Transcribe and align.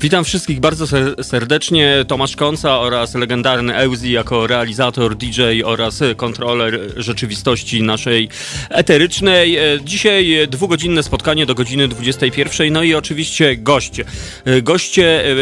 Witam 0.00 0.24
wszystkich 0.24 0.60
bardzo 0.60 0.86
serdecznie. 1.22 2.04
Tomasz 2.08 2.36
Konca 2.36 2.80
oraz 2.80 3.14
legendarny 3.14 3.76
Euzi 3.76 4.12
jako 4.12 4.46
realizator, 4.46 5.16
DJ 5.16 5.42
oraz 5.64 6.00
kontroler 6.16 6.80
rzeczywistości 6.96 7.82
naszej 7.82 8.28
eterycznej. 8.70 9.56
E, 9.56 9.62
dzisiaj 9.84 10.48
dwugodzinne 10.48 11.02
spotkanie 11.02 11.46
do 11.46 11.54
godziny 11.54 11.88
21. 11.88 12.72
No 12.72 12.82
i 12.82 12.94
oczywiście 12.94 13.56
goście. 13.56 14.04
E, 14.44 14.62
goście, 14.62 15.24
e, 15.24 15.34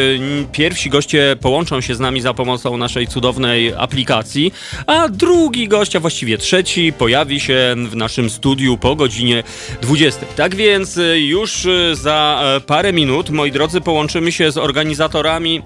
pierwsi 0.51 0.89
goście 0.89 1.35
połączą 1.41 1.81
się 1.81 1.95
z 1.95 1.99
nami 1.99 2.21
za 2.21 2.33
pomocą 2.33 2.77
naszej 2.77 3.07
cudownej 3.07 3.73
aplikacji, 3.77 4.53
a 4.87 5.09
drugi 5.09 5.67
gość, 5.67 5.95
a 5.95 5.99
właściwie 5.99 6.37
trzeci, 6.37 6.93
pojawi 6.93 7.39
się 7.39 7.75
w 7.89 7.95
naszym 7.95 8.29
studiu 8.29 8.77
po 8.77 8.95
godzinie 8.95 9.43
20. 9.81 10.25
Tak 10.35 10.55
więc 10.55 10.99
już 11.15 11.67
za 11.93 12.43
parę 12.67 12.93
minut, 12.93 13.29
moi 13.29 13.51
drodzy, 13.51 13.81
połączymy 13.81 14.31
się 14.31 14.46
z 14.51 14.57
organizatorami 14.57 15.61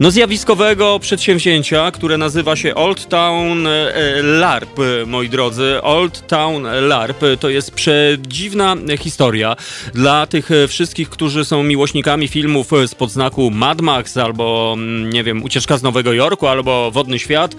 no, 0.00 0.10
zjawiskowego 0.10 0.98
przedsięwzięcia, 0.98 1.90
które 1.90 2.18
nazywa 2.18 2.56
się 2.56 2.74
Old 2.74 3.08
Town 3.08 3.66
e, 3.66 3.92
LARP, 4.22 4.78
moi 5.06 5.28
drodzy. 5.28 5.82
Old 5.82 6.26
Town 6.26 6.66
LARP 6.80 7.22
to 7.40 7.48
jest 7.48 7.70
przedziwna 7.70 8.76
historia 8.98 9.56
dla 9.94 10.26
tych 10.26 10.50
wszystkich, 10.68 11.10
którzy 11.10 11.44
są 11.44 11.62
miłośnikami 11.62 12.28
filmów 12.28 12.70
z 12.86 12.94
podznaku 12.94 13.50
Mad 13.50 13.80
Max 13.80 14.16
albo, 14.16 14.74
mm, 14.76 15.10
nie 15.10 15.24
wiem, 15.24 15.42
Ucieczka 15.42 15.78
z 15.78 15.82
Nowego 15.82 16.12
Jorku 16.12 16.46
albo 16.46 16.90
Wodny 16.90 17.18
Świat. 17.18 17.56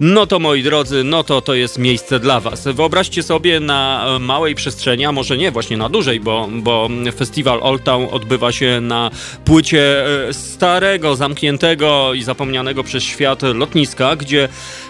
No 0.00 0.26
to 0.26 0.38
moi 0.38 0.62
drodzy, 0.62 1.04
no 1.04 1.24
to 1.24 1.40
to 1.40 1.54
jest 1.54 1.78
miejsce 1.78 2.20
dla 2.20 2.40
Was. 2.40 2.68
Wyobraźcie 2.68 3.22
sobie 3.22 3.60
na 3.60 4.06
małej 4.20 4.54
przestrzeni, 4.54 5.04
a 5.04 5.12
może 5.12 5.36
nie, 5.36 5.50
właśnie 5.50 5.76
na 5.76 5.88
dużej, 5.88 6.20
bo, 6.20 6.48
bo 6.52 6.88
festiwal 7.16 7.60
Old 7.62 7.84
Town 7.84 8.06
odbywa 8.10 8.52
się 8.52 8.80
na 8.80 9.10
płycie 9.44 10.06
e, 10.28 10.32
starego, 10.32 11.16
zamkniętego 11.16 12.14
i 12.14 12.22
zapomnianego 12.22 12.84
przez 12.84 13.02
świat 13.02 13.42
lotniska, 13.42 14.16
gdzie 14.16 14.48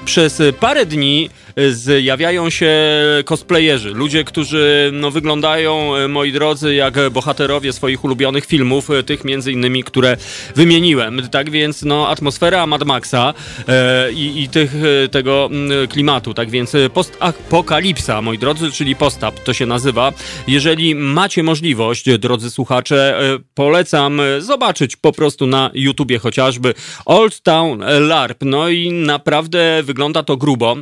przez 0.09 0.43
parę 0.61 0.87
dni 0.87 1.31
zjawiają 1.71 2.51
się 2.51 2.77
cosplayerzy, 3.25 3.91
ludzie, 3.91 4.25
którzy 4.25 4.91
no, 4.93 5.11
wyglądają, 5.11 5.97
e, 5.97 6.09
moi 6.09 6.33
drodzy, 6.33 6.75
jak 6.75 7.11
bohaterowie 7.11 7.73
swoich 7.73 8.05
ulubionych 8.05 8.47
filmów, 8.47 8.91
e, 8.91 9.03
tych 9.03 9.25
między 9.25 9.53
innymi, 9.53 9.85
które 9.85 10.17
wymieniłem. 10.55 11.29
Tak 11.29 11.51
więc 11.51 11.83
no, 11.83 12.09
atmosfera 12.09 12.67
Mad 12.67 12.85
Maxa 12.85 13.35
e, 13.69 14.13
i, 14.13 14.43
i 14.43 14.49
tych, 14.49 14.75
e, 15.05 15.09
tego 15.09 15.51
klimatu, 15.89 16.35
tak 16.35 16.51
więc 16.51 16.73
postapokalipsa, 16.95 18.23
moi 18.23 18.39
drodzy, 18.39 18.73
czyli 18.73 18.97
postap 18.97 19.41
to 19.41 19.53
się 19.53 19.67
nazywa. 19.67 20.13
Jeżeli 20.47 20.95
macie 20.95 21.43
możliwość, 21.43 22.19
drodzy 22.19 22.51
słuchacze, 22.51 23.19
e, 23.21 23.39
polecam 23.55 24.21
zobaczyć 24.39 24.97
po 24.97 25.13
prostu 25.13 25.47
na 25.47 25.71
YouTubie 25.75 26.19
chociażby 26.19 26.75
Old 27.07 27.41
Town 27.41 27.85
LARP. 28.01 28.45
No 28.45 28.69
i 28.69 28.93
naprawdę 28.93 29.83
wygląda 29.83 29.98
to 30.27 30.37
grubo. 30.37 30.77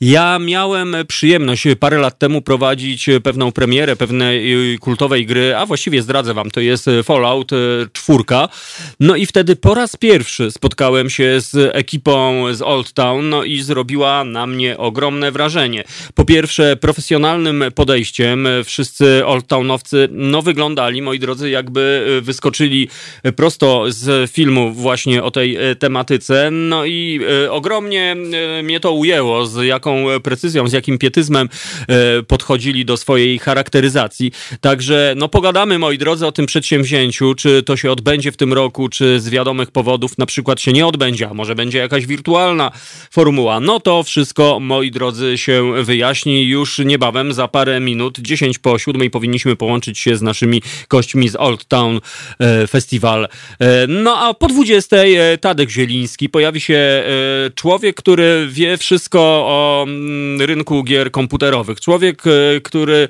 Ja 0.00 0.38
miałem 0.38 0.96
przyjemność 1.08 1.64
parę 1.80 1.98
lat 1.98 2.18
temu 2.18 2.42
prowadzić 2.42 3.06
pewną 3.22 3.52
premierę 3.52 3.96
pewnej 3.96 4.74
y, 4.74 4.78
kultowej 4.78 5.26
gry, 5.26 5.56
a 5.56 5.66
właściwie 5.66 6.02
zdradzę 6.02 6.34
wam, 6.34 6.50
to 6.50 6.60
jest 6.60 6.86
Fallout 7.04 7.50
4. 7.92 8.18
No 9.00 9.16
i 9.16 9.26
wtedy 9.26 9.56
po 9.56 9.74
raz 9.74 9.96
pierwszy 9.96 10.50
spotkałem 10.50 11.10
się 11.10 11.40
z 11.40 11.76
ekipą 11.76 12.44
z 12.54 12.62
Old 12.62 12.92
Town, 12.92 13.28
no 13.28 13.44
i 13.44 13.60
zrobiła 13.60 14.24
na 14.24 14.46
mnie 14.46 14.78
ogromne 14.78 15.32
wrażenie. 15.32 15.84
Po 16.14 16.24
pierwsze, 16.24 16.76
profesjonalnym 16.76 17.64
podejściem 17.74 18.48
wszyscy 18.64 19.26
Old 19.26 19.46
Townowcy, 19.46 20.08
no 20.10 20.42
wyglądali, 20.42 21.02
moi 21.02 21.18
drodzy, 21.18 21.50
jakby 21.50 22.06
wyskoczyli 22.22 22.88
prosto 23.36 23.84
z 23.88 24.30
filmu 24.30 24.72
właśnie 24.72 25.22
o 25.22 25.30
tej 25.30 25.58
tematyce, 25.78 26.50
no 26.50 26.84
i 26.84 27.20
y, 27.44 27.50
ogromnie 27.50 28.16
y, 28.57 28.57
mnie 28.62 28.80
to 28.80 28.92
ujęło, 28.92 29.46
z 29.46 29.66
jaką 29.66 30.04
precyzją, 30.22 30.68
z 30.68 30.72
jakim 30.72 30.98
pietyzmem 30.98 31.48
e, 31.88 32.22
podchodzili 32.22 32.84
do 32.84 32.96
swojej 32.96 33.38
charakteryzacji. 33.38 34.32
Także 34.60 35.14
no 35.16 35.28
pogadamy, 35.28 35.78
moi 35.78 35.98
drodzy, 35.98 36.26
o 36.26 36.32
tym 36.32 36.46
przedsięwzięciu, 36.46 37.34
czy 37.34 37.62
to 37.62 37.76
się 37.76 37.92
odbędzie 37.92 38.32
w 38.32 38.36
tym 38.36 38.52
roku, 38.52 38.88
czy 38.88 39.20
z 39.20 39.28
wiadomych 39.28 39.70
powodów 39.70 40.18
na 40.18 40.26
przykład 40.26 40.60
się 40.60 40.72
nie 40.72 40.86
odbędzie, 40.86 41.28
a 41.28 41.34
może 41.34 41.54
będzie 41.54 41.78
jakaś 41.78 42.06
wirtualna 42.06 42.70
formuła. 43.10 43.60
No 43.60 43.80
to 43.80 44.02
wszystko, 44.02 44.60
moi 44.60 44.90
drodzy, 44.90 45.38
się 45.38 45.84
wyjaśni 45.84 46.42
już 46.42 46.78
niebawem, 46.78 47.32
za 47.32 47.48
parę 47.48 47.80
minut, 47.80 48.18
10 48.18 48.58
po 48.58 48.78
7 48.78 49.10
powinniśmy 49.10 49.56
połączyć 49.56 49.98
się 49.98 50.16
z 50.16 50.22
naszymi 50.22 50.62
gośćmi 50.88 51.28
z 51.28 51.36
Old 51.36 51.64
Town 51.64 52.00
e, 52.38 52.66
Festival. 52.66 53.28
E, 53.60 53.86
no 53.88 54.18
a 54.18 54.34
po 54.34 54.48
20 54.48 54.96
Tadek 55.40 55.70
Zieliński 55.70 56.28
pojawi 56.28 56.60
się 56.60 57.04
człowiek, 57.54 57.96
który 57.96 58.37
wie 58.46 58.76
wszystko 58.76 59.20
o 59.46 59.68
Mm, 59.82 60.40
rynku 60.40 60.84
gier 60.84 61.10
komputerowych. 61.10 61.80
Człowiek, 61.80 62.22
e, 62.26 62.60
który 62.60 63.08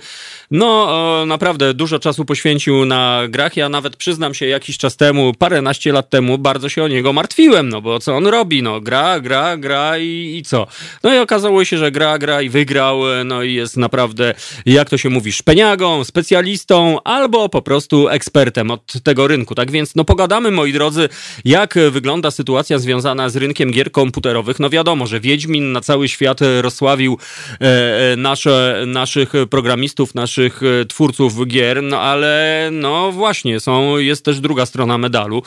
no 0.51 0.89
naprawdę 1.27 1.75
dużo 1.75 1.99
czasu 1.99 2.25
poświęcił 2.25 2.85
na 2.85 3.23
grach. 3.29 3.57
Ja 3.57 3.69
nawet 3.69 3.97
przyznam 3.97 4.35
się 4.35 4.47
jakiś 4.47 4.79
czas 4.79 4.97
temu, 4.97 5.33
paręnaście 5.39 5.93
lat 5.93 6.11
temu, 6.11 6.39
bardzo 6.39 6.69
się 6.69 6.85
o 6.85 6.89
niego 6.89 7.13
martwiłem, 7.13 7.69
no 7.69 7.81
bo 7.81 7.99
co 7.99 8.17
on 8.17 8.27
robi? 8.27 8.63
No 8.63 8.81
gra, 8.81 9.21
gra, 9.21 9.57
gra 9.57 9.99
i, 9.99 10.37
i 10.39 10.43
co? 10.43 10.67
No 11.03 11.15
i 11.15 11.19
okazało 11.19 11.65
się, 11.65 11.79
że 11.79 11.91
gra, 11.91 12.19
gra 12.19 12.43
i 12.43 12.49
wygrał, 12.49 13.13
e, 13.13 13.25
no 13.25 13.43
i 13.43 13.55
jest 13.55 13.77
naprawdę, 13.77 14.35
jak 14.67 14.91
to 14.91 14.99
się 14.99 15.11
mówi, 15.11 15.33
szpeniagą, 15.33 16.05
specjalistą 16.05 16.99
albo 17.05 17.49
po 17.49 17.63
prostu 17.63 18.09
ekspertem 18.09 18.71
od 18.71 18.93
tego 19.03 19.27
rynku. 19.27 19.55
Tak 19.55 19.71
więc 19.71 19.95
no 19.95 20.05
pogadamy, 20.05 20.51
moi 20.51 20.73
drodzy, 20.73 21.09
jak 21.45 21.75
wygląda 21.91 22.31
sytuacja 22.31 22.79
związana 22.79 23.29
z 23.29 23.37
rynkiem 23.37 23.71
gier 23.71 23.93
komputerowych. 23.93 24.61
No 24.61 24.71
wiadomo, 24.71 25.07
że 25.07 25.18
Wiedźmin 25.21 25.73
na 25.73 25.81
cały 25.81 26.09
świat 26.09 26.41
rozsławił 26.61 26.89
sławił 26.89 27.19
e, 27.61 28.13
e, 28.13 28.17
nasze, 28.17 28.85
naszych 28.87 29.33
programistów, 29.51 30.15
naszych 30.15 30.61
e, 30.63 30.85
twórców 30.85 31.47
gier, 31.47 31.83
no 31.83 32.01
ale 32.01 32.69
no 32.73 33.13
właśnie, 33.13 33.61
są, 33.61 33.99
jest 33.99 34.25
też 34.25 34.41
druga 34.41 34.67
strona 34.67 34.99
medalu, 34.99 35.43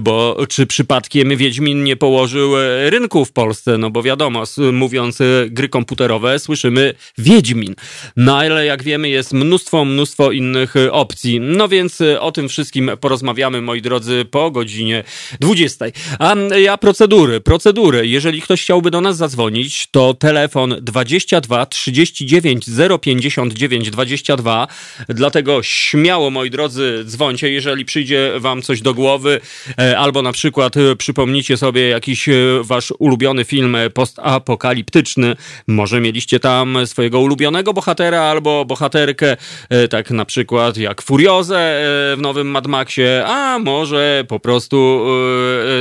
bo 0.00 0.36
czy 0.48 0.66
przypadkiem 0.66 1.36
Wiedźmin 1.36 1.84
nie 1.84 1.96
położył 1.96 2.52
rynku 2.88 3.24
w 3.24 3.32
Polsce, 3.32 3.78
no 3.78 3.90
bo 3.90 4.02
wiadomo, 4.02 4.42
mówiąc 4.72 5.18
gry 5.48 5.68
komputerowe, 5.68 6.38
słyszymy 6.38 6.94
Wiedźmin, 7.18 7.74
no 8.16 8.38
ale 8.38 8.66
jak 8.66 8.82
wiemy 8.82 9.08
jest 9.08 9.32
mnóstwo, 9.32 9.84
mnóstwo 9.84 10.32
innych 10.32 10.74
opcji, 10.90 11.40
no 11.40 11.68
więc 11.68 12.00
o 12.20 12.32
tym 12.32 12.48
wszystkim 12.48 12.90
porozmawiamy, 13.00 13.62
moi 13.62 13.82
drodzy, 13.82 14.24
po 14.30 14.50
godzinie 14.50 15.04
20. 15.40 15.84
A 16.18 16.34
ja 16.56 16.76
procedury, 16.76 17.40
procedury, 17.40 18.06
jeżeli 18.06 18.42
ktoś 18.42 18.62
chciałby 18.62 18.90
do 18.90 19.00
nas 19.00 19.09
zadzwonić, 19.14 19.88
to 19.90 20.14
telefon 20.14 20.76
22 20.82 21.66
39 21.66 22.66
059 23.00 23.90
22. 23.90 24.66
Dlatego 25.08 25.62
śmiało, 25.62 26.30
moi 26.30 26.50
drodzy, 26.50 27.02
dzwońcie, 27.04 27.50
jeżeli 27.50 27.84
przyjdzie 27.84 28.32
wam 28.38 28.62
coś 28.62 28.80
do 28.80 28.94
głowy, 28.94 29.40
e, 29.78 29.98
albo 29.98 30.22
na 30.22 30.32
przykład 30.32 30.76
e, 30.76 30.96
przypomnicie 30.96 31.56
sobie 31.56 31.88
jakiś 31.88 32.28
e, 32.28 32.32
wasz 32.62 32.92
ulubiony 32.98 33.44
film 33.44 33.76
postapokaliptyczny. 33.94 35.36
Może 35.66 36.00
mieliście 36.00 36.40
tam 36.40 36.78
swojego 36.86 37.20
ulubionego 37.20 37.72
bohatera 37.72 38.20
albo 38.22 38.64
bohaterkę, 38.64 39.36
tak 39.90 40.10
na 40.10 40.24
przykład 40.24 40.76
jak 40.76 41.02
Furiozę 41.02 41.80
w 42.16 42.18
nowym 42.20 42.46
Mad 42.46 42.66
Maxie, 42.66 43.24
a 43.26 43.58
może 43.58 44.24
po 44.28 44.40
prostu 44.40 45.06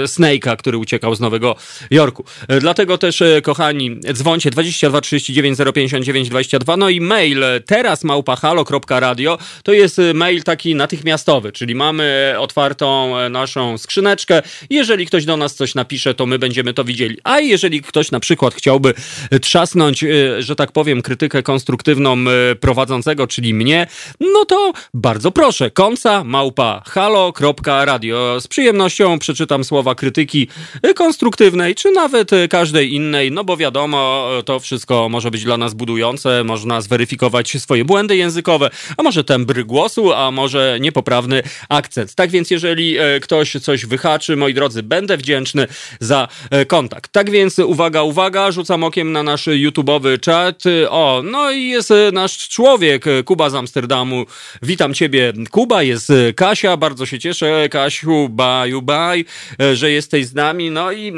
Snake'a, 0.06 0.58
który 0.58 0.78
uciekał 0.78 1.16
z 1.16 1.20
Nowego 1.20 1.56
Jorku. 1.92 2.26
Dlatego 2.60 2.98
też, 2.98 3.19
kochani, 3.44 4.00
dzwońcie 4.14 4.52
22 4.52 4.90
22 4.90 5.02
39 5.02 5.58
059 5.74 6.30
22. 6.30 6.78
No 6.78 6.90
i 6.90 7.02
mail 7.02 7.44
teraz 7.66 8.04
małpahalo.radio 8.04 9.38
to 9.64 9.74
jest 9.74 10.00
y, 10.00 10.14
mail 10.14 10.44
taki 10.44 10.76
natychmiastowy, 10.76 11.52
czyli 11.52 11.76
mamy 11.76 12.36
otwartą 12.38 13.18
e, 13.18 13.30
naszą 13.30 13.78
skrzyneczkę. 13.78 14.42
Jeżeli 14.70 15.06
ktoś 15.06 15.26
do 15.26 15.38
nas 15.38 15.56
coś 15.56 15.76
napisze, 15.76 16.14
to 16.14 16.26
my 16.26 16.40
będziemy 16.40 16.74
to 16.74 16.84
widzieli. 16.84 17.18
A 17.24 17.40
jeżeli 17.40 17.82
ktoś 17.82 18.12
na 18.12 18.20
przykład 18.20 18.56
chciałby 18.56 18.94
trzasnąć, 19.42 20.04
y, 20.04 20.44
że 20.44 20.56
tak 20.56 20.72
powiem, 20.72 21.02
krytykę 21.02 21.44
konstruktywną 21.44 22.16
y, 22.52 22.56
prowadzącego, 22.56 23.28
czyli 23.28 23.54
mnie, 23.54 23.88
no 24.20 24.46
to 24.46 24.74
bardzo 24.94 25.32
proszę, 25.32 25.72
konca 25.72 26.24
małpa 26.24 26.84
halo.radio. 26.86 28.42
Z 28.42 28.48
przyjemnością 28.48 29.20
przeczytam 29.20 29.64
słowa 29.64 29.96
krytyki 29.96 30.48
konstruktywnej, 30.96 31.76
czy 31.76 31.92
nawet 31.92 32.32
każdej 32.50 32.94
innej, 32.94 33.09
no 33.32 33.44
bo 33.44 33.58
wiadomo, 33.58 34.30
to 34.46 34.60
wszystko 34.60 35.10
może 35.10 35.32
być 35.32 35.44
dla 35.44 35.58
nas 35.58 35.74
budujące, 35.74 36.44
można 36.44 36.82
zweryfikować 36.82 37.58
swoje 37.60 37.86
błędy 37.86 38.18
językowe, 38.18 38.70
a 38.98 39.04
może 39.04 39.24
tembry 39.24 39.66
głosu, 39.66 40.14
a 40.14 40.32
może 40.32 40.78
niepoprawny 40.82 41.44
akcent. 41.70 42.16
Tak 42.16 42.30
więc 42.30 42.52
jeżeli 42.52 42.98
e, 42.98 43.20
ktoś 43.20 43.52
coś 43.52 43.86
wyhaczy, 43.86 44.36
moi 44.36 44.54
drodzy, 44.54 44.84
będę 44.84 45.18
wdzięczny 45.18 45.68
za 46.00 46.28
e, 46.52 46.66
kontakt. 46.66 47.12
Tak 47.12 47.30
więc 47.30 47.60
uwaga, 47.60 48.02
uwaga, 48.02 48.52
rzucam 48.52 48.84
okiem 48.84 49.12
na 49.12 49.24
nasz 49.24 49.48
YouTube'owy 49.48 50.20
czat. 50.20 50.64
O, 50.90 51.22
no 51.26 51.52
i 51.52 51.68
jest 51.68 51.94
nasz 52.14 52.50
człowiek, 52.50 53.06
Kuba 53.26 53.50
z 53.50 53.56
Amsterdamu. 53.56 54.26
Witam 54.62 54.94
ciebie, 54.94 55.34
Kuba, 55.52 55.84
jest 55.84 56.12
Kasia, 56.36 56.78
bardzo 56.78 57.06
się 57.06 57.20
cieszę, 57.20 57.70
Kasiu, 57.72 58.30
baju, 58.30 58.82
baj, 58.82 59.26
że 59.74 59.92
jesteś 59.92 60.26
z 60.26 60.34
nami, 60.34 60.72
no 60.72 60.92
i 60.92 61.14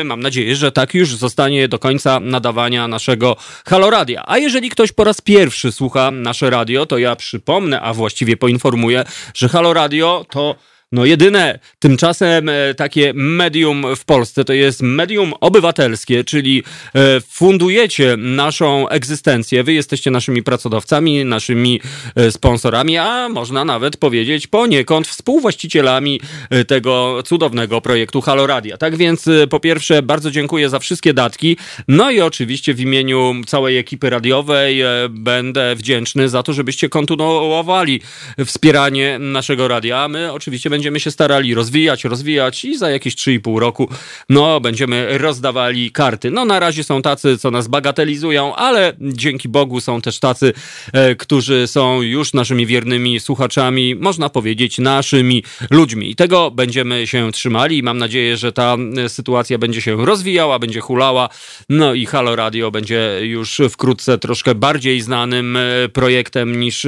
e, 0.00 0.04
mam 0.04 0.20
nadzieję, 0.20 0.56
że 0.56 0.72
tak 0.72 0.94
już 0.94 1.16
zostanie 1.32 1.68
do 1.68 1.78
końca 1.78 2.20
nadawania 2.20 2.88
naszego 2.88 3.36
Haloradia. 3.66 4.22
A 4.26 4.38
jeżeli 4.38 4.70
ktoś 4.70 4.92
po 4.92 5.04
raz 5.04 5.20
pierwszy 5.20 5.72
słucha 5.72 6.10
nasze 6.10 6.50
radio, 6.50 6.86
to 6.86 6.98
ja 6.98 7.16
przypomnę, 7.16 7.80
a 7.80 7.94
właściwie 7.94 8.36
poinformuję, 8.36 9.04
że 9.34 9.48
Haloradio 9.48 10.26
to 10.30 10.54
no 10.92 11.04
jedyne 11.04 11.58
tymczasem 11.78 12.48
e, 12.48 12.74
takie 12.74 13.12
medium 13.14 13.84
w 13.96 14.04
Polsce 14.04 14.44
to 14.44 14.52
jest 14.52 14.82
medium 14.82 15.32
obywatelskie, 15.40 16.24
czyli 16.24 16.62
e, 16.94 17.20
fundujecie 17.20 18.16
naszą 18.16 18.88
egzystencję. 18.88 19.64
Wy 19.64 19.72
jesteście 19.72 20.10
naszymi 20.10 20.42
pracodawcami, 20.42 21.24
naszymi 21.24 21.80
e, 22.16 22.32
sponsorami, 22.32 22.98
a 22.98 23.28
można 23.28 23.64
nawet 23.64 23.96
powiedzieć 23.96 24.46
poniekąd 24.46 25.08
współwłaścicielami 25.08 26.20
tego 26.66 27.22
cudownego 27.24 27.80
projektu 27.80 28.20
Haloradia. 28.20 28.76
Tak 28.76 28.96
więc 28.96 29.24
po 29.50 29.60
pierwsze 29.60 30.02
bardzo 30.02 30.30
dziękuję 30.30 30.68
za 30.68 30.78
wszystkie 30.78 31.14
datki. 31.14 31.56
No 31.88 32.10
i 32.10 32.20
oczywiście 32.20 32.74
w 32.74 32.80
imieniu 32.80 33.34
całej 33.46 33.78
ekipy 33.78 34.10
radiowej 34.10 34.82
będę 35.10 35.76
wdzięczny 35.76 36.28
za 36.28 36.42
to, 36.42 36.52
żebyście 36.52 36.88
kontynuowali 36.88 38.00
wspieranie 38.44 39.18
naszego 39.18 39.68
radia. 39.68 40.08
My 40.08 40.32
oczywiście 40.32 40.70
będziemy 40.70 40.81
będziemy 40.82 41.00
się 41.00 41.10
starali 41.10 41.54
rozwijać, 41.54 42.04
rozwijać 42.04 42.64
i 42.64 42.78
za 42.78 42.90
jakieś 42.90 43.14
3,5 43.14 43.58
roku 43.58 43.88
no 44.28 44.60
będziemy 44.60 45.18
rozdawali 45.18 45.90
karty. 45.90 46.30
No 46.30 46.44
na 46.44 46.60
razie 46.60 46.84
są 46.84 47.02
tacy, 47.02 47.38
co 47.38 47.50
nas 47.50 47.68
bagatelizują, 47.68 48.56
ale 48.56 48.92
dzięki 49.00 49.48
Bogu 49.48 49.80
są 49.80 50.00
też 50.00 50.18
tacy, 50.18 50.52
e, 50.92 51.14
którzy 51.14 51.66
są 51.66 52.02
już 52.02 52.32
naszymi 52.32 52.66
wiernymi 52.66 53.20
słuchaczami, 53.20 53.94
można 53.94 54.28
powiedzieć 54.28 54.78
naszymi 54.78 55.44
ludźmi. 55.70 56.10
I 56.10 56.16
tego 56.16 56.50
będziemy 56.50 57.06
się 57.06 57.32
trzymali 57.32 57.82
mam 57.82 57.98
nadzieję, 57.98 58.36
że 58.36 58.52
ta 58.52 58.76
e, 58.96 59.08
sytuacja 59.08 59.58
będzie 59.58 59.82
się 59.82 60.06
rozwijała, 60.06 60.58
będzie 60.58 60.80
hulała. 60.80 61.28
No 61.68 61.94
i 61.94 62.06
Halo 62.06 62.36
Radio 62.36 62.70
będzie 62.70 63.20
już 63.22 63.60
wkrótce 63.70 64.18
troszkę 64.18 64.54
bardziej 64.54 65.00
znanym 65.00 65.56
e, 65.56 65.88
projektem 65.88 66.60
niż, 66.60 66.86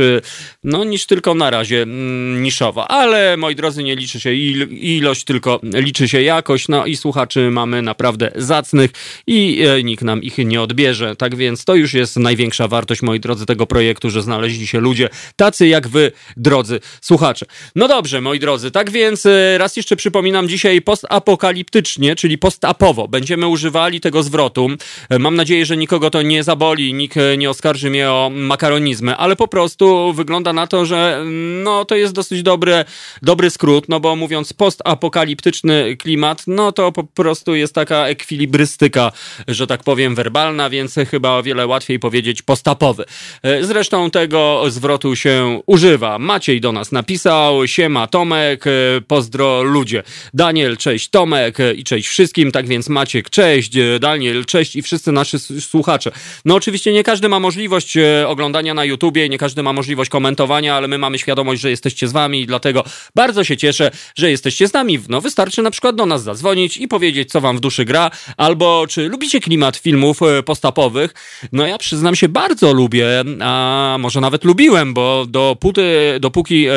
no, 0.65 0.85
niż 0.85 1.07
tylko 1.07 1.35
na 1.35 1.51
razie 1.51 1.83
mm, 1.83 2.43
niszowa. 2.43 2.89
Ale 2.89 3.37
moi 3.37 3.55
drodzy, 3.55 3.84
nie 3.85 3.97
liczy 3.97 4.21
się 4.21 4.35
ilość, 4.35 5.25
tylko 5.25 5.61
liczy 5.63 6.09
się 6.09 6.23
jakość. 6.23 6.69
No 6.69 6.87
i 6.87 6.97
słuchaczy 6.97 7.51
mamy 7.51 7.83
naprawdę 7.83 8.33
zacnych 8.35 8.91
i 9.27 9.63
e, 9.63 9.83
nikt 9.83 10.03
nam 10.03 10.23
ich 10.23 10.39
nie 10.39 10.63
odbierze. 10.63 11.17
Tak 11.17 11.37
więc 11.37 11.65
to 11.65 11.75
już 11.75 11.95
jest 11.95 12.17
największa 12.17 12.69
wartość, 12.69 13.03
moi 13.03 13.21
drodzy, 13.21 13.47
tego 13.47 13.67
projektu, 13.67 14.11
że 14.11 14.23
znaleźli 14.23 14.67
się 14.67 14.81
ludzie 14.81 15.09
tacy 15.37 15.67
jak 15.67 15.89
wy, 15.89 16.13
drodzy 16.37 16.81
słuchacze. 17.01 17.47
No 17.75 17.89
dobrze, 17.89 18.21
moi 18.21 18.39
drodzy, 18.39 18.71
tak 18.71 18.91
więc 18.91 19.27
e, 19.27 19.59
raz 19.59 19.77
jeszcze 19.77 19.97
przypominam 19.97 20.49
dzisiaj 20.49 20.83
postapokaliptycznie, 20.83 22.17
czyli 22.17 22.39
postapowo. 22.39 23.09
Będziemy 23.09 23.49
używali 23.49 24.01
tego 24.01 24.23
zwrotu. 24.23 24.69
E, 25.11 25.19
mam 25.19 25.37
nadzieję, 25.37 25.67
że 25.67 25.77
nikogo 25.77 26.11
to 26.11 26.23
nie 26.23 26.43
zaboli, 26.43 26.95
nikt 26.95 27.17
nie 27.39 27.51
oskarży 27.51 27.91
mnie 27.91 28.11
o 28.11 28.31
makaronizmy, 28.35 29.17
ale 29.17 29.37
po 29.37 29.49
prostu 29.49 30.13
wygląda 30.13 30.53
na 30.53 30.67
to, 30.67 30.87
że 30.87 31.25
no 31.65 31.85
to 31.85 31.95
jest 31.95 32.15
dosyć 32.15 32.43
dobry, 32.43 32.85
dobry 33.23 33.51
skrót 33.51 33.64
no 33.89 34.01
bo 34.01 34.17
mówiąc 34.17 34.53
postapokaliptyczny 34.53 35.97
klimat, 35.97 36.45
no 36.47 36.73
to 36.73 36.93
po 36.93 37.05
prostu 37.05 37.55
jest 37.55 37.75
taka 37.75 38.07
ekwilibrystyka, 38.07 39.13
że 39.49 39.67
tak 39.67 39.83
powiem, 39.83 40.15
werbalna, 40.15 40.71
więc 40.71 40.95
chyba 41.11 41.31
o 41.39 41.43
wiele 41.43 41.67
łatwiej 41.67 41.99
powiedzieć 41.99 42.43
postapowy. 42.43 43.05
E, 43.43 43.65
zresztą 43.65 44.11
tego 44.11 44.65
zwrotu 44.69 45.17
się 45.17 45.61
używa. 45.67 46.19
Maciej 46.19 46.61
do 46.61 46.73
nas 46.73 46.93
napisał, 46.93 47.67
siema 47.67 48.07
Tomek, 48.07 48.67
e, 48.67 48.71
pozdro 49.07 49.63
ludzie. 49.63 50.03
Daniel, 50.35 50.77
cześć 50.77 51.09
Tomek 51.09 51.61
e, 51.61 51.75
i 51.75 51.85
cześć 51.85 52.09
wszystkim, 52.09 52.53
tak 52.53 52.67
więc 52.67 52.89
Maciek, 52.89 53.31
cześć, 53.31 53.73
Daniel, 54.01 54.45
cześć 54.45 54.77
i 54.77 54.83
wszyscy 54.83 55.13
nasi 55.13 55.39
słuchacze. 55.61 56.11
No 56.45 56.55
oczywiście 56.55 56.93
nie 56.93 57.03
każdy 57.03 57.29
ma 57.29 57.41
możliwość 57.41 57.95
oglądania 58.27 58.75
na 58.75 58.85
YouTubie, 58.85 59.29
nie 59.29 59.39
każdy 59.39 59.63
ma 59.63 59.73
możliwość 59.73 60.11
komentowania, 60.11 60.75
ale 60.75 60.89
my 60.89 60.99
mamy 60.99 61.19
świadomość, 61.19 61.63
że 61.63 61.71
jesteście 61.71 62.09
z 62.09 62.13
wami 62.13 62.41
i 62.41 62.47
dlatego 62.47 62.85
bardzo 63.15 63.45
się 63.45 63.54
cieszę, 63.57 63.75
cieszę, 63.75 63.91
że 64.15 64.31
jesteście 64.31 64.69
z 64.69 64.73
nami. 64.73 64.99
No 65.09 65.21
wystarczy 65.21 65.63
na 65.63 65.71
przykład 65.71 65.97
do 65.97 66.07
nas 66.07 66.23
zadzwonić 66.23 66.77
i 66.77 66.89
powiedzieć, 66.89 67.31
co 67.31 67.41
wam 67.41 67.57
w 67.57 67.61
duszy 67.61 67.85
gra, 67.85 68.11
albo 68.37 68.87
czy 68.89 69.09
lubicie 69.09 69.41
klimat 69.41 69.77
filmów 69.77 70.23
e, 70.23 70.43
postapowych. 70.43 71.15
No 71.53 71.67
ja 71.67 71.79
przyznam 71.79 72.17
się, 72.17 72.29
bardzo 72.29 72.73
lubię, 72.73 73.25
a 73.41 73.97
może 74.01 74.21
nawet 74.21 74.45
lubiłem, 74.45 74.95
bo 74.95 75.27
dopóty, 75.29 76.19
dopóki 76.21 76.67
e, 76.67 76.73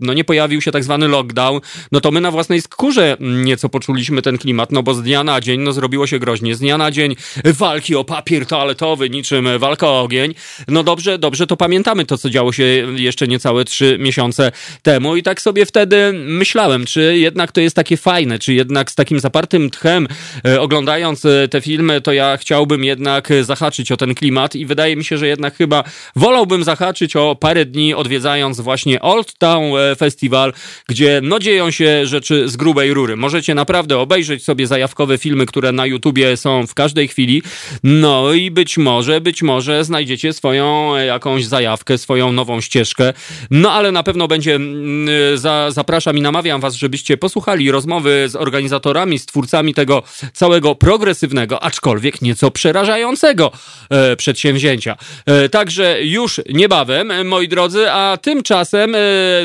no 0.00 0.12
nie 0.14 0.24
pojawił 0.24 0.60
się 0.60 0.72
tak 0.72 0.84
zwany 0.84 1.08
lockdown, 1.08 1.60
no 1.92 2.00
to 2.00 2.10
my 2.10 2.20
na 2.20 2.30
własnej 2.30 2.60
skórze 2.62 3.16
nieco 3.20 3.68
poczuliśmy 3.68 4.22
ten 4.22 4.38
klimat, 4.38 4.72
no 4.72 4.82
bo 4.82 4.94
z 4.94 5.02
dnia 5.02 5.24
na 5.24 5.40
dzień 5.40 5.60
no 5.60 5.72
zrobiło 5.72 6.06
się 6.06 6.18
groźnie. 6.18 6.54
Z 6.54 6.58
dnia 6.58 6.78
na 6.78 6.90
dzień 6.90 7.16
walki 7.44 7.96
o 7.96 8.04
papier 8.04 8.46
toaletowy, 8.46 9.10
niczym 9.10 9.58
walka 9.58 9.88
o 9.88 10.02
ogień. 10.02 10.34
No 10.68 10.82
dobrze, 10.82 11.18
dobrze 11.18 11.46
to 11.46 11.56
pamiętamy 11.56 12.04
to, 12.04 12.18
co 12.18 12.30
działo 12.30 12.52
się 12.52 12.64
jeszcze 12.96 13.28
niecałe 13.28 13.64
trzy 13.64 13.96
miesiące 14.00 14.52
temu 14.82 15.16
i 15.16 15.22
tak 15.22 15.42
sobie 15.42 15.66
wtedy 15.66 16.12
myślałem, 16.26 16.84
czy 16.84 17.18
jednak 17.18 17.52
to 17.52 17.60
jest 17.60 17.76
takie 17.76 17.96
fajne, 17.96 18.38
czy 18.38 18.54
jednak 18.54 18.90
z 18.90 18.94
takim 18.94 19.20
zapartym 19.20 19.70
tchem 19.70 20.08
e, 20.46 20.60
oglądając 20.60 21.24
e, 21.24 21.48
te 21.48 21.60
filmy, 21.60 22.00
to 22.00 22.12
ja 22.12 22.36
chciałbym 22.36 22.84
jednak 22.84 23.28
zahaczyć 23.42 23.92
o 23.92 23.96
ten 23.96 24.14
klimat 24.14 24.54
i 24.54 24.66
wydaje 24.66 24.96
mi 24.96 25.04
się, 25.04 25.18
że 25.18 25.26
jednak 25.26 25.56
chyba 25.56 25.84
wolałbym 26.16 26.64
zahaczyć 26.64 27.16
o 27.16 27.36
parę 27.40 27.64
dni 27.64 27.94
odwiedzając 27.94 28.60
właśnie 28.60 29.00
Old 29.00 29.38
Town 29.38 29.64
e, 29.76 29.96
Festival, 29.96 30.52
gdzie 30.88 31.20
no 31.22 31.38
dzieją 31.38 31.70
się 31.70 32.06
rzeczy 32.06 32.48
z 32.48 32.56
grubej 32.56 32.94
rury. 32.94 33.16
Możecie 33.16 33.54
naprawdę 33.54 33.98
obejrzeć 33.98 34.44
sobie 34.44 34.66
zajawkowe 34.66 35.18
filmy, 35.18 35.46
które 35.46 35.72
na 35.72 35.86
YouTubie 35.86 36.36
są 36.36 36.66
w 36.66 36.74
każdej 36.74 37.08
chwili, 37.08 37.42
no 37.82 38.32
i 38.32 38.50
być 38.50 38.78
może, 38.78 39.20
być 39.20 39.42
może 39.42 39.84
znajdziecie 39.84 40.32
swoją 40.32 40.96
jakąś 40.96 41.46
zajawkę, 41.46 41.98
swoją 41.98 42.32
nową 42.32 42.60
ścieżkę, 42.60 43.12
no 43.50 43.72
ale 43.72 43.92
na 43.92 44.02
pewno 44.02 44.28
będzie, 44.28 44.54
mm, 44.54 45.38
za, 45.38 45.70
zapraszam 45.70 46.11
i 46.18 46.22
namawiam 46.22 46.60
was, 46.60 46.74
żebyście 46.74 47.16
posłuchali 47.16 47.70
rozmowy 47.70 48.28
z 48.28 48.36
organizatorami, 48.36 49.18
z 49.18 49.26
twórcami 49.26 49.74
tego 49.74 50.02
całego 50.32 50.74
progresywnego, 50.74 51.62
aczkolwiek 51.62 52.22
nieco 52.22 52.50
przerażającego 52.50 53.52
e, 53.90 54.16
przedsięwzięcia. 54.16 54.96
E, 55.26 55.48
także 55.48 56.04
już 56.04 56.40
niebawem, 56.48 57.10
e, 57.10 57.24
moi 57.24 57.48
drodzy, 57.48 57.90
a 57.90 58.18
tymczasem 58.22 58.94
e, 58.94 58.98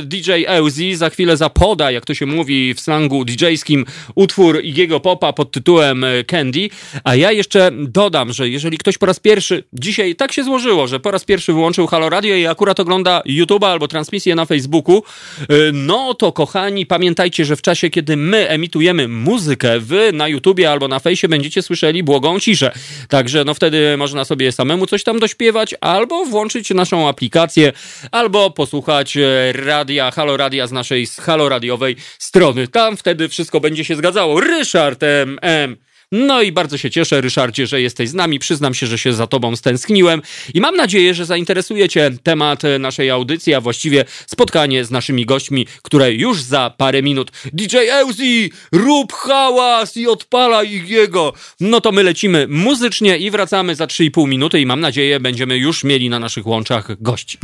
DJ 0.03 0.31
Euzi 0.47 0.95
za 0.95 1.09
chwilę 1.09 1.37
zapoda, 1.37 1.91
jak 1.91 2.05
to 2.05 2.13
się 2.13 2.25
mówi 2.25 2.73
w 2.73 2.79
slangu 2.79 3.25
DJ-skim, 3.25 3.85
utwór 4.15 4.63
Igiego 4.63 4.99
Popa 4.99 5.33
pod 5.33 5.51
tytułem 5.51 6.03
e, 6.03 6.23
Candy, 6.23 6.69
a 7.03 7.15
ja 7.15 7.31
jeszcze 7.31 7.71
dodam, 7.73 8.33
że 8.33 8.49
jeżeli 8.49 8.77
ktoś 8.77 8.97
po 8.97 9.05
raz 9.05 9.19
pierwszy, 9.19 9.63
dzisiaj 9.73 10.15
tak 10.15 10.33
się 10.33 10.43
złożyło, 10.43 10.87
że 10.87 10.99
po 10.99 11.11
raz 11.11 11.25
pierwszy 11.25 11.53
wyłączył 11.53 11.87
Halo 11.87 12.09
Radio 12.09 12.35
i 12.35 12.47
akurat 12.47 12.79
ogląda 12.79 13.21
YouTube'a 13.25 13.65
albo 13.65 13.87
transmisję 13.87 14.35
na 14.35 14.45
Facebooku, 14.45 15.03
e, 15.41 15.43
no 15.73 16.13
to 16.13 16.31
kochani, 16.31 16.56
kochani, 16.57 16.85
pamiętajcie, 16.85 17.45
że 17.45 17.55
w 17.55 17.61
czasie, 17.61 17.89
kiedy 17.89 18.17
my 18.17 18.49
emitujemy 18.49 19.07
muzykę, 19.07 19.79
wy 19.79 20.11
na 20.13 20.27
YouTubie 20.27 20.71
albo 20.71 20.87
na 20.87 20.99
fejsie 20.99 21.27
będziecie 21.27 21.61
słyszeli 21.61 22.03
błogą 22.03 22.39
ciszę. 22.39 22.71
Także 23.09 23.43
no 23.43 23.53
wtedy 23.53 23.97
można 23.97 24.25
sobie 24.25 24.51
samemu 24.51 24.85
coś 24.85 25.03
tam 25.03 25.19
dośpiewać, 25.19 25.75
albo 25.81 26.25
włączyć 26.25 26.69
naszą 26.69 27.07
aplikację, 27.07 27.73
albo 28.11 28.49
posłuchać 28.49 29.17
e, 29.17 29.53
radia, 29.53 30.11
halo 30.11 30.37
radia 30.37 30.67
z 30.67 30.71
naszej 30.71 31.07
haloradiowej 31.19 31.95
strony. 32.19 32.67
Tam 32.67 32.97
wtedy 32.97 33.29
wszystko 33.29 33.59
będzie 33.59 33.85
się 33.85 33.95
zgadzało. 33.95 34.41
Ryszard 34.41 35.03
M. 35.03 35.39
M. 35.41 35.77
No 36.11 36.41
i 36.41 36.51
bardzo 36.51 36.77
się 36.77 36.89
cieszę, 36.89 37.21
Ryszardzie, 37.21 37.67
że 37.67 37.81
jesteś 37.81 38.09
z 38.09 38.13
nami. 38.13 38.39
Przyznam 38.39 38.73
się, 38.73 38.87
że 38.87 38.97
się 38.97 39.13
za 39.13 39.27
tobą 39.27 39.55
stęskniłem 39.55 40.21
i 40.53 40.61
mam 40.61 40.75
nadzieję, 40.75 41.13
że 41.13 41.25
zainteresuje 41.25 41.89
cię 41.89 42.11
temat 42.23 42.61
naszej 42.79 43.09
audycji, 43.09 43.53
a 43.53 43.61
właściwie 43.61 44.05
spotkanie 44.27 44.85
z 44.85 44.91
naszymi 44.91 45.25
gośćmi, 45.25 45.67
które 45.81 46.13
już 46.13 46.41
za 46.41 46.73
parę 46.77 47.01
minut. 47.01 47.31
DJ 47.53 47.77
Euzi, 47.91 48.51
rób 48.71 49.13
hałas 49.13 49.97
i 49.97 50.07
odpala 50.07 50.63
ich 50.63 50.89
jego. 50.89 51.33
No 51.59 51.81
to 51.81 51.91
my 51.91 52.03
lecimy 52.03 52.47
muzycznie 52.49 53.17
i 53.17 53.31
wracamy 53.31 53.75
za 53.75 53.85
3,5 53.85 54.27
minuty 54.27 54.61
i 54.61 54.65
mam 54.65 54.79
nadzieję, 54.79 55.19
będziemy 55.19 55.57
już 55.57 55.83
mieli 55.83 56.09
na 56.09 56.19
naszych 56.19 56.47
łączach 56.47 57.01
gości. 57.01 57.37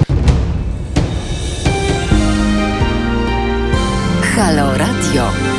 Halo 4.36 4.77
Radio. 4.77 5.52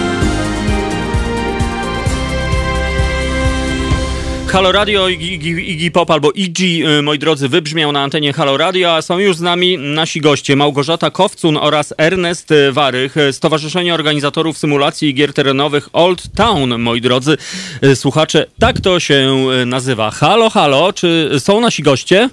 Halo 4.55 4.73
Radio, 4.73 5.09
Iggy 5.09 5.91
Pop 5.91 6.11
albo 6.11 6.31
Iggy, 6.33 7.03
moi 7.03 7.19
drodzy, 7.19 7.49
wybrzmiał 7.49 7.93
na 7.93 8.03
antenie 8.03 8.33
Halo 8.33 8.57
Radio, 8.57 8.95
a 8.97 9.03
są 9.03 9.19
już 9.19 9.37
z 9.37 9.41
nami 9.41 9.79
nasi 9.79 10.21
goście 10.21 10.57
Małgorzata 10.57 11.11
Kowcun 11.11 11.57
oraz 11.57 11.95
Ernest 11.99 12.49
Warych, 12.73 13.15
Stowarzyszenie 13.33 13.95
Organizatorów 13.95 14.59
Symulacji 14.59 15.15
Gier 15.15 15.33
Terenowych 15.33 15.89
Old 15.93 16.23
Town, 16.35 16.79
moi 16.79 17.01
drodzy 17.01 17.37
y, 17.85 17.97
słuchacze. 17.97 18.47
Tak 18.59 18.81
to 18.81 19.01
się 19.01 19.37
y, 19.63 19.67
nazywa. 19.67 20.11
Halo, 20.11 20.51
halo, 20.51 20.93
czy 20.93 21.31
są 21.39 21.61
nasi 21.61 21.83
goście? 21.83 22.31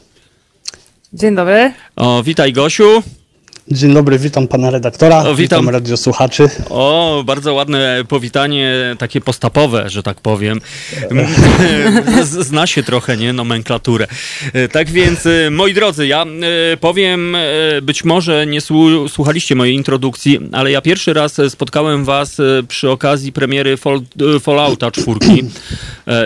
Dzień 1.13 1.35
dobry. 1.35 1.73
O, 1.95 2.23
witaj 2.23 2.53
Gosiu. 2.53 3.03
Dzień 3.67 3.93
dobry, 3.93 4.19
witam 4.19 4.47
pana 4.47 4.69
redaktora, 4.69 5.17
o, 5.17 5.21
witam. 5.21 5.37
witam 5.37 5.69
radiosłuchaczy. 5.69 6.49
O, 6.69 7.23
bardzo 7.25 7.53
ładne 7.53 8.03
powitanie, 8.07 8.95
takie 8.99 9.21
postapowe, 9.21 9.89
że 9.89 10.03
tak 10.03 10.21
powiem. 10.21 10.61
Zna 12.23 12.67
się 12.67 12.83
trochę, 12.83 13.17
nie, 13.17 13.33
nomenklaturę. 13.33 14.07
Tak 14.71 14.89
więc, 14.89 15.25
e, 15.25 15.51
moi 15.51 15.73
drodzy, 15.73 16.07
ja 16.07 16.23
e, 16.23 16.77
powiem, 16.77 17.35
e, 17.35 17.41
być 17.81 18.03
może 18.03 18.47
nie 18.47 18.59
słuchaliście 19.07 19.55
mojej 19.55 19.75
introdukcji, 19.75 20.39
ale 20.51 20.71
ja 20.71 20.81
pierwszy 20.81 21.13
raz 21.13 21.41
spotkałem 21.49 22.05
was 22.05 22.37
przy 22.67 22.89
okazji 22.89 23.31
premiery 23.31 23.77
Fall, 23.77 24.01
Fallouta 24.41 24.91
4 24.91 25.19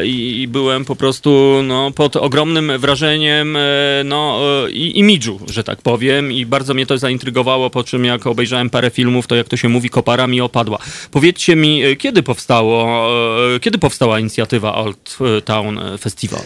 i 0.03 0.47
byłem 0.51 0.85
po 0.85 0.95
prostu 0.95 1.61
no, 1.63 1.91
pod 1.91 2.15
ogromnym 2.15 2.71
wrażeniem 2.77 3.57
no, 4.05 4.39
i 4.71 4.99
imidżu, 4.99 5.39
że 5.49 5.63
tak 5.63 5.81
powiem 5.81 6.31
i 6.31 6.45
bardzo 6.45 6.73
mnie 6.73 6.85
to 6.85 6.97
zaintrygowało 6.97 7.24
zaintrygowało, 7.25 7.69
po 7.69 7.83
czym 7.83 8.05
jak 8.05 8.27
obejrzałem 8.27 8.69
parę 8.69 8.89
filmów, 8.89 9.27
to 9.27 9.35
jak 9.35 9.47
to 9.47 9.57
się 9.57 9.69
mówi, 9.69 9.89
kopara 9.89 10.27
mi 10.27 10.41
opadła. 10.41 10.77
Powiedzcie 11.11 11.55
mi, 11.55 11.83
e, 11.83 11.95
kiedy 11.95 12.23
powstało, 12.23 13.07
e, 13.55 13.59
kiedy 13.59 13.77
powstała 13.77 14.19
inicjatywa 14.19 14.75
Old 14.75 15.17
Town 15.45 15.79
Festival? 15.99 16.41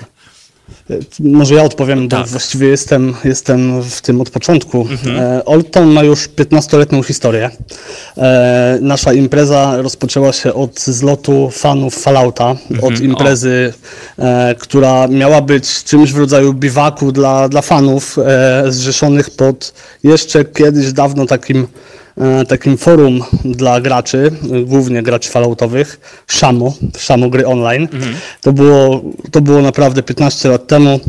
Może 1.19 1.55
ja 1.55 1.63
odpowiem, 1.63 2.09
tak. 2.09 2.19
bo 2.19 2.25
właściwie 2.25 2.67
jestem, 2.67 3.13
jestem 3.23 3.83
w 3.83 4.01
tym 4.01 4.21
od 4.21 4.29
początku. 4.29 4.87
Mhm. 4.91 5.19
E, 5.19 5.45
Old 5.45 5.71
Town 5.71 5.89
ma 5.89 6.03
już 6.03 6.29
15-letnią 6.29 7.03
historię. 7.03 7.49
Nasza 8.81 9.13
impreza 9.13 9.81
rozpoczęła 9.81 10.33
się 10.33 10.53
od 10.53 10.79
zlotu 10.79 11.49
fanów 11.51 11.95
Fallouta, 11.95 12.55
mhm. 12.71 12.93
od 12.93 12.99
imprezy, 12.99 13.73
o. 14.17 14.23
która 14.59 15.07
miała 15.07 15.41
być 15.41 15.83
czymś 15.83 16.13
w 16.13 16.17
rodzaju 16.17 16.53
biwaku 16.53 17.11
dla, 17.11 17.49
dla 17.49 17.61
fanów 17.61 18.17
zrzeszonych 18.67 19.29
pod 19.29 19.73
jeszcze 20.03 20.45
kiedyś 20.45 20.93
dawno 20.93 21.25
takim 21.25 21.67
E, 21.67 21.88
takim 22.47 22.77
forum 22.77 23.23
dla 23.45 23.81
graczy, 23.81 24.31
głównie 24.65 25.03
graczy 25.03 25.29
falloutowych, 25.29 25.99
Shamo, 26.27 26.73
Shamo 26.97 27.29
Gry 27.29 27.47
Online. 27.47 27.87
Mhm. 27.93 28.15
To, 28.41 28.53
było, 28.53 29.01
to 29.31 29.41
było 29.41 29.61
naprawdę 29.61 30.03
15 30.03 30.49
lat 30.49 30.67
temu 30.67 30.99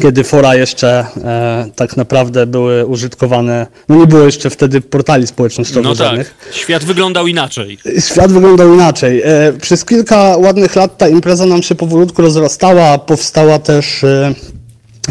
kiedy 0.00 0.24
fora 0.24 0.54
jeszcze 0.54 1.06
e, 1.24 1.70
tak 1.76 1.96
naprawdę 1.96 2.46
były 2.46 2.86
użytkowane, 2.86 3.66
no 3.88 3.96
nie 3.96 4.06
było 4.06 4.24
jeszcze 4.24 4.50
wtedy 4.50 4.80
portali 4.80 5.26
społecznościowych 5.26 5.84
no 5.84 5.94
tak. 5.96 6.06
żadnych. 6.06 6.34
Świat 6.52 6.84
wyglądał 6.84 7.26
inaczej. 7.26 7.78
Świat 7.98 8.32
wyglądał 8.32 8.74
inaczej. 8.74 9.22
E, 9.24 9.52
przez 9.60 9.84
kilka 9.84 10.36
ładnych 10.36 10.76
lat 10.76 10.98
ta 10.98 11.08
impreza 11.08 11.46
nam 11.46 11.62
się 11.62 11.74
powolutku 11.74 12.22
rozrastała, 12.22 12.98
powstała 12.98 13.58
też 13.58 14.04
e, 14.04 14.34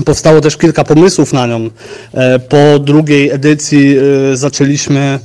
Powstało 0.05 0.41
też 0.41 0.57
kilka 0.57 0.83
pomysłów 0.83 1.33
na 1.33 1.47
nią. 1.47 1.69
E, 2.13 2.39
po 2.39 2.79
drugiej 2.79 3.31
edycji 3.31 3.97
e, 3.97 4.37
zaczęliśmy 4.37 5.19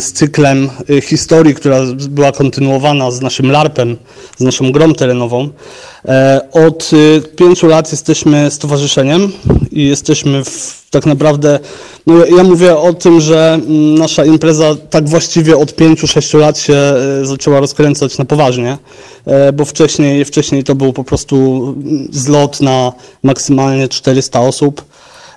z 0.00 0.12
cyklem 0.12 0.70
e, 0.90 1.00
historii, 1.00 1.54
która 1.54 1.80
była 2.08 2.32
kontynuowana 2.32 3.10
z 3.10 3.20
naszym 3.20 3.50
LARPem, 3.50 3.96
z 4.36 4.40
naszą 4.40 4.72
grą 4.72 4.94
terenową. 4.94 5.48
Od 6.52 6.90
pięciu 7.36 7.66
lat 7.66 7.92
jesteśmy 7.92 8.50
stowarzyszeniem 8.50 9.32
i 9.70 9.88
jesteśmy 9.88 10.44
w, 10.44 10.82
tak 10.90 11.06
naprawdę, 11.06 11.58
no 12.06 12.26
ja 12.26 12.44
mówię 12.44 12.76
o 12.76 12.92
tym, 12.92 13.20
że 13.20 13.54
mm, 13.54 13.94
nasza 13.94 14.24
impreza 14.24 14.76
tak 14.90 15.08
właściwie 15.08 15.56
od 15.56 15.76
pięciu, 15.76 16.06
sześciu 16.06 16.38
lat 16.38 16.58
się 16.58 16.94
zaczęła 17.22 17.60
rozkręcać 17.60 18.18
na 18.18 18.24
poważnie. 18.24 18.78
E, 19.26 19.52
bo 19.52 19.64
wcześniej, 19.64 20.24
wcześniej 20.24 20.64
to 20.64 20.74
był 20.74 20.92
po 20.92 21.04
prostu 21.04 21.66
zlot 22.10 22.60
na 22.60 22.92
maksymalnie 23.22 23.88
400 23.88 24.40
osób. 24.40 24.84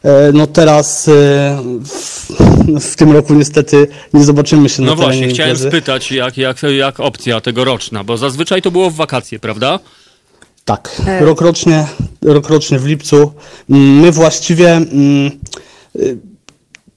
E, 0.05 0.31
no 0.33 0.47
teraz 0.47 1.07
e, 1.07 1.11
w, 1.85 2.31
w, 2.81 2.95
tym 2.95 3.11
roku 3.11 3.33
niestety 3.33 3.87
nie 4.13 4.23
zobaczymy 4.23 4.69
się 4.69 4.81
na 4.81 4.87
No 4.87 4.95
właśnie, 4.95 5.27
chciałem 5.27 5.51
imprezy. 5.51 5.69
spytać, 5.69 6.11
jak, 6.11 6.37
jak, 6.37 6.63
jak 6.63 6.99
opcja 6.99 7.41
tegoroczna, 7.41 8.03
bo 8.03 8.17
zazwyczaj 8.17 8.61
to 8.61 8.71
było 8.71 8.89
w 8.89 8.95
wakacje, 8.95 9.39
prawda? 9.39 9.79
Tak, 10.65 11.01
rokrocznie, 11.19 11.87
rokrocznie 12.21 12.79
w 12.79 12.85
lipcu. 12.85 13.33
My 13.69 14.11
właściwie 14.11 14.71
mm, 14.71 15.31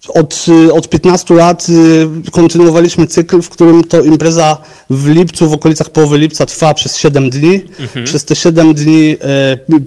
od, 0.09 0.47
y, 0.49 0.73
od 0.73 0.89
15 0.89 1.35
lat 1.35 1.67
y, 1.69 2.31
kontynuowaliśmy 2.31 3.07
cykl, 3.07 3.43
w 3.43 3.49
którym 3.49 3.85
to 3.85 4.03
impreza 4.03 4.57
w 4.91 5.09
lipcu, 5.09 5.49
w 5.49 5.53
okolicach 5.53 5.91
połowy 5.91 6.19
lipca 6.19 6.47
trwa 6.47 6.75
przez 6.75 6.97
7 6.97 7.31
dni. 7.31 7.61
Mhm. 7.81 8.07
Przez 8.07 8.25
te 8.25 8.37
7 8.37 8.75
dni, 8.75 9.17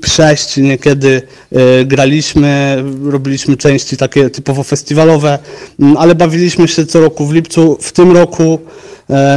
6 0.05 0.57
e, 0.57 0.61
niekiedy 0.61 1.21
e, 1.51 1.85
graliśmy, 1.85 2.83
robiliśmy 3.03 3.57
części 3.57 3.97
takie 3.97 4.29
typowo 4.29 4.63
festiwalowe, 4.63 5.39
mm, 5.79 5.97
ale 5.97 6.15
bawiliśmy 6.15 6.67
się 6.67 6.85
co 6.85 7.01
roku 7.01 7.25
w 7.25 7.33
lipcu. 7.33 7.77
W 7.81 7.91
tym 7.91 8.11
roku 8.11 8.59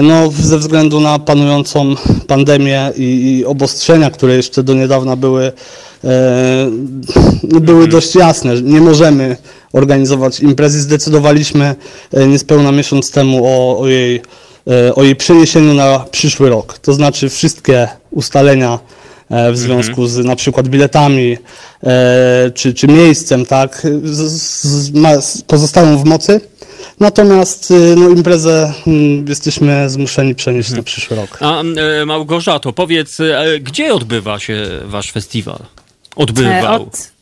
no, 0.02 0.32
ze 0.40 0.58
względu 0.58 1.00
na 1.00 1.18
panującą 1.18 1.94
pandemię 2.26 2.92
i, 2.96 3.38
i 3.38 3.44
obostrzenia, 3.44 4.10
które 4.10 4.36
jeszcze 4.36 4.62
do 4.62 4.74
niedawna 4.74 5.16
były, 5.16 5.52
były 7.42 7.84
mhm. 7.84 7.90
dość 7.90 8.14
jasne. 8.14 8.62
Nie 8.62 8.80
możemy 8.80 9.36
organizować 9.74 10.40
imprezy. 10.40 10.80
Zdecydowaliśmy 10.80 11.74
e, 12.12 12.26
niespełna 12.26 12.72
miesiąc 12.72 13.10
temu 13.10 13.46
o, 13.46 13.78
o, 13.78 13.88
jej, 13.88 14.22
e, 14.70 14.94
o 14.94 15.02
jej 15.02 15.16
przeniesieniu 15.16 15.74
na 15.74 15.98
przyszły 16.10 16.50
rok. 16.50 16.78
To 16.78 16.92
znaczy 16.92 17.28
wszystkie 17.28 17.88
ustalenia 18.10 18.78
e, 19.30 19.52
w 19.52 19.58
związku 19.58 20.06
z 20.06 20.24
na 20.24 20.36
przykład 20.36 20.68
biletami 20.68 21.38
czy, 22.54 22.74
czy 22.74 22.88
miejscem, 22.88 23.46
tak, 23.46 23.86
z, 24.02 24.20
z, 24.62 25.42
pozostają 25.42 25.98
w 25.98 26.04
mocy. 26.04 26.40
Natomiast 27.00 27.72
no, 27.96 28.08
imprezę 28.08 28.72
mm, 28.86 29.28
jesteśmy 29.28 29.90
zmuszeni 29.90 30.34
przenieść 30.34 30.70
na 30.70 30.82
przyszły 30.82 31.16
rok. 31.16 31.38
A 31.40 31.62
Małgorzato, 32.06 32.72
powiedz, 32.72 33.18
gdzie 33.60 33.94
odbywa 33.94 34.38
się 34.38 34.66
wasz 34.84 35.12
festiwal? 35.12 35.58
Odbywał. 36.16 36.82
Od 36.82 37.13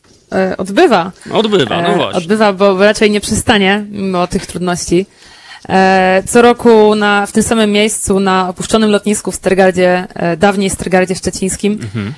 odbywa. 0.57 1.11
Odbywa, 1.31 1.81
no 1.81 1.89
e, 1.89 1.95
właśnie. 1.95 2.17
Odbywa, 2.17 2.53
bo 2.53 2.77
raczej 2.77 3.11
nie 3.11 3.21
przystanie, 3.21 3.85
mimo 3.91 4.27
tych 4.27 4.45
trudności. 4.45 5.05
E, 5.69 6.23
co 6.27 6.41
roku 6.41 6.95
na, 6.95 7.25
w 7.25 7.31
tym 7.31 7.43
samym 7.43 7.71
miejscu, 7.71 8.19
na 8.19 8.49
opuszczonym 8.49 8.89
lotnisku 8.89 9.31
w 9.31 9.35
Stergardzie, 9.35 10.07
dawniej 10.37 10.69
Stergardzie 10.69 11.15
Szczecińskim. 11.15 11.79
Mhm. 11.81 12.13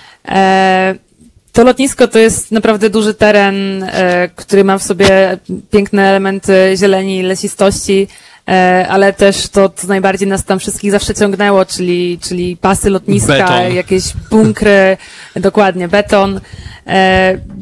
To 1.54 1.64
lotnisko 1.64 2.08
to 2.08 2.20
jest 2.20 2.52
naprawdę 2.52 2.90
duży 2.90 3.14
teren, 3.14 3.86
który 4.36 4.64
ma 4.64 4.78
w 4.78 4.84
sobie 4.84 5.38
piękne 5.72 6.10
elementy 6.10 6.74
zieleni, 6.78 7.24
lesistości, 7.24 8.08
ale 8.90 9.14
też 9.14 9.48
to, 9.48 9.70
co 9.70 9.88
najbardziej 9.88 10.28
nas 10.28 10.46
tam 10.46 10.60
wszystkich 10.60 10.92
zawsze 10.92 11.16
ciągnęło, 11.16 11.66
czyli, 11.66 12.20
czyli 12.22 12.58
pasy 12.58 12.90
lotniska, 12.90 13.34
beton. 13.34 13.76
jakieś 13.76 14.04
bunkry, 14.30 14.98
dokładnie, 15.36 15.88
beton. 15.88 16.42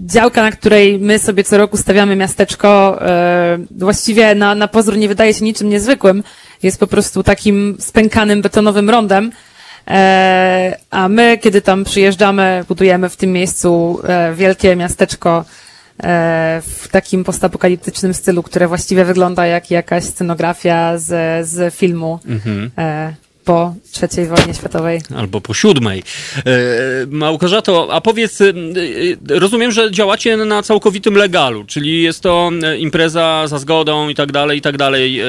E, 0.03 0.07
działka, 0.07 0.41
na 0.41 0.51
której 0.51 0.99
my 0.99 1.19
sobie 1.19 1.43
co 1.43 1.57
roku 1.57 1.77
stawiamy 1.77 2.15
miasteczko, 2.15 3.01
e, 3.01 3.57
właściwie 3.71 4.35
na, 4.35 4.55
na 4.55 4.67
pozór 4.67 4.97
nie 4.97 5.07
wydaje 5.07 5.33
się 5.33 5.45
niczym 5.45 5.69
niezwykłym. 5.69 6.23
Jest 6.63 6.79
po 6.79 6.87
prostu 6.87 7.23
takim 7.23 7.77
spękanym 7.79 8.41
betonowym 8.41 8.89
rondem. 8.89 9.31
E, 9.87 10.77
a 10.91 11.09
my, 11.09 11.37
kiedy 11.37 11.61
tam 11.61 11.83
przyjeżdżamy, 11.83 12.63
budujemy 12.67 13.09
w 13.09 13.17
tym 13.17 13.31
miejscu 13.31 13.99
wielkie 14.33 14.75
miasteczko 14.75 15.45
w 16.61 16.87
takim 16.91 17.23
postapokaliptycznym 17.23 18.13
stylu, 18.13 18.43
które 18.43 18.67
właściwie 18.67 19.05
wygląda 19.05 19.45
jak 19.45 19.71
jakaś 19.71 20.03
scenografia 20.03 20.97
z, 20.97 21.47
z 21.47 21.73
filmu. 21.73 22.19
Mhm 22.25 22.71
po 23.43 23.75
III 24.01 24.27
wojnie 24.27 24.53
światowej. 24.53 25.01
Albo 25.15 25.41
po 25.41 25.53
siódmej. 25.53 26.03
E, 26.37 26.43
Małgorzato, 27.07 27.87
a 27.91 28.01
powiedz, 28.01 28.41
e, 28.41 28.53
rozumiem, 29.27 29.71
że 29.71 29.91
działacie 29.91 30.37
na 30.37 30.63
całkowitym 30.63 31.15
legalu, 31.15 31.63
czyli 31.63 32.01
jest 32.01 32.21
to 32.21 32.51
e, 32.63 32.77
impreza 32.77 33.47
za 33.47 33.59
zgodą 33.59 34.09
i 34.09 34.15
tak 34.15 34.31
dalej, 34.31 34.57
i 34.57 34.61
tak 34.61 34.77
dalej. 34.77 35.21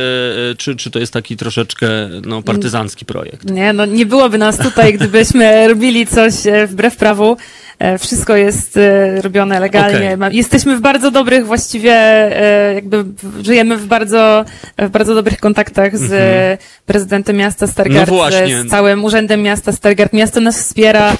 Czy, 0.58 0.76
czy 0.76 0.90
to 0.90 0.98
jest 0.98 1.12
taki 1.12 1.36
troszeczkę 1.36 1.86
no, 2.26 2.42
partyzancki 2.42 3.04
projekt? 3.04 3.50
Nie, 3.50 3.72
no 3.72 3.86
nie 3.86 4.06
byłoby 4.06 4.38
nas 4.38 4.58
tutaj, 4.58 4.94
gdybyśmy 4.94 5.68
robili 5.68 6.06
coś 6.06 6.34
wbrew 6.68 6.96
prawu. 6.96 7.36
E, 7.78 7.98
wszystko 7.98 8.36
jest 8.36 8.76
e, 8.76 9.20
robione 9.22 9.60
legalnie. 9.60 10.14
Okay. 10.14 10.32
Jesteśmy 10.32 10.76
w 10.76 10.80
bardzo 10.80 11.10
dobrych, 11.10 11.46
właściwie 11.46 11.92
e, 11.92 12.74
jakby 12.74 13.04
żyjemy 13.42 13.76
w 13.76 13.86
bardzo, 13.86 14.44
w 14.78 14.88
bardzo 14.88 15.14
dobrych 15.14 15.40
kontaktach 15.40 15.98
z 15.98 16.12
mm 16.12 16.56
-hmm. 16.56 16.58
prezydentem 16.86 17.36
miasta 17.36 17.66
Stargard, 17.66 18.10
no 18.10 18.28
z 18.64 18.70
całym 18.70 19.04
urzędem 19.04 19.42
miasta 19.42 19.72
Stargard. 19.72 20.12
Miasto 20.12 20.40
nas 20.40 20.58
wspiera 20.58 21.16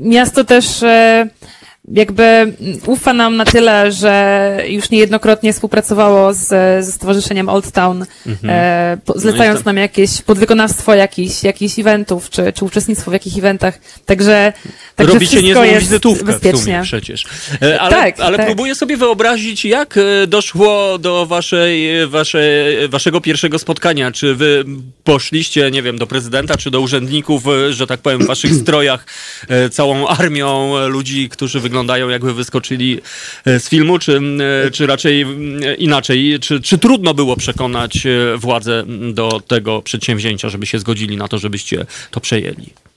miasto 0.00 0.44
też 0.44 0.84
jakby 1.92 2.52
ufa 2.86 3.12
nam 3.12 3.36
na 3.36 3.44
tyle, 3.44 3.92
że 3.92 4.58
już 4.68 4.90
niejednokrotnie 4.90 5.52
współpracowało 5.52 6.34
z, 6.34 6.46
ze 6.84 6.92
Stowarzyszeniem 6.92 7.48
Old 7.48 7.72
Town, 7.72 8.06
mhm. 8.26 8.50
e, 8.50 8.98
po, 9.04 9.18
zlecając 9.18 9.60
no 9.60 9.64
nam 9.64 9.76
jakieś 9.76 10.22
podwykonawstwo 10.22 10.94
jakichś, 10.94 11.42
jakichś 11.42 11.78
eventów, 11.78 12.30
czy, 12.30 12.52
czy 12.52 12.64
uczestnictwo 12.64 13.10
w 13.10 13.14
jakichś 13.14 13.38
eventach. 13.38 13.78
Także, 14.06 14.52
także 14.96 15.14
Robicie 15.14 15.42
niezłą 15.42 15.62
wizytówkę 15.80 16.24
bezpiecznie. 16.24 16.60
w 16.60 16.64
sumie 16.64 16.80
przecież. 16.82 17.26
E, 17.62 17.80
ale, 17.80 17.90
tak, 17.90 18.20
ale 18.20 18.36
tak. 18.36 18.46
próbuję 18.46 18.74
sobie 18.74 18.96
wyobrazić, 18.96 19.64
jak 19.64 19.96
e, 19.96 20.26
doszło 20.26 20.98
do 20.98 21.26
waszej, 21.26 22.06
waszej, 22.06 22.88
waszego 22.88 23.20
pierwszego 23.20 23.58
spotkania. 23.58 24.12
Czy 24.12 24.34
wy 24.34 24.64
poszliście, 25.04 25.70
nie 25.70 25.82
wiem, 25.82 25.98
do 25.98 26.06
prezydenta, 26.06 26.56
czy 26.56 26.70
do 26.70 26.80
urzędników, 26.80 27.42
e, 27.46 27.72
że 27.72 27.86
tak 27.86 28.00
powiem, 28.00 28.20
w 28.20 28.26
waszych 28.26 28.54
strojach, 28.54 29.06
całą 29.70 30.08
armią 30.08 30.74
ludzi, 30.88 31.28
którzy 31.28 31.60
wyglądają 31.60 31.77
wyglądają, 31.78 32.08
jakby 32.08 32.34
wyskoczyli 32.34 33.00
e, 33.44 33.60
z 33.60 33.68
filmu, 33.68 33.98
czy, 33.98 34.20
e, 34.66 34.70
czy 34.70 34.86
raczej 34.86 35.26
inaczej? 35.78 36.38
Czy, 36.40 36.60
czy 36.60 36.78
trudno 36.78 37.14
było 37.14 37.36
przekonać 37.36 38.06
e, 38.06 38.36
władze 38.36 38.84
do 39.12 39.40
tego 39.46 39.82
przedsięwzięcia, 39.82 40.48
żeby 40.48 40.66
się 40.66 40.78
zgodzili 40.78 41.16
na 41.16 41.28
to, 41.28 41.38
żebyście 41.38 41.86
to 42.10 42.20
przejęli? 42.20 42.87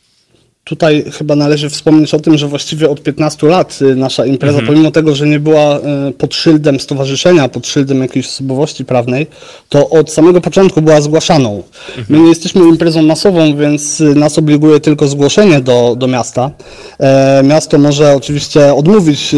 Tutaj 0.72 1.06
chyba 1.18 1.36
należy 1.36 1.70
wspomnieć 1.70 2.14
o 2.14 2.20
tym, 2.20 2.38
że 2.38 2.48
właściwie 2.48 2.90
od 2.90 3.04
15 3.04 3.48
lat 3.48 3.80
y, 3.82 3.96
nasza 3.96 4.26
impreza, 4.26 4.60
mhm. 4.60 4.74
pomimo 4.74 4.92
tego, 4.92 5.16
że 5.16 5.28
nie 5.28 5.40
była 5.40 5.78
y, 5.78 5.82
pod 6.18 6.36
szyldem 6.36 6.80
stowarzyszenia, 6.80 7.50
pod 7.50 7.68
szyldem 7.68 8.02
jakiejś 8.02 8.28
osobowości 8.28 8.86
prawnej, 8.86 9.28
to 9.70 9.90
od 9.90 10.12
samego 10.12 10.42
początku 10.42 10.82
była 10.82 11.02
zgłaszaną. 11.02 11.64
Mhm. 11.88 12.06
My 12.10 12.20
nie 12.20 12.30
jesteśmy 12.30 12.62
imprezą 12.62 13.02
masową, 13.02 13.58
więc 13.58 14.02
y, 14.02 14.16
nas 14.16 14.38
obliguje 14.38 14.80
tylko 14.80 15.08
zgłoszenie 15.08 15.62
do, 15.62 15.96
do 15.98 16.08
miasta. 16.08 16.52
E, 17.00 17.44
miasto 17.44 17.78
może 17.78 18.16
oczywiście 18.16 18.74
odmówić 18.74 19.36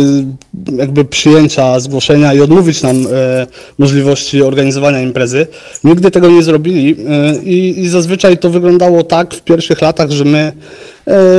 jakby 0.78 1.06
przyjęcia 1.06 1.80
zgłoszenia 1.80 2.34
i 2.34 2.42
odmówić 2.42 2.82
nam 2.82 3.08
e, 3.12 3.48
możliwości 3.78 4.44
organizowania 4.44 5.02
imprezy. 5.02 5.48
Nigdy 5.84 6.12
tego 6.12 6.30
nie 6.30 6.44
zrobili 6.44 6.96
i, 7.44 7.80
i 7.80 7.90
zazwyczaj 7.90 8.38
to 8.38 8.50
wyglądało 8.50 9.04
tak 9.04 9.34
w 9.34 9.42
pierwszych 9.42 9.82
latach, 9.82 10.12
że 10.12 10.26
my 10.26 10.52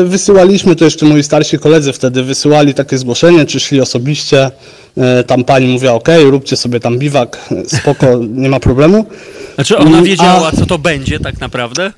wysyłaliśmy, 0.04 0.76
to 0.76 0.84
jeszcze 0.84 1.06
moi 1.06 1.22
starsi 1.22 1.58
koledzy 1.58 1.92
wtedy 1.92 2.22
wysyłali 2.22 2.74
takie 2.74 2.98
zgłoszenie, 2.98 3.46
czy 3.46 3.60
szli 3.60 3.80
osobiście. 3.80 4.50
E, 4.96 5.24
tam 5.24 5.44
pani 5.44 5.66
mówiła, 5.66 5.92
ok, 5.92 6.08
róbcie 6.24 6.56
sobie 6.56 6.80
tam 6.80 6.98
biwak, 6.98 7.48
spoko, 7.66 8.06
nie 8.28 8.48
ma 8.48 8.60
problemu. 8.60 9.06
Znaczy 9.54 9.78
ona 9.78 9.90
mm, 9.90 10.04
wiedziała, 10.04 10.48
A... 10.48 10.56
co 10.56 10.66
to 10.66 10.78
będzie 10.78 11.20
tak 11.20 11.40
naprawdę? 11.40 11.92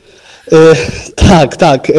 E, 0.52 0.76
tak, 1.14 1.56
tak. 1.56 1.90
E, 1.90 1.92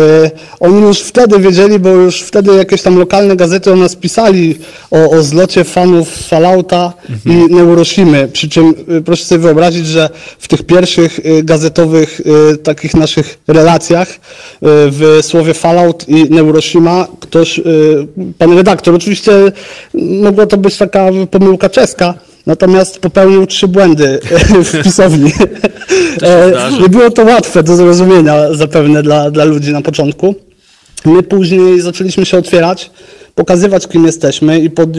oni 0.60 0.82
już 0.82 1.00
wtedy 1.00 1.40
wiedzieli, 1.40 1.80
bo 1.80 1.90
już 1.90 2.22
wtedy 2.22 2.56
jakieś 2.56 2.82
tam 2.82 3.00
lokalne 3.00 3.36
gazety 3.36 3.74
o 3.74 3.76
nas 3.76 3.96
pisali 3.96 4.56
o, 4.92 5.10
o 5.10 5.24
zlocie 5.24 5.64
fanów 5.64 6.10
Fallouta 6.10 6.94
mhm. 7.10 7.50
i 7.50 7.54
Neuroshimy. 7.56 8.28
Przy 8.28 8.50
czym 8.50 8.74
e, 8.98 9.02
proszę 9.02 9.26
sobie 9.26 9.40
wyobrazić, 9.40 9.88
że 9.88 10.10
w 10.40 10.48
tych 10.48 10.64
pierwszych 10.64 11.20
gazetowych 11.44 12.22
takich 12.64 12.94
naszych 12.94 13.38
relacjach 13.48 14.08
w 14.62 15.20
słowie 15.22 15.54
Fallout 15.54 16.10
i 16.10 16.30
Neuroshima 16.30 17.08
ktoś, 17.20 17.62
pan 18.38 18.58
redaktor, 18.58 18.96
oczywiście 18.96 19.32
mogła 19.94 20.46
to 20.46 20.58
być 20.58 20.78
taka 20.78 21.10
pomyłka 21.32 21.70
czeska, 21.70 22.14
natomiast 22.48 23.00
popełnił 23.00 23.46
trzy 23.46 23.68
błędy 23.68 24.20
w 24.64 24.84
pisowni. 24.84 25.32
Nie 26.82 26.90
było 26.90 27.12
to 27.12 27.24
łatwe 27.24 27.64
do 27.64 27.76
zrozumienia 27.76 28.54
zapewne 28.54 29.04
dla, 29.04 29.32
dla 29.32 29.44
ludzi 29.44 29.72
na 29.72 29.82
początku. 29.82 30.36
My 31.06 31.24
później 31.24 31.82
zaczęliśmy 31.82 32.26
się 32.26 32.38
otwierać, 32.38 32.92
pokazywać 33.36 33.88
kim 33.88 34.06
jesteśmy 34.06 34.60
i 34.60 34.70
pod, 34.70 34.90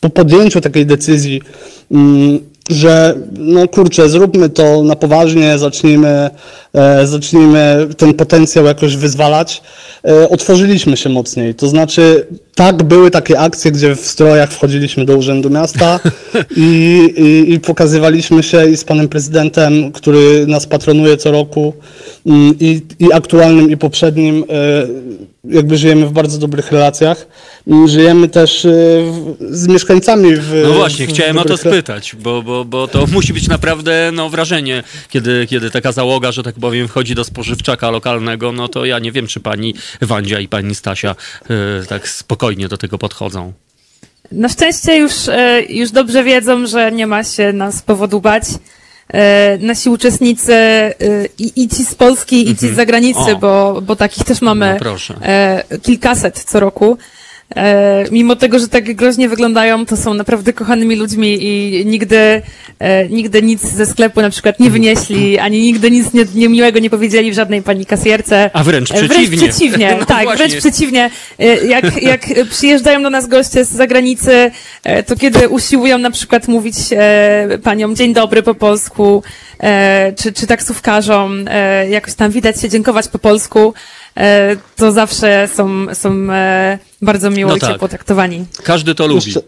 po 0.00 0.10
podjęciu 0.10 0.60
takiej 0.60 0.86
decyzji 0.86 1.42
mm, 1.90 2.38
że 2.72 3.14
no 3.38 3.68
kurczę, 3.68 4.08
zróbmy 4.08 4.48
to 4.48 4.82
na 4.82 4.96
poważnie, 4.96 5.58
zacznijmy, 5.58 6.30
e, 6.74 7.06
zacznijmy 7.06 7.88
ten 7.96 8.14
potencjał 8.14 8.64
jakoś 8.64 8.96
wyzwalać. 8.96 9.62
E, 10.04 10.28
otworzyliśmy 10.28 10.96
się 10.96 11.08
mocniej. 11.08 11.54
To 11.54 11.68
znaczy, 11.68 12.26
tak, 12.54 12.82
były 12.82 13.10
takie 13.10 13.38
akcje, 13.38 13.72
gdzie 13.72 13.96
w 13.96 14.00
strojach 14.00 14.52
wchodziliśmy 14.52 15.04
do 15.04 15.16
Urzędu 15.16 15.50
Miasta 15.50 16.00
i, 16.56 17.00
i, 17.16 17.52
i 17.52 17.60
pokazywaliśmy 17.60 18.42
się 18.42 18.70
i 18.70 18.76
z 18.76 18.84
panem 18.84 19.08
prezydentem, 19.08 19.92
który 19.92 20.46
nas 20.46 20.66
patronuje 20.66 21.16
co 21.16 21.30
roku 21.30 21.72
i, 22.24 22.82
i 22.98 23.12
aktualnym 23.12 23.70
i 23.70 23.76
poprzednim 23.76 24.44
e, 24.48 24.86
jakby 25.44 25.76
żyjemy 25.76 26.06
w 26.06 26.12
bardzo 26.12 26.38
dobrych 26.38 26.72
relacjach. 26.72 27.26
Żyjemy 27.86 28.28
też 28.28 28.64
e, 28.64 28.68
z 29.50 29.68
mieszkańcami 29.68 30.36
w. 30.36 30.62
No 30.64 30.72
właśnie, 30.72 31.06
w, 31.06 31.10
chciałem 31.10 31.38
o 31.38 31.44
to 31.44 31.56
spytać, 31.56 32.16
bo, 32.16 32.42
bo, 32.42 32.64
bo 32.64 32.88
to 32.88 33.06
musi 33.06 33.32
być 33.32 33.48
naprawdę 33.48 34.10
no, 34.12 34.30
wrażenie, 34.30 34.82
kiedy, 35.08 35.46
kiedy 35.46 35.70
taka 35.70 35.92
załoga, 35.92 36.32
że 36.32 36.42
tak 36.42 36.54
powiem, 36.54 36.88
wchodzi 36.88 37.14
do 37.14 37.24
spożywczaka 37.24 37.90
lokalnego. 37.90 38.52
No 38.52 38.68
to 38.68 38.84
ja 38.84 38.98
nie 38.98 39.12
wiem, 39.12 39.26
czy 39.26 39.40
pani 39.40 39.74
Wandzia 40.00 40.40
i 40.40 40.48
pani 40.48 40.74
Stasia 40.74 41.14
yy, 41.48 41.56
tak 41.88 42.08
spokojnie 42.08 42.68
do 42.68 42.78
tego 42.78 42.98
podchodzą. 42.98 43.52
Na 44.32 44.48
szczęście 44.48 44.96
już, 44.96 45.12
już 45.68 45.90
dobrze 45.90 46.24
wiedzą, 46.24 46.66
że 46.66 46.92
nie 46.92 47.06
ma 47.06 47.24
się 47.24 47.52
nas 47.52 47.82
powodu 47.82 48.20
bać. 48.20 48.44
E, 49.12 49.58
nasi 49.60 49.90
uczestnicy 49.90 50.54
e, 50.54 50.94
i, 51.38 51.62
i 51.62 51.68
ci 51.68 51.84
z 51.84 51.94
Polski, 51.94 52.50
i 52.50 52.54
ci 52.54 52.60
z 52.60 52.62
mhm. 52.62 52.76
zagranicy, 52.76 53.36
bo, 53.40 53.82
bo 53.82 53.96
takich 53.96 54.24
też 54.24 54.40
mamy 54.40 54.78
no 54.84 55.78
kilkaset 55.82 56.44
co 56.44 56.60
roku. 56.60 56.98
E, 57.56 58.04
mimo 58.10 58.36
tego, 58.36 58.58
że 58.58 58.68
tak 58.68 58.94
groźnie 58.94 59.28
wyglądają, 59.28 59.86
to 59.86 59.96
są 59.96 60.14
naprawdę 60.14 60.52
kochanymi 60.52 60.96
ludźmi 60.96 61.38
i 61.40 61.82
nigdy, 61.86 62.42
e, 62.78 63.08
nigdy 63.08 63.42
nic 63.42 63.60
ze 63.60 63.86
sklepu 63.86 64.22
na 64.22 64.30
przykład 64.30 64.60
nie 64.60 64.70
wynieśli, 64.70 65.38
ani 65.38 65.60
nigdy 65.60 65.90
nic 65.90 66.12
nie, 66.12 66.24
niemiłego 66.34 66.78
nie 66.78 66.90
powiedzieli 66.90 67.30
w 67.30 67.34
żadnej 67.34 67.62
pani 67.62 67.86
kasjerce. 67.86 68.50
A 68.52 68.64
wręcz 68.64 68.92
przeciwnie. 68.92 69.36
Wręcz 69.36 69.54
przeciwnie, 69.54 69.96
no 70.00 70.06
tak, 70.06 70.24
właśnie. 70.24 70.48
wręcz 70.48 70.60
przeciwnie. 70.60 71.10
E, 71.38 71.66
jak, 71.66 72.02
jak 72.02 72.20
przyjeżdżają 72.50 73.02
do 73.02 73.10
nas 73.10 73.26
goście 73.26 73.64
z 73.64 73.70
zagranicy, 73.70 74.50
e, 74.84 75.02
to 75.02 75.16
kiedy 75.16 75.48
usiłują 75.48 75.98
na 75.98 76.10
przykład 76.10 76.48
mówić 76.48 76.76
e, 76.92 77.58
paniom 77.62 77.96
dzień 77.96 78.14
dobry 78.14 78.42
po 78.42 78.54
polsku, 78.54 79.22
e, 79.60 80.12
czy, 80.12 80.32
czy 80.32 80.46
taksówkarzom, 80.46 81.44
jakoś 81.90 82.14
tam 82.14 82.30
widać 82.30 82.60
się 82.60 82.68
dziękować 82.68 83.08
po 83.08 83.18
polsku, 83.18 83.74
E, 83.74 84.01
to 84.76 84.92
zawsze 84.92 85.48
są, 85.54 85.94
są 85.94 86.32
e, 86.32 86.78
bardzo 87.02 87.30
miło 87.30 87.50
no 87.50 87.56
i 87.56 87.60
tak. 87.60 87.72
ciepło 87.72 87.88
traktowani. 87.88 88.44
Każdy 88.62 88.94
to 88.94 89.06
lubi. 89.06 89.24
Jeszcze, 89.24 89.40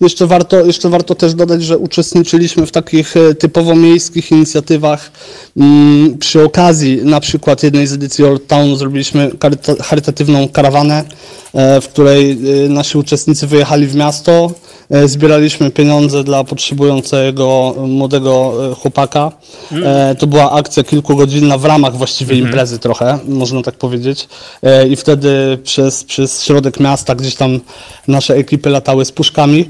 jeszcze, 0.00 0.26
warto, 0.26 0.64
jeszcze 0.66 0.88
warto 0.88 1.14
też 1.14 1.34
dodać, 1.34 1.62
że 1.62 1.78
uczestniczyliśmy 1.78 2.66
w 2.66 2.72
takich 2.72 3.16
e, 3.16 3.34
typowo 3.34 3.74
miejskich 3.74 4.30
inicjatywach. 4.30 5.10
Mm, 5.56 6.18
przy 6.18 6.42
okazji 6.42 7.00
na 7.04 7.20
przykład 7.20 7.62
jednej 7.62 7.86
z 7.86 7.92
edycji 7.92 8.24
Old 8.24 8.46
Town 8.46 8.76
zrobiliśmy 8.76 9.30
charytatywną 9.82 10.48
karawanę, 10.48 11.04
w 11.82 11.88
której 11.88 12.38
nasi 12.68 12.98
uczestnicy 12.98 13.46
wyjechali 13.46 13.86
w 13.86 13.94
miasto, 13.94 14.50
E, 14.90 15.08
zbieraliśmy 15.08 15.70
pieniądze 15.70 16.24
dla 16.24 16.44
potrzebującego 16.44 17.74
młodego 17.88 18.54
e, 18.72 18.74
chłopaka. 18.74 19.32
Mm. 19.72 20.16
To 20.16 20.26
była 20.26 20.52
akcja 20.52 20.84
kilkugodzinna 20.84 21.58
w 21.58 21.64
ramach 21.64 21.96
właściwie 21.96 22.36
-hmm. 22.36 22.38
imprezy 22.38 22.78
trochę, 22.78 23.18
można 23.28 23.62
tak 23.62 23.74
powiedzieć. 23.74 24.28
I 24.90 24.96
wtedy 24.96 25.58
przez, 25.62 26.04
przez 26.04 26.42
środek 26.42 26.80
miasta 26.80 27.14
gdzieś 27.14 27.34
tam 27.34 27.60
nasze 28.08 28.34
ekipy 28.34 28.70
latały 28.70 29.04
z 29.04 29.12
puszkami 29.12 29.68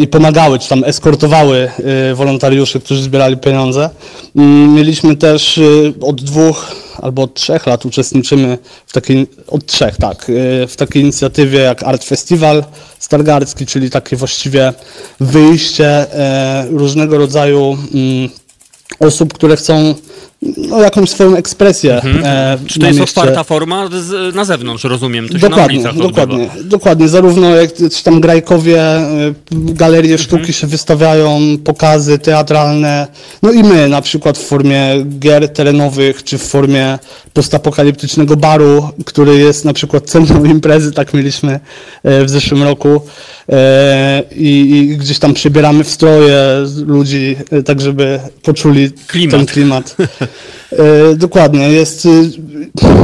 i 0.00 0.08
pomagały, 0.08 0.58
czy 0.58 0.68
tam 0.68 0.84
eskortowały 0.84 1.70
wolontariuszy, 2.14 2.80
którzy 2.80 3.02
zbierali 3.02 3.36
pieniądze. 3.36 3.90
Mm, 4.36 4.74
mieliśmy 4.74 5.16
też 5.16 5.60
od 6.00 6.22
dwóch 6.22 6.66
albo 7.02 7.22
od 7.22 7.34
trzech 7.34 7.66
lat 7.66 7.86
uczestniczymy 7.86 8.58
w 8.86 8.92
takiej, 8.92 9.26
od 9.48 9.66
trzech, 9.66 9.96
tak, 9.96 10.26
w 10.68 10.74
takiej 10.76 11.02
inicjatywie 11.02 11.58
jak 11.58 11.82
Art 11.82 12.04
Festival 12.04 12.64
Stargardzki, 12.98 13.66
czyli 13.66 13.90
takie 13.90 14.16
właściwie 14.16 14.72
wyjście 15.20 15.86
e, 15.86 16.66
różnego 16.70 17.18
rodzaju 17.18 17.78
mm, 17.94 18.28
osób, 19.00 19.34
które 19.34 19.56
chcą 19.56 19.94
no, 20.42 20.82
jakąś 20.82 21.10
swoją 21.10 21.36
ekspresję. 21.36 21.94
Mhm. 21.94 22.24
E, 22.24 22.58
Czy 22.66 22.78
to 22.78 22.86
jest 22.86 23.00
mieście. 23.00 23.20
otwarta 23.20 23.44
forma 23.44 23.88
z, 23.92 24.34
na 24.34 24.44
zewnątrz, 24.44 24.84
rozumiem? 24.84 25.28
To 25.28 25.38
dokładnie, 25.38 25.82
dokładnie, 25.94 26.50
dokładnie. 26.64 27.08
Zarówno 27.08 27.56
jak 27.56 27.74
czy 27.74 28.04
tam 28.04 28.20
grajkowie, 28.20 28.82
e, 28.82 29.34
galerie 29.50 30.18
sztuki 30.18 30.34
mhm. 30.34 30.52
się 30.52 30.66
wystawiają, 30.66 31.40
pokazy 31.64 32.18
teatralne, 32.18 33.06
no 33.42 33.52
i 33.52 33.62
my 33.62 33.88
na 33.88 34.02
przykład 34.02 34.38
w 34.38 34.46
formie 34.46 35.06
gier 35.18 35.48
terenowych, 35.48 36.24
czy 36.24 36.38
w 36.38 36.42
formie 36.42 36.98
postapokaliptycznego 37.32 38.36
baru, 38.36 38.88
który 39.06 39.38
jest 39.38 39.64
na 39.64 39.72
przykład 39.72 40.04
centrum 40.04 40.46
imprezy, 40.46 40.92
tak 40.92 41.14
mieliśmy 41.14 41.60
e, 42.02 42.24
w 42.24 42.30
zeszłym 42.30 42.62
roku. 42.62 43.00
E, 43.48 44.22
I, 44.36 44.70
i, 44.70 44.96
gdzieś 44.96 45.18
tam 45.18 45.34
przybieramy 45.34 45.84
w 45.84 45.90
stroje 45.90 46.64
ludzi, 46.86 47.36
tak 47.64 47.80
żeby 47.80 48.20
poczuli 48.42 48.90
klimat. 49.06 49.36
ten 49.36 49.46
klimat. 49.46 49.96
E, 50.72 51.14
dokładnie, 51.16 51.68
jest. 51.68 52.06
y, 52.06 52.30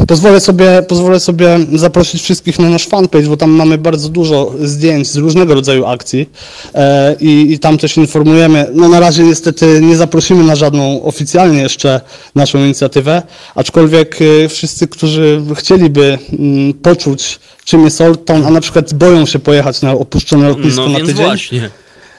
Pozwolę 0.07 0.41
sobie, 0.41 0.83
pozwolę 0.89 1.21
sobie 1.21 1.59
zaprosić 1.75 2.23
wszystkich 2.23 2.59
na 2.59 2.71
nasz 2.71 2.87
fanpage, 2.87 3.27
bo 3.29 3.37
tam 3.37 3.51
mamy 3.51 3.79
bardzo 3.79 4.09
dużo 4.09 4.53
zdjęć 4.61 5.09
z 5.09 5.17
różnego 5.17 5.55
rodzaju 5.55 5.87
akcji 5.87 6.31
e, 6.75 7.17
i, 7.21 7.53
i 7.53 7.59
tam 7.59 7.79
też 7.79 7.97
informujemy. 7.97 8.67
No 8.75 8.89
na 8.89 9.01
razie 9.01 9.23
niestety 9.23 9.81
nie 9.83 9.97
zaprosimy 9.97 10.45
na 10.45 10.57
żadną 10.57 11.03
oficjalnie 11.03 11.63
jeszcze 11.63 12.01
naszą 12.35 12.59
inicjatywę, 12.59 13.23
aczkolwiek 13.55 14.23
y, 14.23 14.49
wszyscy, 14.49 14.89
którzy 14.89 15.43
chcieliby 15.55 16.19
mm, 16.39 16.75
poczuć 16.75 17.39
czym 17.65 17.85
jest 17.85 18.01
Old 18.01 18.25
Town, 18.25 18.47
a 18.47 18.51
na 18.51 18.61
przykład 18.61 18.95
boją 18.95 19.27
się 19.27 19.39
pojechać 19.39 19.83
na 19.83 19.93
opuszczone 19.93 20.49
lotnisko 20.49 20.83
No 20.83 20.89
na 20.89 20.99
tydzień, 20.99 21.15
właśnie. 21.15 21.71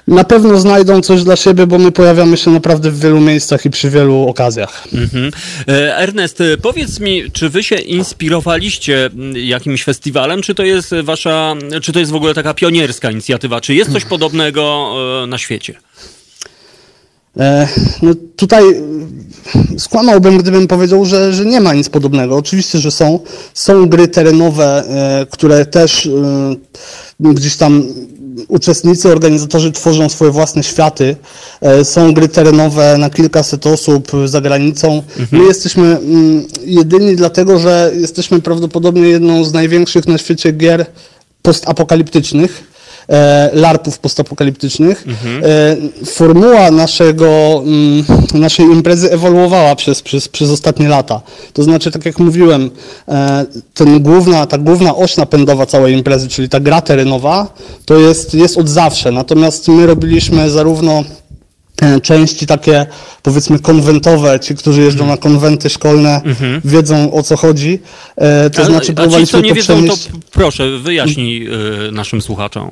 Na 0.07 0.23
pewno 0.23 0.59
znajdą 0.59 1.01
coś 1.01 1.23
dla 1.23 1.35
siebie, 1.35 1.67
bo 1.67 1.77
my 1.77 1.91
pojawiamy 1.91 2.38
się 2.38 2.51
naprawdę 2.51 2.91
w 2.91 2.99
wielu 2.99 3.21
miejscach 3.21 3.65
i 3.65 3.69
przy 3.69 3.89
wielu 3.89 4.27
okazjach. 4.27 4.88
Mhm. 4.93 5.31
E, 5.67 5.97
Ernest, 5.97 6.43
powiedz 6.62 6.99
mi, 6.99 7.31
czy 7.31 7.49
wy 7.49 7.63
się 7.63 7.75
inspirowaliście 7.75 9.09
jakimś 9.33 9.83
festiwalem, 9.83 10.41
czy 10.41 10.55
to 10.55 10.63
jest 10.63 10.95
wasza, 11.03 11.55
czy 11.81 11.91
to 11.91 11.99
jest 11.99 12.12
w 12.12 12.15
ogóle 12.15 12.33
taka 12.33 12.53
pionierska 12.53 13.12
inicjatywa? 13.12 13.62
Czy 13.62 13.73
jest 13.73 13.91
coś 13.91 14.05
podobnego 14.05 14.91
e, 15.23 15.27
na 15.27 15.38
świecie? 15.38 15.73
E, 17.39 17.67
No 18.01 18.13
tutaj 18.35 18.63
skłamałbym, 19.77 20.38
gdybym 20.38 20.67
powiedział, 20.67 21.05
że, 21.05 21.33
że 21.33 21.45
nie 21.45 21.62
ma 21.62 21.73
nic 21.73 21.89
podobnego. 21.89 22.35
Oczywiście, 22.35 22.79
że 22.79 22.91
są. 22.91 23.19
Są 23.53 23.85
gry 23.85 24.07
terenowe, 24.07 24.83
które 25.31 25.65
też 25.65 26.09
gdzieś 27.19 27.55
tam 27.55 27.83
uczestnicy, 28.47 29.12
organizatorzy 29.12 29.71
tworzą 29.71 30.10
swoje 30.10 30.32
własne 30.32 30.63
światy. 30.63 31.15
E, 31.62 31.86
Są 31.86 32.13
gry 32.13 32.28
terenowe 32.28 32.97
na 32.97 33.10
kilkaset 33.10 33.67
osób 33.67 34.12
za 34.25 34.41
granicą. 34.41 35.04
My 35.32 35.43
jesteśmy 35.43 35.86
mm, 35.97 36.47
jedyni 36.65 37.15
dlatego, 37.15 37.60
że 37.60 37.91
jesteśmy 37.95 38.41
prawdopodobnie 38.41 39.02
jedną 39.10 39.43
z 39.43 39.54
największych 39.54 40.08
na 40.08 40.17
świecie 40.17 40.52
gier 40.52 40.86
postapokaliptycznych 41.41 42.68
e, 43.10 43.50
larpów 43.54 44.00
postapokaliptycznych. 44.00 45.06
E, 45.43 46.06
formuła 46.06 46.72
naszego, 46.72 47.62
mm, 47.65 48.04
naszej 48.34 48.65
imprezy 48.65 49.12
ewoluowała 49.12 49.76
przez, 49.76 50.02
przez, 50.02 50.28
przez 50.28 50.50
ostatnie 50.50 50.89
lata. 50.89 51.22
To 51.54 51.63
znaczy, 51.63 51.91
tak 51.91 52.06
jak 52.06 52.19
mówiłem, 52.19 52.72
e, 53.08 53.45
ten 53.74 54.04
główna, 54.04 54.45
ta 54.45 54.58
główna 54.58 54.95
oś 54.95 55.17
napędowa 55.17 55.65
całej 55.65 55.93
imprezy, 55.93 56.28
czyli 56.28 56.50
ta 56.50 56.60
gra 56.60 56.82
terenowa, 56.82 57.48
to 57.86 58.00
jest, 58.00 58.34
jest 58.34 58.58
od 58.58 58.69
zawsze. 58.69 59.12
Natomiast 59.12 59.67
my 59.67 59.86
robiliśmy 59.86 60.50
zarówno 60.50 61.04
części 62.03 62.47
takie 62.47 62.85
powiedzmy 63.23 63.59
konwentowe, 63.59 64.39
ci, 64.39 64.55
którzy 64.55 64.81
jeżdżą 64.81 65.07
na 65.07 65.17
konwenty 65.17 65.69
szkolne, 65.69 66.21
wiedzą 66.65 67.13
o 67.13 67.23
co 67.23 67.37
chodzi. 67.37 67.79
E, 68.15 68.49
To 68.49 68.61
A- 68.61 68.65
znaczy 68.65 68.93
a 68.97 69.07
ci, 69.07 69.27
co 69.27 69.39
nie 69.41 69.49
to 69.49 69.55
wiedzą, 69.55 69.73
to 69.73 69.81
przenieść... 69.83 70.05
p- 70.07 70.17
proszę, 70.31 70.77
wyjaśnij 70.77 71.47
e, 71.47 71.91
naszym 71.91 72.21
słuchaczom. 72.21 72.71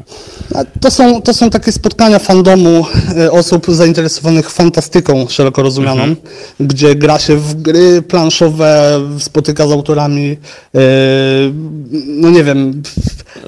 To 0.82 0.92
są, 0.92 1.22
to 1.22 1.34
są 1.34 1.50
takie 1.50 1.72
spotkania 1.72 2.20
fandomu 2.20 2.86
e, 3.18 3.32
osób 3.32 3.66
zainteresowanych 3.70 4.50
fantastyką 4.50 5.28
szeroko 5.30 5.62
rozumianą, 5.64 6.16
gdzie 6.60 6.96
gra 6.96 7.20
się 7.20 7.36
w 7.36 7.54
gry 7.62 8.02
planszowe, 8.02 9.00
spotyka 9.20 9.68
z 9.68 9.72
autorami, 9.72 10.38
e, 10.76 10.80
no 12.08 12.30
nie 12.30 12.44
wiem, 12.44 12.82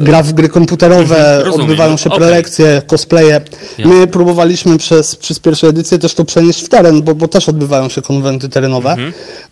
gra 0.02 0.23
w 0.23 0.34
gry 0.34 0.49
komputerowe, 0.49 1.17
Mhm, 1.17 1.45
rozumiem. 1.45 1.62
odbywają 1.65 1.97
się 1.97 2.10
Okej. 2.10 2.19
prelekcje, 2.19 2.82
cosplaye. 2.88 3.41
My 3.86 4.08
próbowaliśmy 4.08 4.78
przez, 4.78 5.15
przez 5.15 5.39
pierwszą 5.39 5.67
edycję 5.67 5.97
też 5.99 6.13
to 6.13 6.25
przenieść 6.25 6.62
w 6.65 6.69
teren, 6.69 7.02
bo, 7.02 7.15
bo 7.15 7.28
też 7.28 7.49
odbywają 7.49 7.89
się 7.89 8.02
konwenty 8.02 8.49
terenowe. 8.49 8.95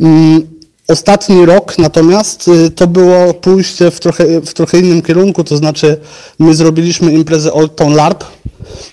Mm, 0.02 0.42
Ostatni 0.88 1.46
rok 1.46 1.78
natomiast 1.78 2.48
y, 2.48 2.70
to 2.72 2.88
było 2.88 3.34
pójście 3.34 3.92
w 3.92 4.00
trochę, 4.00 4.42
w 4.42 4.54
trochę 4.54 4.80
innym 4.80 5.02
kierunku, 5.02 5.44
to 5.44 5.58
znaczy 5.58 5.98
my 6.40 6.56
zrobiliśmy 6.56 7.14
imprezę 7.14 7.54
Old 7.54 7.76
Town 7.76 7.94
LARP 7.94 8.24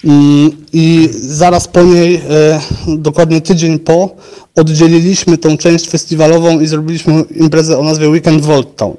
mm, 0.04 0.50
i 0.72 1.08
zaraz 1.12 1.68
po 1.68 1.82
niej, 1.82 2.14
e, 2.30 2.60
dokładnie 2.86 3.40
tydzień 3.40 3.78
po, 3.78 4.16
oddzieliliśmy 4.56 5.38
tą 5.38 5.56
część 5.56 5.88
festiwalową 5.88 6.60
i 6.60 6.66
zrobiliśmy 6.66 7.24
imprezę 7.36 7.78
o 7.78 7.82
nazwie 7.82 8.08
Weekend 8.08 8.42
w 8.44 8.50
Old 8.50 8.76
Town. 8.76 8.96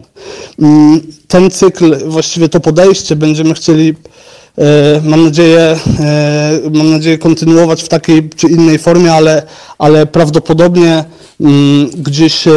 Mm, 0.60 1.02
Ten 1.28 1.52
cykl, 1.52 1.98
właściwie 2.08 2.50
to 2.50 2.60
podejście 2.60 3.16
będziemy 3.16 3.54
chcieli 3.54 3.94
Mam 5.04 5.24
nadzieję, 5.24 5.76
e, 6.00 6.60
mam 6.74 6.92
nadzieję 6.92 7.18
kontynuować 7.18 7.84
w 7.84 7.88
takiej 7.88 8.30
czy 8.30 8.48
innej 8.48 8.80
formie, 8.80 9.14
ale, 9.14 9.44
ale 9.78 10.06
prawdopodobnie 10.06 11.06
mm, 11.42 11.90
gdzieś 11.90 12.48
e, 12.48 12.52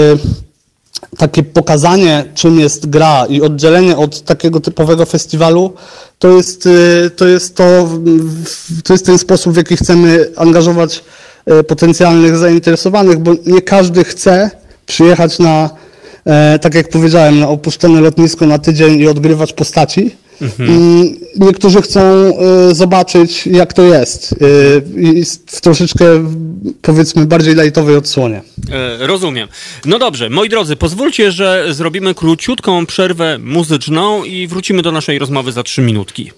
takie 1.17 1.43
pokazanie, 1.43 2.25
czym 2.35 2.61
jest 2.61 2.91
gra 2.91 3.27
i 3.27 3.43
oddzielenie 3.43 3.97
od 3.97 4.23
takiego 4.23 4.61
typowego 4.61 5.07
festiwalu, 5.07 5.73
to 6.19 6.29
jest, 6.29 6.67
e, 6.67 7.11
to 7.11 7.27
jest, 7.27 7.57
to, 7.57 7.89
to 8.85 8.93
jest 8.93 9.07
ten 9.07 9.19
sposób, 9.19 9.53
w 9.53 9.57
jaki 9.57 9.77
chcemy 9.77 10.31
angażować 10.37 11.05
e, 11.47 11.65
potencjalnych 11.65 12.37
zainteresowanych, 12.37 13.19
bo 13.19 13.33
nie 13.47 13.63
każdy 13.63 14.05
chce 14.05 14.51
przyjechać 14.87 15.39
na, 15.39 15.71
e, 16.25 16.59
tak 16.59 16.75
jak 16.75 16.89
powiedziałem, 16.89 17.41
na 17.41 17.49
opuszczone 17.49 18.01
lotnisko 18.01 18.47
na 18.47 18.59
tydzień 18.59 19.01
i 19.01 19.09
odgrywać 19.09 19.53
postaci. 19.53 20.17
Mm, 20.41 21.17
Niektórzy 21.37 21.83
chcą 21.83 22.01
e, 22.01 22.75
zobaczyć, 22.75 23.47
jak 23.47 23.73
to 23.73 23.83
jest 23.83 24.33
e, 24.33 25.01
i 25.01 25.25
w 25.47 25.61
troszeczkę, 25.61 26.05
powiedzmy, 26.83 27.27
bardziej 27.27 27.55
lightowej 27.55 27.97
odsłonie. 27.97 28.43
E, 28.73 29.07
rozumiem. 29.07 29.49
No 29.85 29.99
dobrze, 29.99 30.31
moi 30.31 30.49
drodzy, 30.49 30.77
pozwólcie, 30.77 31.33
że 31.33 31.67
zrobimy 31.71 32.15
króciutką 32.15 32.87
przerwę 32.87 33.39
muzyczną 33.39 34.25
i 34.25 34.47
wrócimy 34.47 34.83
do 34.83 34.93
naszej 34.93 35.19
rozmowy 35.19 35.53
za 35.53 35.63
trzy 35.63 35.83
minutki. 35.83 36.31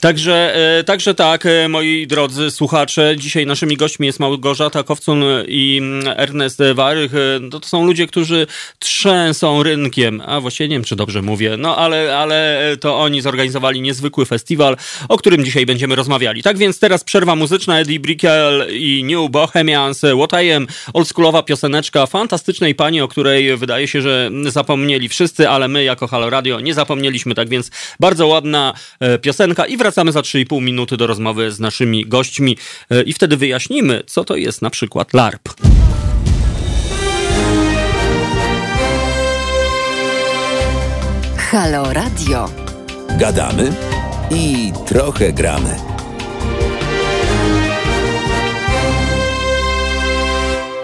Także, 0.00 0.54
e, 0.78 0.84
także 0.84 1.14
tak, 1.14 1.46
e, 1.46 1.68
moi 1.68 2.06
drodzy 2.06 2.50
słuchacze, 2.50 3.14
dzisiaj 3.18 3.46
naszymi 3.46 3.76
gośćmi 3.76 4.06
jest 4.06 4.20
Małgorzata 4.20 4.82
Kowcun 4.82 5.24
i 5.48 5.78
mm, 5.82 6.14
Ernest 6.16 6.60
Warych. 6.74 7.12
E, 7.14 7.50
To, 7.50 7.60
to 7.60 7.68
są 7.68 7.86
ludzie, 7.86 8.06
którzy 8.06 8.46
trzęsą 8.78 9.62
rynkiem, 9.62 10.22
a 10.26 10.40
właściwie 10.40 10.68
nie 10.68 10.76
wiem, 10.76 10.84
czy 10.84 10.96
dobrze 10.96 11.22
mówię, 11.22 11.56
no 11.58 11.76
ale, 11.76 12.16
ale 12.18 12.58
to 12.80 12.98
oni 12.98 13.20
zorganizowali 13.20 13.80
niezwykły 13.80 14.26
festiwal, 14.26 14.76
o 15.08 15.18
którym 15.18 15.44
dzisiaj 15.44 15.66
będziemy 15.66 15.94
rozmawiali. 15.94 16.42
Tak 16.42 16.58
więc 16.58 16.78
teraz 16.78 17.04
przerwa 17.04 17.36
muzyczna, 17.36 17.80
Eddie 17.80 18.00
Brickell 18.00 18.66
i 18.70 19.04
New 19.04 19.30
Bohemians, 19.30 20.02
What 20.18 20.42
I 20.42 20.52
Am, 20.52 20.66
oldschoolowa 20.94 21.42
pioseneczka 21.42 22.06
fantastycznej 22.06 22.74
pani, 22.74 23.00
o 23.00 23.08
której 23.08 23.56
wydaje 23.56 23.88
się, 23.88 24.02
że 24.02 24.30
zapomnieli 24.48 25.08
wszyscy, 25.08 25.48
ale 25.48 25.68
my 25.68 25.84
jako 25.84 26.06
Halo 26.06 26.30
Radio 26.30 26.60
nie 26.60 26.74
zapomnieliśmy, 26.74 27.34
tak 27.34 27.48
więc 27.48 27.70
bardzo 28.00 28.26
ładna 28.26 28.74
e, 29.00 29.18
piosenka 29.48 29.66
i 29.66 29.76
wracamy 29.76 30.12
za 30.12 30.20
3,5 30.20 30.62
minuty 30.62 30.96
do 30.96 31.06
rozmowy 31.06 31.52
z 31.52 31.60
naszymi 31.60 32.06
gośćmi 32.06 32.56
e, 32.90 33.02
i 33.02 33.12
wtedy 33.12 33.36
wyjaśnimy, 33.36 34.02
co 34.06 34.24
to 34.24 34.36
jest 34.36 34.62
na 34.62 34.70
przykład 34.70 35.14
LARP. 35.14 35.48
Halo 41.36 41.92
Radio. 41.92 42.50
Gadamy 43.18 43.72
i 44.30 44.72
trochę 44.86 45.32
gramy. 45.32 45.97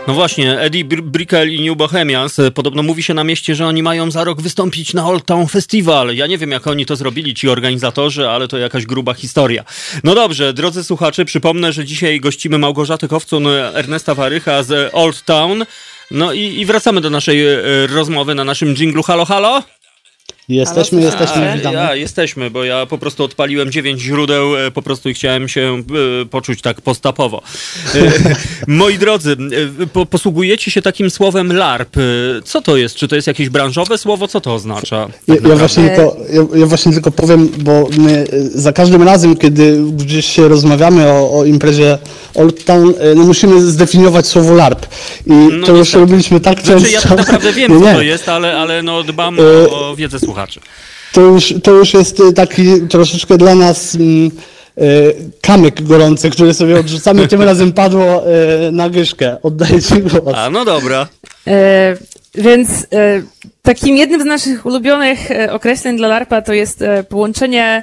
No 0.07 0.15
właśnie, 0.15 0.61
Eddie 0.61 0.85
Br- 0.85 1.03
Brickell 1.03 1.53
i 1.53 1.69
New 1.69 1.77
Bohemians. 1.77 2.39
e, 2.39 2.51
Podobno 2.51 2.83
mówi 2.83 3.03
się 3.03 3.15
na 3.15 3.25
mieście, 3.25 3.55
że 3.55 3.67
oni 3.67 3.83
mają 3.83 4.11
za 4.11 4.25
rok 4.25 4.41
wystąpić 4.43 4.95
na 4.95 5.07
Old 5.09 5.25
Town 5.27 5.47
Festival. 5.47 6.15
Ja 6.17 6.27
nie 6.27 6.39
wiem, 6.39 6.51
jak 6.51 6.67
oni 6.67 6.87
to 6.87 6.97
zrobili, 6.97 7.35
ci 7.35 7.49
organizatorzy, 7.49 8.29
ale 8.29 8.49
to 8.49 8.59
jakaś 8.59 8.87
gruba 8.87 9.15
historia. 9.15 9.65
No 10.05 10.15
dobrze, 10.15 10.53
drodzy 10.53 10.85
słuchacze, 10.85 11.25
przypomnę, 11.25 11.73
że 11.73 11.85
dzisiaj 11.85 12.21
gościmy 12.21 12.59
Małgorzatę 12.59 13.09
Kowcun, 13.09 13.47
Ernesta 13.75 14.15
Warycha 14.15 14.63
z 14.63 14.91
Old 14.95 15.23
Town. 15.25 15.65
No 16.11 16.33
i, 16.33 16.41
i 16.41 16.67
wracamy 16.67 17.01
do 17.01 17.11
naszej 17.11 17.47
e, 17.47 17.57
rozmowy 17.87 18.35
na 18.35 18.45
naszym 18.45 18.75
dżinglu 18.77 19.03
Halo 19.03 19.25
Halo. 19.25 19.63
Jesteśmy, 20.49 20.99
Halo, 21.03 21.11
jesteśmy, 21.13 21.51
A, 21.53 21.57
witamy. 21.57 21.75
ja, 21.77 21.95
jesteśmy, 21.95 22.51
bo 22.51 22.65
ja 22.65 22.87
po 22.87 22.99
prostu 22.99 23.25
odpaliłem 23.25 23.73
dziewięć 23.73 24.01
źródeł 24.01 24.57
e, 24.57 24.71
po 24.71 24.83
prostu 24.83 25.09
i 25.09 25.15
chciałem 25.15 25.49
się 25.49 25.83
e, 26.23 26.27
poczuć 26.27 26.63
tak 26.63 26.81
postapowo. 26.81 27.43
E, 27.95 27.99
moi 28.67 28.99
drodzy, 28.99 29.37
e, 29.83 29.87
po, 29.87 30.07
posługujecie 30.07 30.71
się 30.71 30.83
takim 30.83 31.11
słowem 31.11 31.53
LARP. 31.53 31.97
E, 31.97 32.01
Co 32.45 32.63
to 32.63 32.77
jest? 32.77 32.97
Czy 32.97 33.09
to 33.09 33.17
jest 33.17 33.27
jakieś 33.29 33.49
branżowe 33.49 33.99
słowo? 33.99 34.29
Co 34.29 34.41
to 34.41 34.55
oznacza? 34.55 34.97
Ja, 34.97 35.07
tak 35.07 35.29
ja, 35.29 35.35
naprawdę? 35.35 35.57
właśnie 35.59 35.89
tylko, 35.91 36.17
ja, 36.33 36.61
ja 36.61 36.67
właśnie 36.67 36.93
tylko 36.93 37.11
powiem, 37.11 37.49
bo 37.59 37.89
my 37.99 38.27
za 38.55 38.73
każdym 38.73 39.03
razem, 39.03 39.37
kiedy 39.37 39.83
gdzieś 39.93 40.27
się 40.27 40.49
rozmawiamy 40.49 41.09
o, 41.09 41.39
o 41.39 41.45
imprezie 41.45 41.99
Old 42.35 42.65
Town, 42.65 42.95
no 43.17 43.23
musimy 43.25 43.61
zdefiniować 43.61 44.27
słowo 44.27 44.55
LARP. 44.55 44.87
I 45.27 45.31
No 45.33 45.67
to 45.67 45.73
już 45.73 45.79
niestety. 45.81 45.99
robiliśmy 46.01 46.41
tak 46.41 46.63
często. 46.63 46.79
Znaczy, 46.79 46.93
ja 46.95 47.01
tak 47.01 47.17
naprawdę 47.19 47.53
wiem, 47.61 47.79
co 47.81 47.87
nie. 47.87 47.95
to 47.95 48.03
jest, 48.03 48.29
ale, 48.29 48.57
ale 48.59 48.83
no 48.83 49.03
dbam 49.03 49.37
o, 49.71 49.89
o 49.91 49.97
wiedzę 49.97 50.19
słuchaczy. 50.35 50.61
To 51.13 51.21
już, 51.21 51.55
to 51.63 51.71
już 51.71 51.95
jest 51.95 52.21
y, 52.21 52.33
taki 52.33 52.81
troszeczkę 52.89 53.39
dla 53.39 53.55
nas 53.55 53.95
mm, 53.95 54.31
kamyk 55.41 55.83
gorący, 55.83 56.31
który 56.31 56.55
sobie 56.55 56.81
odrzucamy, 56.81 57.29
tym 57.29 57.43
razem 57.51 57.73
padło 57.73 58.23
na 58.73 58.91
Gyszkę. 58.91 59.43
Oddaję 59.43 59.83
Ci 59.83 60.03
głos. 60.03 60.35
A, 60.37 60.51
no 60.51 60.65
dobra. 60.65 61.09
E, 61.47 61.97
więc 62.35 62.69
e, 62.93 63.23
takim 63.63 63.97
jednym 63.97 64.21
z 64.21 64.25
naszych 64.25 64.67
ulubionych 64.67 65.31
e, 65.31 65.53
określeń 65.53 65.97
dla 65.97 66.09
LARPA 66.09 66.43
to 66.43 66.53
jest 66.53 66.83
e, 66.83 67.05
połączenie, 67.05 67.83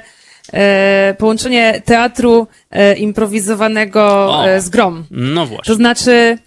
e, 0.52 1.14
połączenie 1.18 1.82
teatru 1.84 2.46
e, 2.70 2.94
improwizowanego 2.94 4.02
O. 4.04 4.44
z 4.58 4.68
grom. 4.68 5.04
No 5.10 5.40
To 5.40 5.46
właśnie. 5.46 5.74
znaczy, 5.74 6.10
mm, 6.10 6.38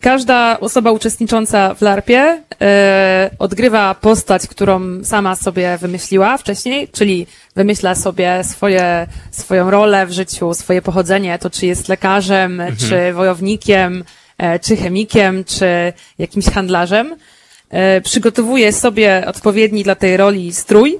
każda 0.00 0.60
osoba 0.60 0.92
uczestnicząca 0.92 1.74
w 1.74 1.82
LARPie 1.82 2.42
e, 2.60 3.30
odgrywa 3.38 3.94
postać, 3.94 4.46
którą 4.46 5.04
sama 5.04 5.36
sobie 5.36 5.78
wymyśliła 5.78 6.38
wcześniej, 6.38 6.88
czyli 6.88 7.26
wymyśla 7.56 7.94
sobie 7.94 8.44
swoje, 8.44 9.06
swoją 9.30 9.70
rolę 9.70 10.06
w 10.06 10.12
życiu, 10.12 10.54
swoje 10.54 10.82
pochodzenie, 10.82 11.38
to 11.38 11.50
czy 11.50 11.66
jest 11.66 11.88
lekarzem, 11.88 12.62
czy 12.88 13.12
wojownikiem, 13.12 14.04
e, 14.38 14.58
czy 14.58 14.76
chemikiem, 14.76 15.44
czy 15.44 15.92
jakimś 16.18 16.46
handlarzem. 16.46 17.16
E, 17.70 18.00
przygotowuje 18.00 18.72
sobie 18.72 19.24
odpowiedni 19.26 19.84
dla 19.84 19.94
tej 19.94 20.16
roli 20.16 20.52
strój, 20.52 20.98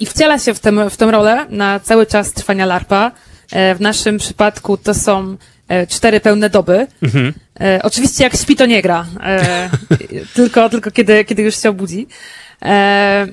i 0.00 0.06
wciela 0.06 0.38
się 0.38 0.54
w, 0.54 0.60
tem, 0.60 0.90
w 0.90 0.96
tę 0.96 1.10
rolę 1.10 1.46
na 1.48 1.80
cały 1.80 2.06
czas 2.06 2.32
trwania 2.32 2.66
LARPa. 2.66 3.12
W 3.52 3.76
naszym 3.80 4.18
przypadku 4.18 4.76
to 4.76 4.94
są 4.94 5.36
cztery 5.88 6.20
pełne 6.20 6.50
doby. 6.50 6.86
E, 7.60 7.80
Oczywiście 7.82 8.24
jak 8.24 8.36
śpi, 8.36 8.56
to 8.56 8.66
nie 8.66 8.82
gra. 8.82 9.06
E, 9.22 9.70
tylko 10.34 10.68
tylko 10.70 10.90
kiedy, 10.90 11.24
kiedy 11.24 11.42
już 11.42 11.62
się 11.62 11.70
obudzi. 11.70 12.06
E, 12.62 13.26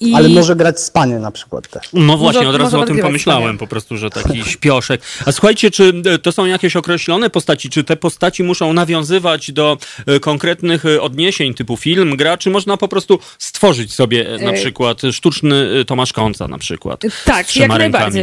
I 0.00 0.14
Ale 0.14 0.28
może 0.28 0.56
grać 0.56 0.80
spanie 0.80 1.18
na 1.18 1.30
przykład 1.30 1.68
też. 1.68 1.88
No 1.92 2.16
właśnie, 2.18 2.40
Może- 2.40 2.50
od 2.50 2.62
razu 2.62 2.80
o 2.80 2.84
tym 2.86 2.98
pomyślałem 2.98 3.42
swoje. 3.42 3.58
po 3.58 3.66
prostu, 3.66 3.96
że 3.96 4.10
taki 4.10 4.44
śpioszek. 4.44 5.00
A 5.26 5.32
słuchajcie, 5.32 5.70
czy 5.70 5.92
e, 6.06 6.18
to 6.18 6.32
są 6.32 6.46
jakieś 6.46 6.76
określone 6.76 7.30
postaci? 7.30 7.70
Czy 7.70 7.84
te 7.84 7.96
postaci 7.96 8.42
muszą 8.42 8.72
nawiązywać 8.72 9.52
do 9.52 9.78
e, 10.06 10.20
konkretnych 10.20 10.86
e, 10.86 11.02
odniesień 11.02 11.54
typu 11.54 11.76
film, 11.76 12.16
gra, 12.16 12.36
czy 12.36 12.50
można 12.50 12.76
po 12.76 12.88
prostu 12.88 13.18
stworzyć 13.38 13.94
sobie 13.94 14.34
e, 14.34 14.38
na 14.38 14.50
E, 14.50 14.54
przykład 14.54 15.04
e, 15.04 15.12
sztuczny 15.12 15.68
e, 15.80 15.84
Tomasz 15.84 16.12
Kąca 16.12 16.48
na 16.48 16.58
przykład? 16.58 17.00
Tak, 17.24 17.56
jak 17.56 17.72
rękami. 17.72 18.20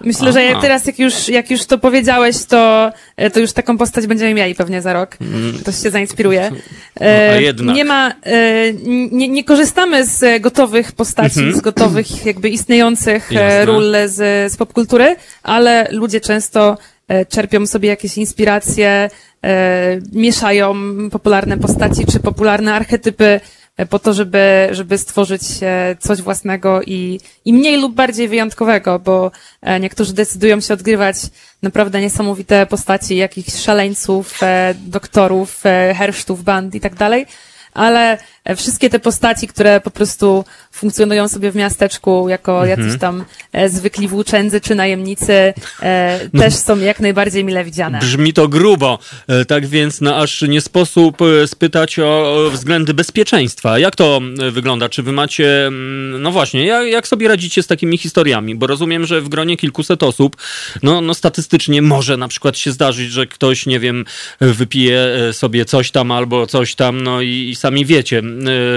Myślę, 0.00 0.32
że 0.32 0.48
Aha. 0.50 0.60
teraz 0.60 0.86
jak 0.86 0.98
już, 0.98 1.28
jak 1.28 1.50
już 1.50 1.64
to 1.66 1.78
powiedziałeś, 1.78 2.44
to, 2.44 2.92
e, 3.16 3.30
to 3.30 3.40
już 3.40 3.52
taką 3.52 3.78
postać 3.78 4.06
będziemy 4.06 4.34
mieli 4.34 4.54
pewnie 4.54 4.82
za 4.82 4.92
rok. 4.92 5.16
Ktoś 5.60 5.82
się 5.82 5.90
zainspiruje. 5.90 6.40
Mm. 6.46 6.60
No, 7.00 7.06
a 7.06 7.34
E, 7.36 7.42
jednak. 7.42 7.76
Nie 7.76 7.84
ma, 7.84 8.10
e, 8.10 8.72
nie, 9.12 9.28
nie 9.28 9.44
korzystamy 9.44 10.06
z 10.06 10.22
e, 10.22 10.40
gotowych 10.40 10.92
postaci, 10.92 11.52
z 11.52 11.60
gotowych 11.60 12.26
jakby 12.26 12.48
istniejących 12.48 13.32
Mhm. 13.32 13.40
Jasne. 13.44 13.60
e, 13.60 13.64
ról 13.64 13.94
z, 14.06 14.52
z 14.52 14.56
popkultury, 14.56 15.16
ale 15.42 15.88
ludzie 15.90 16.20
często 16.20 16.78
e, 17.08 17.26
czerpią 17.26 17.66
sobie 17.66 17.88
jakieś 17.88 18.18
inspiracje, 18.18 19.10
e, 19.44 20.00
mieszają 20.12 20.74
popularne 21.10 21.58
postaci 21.58 22.06
czy 22.12 22.20
popularne 22.20 22.74
archetypy 22.74 23.24
e, 23.24 23.40
po 23.84 23.98
to, 23.98 24.12
żeby, 24.12 24.68
żeby 24.70 24.98
stworzyć 24.98 25.42
e, 25.62 25.96
coś 26.00 26.22
własnego 26.22 26.82
i, 26.82 27.20
i 27.44 27.52
mniej 27.52 27.80
lub 27.80 27.94
bardziej 27.94 28.28
wyjątkowego, 28.28 28.98
bo 28.98 29.30
e, 29.62 29.80
niektórzy 29.80 30.14
decydują 30.14 30.60
się 30.60 30.74
odgrywać 30.74 31.16
naprawdę 31.62 32.00
niesamowite 32.00 32.66
postaci, 32.66 33.16
jakichś 33.16 33.54
szaleńców, 33.54 34.42
e, 34.42 34.74
doktorów, 34.78 35.66
e, 35.66 35.94
hersztów, 35.94 36.44
band 36.44 36.74
i 36.74 36.80
tak 36.80 36.94
dalej, 36.94 37.26
ale 37.74 38.12
e, 38.12 38.18
wszystkie 38.54 38.90
te 38.90 38.98
postaci, 38.98 39.48
które 39.48 39.80
po 39.80 39.90
prostu 39.90 40.44
funkcjonują 40.72 41.28
sobie 41.28 41.50
w 41.50 41.56
miasteczku 41.56 42.28
jako 42.28 42.64
jacyś 42.64 42.98
tam 43.00 43.24
e, 43.52 43.68
zwykli 43.68 44.08
włóczędzy 44.08 44.60
czy 44.60 44.74
najemnicy, 44.74 45.54
e, 45.82 46.20
też 46.38 46.54
są 46.54 46.78
jak 46.78 47.00
najbardziej 47.00 47.44
mile 47.44 47.64
widziane. 47.64 47.98
Brzmi 47.98 48.32
to 48.32 48.48
grubo, 48.48 48.98
e, 49.28 49.44
tak 49.44 49.66
więc 49.66 50.00
no, 50.00 50.16
aż 50.16 50.42
nie 50.42 50.60
sposób 50.60 51.22
e, 51.22 51.48
spytać 51.48 51.98
o 51.98 52.36
względy 52.52 52.94
bezpieczeństwa. 52.94 53.78
Jak 53.78 53.96
to 53.96 54.20
e, 54.42 54.50
wygląda? 54.50 54.88
Czy 54.88 55.02
wy 55.02 55.12
macie, 55.12 55.66
mm, 55.66 56.22
no 56.22 56.32
właśnie, 56.32 56.66
jak, 56.66 56.88
jak 56.88 57.08
sobie 57.08 57.28
radzicie 57.28 57.62
z 57.62 57.66
takimi 57.66 57.98
historiami? 57.98 58.54
Bo 58.54 58.66
rozumiem, 58.66 59.06
że 59.06 59.20
w 59.20 59.28
gronie 59.28 59.56
kilkuset 59.56 60.02
osób, 60.02 60.36
no, 60.82 61.00
no 61.00 61.14
statystycznie 61.14 61.82
może 61.82 62.16
na 62.16 62.28
przykład 62.28 62.58
się 62.58 62.72
zdarzyć, 62.72 63.10
że 63.10 63.26
ktoś, 63.26 63.66
nie 63.66 63.80
wiem, 63.80 64.04
wypije 64.40 64.98
e, 64.98 65.32
sobie 65.32 65.64
coś 65.64 65.90
tam 65.90 66.10
albo 66.10 66.46
coś 66.46 66.74
tam, 66.74 67.02
no 67.02 67.20
i, 67.20 67.48
i 67.50 67.56
sami 67.56 67.84
wiecie. 67.84 68.22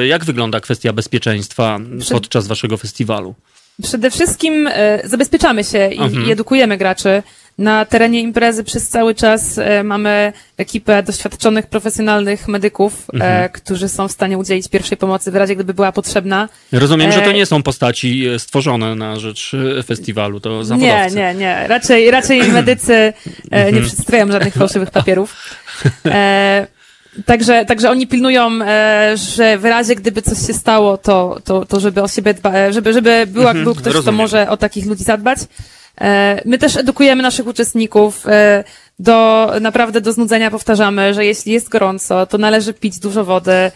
E, 0.01 0.07
Jak 0.07 0.25
wygląda 0.25 0.59
kwestia 0.59 0.93
bezpieczeństwa 0.93 1.79
podczas 2.11 2.47
waszego 2.47 2.77
festiwalu? 2.77 3.35
Przede 3.83 4.11
wszystkim 4.11 4.67
e, 4.73 4.99
zabezpieczamy 5.03 5.63
się 5.63 5.87
i, 5.87 5.99
Mhm. 5.99 6.25
i 6.27 6.31
edukujemy 6.31 6.77
graczy. 6.77 7.23
Na 7.57 7.85
terenie 7.85 8.21
imprezy 8.21 8.63
przez 8.63 8.89
cały 8.89 9.15
czas 9.15 9.57
e, 9.57 9.83
mamy 9.83 10.33
ekipę 10.57 11.03
doświadczonych, 11.03 11.67
profesjonalnych 11.67 12.47
medyków, 12.47 13.05
Mhm. 13.13 13.43
e, 13.45 13.49
którzy 13.49 13.89
są 13.89 14.07
w 14.07 14.11
stanie 14.11 14.37
udzielić 14.37 14.67
pierwszej 14.67 14.97
pomocy 14.97 15.31
w 15.31 15.35
razie, 15.35 15.55
gdyby 15.55 15.73
była 15.73 15.91
potrzebna. 15.91 16.49
Rozumiem, 16.71 17.11
że 17.11 17.21
to 17.21 17.31
nie 17.31 17.45
są 17.45 17.63
postaci 17.63 18.25
stworzone 18.37 18.95
na 18.95 19.19
rzecz 19.19 19.51
festiwalu, 19.85 20.39
to 20.39 20.63
zawodowcy. 20.63 21.15
Nie, 21.15 21.21
nie, 21.21 21.35
nie. 21.39 21.67
Raczej, 21.67 22.11
raczej 22.11 22.43
medycy 22.51 22.93
e, 22.93 23.13
Mhm. 23.51 23.75
nie 23.75 23.81
przedstawiają 23.81 24.31
żadnych 24.31 24.53
fałszywych 24.53 24.91
papierów. 24.91 25.35
Także, 27.25 27.65
także 27.65 27.89
oni 27.89 28.07
pilnują, 28.07 28.49
e, 28.61 29.13
że 29.17 29.57
w 29.57 29.65
razie 29.65 29.95
gdyby 29.95 30.21
coś 30.21 30.47
się 30.47 30.53
stało, 30.53 30.97
to, 30.97 31.39
to, 31.43 31.65
to 31.65 31.79
żeby 31.79 32.01
o 32.01 32.07
siebie 32.07 32.33
dba, 32.33 32.53
e, 32.53 32.73
żeby, 32.73 32.93
żeby 32.93 33.27
była, 33.27 33.47
Mhm, 33.49 33.63
był 33.63 33.75
ktoś, 33.75 33.93
rozumiem. 33.93 34.03
kto 34.03 34.11
może 34.11 34.49
o 34.49 34.57
takich 34.57 34.85
ludzi 34.85 35.03
zadbać. 35.03 35.39
E, 36.01 36.41
My 36.45 36.57
też 36.57 36.75
edukujemy 36.77 37.23
naszych 37.23 37.47
uczestników. 37.47 38.25
Do, 38.99 39.51
naprawdę 39.61 40.01
do 40.01 40.13
znudzenia 40.13 40.51
powtarzamy, 40.51 41.13
że 41.13 41.25
jeśli 41.25 41.53
jest 41.53 41.69
gorąco, 41.69 42.25
to 42.25 42.37
należy 42.37 42.73
pić 42.73 42.99
dużo 42.99 43.23
wody. 43.25 43.71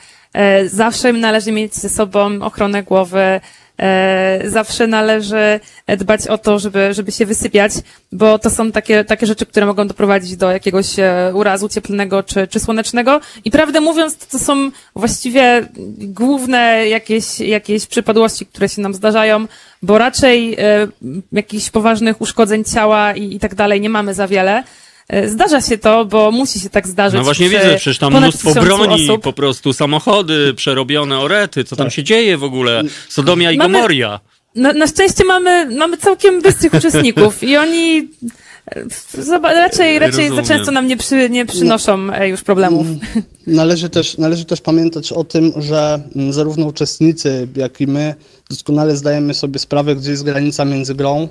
Zawsze 0.65 1.13
należy 1.13 1.51
mieć 1.51 1.75
ze 1.75 1.89
sobą 1.89 2.41
ochronę 2.41 2.83
głowy. 2.83 3.41
E, 3.77 4.41
Zawsze 4.45 4.87
należy 4.87 5.59
dbać 5.97 6.27
o 6.27 6.37
to, 6.37 6.59
żeby, 6.59 6.93
żeby 6.93 7.11
się 7.11 7.25
wysypiać, 7.25 7.71
bo 8.11 8.39
to 8.39 8.49
są 8.49 8.71
takie, 8.71 9.03
takie 9.03 9.25
rzeczy, 9.25 9.45
które 9.45 9.65
mogą 9.65 9.87
doprowadzić 9.87 10.35
do 10.35 10.51
jakiegoś 10.51 10.99
e, 10.99 11.31
urazu 11.33 11.69
cieplnego 11.69 12.23
czy, 12.23 12.47
czy 12.47 12.59
słonecznego. 12.59 13.21
I 13.45 13.51
prawdę 13.51 13.81
mówiąc, 13.81 14.17
to 14.17 14.39
są 14.39 14.71
właściwie 14.95 15.67
główne 15.97 16.87
jakieś, 16.87 17.39
jakieś 17.39 17.85
przypadłości, 17.85 18.45
które 18.45 18.69
się 18.69 18.81
nam 18.81 18.93
zdarzają, 18.93 19.47
bo 19.81 19.97
raczej 19.97 20.53
e, 20.53 20.87
jakichś 21.31 21.69
poważnych 21.69 22.21
uszkodzeń 22.21 22.63
ciała 22.63 23.13
i, 23.13 23.35
i 23.35 23.39
tak 23.39 23.55
dalej 23.55 23.81
nie 23.81 23.89
mamy 23.89 24.13
za 24.13 24.27
wiele. 24.27 24.63
E, 25.09 25.29
Zdarza 25.29 25.61
się 25.61 25.77
to, 25.77 26.05
bo 26.05 26.31
musi 26.31 26.59
się 26.59 26.69
tak 26.69 26.87
zdarzyć. 26.87 27.17
No 27.17 27.23
właśnie 27.23 27.49
widzę, 27.49 27.75
przecież 27.75 27.97
tam 27.97 28.17
mnóstwo 28.17 28.53
broni, 28.53 29.09
osób. 29.09 29.23
po 29.23 29.33
prostu 29.33 29.73
samochody 29.73 30.53
przerobione, 30.53 31.19
orety, 31.19 31.63
co 31.63 31.75
tam 31.75 31.85
Tak. 31.87 31.93
się 31.93 32.03
dzieje 32.03 32.37
w 32.37 32.43
ogóle? 32.43 32.81
Sodomia 33.09 33.51
i 33.51 33.57
Mamy- 33.57 33.73
Gomoria. 33.73 34.19
Na, 34.55 34.73
na 34.73 34.87
szczęście 34.87 35.25
mamy, 35.25 35.75
mamy 35.77 35.97
całkiem 35.97 36.41
bystrych 36.41 36.73
uczestników 36.73 37.43
i 37.43 37.57
oni 37.57 38.07
raczej, 39.43 39.99
raczej 39.99 40.29
za 40.29 40.43
często 40.43 40.71
nam 40.71 40.87
nie, 40.87 40.97
przy, 40.97 41.29
nie 41.29 41.45
przynoszą 41.45 42.13
e, 42.13 42.29
już 42.29 42.43
problemów. 42.43 42.87
Należy 43.47 43.89
też, 43.89 44.17
należy 44.17 44.45
też 44.45 44.61
pamiętać 44.61 45.11
o 45.11 45.23
tym, 45.23 45.53
że 45.57 46.01
mm, 46.15 46.33
zarówno 46.33 46.65
uczestnicy, 46.65 47.47
jak 47.55 47.81
i 47.81 47.87
my 47.87 48.15
doskonale 48.49 48.97
zdajemy 48.97 49.33
sobie 49.33 49.59
sprawę, 49.59 49.95
gdzie 49.95 50.11
jest 50.11 50.23
granica 50.23 50.65
między 50.65 50.95
grą, 50.95 51.27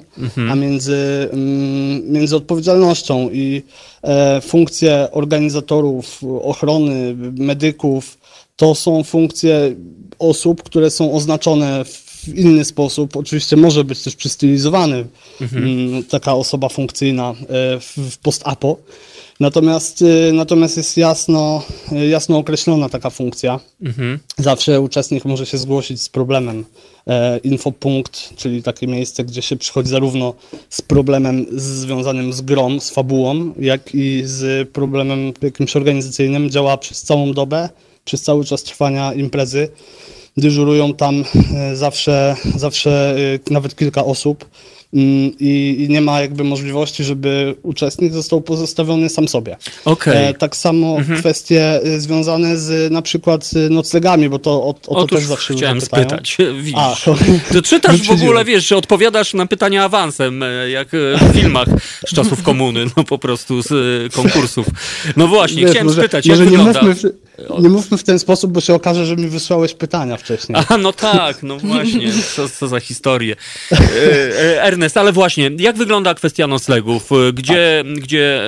a 0.51 0.55
między, 0.55 1.29
mm, 1.33 2.13
między 2.13 2.37
odpowiedzialnością 2.37 3.31
i 3.31 3.63
e, 4.03 4.41
funkcje 4.41 5.09
organizatorów, 5.13 6.21
ochrony, 6.43 7.15
medyków, 7.39 8.19
to 8.57 8.75
są 8.75 9.05
funkcje 9.05 9.75
osób, 10.19 10.63
które 10.63 10.91
są 10.91 11.13
oznaczone 11.13 11.85
w 11.85 12.12
inny 12.29 12.65
sposób. 12.65 13.17
Oczywiście 13.17 13.57
może 13.57 13.85
być 13.85 14.03
też 14.03 14.17
przystylizowany 14.17 15.05
mm, 15.41 16.05
taka 16.05 16.35
osoba 16.35 16.69
funkcyjna 16.69 17.31
e, 17.31 17.81
w, 17.81 17.97
w 17.97 18.19
post-apo. 18.19 18.77
Natomiast, 19.41 20.03
y, 20.03 20.33
natomiast 20.33 20.77
jest 20.77 20.97
jasno, 20.97 21.63
y, 21.93 22.09
jasno 22.09 22.39
określona 22.39 22.89
taka 22.89 23.11
funkcja. 23.11 23.61
Zawsze 24.39 24.81
uczestnik 24.81 25.25
może 25.25 25.47
się 25.47 25.59
zgłosić 25.59 26.03
z 26.03 26.09
problemem. 26.09 26.65
E, 27.07 27.39
Infopunkt, 27.39 28.37
czyli 28.37 28.63
takie 28.63 28.87
miejsce, 28.87 29.25
gdzie 29.25 29.43
się 29.43 29.57
przychodzi 29.57 29.89
zarówno 29.89 30.35
z 30.71 30.83
problemem 30.83 31.47
związanym 31.53 32.33
z 32.33 32.41
grą, 32.41 32.81
z 32.81 32.91
fabułą, 32.91 33.53
jak 33.59 33.95
i 33.95 34.23
z 34.25 34.69
problemem 34.71 35.33
jakimś 35.43 35.77
organizacyjnym. 35.77 36.51
Działa 36.51 36.77
przez 36.77 37.03
całą 37.03 37.33
dobę, 37.33 37.69
przez 38.05 38.23
cały 38.23 38.45
czas 38.45 38.63
trwania 38.63 39.13
imprezy. 39.13 39.69
Dyżurują 40.37 40.95
tam 40.95 41.25
e, 41.55 41.77
zawsze, 41.77 42.37
zawsze 42.57 43.15
e, 43.51 43.53
nawet 43.53 43.77
kilka 43.77 44.05
osób. 44.05 44.49
I, 44.93 45.77
i 45.79 45.89
nie 45.89 46.01
ma 46.01 46.21
jakby 46.21 46.45
możliwości, 46.45 47.05
żeby 47.05 47.55
uczestnik 47.63 48.13
został 48.13 48.41
pozostawiony 48.41 49.09
sam 49.09 49.29
sobie. 49.29 49.57
Okej. 49.85 50.29
E, 50.29 50.35
tak 50.35 50.57
samo 50.57 50.97
kwestie 51.19 51.81
y, 51.87 52.01
związane 52.01 52.57
z 52.57 52.93
na 52.93 53.03
przykład 53.03 53.51
y, 53.57 53.71
noclegami, 53.71 54.29
bo 54.29 54.39
to 54.39 54.51
o, 54.51 54.69
o 54.69 54.75
to 54.75 54.91
Otóż 54.91 55.19
też 55.19 55.29
zawsze 55.29 55.55
chciałem 55.55 55.81
spytać. 55.81 56.37
Widzisz. 56.63 56.75
A, 56.77 56.97
to- 57.53 57.63
czytasz 57.63 58.03
w 58.03 58.11
ogóle, 58.23 58.45
wiesz, 58.45 58.69
że 58.69 58.77
odpowiadasz 58.77 59.35
na 59.35 59.47
pytania 59.47 59.85
awansem, 59.85 60.43
e, 60.43 60.71
jak 60.71 60.89
e, 60.95 60.99
w 60.99 61.33
filmach 61.35 61.69
z 62.07 62.15
czasów 62.15 62.43
komuny, 62.53 62.85
no 62.97 63.05
po 63.05 63.19
prostu 63.19 63.63
z 63.63 64.13
konkursów. 64.15 64.67
No 65.17 65.27
właśnie, 65.27 65.63
Wiesz, 65.63 65.71
chciałem 65.71 65.87
może, 65.87 66.01
spytać, 66.01 66.27
może 66.27 66.43
jak 66.43 66.53
nie 66.53 66.59
wygląda... 66.59 66.83
mówmy, 66.83 67.11
w, 67.49 67.63
nie 67.63 67.69
mówmy 67.69 67.99
w 67.99 68.05
ten 68.05 68.19
sposób, 68.19 68.53
bo 68.53 68.61
się 68.61 68.75
okaże, 68.75 69.07
że 69.07 69.17
mi 69.17 69.29
wysłałeś 69.29 69.75
pytania 69.75 70.17
wcześniej. 70.17 70.59
A, 70.69 70.79
no 70.79 70.93
tak, 70.93 71.43
no 71.43 71.59
właśnie, 71.59 72.13
co, 72.37 72.49
co 72.49 72.69
za 72.69 72.81
historię. 72.81 73.37
E, 73.73 74.63
Ernest, 74.83 74.97
ale 74.97 75.13
właśnie, 75.13 75.51
jak 75.59 75.77
wygląda 75.77 76.15
kwestia 76.15 76.47
noclegów? 76.47 77.13
E, 77.13 77.33
Gdzie, 77.33 77.85
gdzie 77.97 78.43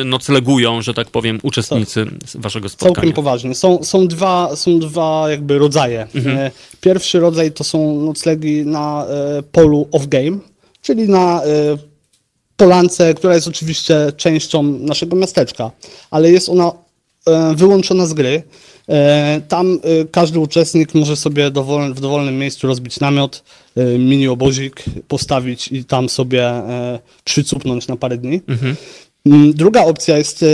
e, 0.00 0.04
noclegują, 0.04 0.82
że 0.82 0.94
tak 0.94 1.10
powiem, 1.10 1.38
uczestnicy 1.42 2.06
z 2.26 2.36
waszego 2.36 2.68
spotkania? 2.68 2.94
Całkiem 2.94 3.12
poważnie. 3.12 3.54
Są, 3.54 3.84
są, 3.84 4.08
dwa, 4.08 4.56
są 4.56 4.78
dwa 4.78 5.26
jakby 5.30 5.58
rodzaje. 5.58 6.06
Mhm. 6.14 6.38
E, 6.38 6.50
Pierwszy 6.80 7.20
rodzaj 7.20 7.52
to 7.52 7.64
są 7.64 8.00
noclegi 8.00 8.66
na 8.66 9.06
e, 9.06 9.42
polu 9.42 9.88
off-game, 9.92 10.38
czyli 10.82 11.08
na 11.08 11.42
e, 11.44 11.46
polance, 12.56 13.14
która 13.14 13.34
jest 13.34 13.48
oczywiście 13.48 14.12
częścią 14.16 14.62
naszego 14.62 15.16
miasteczka, 15.16 15.70
ale 16.10 16.30
jest 16.30 16.48
ona 16.48 16.72
wyłączona 17.54 18.06
z 18.06 18.14
gry. 18.14 18.42
E, 18.90 19.40
Tam 19.48 19.78
e, 19.82 20.04
każdy 20.04 20.38
uczestnik 20.38 20.94
może 20.94 21.16
sobie 21.16 21.50
dowol, 21.50 21.94
w 21.94 22.00
dowolnym 22.00 22.38
miejscu 22.38 22.66
rozbić 22.66 23.00
namiot, 23.00 23.42
e, 23.76 23.84
mini 23.98 24.28
obozik 24.28 24.84
postawić 25.08 25.68
i 25.68 25.84
tam 25.84 26.08
sobie 26.08 26.52
przycupnąć 27.24 27.88
na 27.88 27.96
parę 27.96 28.18
dni. 28.18 28.40
Mm, 29.26 29.52
Druga 29.52 29.84
opcja 29.84 30.18
jest 30.18 30.44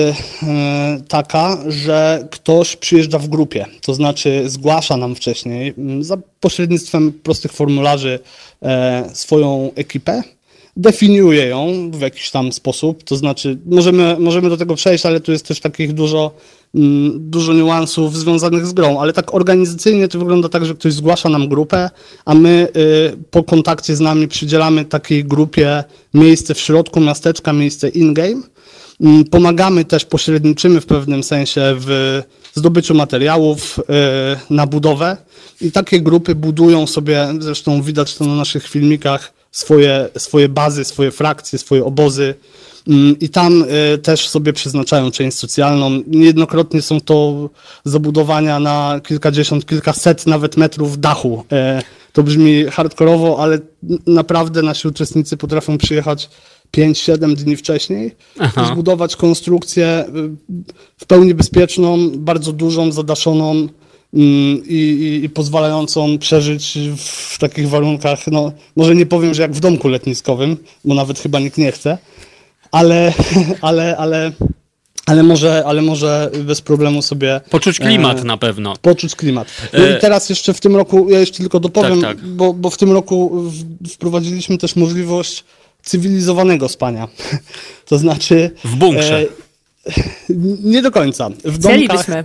taka, 1.09 1.59
że 1.69 2.29
ktoś 2.31 2.77
przyjeżdża 2.77 3.19
w 3.19 3.29
grupie, 3.29 3.67
to 3.81 3.95
znaczy 3.95 4.43
zgłasza 4.47 4.97
nam 4.97 5.15
wcześniej 5.15 5.75
mm, 5.79 6.05
za 6.05 6.17
pośrednictwem 6.41 7.13
prostych 7.13 7.53
formularzy 7.53 8.19
swoją 9.13 9.71
ekipę, 9.75 10.23
definiuje 10.77 11.47
ją 11.47 11.91
w 11.91 12.01
jakiś 12.01 12.31
tam 12.31 12.53
sposób, 12.53 13.05
to 13.05 13.17
znaczy 13.17 13.59
możemy, 13.67 14.17
możemy 14.19 14.49
do 14.49 14.57
tego 14.57 14.75
przejść, 14.75 15.07
ale 15.07 15.21
tu 15.21 15.33
jest 15.33 15.49
też 15.49 15.61
takich 15.61 15.93
dużo, 15.93 16.31
mm, 16.75 17.31
dużo 17.31 17.53
niuansów 17.53 18.17
związanych 18.17 18.67
z 18.67 18.73
grą, 18.73 19.01
ale 19.01 19.13
tak 19.13 19.35
organizacyjnie 19.35 20.09
to 20.09 20.19
wygląda 20.19 20.49
tak, 20.49 20.67
że 20.67 20.75
ktoś 20.75 20.93
zgłasza 20.93 21.29
nam 21.29 21.49
grupę, 21.49 21.91
a 22.25 22.35
my 22.35 22.69
y, 22.77 23.17
po 23.31 23.43
kontakcie 23.43 23.97
z 23.97 24.01
nami 24.01 24.29
przydzielamy 24.29 24.85
takiej 24.85 25.25
grupie 25.25 25.85
miejsce 26.15 26.55
w 26.55 26.61
środku 26.61 27.01
miasteczka, 27.01 27.53
miejsce 27.53 27.89
in-game. 27.89 28.43
Mm, 29.01 29.25
Pomagamy 29.25 29.85
też, 29.85 30.05
pośredniczymy 30.05 30.81
w 30.81 30.87
pewnym 30.87 31.23
sensie 31.23 31.61
w 31.79 32.23
zdobyciu 32.55 32.95
materiałów 32.95 33.79
y, 33.79 33.83
na 34.55 34.67
budowę 34.67 35.17
i 35.61 35.73
takie 35.73 36.01
grupy 36.01 36.35
budują 36.35 36.87
sobie, 36.87 37.29
zresztą 37.39 37.83
widać 37.83 38.15
to 38.15 38.25
na 38.25 38.35
naszych 38.35 38.69
filmikach, 38.69 39.36
swoje, 39.57 40.09
swoje 40.19 40.49
bazy, 40.49 40.85
swoje 40.85 41.11
frakcje, 41.11 41.59
swoje 41.59 41.85
obozy 41.85 42.35
Mm, 42.89 43.19
i 43.21 43.29
tam 43.29 43.65
y, 43.95 43.99
też 43.99 44.29
sobie 44.29 44.53
przeznaczają 44.53 45.11
część 45.11 45.39
socjalną. 45.39 46.03
Niejednokrotnie 46.07 46.83
są 46.83 47.01
to 47.01 47.51
zabudowania 47.85 48.61
na 48.61 49.01
kilkadziesiąt, 49.07 49.67
kilkaset 49.67 50.27
nawet 50.27 50.57
metrów 50.57 51.01
dachu. 51.01 51.45
E, 51.53 51.83
To 52.13 52.23
brzmi 52.23 52.65
hardkorowo, 52.65 53.39
ale 53.39 53.59
naprawdę 54.07 54.63
nasi 54.63 54.89
uczestnicy 54.89 55.37
potrafią 55.37 55.79
przyjechać 55.79 56.31
5-7 56.77 57.35
dni 57.35 57.57
wcześniej, 57.57 58.15
Aha. 58.39 58.69
zbudować 58.73 59.17
konstrukcję 59.17 60.05
y, 60.09 60.13
w 60.97 61.07
pełni 61.07 61.35
bezpieczną, 61.35 62.11
bardzo 62.17 62.53
dużą, 62.53 62.93
zadaszoną 62.93 63.69
i, 64.17 64.63
i, 64.69 65.25
i 65.25 65.29
pozwalającą 65.29 66.19
przeżyć 66.19 66.79
w 66.97 67.39
takich 67.39 67.69
warunkach, 67.69 68.27
no 68.27 68.53
może 68.77 68.95
nie 68.95 69.07
powiem, 69.07 69.35
że 69.35 69.43
jak 69.43 69.53
w 69.53 69.61
domku 69.61 69.89
letniskowym, 69.89 70.57
bo 70.85 70.95
nawet 70.95 71.19
chyba 71.19 71.39
nikt 71.39 71.59
nie 71.59 71.73
chce, 71.73 71.99
ale, 72.73 73.13
ale, 73.61 73.97
ale, 73.97 74.33
ale, 75.07 75.23
może, 75.23 75.63
ale 75.67 75.83
może 75.83 76.31
bez 76.45 76.61
problemu 76.61 77.03
sobie 77.03 77.41
Poczuć 77.51 77.79
klimat 77.79 78.21
e, 78.21 78.25
na 78.25 78.37
pewno. 78.37 78.75
poczuć 78.83 79.17
klimat. 79.17 79.49
No 79.73 79.79
E, 79.87 79.97
i 79.97 80.01
teraz 80.01 80.29
jeszcze 80.29 80.55
w 80.55 80.61
tym 80.61 80.77
roku, 80.77 81.11
ja 81.11 81.21
jeszcze 81.21 81.39
tylko 81.39 81.61
dopowiem, 81.61 82.01
Tak, 82.01 82.17
tak. 82.17 82.27
Bo, 82.27 82.53
bo 82.53 82.71
w 82.71 82.77
tym 82.77 82.93
roku 82.93 83.41
w, 83.41 83.89
wprowadziliśmy 83.89 84.59
też 84.59 84.77
możliwość 84.77 85.45
cywilizowanego 85.83 86.69
spania. 86.69 87.09
To 87.89 87.99
znaczy... 87.99 88.51
W 88.65 88.77
bunkrze. 88.77 89.21
e, 89.21 89.27
nie 90.73 90.83
do 90.83 90.91
końca. 90.91 91.29
W 91.29 91.59
domkach, 91.59 91.61
Chcielibyśmy. 91.61 92.25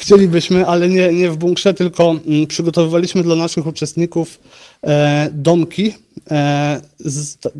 Chcielibyśmy, 0.00 0.66
ale 0.66 0.88
nie, 0.88 1.12
nie 1.12 1.30
w 1.30 1.36
bunkrze, 1.36 1.74
tylko 1.74 2.10
mm, 2.26 2.46
przygotowywaliśmy 2.46 3.22
dla 3.22 3.36
naszych 3.36 3.66
uczestników 3.66 4.40
e, 4.82 5.28
domki, 5.32 5.94
e, 6.30 6.80
z, 6.98 7.36
ta, 7.36 7.50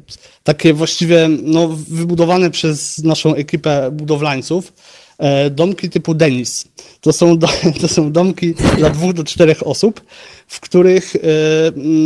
takie 0.45 0.75
właściwie 0.75 1.29
no, 1.43 1.69
wybudowane 1.69 2.51
przez 2.51 2.99
naszą 2.99 3.35
ekipę 3.35 3.91
budowlańców. 3.93 4.73
E, 5.19 5.51
domki 5.51 5.91
typu 5.91 6.15
Denis. 6.15 6.65
To 7.01 7.13
są, 7.13 7.39
do, 7.39 7.49
to 7.81 7.89
są 7.89 8.13
domki 8.13 8.55
dla 8.77 8.91
dwóch 8.91 9.13
do 9.13 9.25
czterech 9.25 9.67
osób, 9.67 10.01
w 10.47 10.61
których 10.61 11.17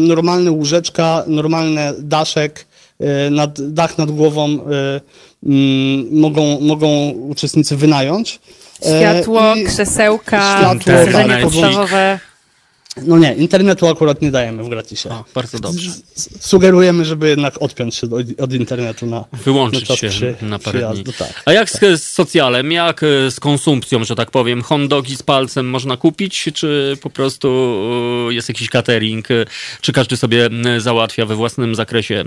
normalne 0.08 0.50
łóżeczka, 0.50 1.24
normalny 1.26 1.80
daszek, 1.98 2.66
nad, 3.30 3.72
dach 3.72 3.98
nad 3.98 4.10
głową 4.10 4.58
mogą, 6.10 6.60
mogą 6.60 7.10
uczestnicy 7.10 7.76
wynająć. 7.76 8.40
Światło, 8.84 9.54
krzesełka, 9.66 10.58
Światło, 10.58 11.12
tak, 11.28 11.42
podstawowe. 11.42 12.18
No 13.02 13.18
nie, 13.18 13.34
internetu 13.34 13.86
akurat 13.88 14.22
nie 14.22 14.30
dajemy 14.30 14.64
w 14.64 14.68
gratisie. 14.68 15.10
O, 15.10 15.24
bardzo 15.34 15.58
dobrze. 15.58 15.90
S- 16.16 16.28
Sugerujemy, 16.40 17.04
żeby 17.04 17.28
jednak 17.28 17.62
odpiąć 17.62 17.94
się 17.94 18.06
od, 18.06 18.40
od 18.40 18.52
internetu 18.52 19.06
na 19.06 19.24
Wyłączyć 19.32 19.88
na 19.88 19.96
się 19.96 20.08
przy, 20.08 20.34
na 20.42 20.58
parę 20.58 20.90
dni. 20.94 21.04
Tak. 21.18 21.42
A 21.44 21.52
jak 21.52 21.70
z, 21.70 21.80
z 21.80 22.02
socjalem, 22.12 22.72
jak 22.72 23.02
e, 23.02 23.30
z 23.30 23.40
konsumpcją, 23.40 24.04
że 24.04 24.16
tak 24.16 24.30
powiem? 24.30 24.62
Hot 24.62 24.86
dogi 24.86 25.16
z 25.16 25.22
palcem 25.22 25.70
można 25.70 25.96
kupić, 25.96 26.48
czy 26.54 26.96
po 27.02 27.10
prostu 27.10 27.48
e, 28.30 28.34
jest 28.34 28.48
jakiś 28.48 28.68
catering, 28.70 29.28
czy 29.80 29.92
każdy 29.92 30.16
sobie 30.16 30.50
załatwia 30.78 31.26
we 31.26 31.34
własnym 31.34 31.74
zakresie 31.74 32.24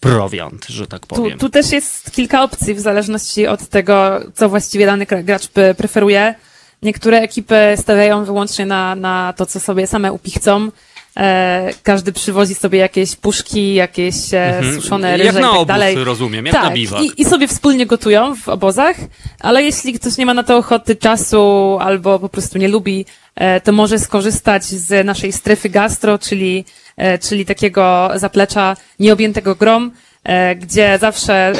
prowiant, 0.00 0.66
że 0.68 0.86
tak 0.86 1.00
Tu, 1.06 1.14
powiem? 1.14 1.38
tu 1.38 1.48
też 1.50 1.72
jest 1.72 2.10
kilka 2.10 2.42
opcji 2.42 2.74
w 2.74 2.80
zależności 2.80 3.46
od 3.46 3.68
tego, 3.68 4.20
co 4.34 4.48
właściwie 4.48 4.86
dany 4.86 5.06
gra- 5.06 5.22
gracz 5.22 5.48
preferuje. 5.76 6.34
Niektóre 6.82 7.20
ekipy 7.20 7.56
stawiają 7.76 8.24
wyłącznie 8.24 8.66
na, 8.66 8.94
na 8.94 9.34
to, 9.36 9.46
co 9.46 9.60
sobie 9.60 9.86
same 9.86 10.12
upichcą. 10.12 10.68
E, 11.16 11.70
każdy 11.82 12.12
przywozi 12.12 12.54
sobie 12.54 12.78
jakieś 12.78 13.16
puszki, 13.16 13.74
jakieś 13.74 14.14
e, 14.34 14.60
suszone 14.74 15.16
ryże 15.16 15.28
Mhm. 15.28 15.34
jak 15.34 15.34
i 15.34 15.40
na 15.42 15.48
tak 15.50 15.56
obóz, 15.56 15.66
dalej. 15.66 16.04
rozumiem, 16.04 16.46
jak 16.46 16.54
na 16.54 16.62
tak, 16.62 16.74
biwak. 16.74 17.02
i, 17.02 17.20
i 17.22 17.24
sobie 17.24 17.48
wspólnie 17.48 17.86
gotują 17.86 18.36
w 18.36 18.48
obozach, 18.48 18.96
ale 19.40 19.62
jeśli 19.62 19.92
ktoś 19.92 20.16
nie 20.16 20.26
ma 20.26 20.34
na 20.34 20.42
to 20.42 20.56
ochoty, 20.56 20.96
czasu 20.96 21.78
albo 21.80 22.18
po 22.18 22.28
prostu 22.28 22.58
nie 22.58 22.68
lubi, 22.68 23.04
e, 23.34 23.60
to 23.60 23.72
może 23.72 23.98
skorzystać 23.98 24.64
z 24.64 25.06
naszej 25.06 25.32
strefy 25.32 25.68
gastro, 25.68 26.18
czyli, 26.18 26.64
e, 26.96 27.18
czyli 27.18 27.46
takiego 27.46 28.10
zaplecza 28.14 28.76
nieobjętego 29.00 29.54
grom, 29.54 29.90
e, 30.24 30.56
gdzie 30.56 30.98
zawsze 31.00 31.34
e, 31.34 31.54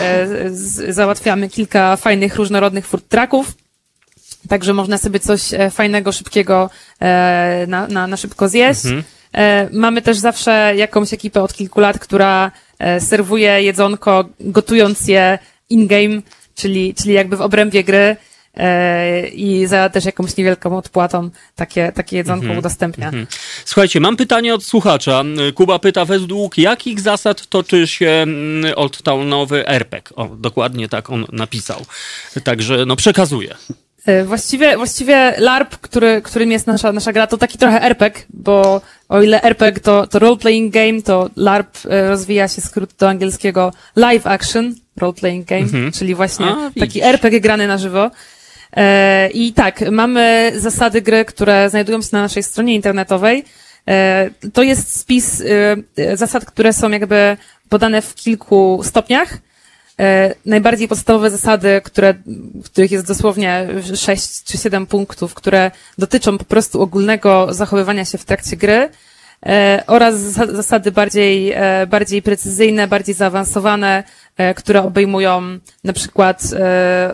z, 0.50 0.94
załatwiamy 0.94 1.48
kilka 1.48 1.96
fajnych, 1.96 2.36
różnorodnych 2.36 2.86
food 2.86 3.08
trucków. 3.08 3.52
Także 4.48 4.74
można 4.74 4.98
sobie 4.98 5.20
coś 5.20 5.54
e, 5.54 5.70
fajnego, 5.70 6.12
szybkiego 6.12 6.70
e, 7.00 7.64
na, 7.68 7.86
na, 7.86 8.06
na 8.06 8.16
szybko 8.16 8.48
zjeść. 8.48 8.80
E, 9.34 9.68
Mamy 9.72 10.02
też 10.02 10.18
zawsze 10.18 10.72
jakąś 10.76 11.12
ekipę 11.12 11.42
od 11.42 11.54
kilku 11.54 11.80
lat, 11.80 11.98
która 11.98 12.50
serwuje 12.98 13.62
jedzonko, 13.62 14.24
gotując 14.40 15.08
je 15.08 15.38
in-game, 15.70 16.22
czyli, 16.54 16.94
czyli 16.94 17.14
jakby 17.14 17.36
w 17.36 17.40
obrębie 17.40 17.84
gry 17.84 18.16
i 19.32 19.66
za 19.66 19.88
też 19.88 20.04
jakąś 20.04 20.36
niewielką 20.36 20.76
odpłatą 20.76 21.30
takie, 21.56 21.92
takie 21.92 22.16
jedzonko 22.16 22.52
udostępnia. 22.58 23.10
Słuchajcie, 23.64 24.00
mam 24.00 24.16
pytanie 24.16 24.54
od 24.54 24.64
słuchacza. 24.64 25.24
Kuba 25.54 25.78
pyta, 25.78 26.04
według 26.04 26.58
jakich 26.58 27.00
zasad 27.00 27.46
toczy 27.46 27.86
się 27.86 28.08
mm, 28.08 28.72
Old 28.76 29.02
Townowy 29.02 29.68
RPG? 29.68 30.16
O, 30.16 30.24
dokładnie 30.24 30.88
tak 30.88 31.10
on 31.10 31.26
napisał. 31.32 31.84
Także, 32.44 32.86
no, 32.86 32.96
przekazuję. 32.96 33.54
E, 34.06 34.24
Właściwie, 34.24 34.76
właściwie 34.76 35.34
LARP, 35.38 35.76
który, 35.76 36.22
którym 36.22 36.52
jest 36.52 36.66
nasza, 36.66 36.92
nasza 36.92 37.12
gra, 37.12 37.26
to 37.26 37.38
taki 37.38 37.58
trochę 37.58 37.82
RPG, 37.82 38.22
bo 38.30 38.80
o 39.08 39.22
ile 39.22 39.42
RPG 39.42 39.80
to, 39.80 40.06
to 40.06 40.18
role-playing 40.18 40.70
game, 40.70 41.02
to 41.02 41.30
LARP 41.36 41.78
e, 41.90 42.08
rozwija 42.08 42.48
się 42.48 42.60
skrót 42.60 42.90
do 42.98 43.08
angielskiego 43.08 43.72
live 43.96 44.26
action 44.26 44.74
role-playing 45.00 45.44
game, 45.44 45.90
czyli 45.92 46.14
właśnie 46.14 46.46
A, 46.46 46.70
taki 46.80 47.02
RPG 47.02 47.40
grany 47.40 47.66
na 47.66 47.78
żywo. 47.78 48.10
E, 48.76 49.30
I 49.30 49.52
tak, 49.52 49.90
mamy 49.90 50.52
zasady 50.56 51.02
gry, 51.02 51.24
które 51.24 51.70
znajdują 51.70 52.02
się 52.02 52.08
na 52.12 52.22
naszej 52.22 52.42
stronie 52.42 52.74
internetowej. 52.74 53.44
To 54.52 54.62
jest 54.62 55.00
spis 55.00 55.42
zasad, 56.14 56.44
które 56.44 56.72
są 56.72 56.90
jakby 56.90 57.36
podane 57.68 58.02
w 58.02 58.14
kilku 58.14 58.80
stopniach. 58.84 59.38
E, 60.00 60.34
najbardziej 60.46 60.88
podstawowe 60.88 61.30
zasady, 61.30 61.80
które, 61.84 62.14
których 62.64 62.90
jest 62.90 63.06
dosłownie 63.06 63.68
6 63.94 64.44
czy 64.44 64.58
7 64.58 64.86
punktów, 64.86 65.34
które 65.34 65.70
dotyczą 65.98 66.38
po 66.38 66.44
prostu 66.44 66.82
ogólnego 66.82 67.54
zachowywania 67.54 68.04
się 68.04 68.18
w 68.18 68.24
trakcie 68.24 68.56
gry 68.56 68.88
e, 69.46 69.82
oraz 69.86 70.14
zasa- 70.14 70.54
zasady 70.54 70.92
bardziej, 70.92 71.52
e, 71.52 71.86
bardziej 71.86 72.22
precyzyjne, 72.22 72.88
bardziej 72.88 73.14
zaawansowane, 73.14 74.04
które 74.56 74.82
obejmują 74.82 75.42
na 75.84 75.92
przykład 75.92 76.42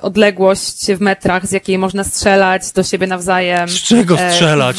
odległość 0.02 0.92
w 0.92 1.00
metrach, 1.00 1.46
z 1.46 1.52
jakiej 1.52 1.78
można 1.78 2.04
strzelać 2.04 2.72
do 2.72 2.82
siebie 2.82 3.06
nawzajem. 3.06 3.68
Z 3.68 3.82
czego 3.82 4.16
strzelać? 4.30 4.76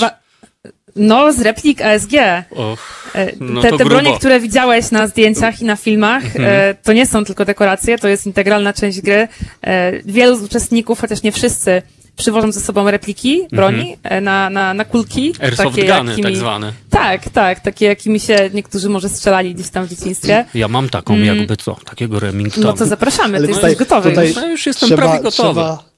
No, 0.96 1.34
z 1.34 1.42
replik 1.42 1.82
ASG. 1.82 2.12
Och, 2.52 3.00
E, 3.16 3.32
No 3.40 3.62
te, 3.62 3.72
te 3.78 3.86
bronie, 3.86 4.14
które 4.18 4.40
widziałeś 4.40 4.92
na 4.92 5.08
zdjęciach 5.08 5.62
i 5.62 5.66
na 5.66 5.76
filmach, 5.76 6.24
Mhm. 6.26 6.46
e, 6.46 6.76
to 6.84 6.94
nie 6.94 7.06
są 7.06 7.26
tylko 7.26 7.46
dekoracje, 7.46 7.98
to 7.98 8.08
jest 8.08 8.26
integralna 8.26 8.74
część 8.74 9.02
gry. 9.02 9.28
E, 9.64 9.92
wielu 10.06 10.36
z 10.36 10.44
uczestników, 10.44 11.02
chociaż 11.02 11.24
nie 11.24 11.32
wszyscy, 11.32 11.82
przywożą 12.16 12.52
ze 12.52 12.60
sobą 12.62 12.92
repliki 12.92 13.42
broni 13.52 13.98
e, 14.04 14.22
na, 14.22 14.50
na, 14.50 14.74
na 14.74 14.86
kulki. 14.86 15.28
Mhm. 15.28 15.46
airsoft 15.50 15.76
takie, 15.76 15.88
guny 15.88 16.12
jakimi- 16.12 16.24
tak 16.24 16.36
zwane. 16.36 16.74
Tak, 16.90 17.30
tak, 17.30 17.60
takie 17.60 17.86
jakimi 17.86 18.20
się 18.20 18.50
niektórzy 18.54 18.90
może 18.90 19.10
strzelali 19.10 19.56
gdzieś 19.56 19.70
tam 19.70 19.86
w 19.86 19.90
dzieciństwie. 19.90 20.46
Ja 20.54 20.68
mam 20.68 20.90
taką 20.90 21.18
jakby 21.18 21.58
co, 21.58 21.76
takiego 21.86 22.20
Remingtona. 22.20 22.68
No 22.68 22.74
to 22.74 22.86
zapraszamy, 22.86 23.38
Ale 23.38 23.48
ty 23.48 23.54
tutaj- 23.54 23.70
jesteś 23.72 23.88
gotowy 23.88 24.10
tutaj- 24.10 24.28
już. 24.28 24.36
No 24.36 24.48
już 24.48 24.66
jestem 24.66 24.88
trzeba, 24.90 25.02
prawie 25.04 25.24
gotowy. 25.24 25.54
Trzeba 25.60 25.89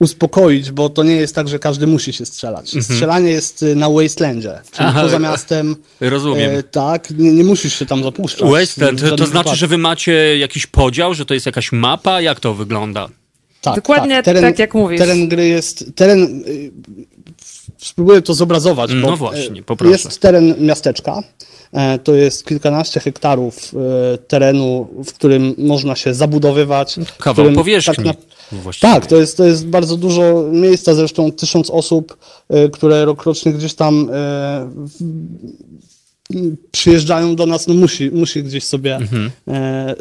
uspokoić, 0.00 0.70
bo 0.70 0.88
to 0.88 1.02
nie 1.02 1.14
jest 1.16 1.34
tak, 1.34 1.48
że 1.48 1.58
każdy 1.58 1.86
musi 1.86 2.12
się 2.12 2.26
strzelać. 2.26 2.70
Strzelanie 2.82 3.30
jest 3.30 3.62
y, 3.62 3.76
na 3.76 3.90
Wastelandzie, 3.90 4.60
czyli 4.72 4.86
Mhm. 4.86 4.88
Aha, 4.88 5.02
poza 5.02 5.16
e, 5.16 5.20
miastem. 5.20 5.76
rozumiem. 6.00 6.50
E, 6.50 6.62
tak, 6.62 7.10
nie, 7.10 7.32
nie 7.32 7.44
musisz 7.44 7.78
się 7.78 7.86
tam 7.86 8.02
zapuszczać. 8.02 8.50
Wasteland, 8.50 9.00
żadnym 9.00 9.18
to 9.18 9.26
znaczy, 9.26 9.56
że 9.56 9.66
wy 9.66 9.78
macie 9.78 10.38
jakiś 10.38 10.66
podział, 10.66 11.14
że 11.14 11.26
to 11.26 11.34
jest 11.34 11.46
jakaś 11.46 11.72
mapa? 11.72 12.20
Jak 12.20 12.40
to 12.40 12.54
wygląda? 12.54 13.08
Tak, 13.60 13.74
Dokładnie 13.74 14.22
Teren, 14.22 14.42
tak, 14.42 14.58
jak 14.58 14.74
mówisz. 14.74 14.98
Teren 14.98 15.28
gry 15.28 15.48
jest. 15.48 15.84
Teren. 15.94 16.44
Spróbuję 17.78 18.22
to 18.22 18.34
zobrazować. 18.34 18.90
No 18.94 19.06
bo, 19.10 19.16
właśnie, 19.16 19.60
e, 19.60 19.62
poproszę. 19.64 19.92
Jest 19.92 20.18
teren 20.20 20.54
miasteczka. 20.58 21.22
E, 21.72 21.98
To 21.98 22.14
jest 22.14 22.46
kilkanaście 22.46 23.00
hektarów 23.00 23.72
e, 24.14 24.18
terenu, 24.18 24.88
w 25.04 25.12
którym 25.12 25.54
można 25.58 25.96
się 25.96 26.14
zabudowywać. 26.14 26.96
Kawał 27.18 27.34
którym 27.34 27.54
powierzchni. 27.54 28.04
na- 28.04 28.14
właściwie. 28.52 28.92
tak, 28.92 29.06
to 29.06 29.16
jest, 29.16 29.36
to 29.36 29.44
jest 29.44 29.66
bardzo 29.66 29.96
dużo 29.96 30.44
miejsca, 30.52 30.94
zresztą 30.94 31.32
tysiąc 31.32 31.70
osób, 31.70 32.16
e, 32.48 32.68
które 32.68 33.04
rokrocznie 33.04 33.52
gdzieś 33.52 33.74
tam 33.74 34.10
e, 34.12 34.70
przyjeżdżają 36.72 37.36
do 37.36 37.46
nas, 37.46 37.66
no 37.66 37.74
musi, 37.74 38.10
musi 38.10 38.42
gdzieś 38.44 38.64
sobie, 38.64 38.98
e, 39.48 39.94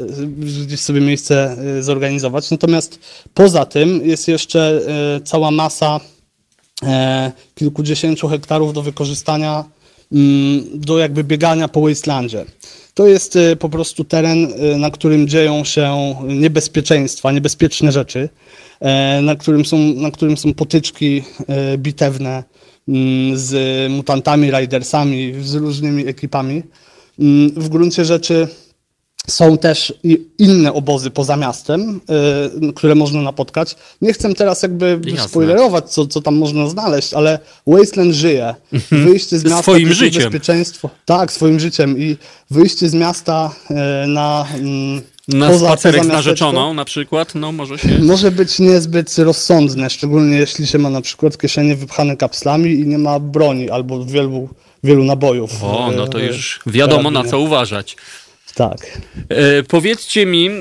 gdzieś 0.66 0.80
sobie 0.80 1.02
miejsce 1.02 1.58
e, 1.78 1.84
zorganizować. 1.84 2.52
Natomiast 2.52 3.00
poza 3.34 3.66
tym 3.66 4.02
jest 4.08 4.28
jeszcze 4.28 4.82
e, 5.16 5.22
cała 5.22 5.52
masa 5.52 5.96
e, 5.96 6.21
kilkudziesięciu 7.56 8.28
hektarów 8.28 8.74
do 8.74 8.82
wykorzystania 8.82 9.66
mm, 10.12 10.64
do 10.74 11.00
jakby 11.00 11.24
biegania 11.24 11.68
po 11.68 11.82
Wastelandzie. 11.82 12.46
To 12.94 13.08
jest 13.08 13.36
e, 13.36 13.56
po 13.56 13.70
prostu 13.70 14.04
teren, 14.04 14.54
e, 14.54 14.78
na 14.78 14.92
którym 14.92 15.28
dzieją 15.28 15.64
się 15.64 16.16
niebezpieczeństwa, 16.28 17.32
niebezpieczne 17.32 17.92
rzeczy, 17.92 18.30
e, 18.80 19.22
na 19.22 19.36
którym 19.36 19.66
są, 19.66 19.78
na 19.78 20.12
którym 20.12 20.38
są 20.38 20.54
potyczki 20.54 21.24
e, 21.48 21.78
bitewne 21.78 22.44
mm, 22.88 23.38
z 23.38 23.92
mutantami, 23.92 24.52
ridersami, 24.52 25.34
z 25.42 25.56
różnymi 25.56 26.08
ekipami. 26.08 26.64
Mm, 27.20 27.50
W 27.50 27.70
gruncie 27.70 28.06
rzeczy 28.06 28.48
są 29.30 29.58
też 29.58 29.94
inne 30.38 30.74
obozy 30.74 31.12
poza 31.12 31.38
miastem, 31.38 32.02
y, 32.70 32.74
które 32.74 32.96
można 32.96 33.22
napotkać. 33.22 33.76
Nie 34.02 34.14
chcę 34.14 34.34
teraz 34.34 34.64
jakby 34.64 35.00
Jasne. 35.06 35.28
spoilerować, 35.30 35.90
co, 35.90 36.08
co 36.08 36.22
tam 36.22 36.36
można 36.36 36.70
znaleźć, 36.70 37.14
ale 37.14 37.40
Wasteland 37.68 38.14
żyje. 38.14 38.56
Wyjście 38.92 39.40
z 39.40 39.44
miasta 39.44 39.62
Swoim 39.62 39.94
życiem. 39.94 40.24
bezpieczeństwo. 40.24 40.90
Tak, 41.06 41.32
swoim 41.32 41.60
życiem. 41.60 42.00
I 42.00 42.18
wyjście 42.52 42.90
z 42.90 42.94
miasta 42.94 43.52
y, 44.04 44.08
na 44.08 44.46
mm, 44.56 45.02
Na 45.28 45.50
poza- 45.50 45.66
spacerek 45.68 46.04
z 46.04 46.08
poza 46.08 46.14
miasteczko 46.18 46.46
narzeczoną 46.46 46.74
na 46.74 46.86
przykład, 46.86 47.36
no 47.36 47.52
może 47.52 47.78
się... 47.78 48.00
może 48.00 48.32
być 48.32 48.60
niezbyt 48.60 49.18
rozsądne, 49.18 49.90
szczególnie 49.90 50.38
jeśli 50.38 50.68
się 50.68 50.78
ma 50.78 50.90
na 50.90 51.02
przykład 51.02 51.38
kieszenie 51.38 51.76
wypchane 51.76 52.18
kapslami 52.18 52.72
i 52.72 52.88
nie 52.88 52.98
ma 52.98 53.20
broni 53.20 53.70
albo 53.70 54.06
wielu, 54.06 54.50
wielu 54.84 55.04
nabojów. 55.04 55.64
O, 55.64 55.92
no 55.96 56.08
to 56.08 56.20
już 56.20 56.60
wiadomo 56.66 57.12
na 57.12 57.24
co 57.24 57.40
uważać. 57.40 57.96
Tak. 58.56 58.78
E, 59.30 59.64
powiedzcie 59.64 60.26
mi, 60.26 60.48
e, 60.50 60.52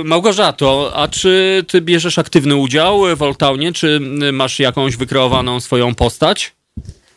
e, 0.00 0.04
Małgorzato, 0.04 0.92
a 0.94 1.08
czy 1.08 1.64
ty 1.68 1.80
bierzesz 1.80 2.18
aktywny 2.18 2.56
udział 2.56 3.16
w 3.16 3.22
Oldtownie, 3.22 3.72
czy 3.72 4.00
masz 4.32 4.58
jakąś 4.58 4.96
wykreowaną 4.96 5.60
swoją 5.60 5.94
postać? 5.94 6.52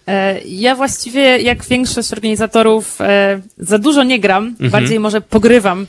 E, 0.08 0.40
Ja 0.46 0.76
właściwie, 0.76 1.22
jak 1.38 1.66
większość 1.66 2.14
organizatorów, 2.14 3.02
e, 3.02 3.42
za 3.58 3.78
dużo 3.78 4.04
nie 4.04 4.20
gram, 4.20 4.46
Mhm. 4.48 4.70
bardziej 4.72 5.00
może 5.00 5.22
pogrywam 5.22 5.88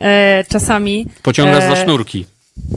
e, 0.00 0.44
czasami. 0.48 1.06
Pociągasz 1.22 1.64
za 1.64 1.76
sznurki. 1.84 2.26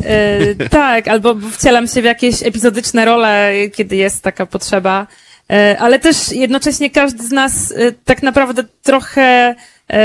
E, 0.05 0.69
tak, 0.69 1.07
albo 1.07 1.35
wcielam 1.51 1.87
się 1.87 2.01
w 2.01 2.05
jakieś 2.05 2.43
epizodyczne 2.43 3.05
role, 3.05 3.51
kiedy 3.75 3.95
jest 3.95 4.21
taka 4.23 4.45
potrzeba. 4.45 5.07
E, 5.51 5.77
ale 5.79 5.99
też 5.99 6.31
jednocześnie 6.31 6.89
każdy 6.89 7.27
z 7.27 7.31
nas 7.31 7.71
e, 7.71 7.91
tak 8.05 8.23
naprawdę 8.23 8.63
trochę 8.83 9.55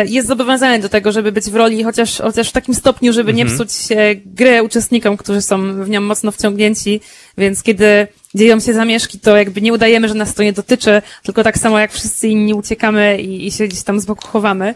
jest 0.07 0.29
zobowiązany 0.29 0.79
do 0.79 0.89
tego, 0.89 1.13
żeby 1.13 1.33
być 1.33 1.45
w 1.45 1.55
roli, 1.55 1.85
chociaż, 1.85 2.19
chociaż 2.19 2.49
w 2.49 2.53
takim 2.53 2.75
stopniu, 2.75 3.13
żeby 3.13 3.35
nie 3.35 3.47
psuć 3.47 3.71
e, 3.91 4.15
gry 4.17 4.63
uczestnikom, 4.63 5.17
którzy 5.17 5.43
są 5.43 5.85
w 5.85 5.91
nią 5.91 6.01
mocno 6.01 6.33
wciągnięci. 6.33 7.01
Więc 7.39 7.63
kiedy 7.63 8.07
dzieją 8.35 8.61
się 8.61 8.73
zamieszki, 8.75 9.19
to 9.19 9.37
jakby 9.37 9.61
nie 9.61 9.73
udajemy, 9.73 10.09
że 10.09 10.15
nas 10.15 10.35
to 10.35 10.43
nie 10.43 10.53
dotyczy, 10.53 11.03
tylko 11.23 11.45
tak 11.45 11.59
samo 11.59 11.79
jak 11.79 11.93
wszyscy 11.93 12.29
inni 12.29 12.55
uciekamy 12.55 13.19
i, 13.19 13.47
i 13.47 13.53
się 13.53 13.69
gdzieś 13.69 13.83
tam 13.83 14.01
z 14.01 14.07
boku 14.07 14.29
chowamy. 14.29 14.75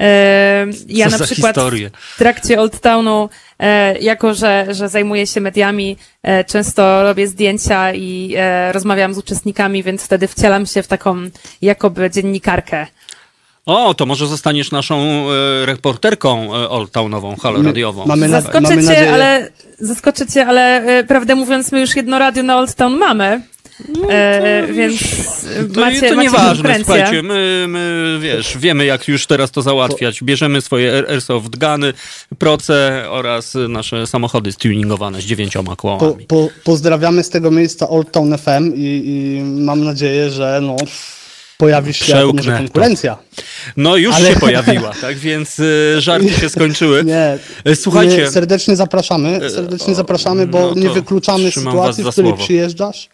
E, 0.00 0.66
ja 0.88 1.10
Co 1.10 1.18
na 1.18 1.24
przykład 1.24 1.54
historie. 1.54 1.90
w 2.14 2.18
trakcie 2.18 2.60
Old 2.60 2.80
Townu, 2.80 3.28
e, 3.58 3.98
jako 3.98 4.34
że, 4.34 4.66
że 4.70 4.88
zajmuję 4.88 5.26
się 5.26 5.40
mediami, 5.40 5.96
e, 6.22 6.44
często 6.44 7.02
robię 7.02 7.28
zdjęcia 7.28 7.92
i 7.92 8.34
e, 8.36 8.72
rozmawiam 8.72 9.14
z 9.14 9.18
uczestnikami, 9.18 9.82
więc 9.82 10.04
wtedy 10.04 10.28
wcielam 10.28 10.66
się 10.66 10.82
w 10.82 10.88
taką 10.88 11.16
jakoby 11.62 12.10
dziennikarkę. 12.10 12.86
O, 13.66 13.94
to 13.94 14.06
może 14.06 14.26
zostaniesz 14.26 14.70
naszą 14.70 15.26
e, 15.30 15.66
reporterką 15.66 16.54
e, 16.56 16.68
Oldtownową, 16.68 17.36
halo 17.36 17.58
My- 17.58 17.64
radiową. 17.64 18.06
mamy 18.06 18.28
na- 18.28 18.40
Zaskoczę 18.40 18.60
mamy 18.60 18.82
cię, 18.82 18.88
nadzieję- 18.88 19.12
ale 19.12 19.50
zaskoczę 19.78 20.26
cię, 20.26 20.46
ale 20.46 20.82
e, 20.98 21.04
prawdę 21.04 21.34
mówiąc, 21.34 21.72
my 21.72 21.80
już 21.80 21.96
jedno 21.96 22.18
radio 22.18 22.42
na 22.42 22.58
Old 22.58 22.74
Town 22.74 22.96
mamy. 22.96 23.40
E, 24.10 24.66
więc 24.72 25.00
No 25.68 25.74
To, 25.74 25.80
macie, 25.80 26.00
to 26.08 26.14
macie 26.16 26.28
nieważne, 26.28 26.48
konkurencję. 26.54 26.84
słuchajcie, 26.84 27.22
my, 27.22 27.64
my, 27.68 28.18
wiesz, 28.20 28.58
wiemy 28.58 28.84
jak 28.84 29.08
już 29.08 29.26
teraz 29.26 29.50
to 29.50 29.62
załatwiać. 29.62 30.22
Bierzemy 30.24 30.60
swoje 30.60 30.92
air- 30.92 31.10
airsoft 31.10 31.56
guny, 31.58 31.92
proce 32.38 33.04
oraz 33.10 33.54
nasze 33.68 34.06
samochody 34.06 34.52
stuningowane 34.52 35.20
z 35.20 35.24
dziewięcioma 35.24 35.70
Po, 35.70 35.76
kołami. 35.76 36.24
po, 36.26 36.48
pozdrawiamy 36.64 37.22
z 37.24 37.30
tego 37.30 37.50
miejsca 37.50 37.88
Old 37.88 38.12
Town 38.12 38.38
FM 38.38 38.72
i, 38.76 39.02
i 39.06 39.42
mam 39.44 39.84
nadzieję, 39.84 40.30
że 40.30 40.60
no, 40.62 40.76
pojawi 41.62 41.94
się 41.94 42.26
może 42.34 42.50
to. 42.52 42.58
konkurencja. 42.58 43.16
No 43.76 43.96
już 43.96 44.14
ale- 44.14 44.34
się 44.34 44.40
pojawiła, 44.46 44.92
tak 45.00 45.16
więc 45.18 45.58
y, 45.58 45.94
żarty 46.00 46.30
się 46.30 46.48
skończyły. 46.48 47.04
Nie, 47.04 47.38
E, 47.64 47.76
Słuchajcie, 47.76 48.16
nie, 48.16 48.30
serdecznie 48.30 48.76
zapraszamy, 48.76 49.50
serdecznie 49.50 49.94
zapraszamy, 49.94 50.46
bo 50.46 50.58
no 50.60 50.68
to 50.74 50.78
nie 50.80 50.90
wykluczamy 50.90 51.52
sytuacji, 51.52 52.04
w 52.04 52.08
której 52.08 52.34
przyjeżdżasz, 52.34 53.08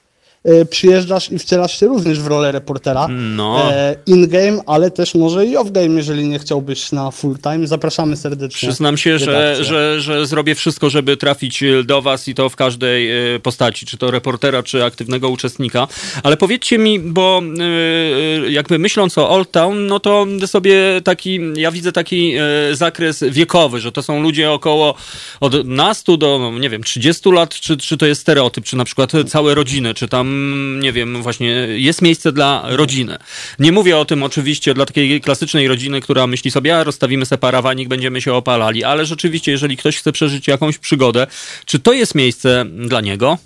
przyjeżdżasz 0.70 1.32
i 1.32 1.38
wcielasz 1.38 1.80
się 1.80 1.86
również 1.86 2.20
w 2.20 2.26
rolę 2.26 2.52
reportera 2.52 3.08
No. 3.10 3.72
e, 3.72 3.96
in-game, 4.06 4.62
ale 4.66 4.90
też 4.90 5.14
może 5.14 5.46
i 5.46 5.56
off-game, 5.56 5.96
jeżeli 5.96 6.28
nie 6.28 6.38
chciałbyś 6.38 6.92
na 6.92 7.10
full-time. 7.10 7.66
Zapraszamy 7.66 8.16
serdecznie. 8.16 8.68
Przyznam 8.68 8.96
się, 8.96 9.18
że, 9.18 9.64
że, 9.64 10.00
że 10.00 10.26
zrobię 10.26 10.54
wszystko, 10.54 10.90
żeby 10.90 11.16
trafić 11.16 11.62
e, 11.62 11.84
do 11.84 12.02
Was 12.02 12.28
i 12.28 12.34
to 12.34 12.48
w 12.48 12.56
każdej 12.56 13.34
e, 13.34 13.40
postaci, 13.40 13.86
czy 13.86 13.96
to 13.98 14.10
reportera, 14.10 14.62
czy 14.62 14.84
aktywnego 14.84 15.28
uczestnika. 15.28 15.88
Ale 16.22 16.36
powiedzcie 16.36 16.78
mi, 16.78 17.00
bo 17.00 17.42
e, 17.42 18.44
e, 18.46 18.50
jakby 18.50 18.78
myśląc 18.78 19.18
o 19.18 19.30
Old 19.30 19.50
Town, 19.50 19.86
no 19.86 20.00
to 20.00 20.26
sobie 20.46 21.00
taki, 21.04 21.40
ja 21.56 21.70
widzę 21.70 21.92
taki 21.92 22.32
e, 22.36 22.40
zakres 22.72 23.24
wiekowy, 23.30 23.80
że 23.80 23.92
to 23.92 24.02
są 24.02 24.22
ludzie 24.22 24.50
około 24.50 24.94
od 25.40 25.66
nastu 25.66 26.16
do, 26.16 26.38
no, 26.38 26.58
nie 26.58 26.70
wiem, 26.70 26.82
30 26.82 27.30
lat, 27.32 27.54
czy, 27.54 27.76
czy 27.76 27.96
to 27.96 28.06
jest 28.06 28.20
stereotyp, 28.20 28.64
czy 28.64 28.76
na 28.76 28.84
przykład 28.84 29.12
całe 29.28 29.54
rodziny, 29.54 29.94
czy 29.94 30.08
tam, 30.08 30.37
nie 30.80 30.92
wiem, 30.92 31.22
właśnie 31.22 31.48
jest 31.76 32.02
miejsce 32.02 32.32
dla 32.32 32.62
rodziny. 32.66 33.16
Nie 33.58 33.72
mówię 33.72 33.98
o 33.98 34.04
tym 34.04 34.22
oczywiście 34.22 34.74
dla 34.74 34.86
takiej 34.86 35.20
klasycznej 35.20 35.68
rodziny, 35.68 36.00
która 36.00 36.26
myśli 36.26 36.50
sobie, 36.50 36.76
a 36.78 36.84
rozstawimy 36.84 37.26
se 37.26 37.38
parawanik, 37.38 37.88
będziemy 37.88 38.20
się 38.20 38.34
opalali, 38.34 38.84
ale 38.84 39.06
rzeczywiście, 39.06 39.52
jeżeli 39.52 39.76
ktoś 39.76 39.98
chce 39.98 40.12
przeżyć 40.12 40.48
jakąś 40.48 40.78
przygodę, 40.78 41.26
czy 41.64 41.78
to 41.78 41.92
jest 41.92 42.14
miejsce 42.14 42.64
dla 42.86 43.00
niego? 43.00 43.38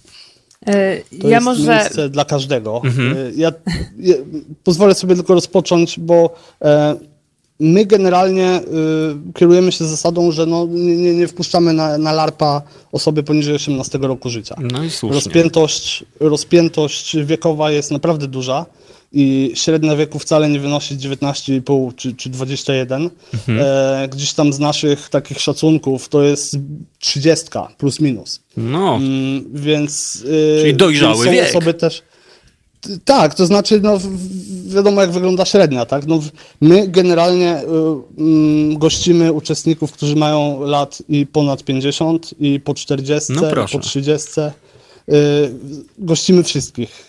E, 0.67 0.97
To 1.21 1.29
ja 1.29 1.35
jest 1.35 1.45
może... 1.45 1.73
miejsce 1.73 2.09
dla 2.09 2.25
każdego. 2.25 2.81
Mhm. 2.85 3.13
E, 3.13 3.17
Ja, 3.37 3.53
ja 3.99 4.15
pozwolę 4.65 4.95
sobie 4.95 5.15
tylko 5.15 5.35
rozpocząć, 5.35 6.01
bo 6.01 6.35
e, 6.65 6.97
my 7.61 7.87
generalnie 7.87 8.61
y, 8.61 9.33
kierujemy 9.35 9.73
się 9.73 9.85
zasadą, 9.85 10.33
że 10.33 10.47
no, 10.47 10.67
nie, 10.71 11.15
nie- 11.15 11.29
wpuszczamy 11.29 11.73
na, 11.73 11.99
na 11.99 12.13
LARPa 12.13 12.63
osoby 12.93 13.23
poniżej 13.23 13.55
18 13.55 13.99
roku 13.99 14.31
życia. 14.31 14.55
No 14.73 14.85
i 14.85 14.91
słusznie. 14.91 15.15
Rozpiętość, 15.15 16.05
rozpiętość 16.21 17.17
wiekowa 17.25 17.71
jest 17.71 17.91
naprawdę 17.91 18.27
duża 18.29 18.67
i 19.15 19.53
średnia 19.55 19.97
wieku 19.97 20.19
wcale 20.19 20.49
nie 20.49 20.61
wynosi 20.61 20.97
19,5 20.97 21.95
czy, 21.97 22.15
czy 22.15 22.31
21. 22.31 23.11
Mhm. 23.35 23.59
E, 23.63 24.09
gdzieś 24.09 24.33
tam 24.33 24.53
z 24.53 24.59
naszych 24.59 25.09
takich 25.09 25.41
szacunków 25.41 26.09
to 26.09 26.23
jest 26.23 26.57
30 26.99 27.47
plus 27.79 28.01
minus. 28.01 28.41
No, 28.57 28.95
Mm, 28.97 29.45
więc. 29.55 30.23
y, 30.27 30.59
Czyli 30.61 30.75
dojrzały 30.75 31.15
więc 31.15 31.27
są 31.27 31.33
wiek. 31.33 31.49
osoby 31.51 31.75
też. 31.75 32.03
Tak, 33.05 33.35
to 33.35 33.47
znaczy, 33.47 33.81
no, 33.81 33.99
wiadomo 34.67 35.01
jak 35.01 35.11
wygląda 35.11 35.45
średnia, 35.45 35.87
tak? 35.87 36.07
No, 36.07 36.21
my 36.61 36.89
generalnie 36.89 37.63
y, 37.63 37.67
mm, 38.19 38.79
gościmy 38.79 39.33
uczestników, 39.33 39.93
którzy 39.93 40.17
mają 40.17 40.61
lat 40.61 41.03
i 41.09 41.27
ponad 41.27 41.65
50, 41.65 42.35
i 42.41 42.61
po 42.61 42.75
40, 42.75 43.33
No 43.33 43.43
po 43.73 43.79
30. 43.79 44.31
Y, 44.41 45.55
gościmy 45.99 46.43
wszystkich. 46.43 47.05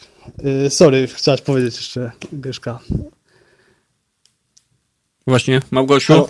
Y, 0.65 0.69
sorry, 0.69 1.07
chciałaś 1.07 1.41
powiedzieć 1.41 1.75
jeszcze, 1.75 2.11
Gyszka. 2.33 2.79
właśnie, 5.27 5.61
Małgosiu. 5.71 6.13
No, 6.13 6.27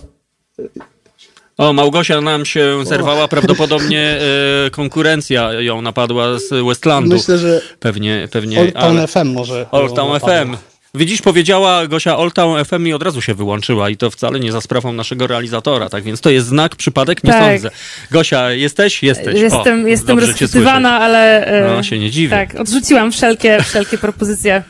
O, 1.58 1.74
Małgosia 1.74 2.22
nam 2.22 2.46
się 2.46 2.86
zerwała, 2.86 3.28
prawdopodobnie 3.28 4.18
e, 4.66 4.70
konkurencja 4.70 5.54
ją 5.54 5.82
napadła 5.82 6.40
z 6.40 6.66
Westlandu. 6.68 7.16
myślę, 7.16 7.38
że 7.38 7.62
Pewnie, 7.80 8.28
pewnie. 8.32 8.60
Old 8.62 8.74
Town 8.74 8.98
ale- 8.98 9.08
FM 9.08 9.28
może. 9.34 9.66
Old 9.72 9.96
Town. 9.96 10.20
FM. 10.20 10.58
Widzisz, 10.96 11.22
powiedziała 11.22 11.88
Gosia 11.88 12.18
Old 12.18 12.34
Town 12.34 12.66
FM 12.66 12.88
i 12.88 12.94
od 12.94 13.04
razu 13.04 13.22
się 13.22 13.34
wyłączyła 13.34 13.90
i 13.90 13.98
to 13.98 14.12
wcale 14.12 14.40
nie 14.40 14.52
za 14.52 14.62
sprawą 14.62 14.94
naszego 14.94 15.28
realizatora, 15.28 15.90
tak 15.90 16.04
więc 16.04 16.22
to 16.22 16.30
jest 16.30 16.48
znak, 16.48 16.76
przypadek, 16.76 17.24
nie 17.24 17.32
Tak. 17.32 17.52
sądzę. 17.54 17.72
Gosia, 18.12 18.52
jesteś? 18.52 19.04
Jesteś. 19.04 19.40
Jestem, 19.42 19.84
o, 19.86 19.88
jestem 19.88 20.22
słyszeć. 20.26 20.52
ale... 20.86 21.46
e, 21.46 21.76
No, 21.76 21.84
się 21.84 22.00
nie 22.00 22.12
dziwię. 22.12 22.30
Tak, 22.30 22.56
odrzuciłam 22.60 23.12
wszelkie, 23.12 23.58
wszelkie 23.64 23.98
propozycje 23.98 24.64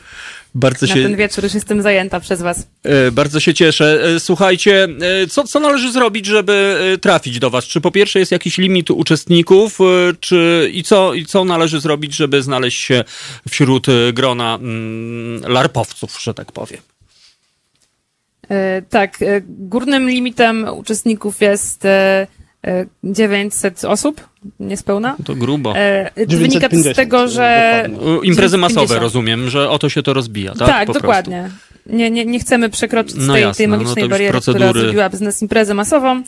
Bardzo 0.54 0.86
na 0.86 0.94
się, 0.94 1.02
ten 1.02 1.16
wieczór, 1.16 1.44
już 1.44 1.54
jestem 1.54 1.82
zajęta 1.82 2.20
przez 2.20 2.42
was. 2.42 2.66
E, 2.82 3.10
Bardzo 3.10 3.40
się 3.40 3.54
cieszę. 3.54 4.04
E, 4.04 4.20
Słuchajcie, 4.20 4.88
e, 5.22 5.26
co, 5.26 5.44
co 5.44 5.60
należy 5.60 5.92
zrobić, 5.92 6.26
żeby 6.26 6.98
trafić 7.00 7.38
do 7.38 7.50
Was? 7.50 7.64
Czy 7.64 7.80
po 7.80 7.90
pierwsze 7.90 8.18
jest 8.18 8.32
jakiś 8.32 8.58
limit 8.58 8.90
uczestników, 8.90 9.78
czy 10.20 10.70
i 10.72 10.82
co, 10.82 11.14
i 11.14 11.26
co 11.26 11.44
należy 11.44 11.80
zrobić, 11.80 12.16
żeby 12.16 12.42
znaleźć 12.42 12.80
się 12.80 13.04
wśród 13.48 13.86
grona 14.12 14.54
mm, 14.54 15.52
larpowców, 15.52 16.22
że 16.22 16.34
tak 16.34 16.52
powiem? 16.52 16.80
Tak, 18.90 19.18
górnym 19.48 20.10
limitem 20.10 20.66
uczestników 20.72 21.40
jest 21.40 21.84
e, 21.84 22.26
e, 22.66 22.86
900 23.04 23.84
osób, 23.84 24.28
niespełna. 24.60 25.16
To 25.24 25.34
grubo. 25.34 25.76
E, 25.76 26.10
To 26.10 26.36
wynika 26.36 26.68
z 26.68 26.70
950, 26.70 26.96
tego, 26.96 27.28
że... 27.28 27.82
dokładnie. 27.88 28.12
E, 28.22 28.26
Imprezy 28.26 28.58
masowe, 28.58 28.86
950. 28.86 29.02
rozumiem, 29.02 29.50
że 29.50 29.70
o 29.70 29.78
to 29.78 29.88
się 29.88 30.02
to 30.02 30.12
rozbija, 30.14 30.54
tak? 30.54 30.68
Tak, 30.68 30.86
Po 30.86 30.92
dokładnie. 30.92 31.50
Nie, 31.86 32.10
nie, 32.10 32.24
nie 32.26 32.38
chcemy 32.40 32.68
przekroczyć 32.70 33.16
No 33.18 33.32
tej, 33.32 33.42
jasne, 33.42 33.56
tej 33.56 33.68
no 33.68 33.76
magicznej 33.76 34.02
już 34.02 34.10
bariery, 34.10 34.40
która 34.40 34.58
procedury- 34.58 34.80
zrobiłaby 34.80 35.16
z 35.16 35.20
nas 35.20 35.42
imprezę 35.42 35.74
masową. 35.74 36.22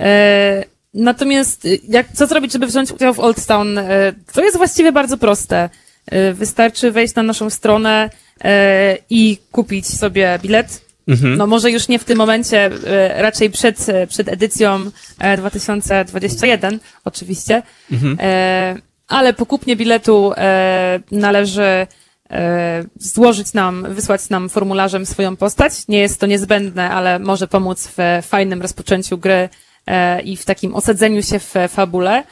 E, 0.00 0.64
natomiast 0.94 1.64
y, 1.64 1.80
jak, 1.88 2.12
co 2.12 2.26
zrobić, 2.26 2.52
żeby 2.52 2.66
wziąć 2.66 2.92
udział 2.92 3.14
w 3.14 3.20
Old 3.20 3.46
Town? 3.46 3.78
E, 3.78 4.12
to 4.32 4.44
jest 4.44 4.56
właściwie 4.56 4.92
bardzo 4.92 5.16
proste. 5.18 5.70
E, 6.06 6.32
wystarczy 6.32 6.90
wejść 6.90 7.14
na 7.14 7.22
naszą 7.22 7.50
stronę 7.50 8.10
e, 8.44 8.96
i 9.10 9.38
kupić 9.52 9.86
sobie 9.98 10.38
bilet. 10.42 10.89
Mhm. 11.08 11.36
No 11.36 11.46
może 11.46 11.70
już 11.70 11.88
nie 11.88 11.98
w 11.98 12.04
tym 12.04 12.18
momencie, 12.18 12.70
e, 12.86 13.22
raczej 13.22 13.50
przed, 13.50 13.88
e, 13.88 14.06
przed 14.06 14.28
edycją 14.28 14.90
e, 15.18 15.36
2021 15.36 16.78
oczywiście, 17.04 17.62
Mhm. 17.92 18.16
e, 18.20 18.76
ale 19.08 19.32
po 19.34 19.46
kupnie 19.46 19.76
biletu 19.76 20.32
e, 20.36 21.00
należy 21.12 21.86
e, 22.30 22.84
złożyć 22.98 23.52
nam, 23.52 23.86
wysłać 23.94 24.28
nam 24.28 24.48
formularzem 24.48 25.06
swoją 25.06 25.36
postać. 25.36 25.72
Nie 25.88 25.98
jest 25.98 26.20
to 26.20 26.26
niezbędne, 26.26 26.90
ale 26.90 27.18
może 27.18 27.48
pomóc 27.48 27.88
w 27.96 28.26
fajnym 28.26 28.62
rozpoczęciu 28.62 29.18
gry 29.18 29.48
e, 29.86 30.20
i 30.22 30.36
w 30.36 30.44
takim 30.44 30.74
osadzeniu 30.74 31.22
się 31.22 31.38
w 31.38 31.54
fabule. 31.68 32.22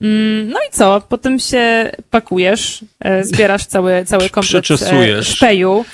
Mm, 0.00 0.48
No 0.48 0.58
i 0.68 0.72
co? 0.72 1.00
Potem 1.08 1.38
się 1.38 1.92
pakujesz, 2.10 2.84
e, 3.00 3.24
zbierasz 3.24 3.66
cały, 3.66 4.04
cały 4.04 4.30
komplet 4.30 4.64
e, 4.70 5.22
szpeju. 5.24 5.84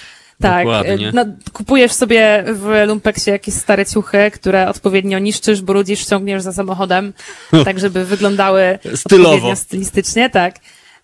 Tak, 0.41 0.67
e, 0.67 0.97
no, 1.13 1.25
kupujesz 1.53 1.93
sobie 1.93 2.45
w 2.47 2.85
lumpeksie 2.87 3.31
jakieś 3.31 3.55
stare 3.55 3.87
ciuchy, 3.87 4.31
które 4.31 4.69
odpowiednio 4.69 5.19
niszczysz, 5.19 5.61
brudzisz, 5.63 6.05
ciągniesz 6.05 6.43
za 6.43 6.53
samochodem, 6.53 7.13
tak 7.65 7.81
żeby 7.81 8.05
wyglądały 8.05 8.79
Stylowo. 8.95 9.57
stylistycznie, 9.57 10.31
tak. 10.31 10.55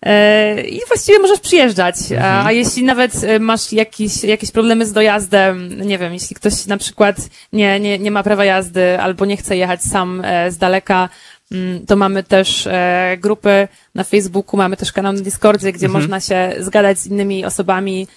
E, 0.05 0.61
I 0.61 0.79
właściwie 0.87 1.19
możesz 1.19 1.39
przyjeżdżać. 1.39 1.95
Mhm. 2.11 2.35
A, 2.35 2.45
a 2.45 2.51
jeśli 2.51 2.83
nawet 2.83 3.23
e, 3.23 3.39
masz 3.39 3.73
jakieś, 3.73 4.23
jakieś 4.23 4.51
problemy 4.51 4.85
z 4.85 4.93
dojazdem, 4.93 5.81
nie 5.87 5.97
wiem, 5.97 6.13
jeśli 6.13 6.35
ktoś 6.35 6.65
na 6.65 6.77
przykład 6.77 7.15
nie, 7.53 7.79
nie, 7.79 7.99
nie 7.99 8.11
ma 8.11 8.23
prawa 8.23 8.45
jazdy 8.45 8.99
albo 8.99 9.25
nie 9.25 9.37
chce 9.37 9.57
jechać 9.57 9.83
sam 9.83 10.21
e, 10.25 10.51
z 10.51 10.57
daleka, 10.57 11.09
mm, 11.51 11.85
to 11.85 11.95
mamy 11.95 12.23
też 12.23 12.67
e, 12.67 13.17
grupy 13.19 13.67
na 13.95 14.03
Facebooku, 14.03 14.57
mamy 14.57 14.77
też 14.77 14.91
kanał 14.91 15.13
na 15.13 15.21
Discordzie, 15.21 15.71
gdzie 15.71 15.85
Mhm. 15.85 16.03
można 16.03 16.19
się 16.19 16.53
zgadać 16.59 16.99
z 16.99 17.07
innymi 17.07 17.45
osobami 17.45 18.07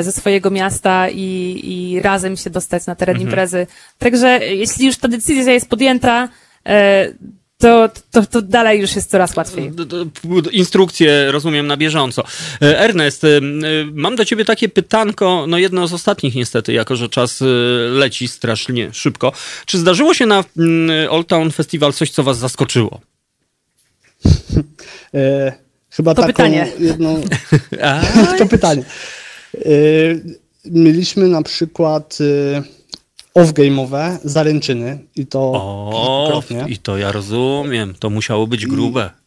ze 0.00 0.12
swojego 0.12 0.50
miasta 0.50 1.08
i, 1.08 1.60
i 1.64 2.00
razem 2.00 2.36
się 2.36 2.50
dostać 2.50 2.86
na 2.86 2.94
teren 2.94 3.16
Mhm. 3.16 3.28
imprezy. 3.30 3.66
Także 3.98 4.28
e, 4.28 4.54
jeśli 4.54 4.86
już 4.86 4.96
ta 4.96 5.08
decyzja 5.08 5.52
jest 5.52 5.68
podjęta, 5.68 6.28
e, 6.66 7.08
to, 7.58 7.90
to, 8.10 8.26
to 8.26 8.42
dalej 8.42 8.80
już 8.80 8.96
jest 8.96 9.10
coraz 9.10 9.36
łatwiej. 9.36 9.72
Instrukcje 10.52 11.32
rozumiem 11.32 11.66
na 11.66 11.76
bieżąco. 11.76 12.22
E, 12.62 12.78
Ernest, 12.78 13.24
e, 13.24 13.28
e, 13.28 13.40
mam 13.92 14.16
do 14.16 14.24
ciebie 14.24 14.44
takie 14.44 14.68
pytanko, 14.68 15.44
no 15.48 15.58
jedno 15.58 15.86
z 15.88 15.92
ostatnich 15.92 16.34
niestety, 16.34 16.72
jako 16.72 16.96
że 16.96 17.08
czas 17.08 17.42
e, 17.42 17.44
leci 17.90 18.28
strasznie 18.28 18.92
szybko. 18.92 19.32
Czy 19.66 19.78
zdarzyło 19.78 20.14
się 20.14 20.26
na 20.26 20.44
Old 21.10 21.28
Town 21.28 21.50
Festival 21.50 21.92
coś, 21.92 22.10
co 22.10 22.22
was 22.22 22.38
zaskoczyło? 22.38 23.00
E, 25.14 25.52
chyba 25.90 26.14
To 26.14 26.22
taką 26.22 26.32
pytanie. 26.32 26.66
jedną. 26.78 27.22
To 28.38 28.46
pytanie. 28.46 28.82
E, 29.54 29.60
mieliśmy 30.64 31.28
na 31.28 31.42
przykład 31.42 32.18
e, 33.36 33.40
off-game'owe 33.40 34.18
zaręczyny 34.24 34.98
i 35.16 35.26
to 35.26 35.40
o, 35.40 36.42
i 36.68 36.78
to 36.78 36.98
ja 36.98 37.12
rozumiem, 37.12 37.94
to 37.98 38.10
musiało 38.10 38.46
być 38.46 38.66
grube. 38.66 39.10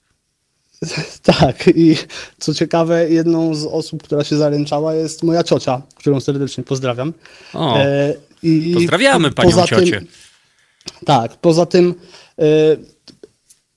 Tak, 1.23 1.67
i 1.75 1.97
co 2.39 2.53
ciekawe, 2.53 3.09
jedną 3.09 3.55
z 3.55 3.65
osób, 3.65 4.03
która 4.03 4.23
się 4.23 4.37
zaręczała 4.37 4.93
jest 4.95 5.23
moja 5.23 5.43
ciocia, 5.43 5.81
którą 5.95 6.19
serdecznie 6.19 6.63
pozdrawiam. 6.63 7.13
O, 7.53 7.77
E, 7.77 8.13
i 8.43 8.71
pozdrawiamy 8.73 9.29
po- 9.29 9.35
panią 9.35 9.49
poza 9.49 9.67
tym- 9.67 9.79
ciocię. 9.79 10.01
Tak, 11.05 11.35
poza 11.35 11.65
tym, 11.65 11.95
e, 12.39 12.43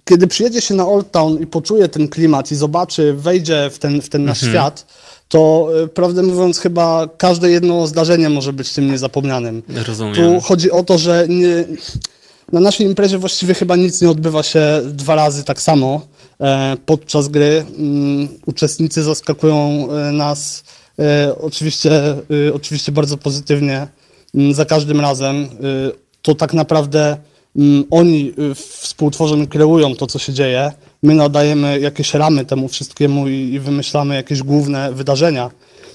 kiedy 0.05 0.27
przyjedzie 0.27 0.61
się 0.61 0.75
na 0.75 0.87
Old 0.89 1.11
Town 1.11 1.43
i 1.43 1.47
poczuje 1.47 1.89
ten 1.89 2.09
klimat 2.09 2.53
i 2.53 2.55
zobaczy, 2.55 3.15
wejdzie 3.15 3.71
w 3.73 3.79
ten, 3.79 4.03
w 4.03 4.09
ten 4.09 4.25
nasz 4.25 4.41
świat, 4.41 4.87
to 5.29 5.69
e, 5.85 5.89
prawdę 5.89 6.23
mówiąc, 6.23 6.59
chyba 6.59 7.09
każde 7.19 7.51
jedno 7.51 7.87
zdarzenie 7.87 8.29
może 8.29 8.53
być 8.53 8.73
tym 8.73 8.91
niezapomnianym. 8.91 9.63
Rozumiem. 9.87 10.15
Tu 10.15 10.41
chodzi 10.41 10.71
o 10.71 10.83
to, 10.83 10.99
że 10.99 11.27
nie, 11.29 11.65
na 12.53 12.61
naszej 12.61 12.87
imprezie 12.87 13.19
właściwie 13.19 13.55
chyba 13.55 13.77
nic 13.77 14.03
nie 14.03 14.11
odbywa 14.11 14.43
się 14.43 14.81
dwa 14.85 15.15
razy 15.15 15.45
tak 15.45 15.63
samo. 15.63 16.01
E, 16.41 16.77
podczas 16.87 17.29
gry 17.29 17.65
mm, 17.79 18.29
uczestnicy 18.47 19.03
zaskakują 19.03 19.89
e, 19.91 20.13
nas 20.13 20.65
oczywiście, 21.41 21.91
oczywiście 22.55 22.93
bardzo 22.93 23.17
pozytywnie 23.17 23.87
mm, 24.35 24.55
za 24.55 24.65
każdym 24.65 25.01
razem. 25.01 25.49
To 26.23 26.35
tak 26.35 26.55
naprawdę 26.55 27.17
mm, 27.57 27.85
oni 27.91 28.33
współtworzą 28.55 29.43
i 29.43 29.49
kreują 29.49 29.95
to, 29.95 30.07
co 30.07 30.19
się 30.19 30.33
dzieje. 30.33 30.73
My 31.07 31.15
nadajemy 31.15 31.81
jakieś 31.81 32.15
ramy 32.15 32.45
temu 32.45 32.69
wszystkiemu 32.69 33.29
i, 33.29 33.33
i 33.33 33.61
wymyślamy 33.61 34.15
jakieś 34.15 34.43
główne 34.43 34.93
wydarzenia 34.93 35.51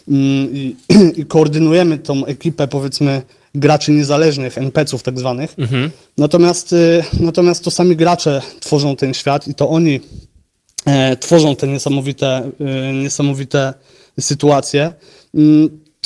mm, 0.07 0.55
i, 0.55 0.75
i 1.21 1.25
koordynujemy 1.25 1.97
tą 1.97 2.25
ekipę, 2.25 2.67
powiedzmy, 2.67 3.21
graczy 3.55 3.91
niezależnych, 3.91 4.57
NPC-ów 4.57 5.03
tak 5.03 5.19
zwanych. 5.19 5.55
Natomiast, 6.17 6.73
y, 6.73 7.03
natomiast 7.19 7.63
to 7.63 7.71
sami 7.71 7.95
gracze 7.95 8.41
tworzą 8.59 8.95
ten 8.95 9.13
świat 9.13 9.47
i 9.47 9.55
to 9.55 9.69
oni 9.69 9.99
e, 10.85 11.17
tworzą 11.17 11.55
te 11.55 11.67
niesamowite, 11.67 12.51
y, 12.91 12.93
niesamowite 12.93 13.73
sytuacje. 14.19 14.93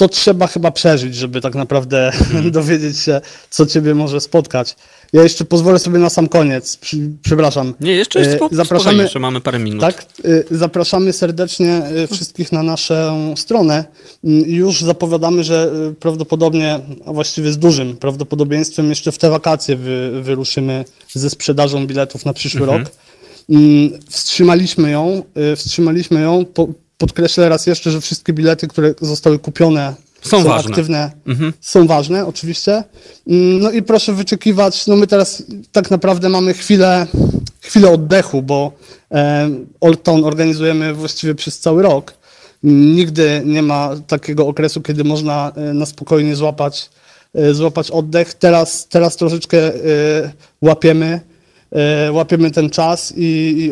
Mm, 0.02 0.10
to 0.10 0.16
trzeba 0.16 0.48
chyba 0.48 0.72
przeżyć, 0.72 1.16
żeby 1.16 1.42
tak 1.42 1.56
naprawdę 1.56 2.06
Mhm. 2.08 2.52
dowiedzieć 2.62 3.00
się, 3.00 3.22
co 3.50 3.66
ciebie 3.66 3.96
może 3.96 4.22
spotkać. 4.22 4.76
Ja 5.14 5.24
jeszcze 5.24 5.46
pozwolę 5.46 5.80
sobie 5.80 6.00
na 6.00 6.10
sam 6.10 6.28
koniec, 6.28 6.80
przepraszam. 7.22 7.74
Nie, 7.80 7.92
jeszcze 7.92 8.20
jest 8.20 8.32
E, 8.32 8.36
spoko, 8.36 8.56
zapraszamy, 8.56 9.04
jeszcze 9.04 9.20
mamy 9.20 9.42
parę 9.42 9.60
minut. 9.60 9.82
Tak, 9.82 10.06
y, 10.26 10.46
zapraszamy 10.52 11.14
serdecznie 11.14 11.82
y, 12.04 12.08
wszystkich 12.08 12.52
na 12.52 12.64
naszą 12.64 13.34
stronę. 13.38 13.86
Mm, 14.24 14.50
Już 14.50 14.82
zapowiadamy, 14.82 15.44
że 15.44 15.72
prawdopodobnie, 16.00 16.80
a 17.06 17.14
właściwie 17.14 17.52
z 17.52 17.58
dużym 17.58 17.98
prawdopodobieństwem 17.98 18.90
jeszcze 18.90 19.12
w 19.12 19.18
te 19.18 19.30
wakacje 19.30 19.76
wy, 19.76 20.22
wyruszymy 20.22 20.86
ze 21.14 21.30
sprzedażą 21.30 21.88
biletów 21.88 22.26
na 22.26 22.34
przyszły 22.34 22.62
Mhm. 22.62 22.80
rok. 22.84 22.92
Mm, 23.50 23.90
Wstrzymaliśmy 24.10 24.92
ją, 24.92 25.24
wstrzymaliśmy 25.56 26.22
ją. 26.22 26.46
Po, 26.46 26.68
podkreślę 26.98 27.50
raz 27.50 27.68
jeszcze, 27.68 27.92
że 27.92 28.02
wszystkie 28.02 28.34
bilety, 28.34 28.68
które 28.68 28.94
zostały 29.02 29.40
kupione 29.40 29.94
Są 30.22 30.44
ważne. 30.44 30.70
aktywne, 30.72 31.12
Mhm. 31.28 31.54
są 31.62 31.88
ważne, 31.88 32.26
oczywiście. 32.26 32.84
Mm, 33.28 33.60
No 33.60 33.72
i 33.72 33.82
proszę 33.82 34.14
wyczekiwać, 34.14 34.88
no 34.88 34.96
my 34.96 35.08
teraz 35.08 35.44
tak 35.72 35.92
naprawdę 35.92 36.30
mamy 36.30 36.54
chwilę, 36.54 37.08
chwilę 37.62 37.90
oddechu, 37.92 38.42
bo 38.42 38.72
e, 39.12 39.50
Old 39.82 40.04
Town 40.04 40.24
organizujemy 40.26 40.94
właściwie 40.94 41.36
przez 41.36 41.60
cały 41.60 41.84
rok. 41.84 42.14
Nigdy 42.64 43.42
nie 43.46 43.62
ma 43.62 43.90
takiego 44.08 44.48
okresu, 44.48 44.82
kiedy 44.82 45.04
można 45.04 45.52
e, 45.56 45.74
na 45.74 45.86
spokojnie 45.86 46.36
złapać, 46.36 46.90
e, 47.36 47.54
złapać 47.54 47.92
oddech. 47.92 48.34
Teraz, 48.34 48.88
teraz 48.88 49.16
troszeczkę 49.18 49.58
łapiemy, 50.62 51.22
łapiemy 52.12 52.52
ten 52.52 52.70
czas 52.70 53.14
i, 53.18 53.24
i 53.58 53.72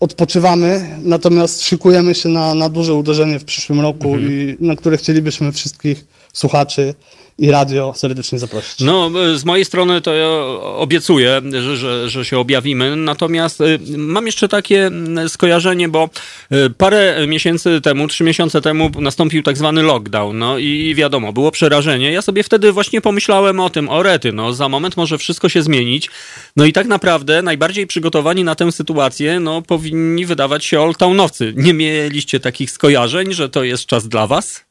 odpoczywamy, 0.00 0.98
natomiast 1.02 1.62
szykujemy 1.62 2.14
się 2.14 2.28
na, 2.28 2.54
na 2.54 2.68
duże 2.68 2.94
uderzenie 2.94 3.38
w 3.38 3.44
przyszłym 3.44 3.80
roku 3.80 4.18
i 4.18 4.56
na 4.60 4.76
które 4.76 4.96
chcielibyśmy 4.96 5.52
wszystkich 5.52 6.04
słuchaczy 6.32 6.94
i 7.38 7.50
radio 7.50 7.92
serdecznie 7.96 8.38
zaprosić. 8.38 8.80
No, 8.80 9.10
z 9.36 9.44
mojej 9.44 9.64
strony 9.64 10.00
to 10.00 10.14
ja 10.14 10.28
obiecuję, 10.62 11.42
że, 11.52 11.76
że, 11.76 12.08
że 12.10 12.24
się 12.24 12.38
objawimy. 12.38 12.96
Natomiast 12.96 13.60
e, 13.60 13.64
mam 13.96 14.26
jeszcze 14.26 14.48
takie 14.48 14.86
mm, 14.86 15.28
skojarzenie, 15.28 15.88
bo 15.88 16.08
e, 16.50 16.70
parę 16.70 17.26
miesięcy 17.28 17.80
temu, 17.80 18.08
trzy 18.08 18.24
miesiące 18.24 18.60
temu 18.60 18.90
nastąpił 19.00 19.42
tak 19.42 19.56
zwany 19.56 19.82
lockdown. 19.82 20.38
No 20.38 20.58
i 20.58 20.94
wiadomo, 20.94 21.32
było 21.32 21.50
przerażenie. 21.50 22.12
Ja 22.12 22.22
sobie 22.22 22.42
wtedy 22.42 22.72
właśnie 22.72 23.00
pomyślałem 23.00 23.60
o 23.60 23.70
tym, 23.70 23.88
o 23.88 24.02
rety, 24.02 24.32
no 24.32 24.52
za 24.52 24.68
moment 24.68 24.96
może 24.96 25.18
wszystko 25.18 25.48
się 25.48 25.62
zmienić. 25.62 26.10
No 26.56 26.64
i 26.64 26.72
tak 26.72 26.86
naprawdę 26.86 27.42
najbardziej 27.42 27.86
przygotowani 27.86 28.44
na 28.44 28.54
tę 28.54 28.72
sytuację, 28.72 29.40
no 29.40 29.62
powinni 29.62 30.26
wydawać 30.26 30.64
się 30.64 30.80
Old 30.80 30.98
Townowcy. 30.98 31.52
Nie 31.56 31.74
mieliście 31.74 32.40
takich 32.40 32.70
skojarzeń, 32.70 33.32
że 33.32 33.48
to 33.48 33.64
jest 33.64 33.86
czas 33.86 34.08
dla 34.08 34.26
was? 34.26 34.64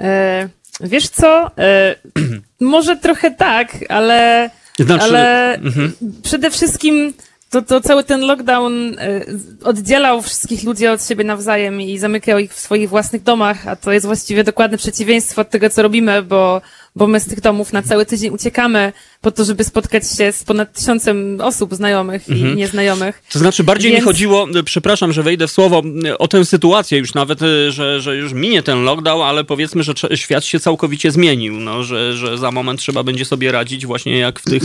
E, 0.00 0.48
wiesz 0.82 1.08
co? 1.08 1.50
E, 1.58 1.94
może 2.60 2.96
trochę 2.96 3.30
tak, 3.30 3.76
ale, 3.88 4.50
Znaczy- 4.78 5.04
ale 5.04 5.54
Mhm. 5.54 5.92
przede 6.22 6.50
wszystkim 6.50 7.12
to, 7.50 7.62
to 7.62 7.80
cały 7.80 8.04
ten 8.04 8.20
lockdown 8.20 8.72
e, 8.98 9.20
oddzielał 9.64 10.22
wszystkich 10.22 10.64
ludzi 10.64 10.86
od 10.86 11.06
siebie 11.08 11.24
nawzajem 11.24 11.80
i 11.80 11.98
zamykał 11.98 12.38
ich 12.38 12.54
w 12.54 12.60
swoich 12.60 12.88
własnych 12.88 13.22
domach, 13.22 13.68
a 13.68 13.76
to 13.76 13.92
jest 13.92 14.06
właściwie 14.06 14.44
dokładne 14.44 14.78
przeciwieństwo 14.78 15.40
od 15.42 15.50
tego, 15.50 15.70
co 15.70 15.82
robimy, 15.82 16.22
bo, 16.22 16.60
bo 16.96 17.06
my 17.06 17.20
z 17.20 17.26
tych 17.26 17.40
domów 17.40 17.72
na 17.72 17.82
cały 17.82 18.06
tydzień 18.06 18.30
uciekamy 18.34 18.92
po 19.20 19.30
to, 19.30 19.44
żeby 19.44 19.64
spotkać 19.64 20.02
się 20.18 20.32
z 20.32 20.44
ponad 20.44 20.72
tysiącem 20.72 21.38
osób 21.40 21.74
znajomych 21.74 22.28
Mhm. 22.30 22.52
i 22.52 22.56
nieznajomych. 22.56 23.22
To 23.32 23.38
znaczy, 23.38 23.64
bardziej 23.64 23.90
mi 23.90 23.96
Więc- 23.96 24.04
chodziło, 24.06 24.46
e, 24.58 24.62
przepraszam, 24.62 25.12
że 25.12 25.22
wejdę 25.22 25.46
w 25.46 25.50
słowo, 25.50 25.82
e, 26.06 26.18
o 26.18 26.28
tę 26.28 26.44
sytuację 26.44 26.98
już 26.98 27.14
nawet, 27.14 27.42
e, 27.42 27.72
że, 27.72 28.00
że 28.00 28.16
już 28.16 28.32
minie 28.32 28.62
ten 28.62 28.82
lockdown, 28.84 29.22
ale 29.22 29.44
powiedzmy, 29.44 29.82
że 29.82 29.92
świat 30.14 30.44
się 30.44 30.60
całkowicie 30.60 31.10
zmienił, 31.10 31.60
no, 31.60 31.82
że, 31.84 32.16
że 32.16 32.38
za 32.38 32.50
moment 32.50 32.80
trzeba 32.80 33.02
będzie 33.02 33.24
sobie 33.24 33.52
radzić 33.52 33.86
właśnie 33.86 34.18
jak 34.18 34.40
w 34.40 34.44
tych 34.44 34.62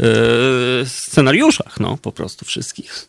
e, 0.00 0.06
scenariuszach, 0.86 1.80
no, 1.80 1.98
po 2.02 2.12
prostu 2.12 2.44
wszystkich. 2.44 3.08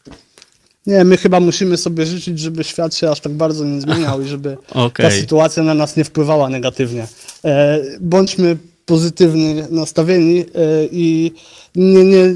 Nie, 0.87 1.03
my 1.03 1.17
chyba 1.17 1.39
musimy 1.39 1.77
sobie 1.77 2.05
życzyć, 2.05 2.39
żeby 2.39 2.63
świat 2.63 2.95
się 2.95 3.09
aż 3.11 3.19
tak 3.19 3.33
bardzo 3.33 3.65
nie 3.65 3.81
zmieniał 3.81 4.21
i 4.21 4.27
żeby 4.27 4.57
Okej. 4.69 5.05
ta 5.05 5.11
sytuacja 5.11 5.63
na 5.63 5.73
nas 5.73 5.95
nie 5.97 6.03
wpływała 6.03 6.49
negatywnie. 6.49 7.07
E, 7.45 7.81
bądźmy 7.99 8.57
pozytywnie 8.85 9.67
nastawieni 9.69 10.39
e, 10.39 10.45
i 10.91 11.31
nie, 11.75 12.05
nie, 12.05 12.33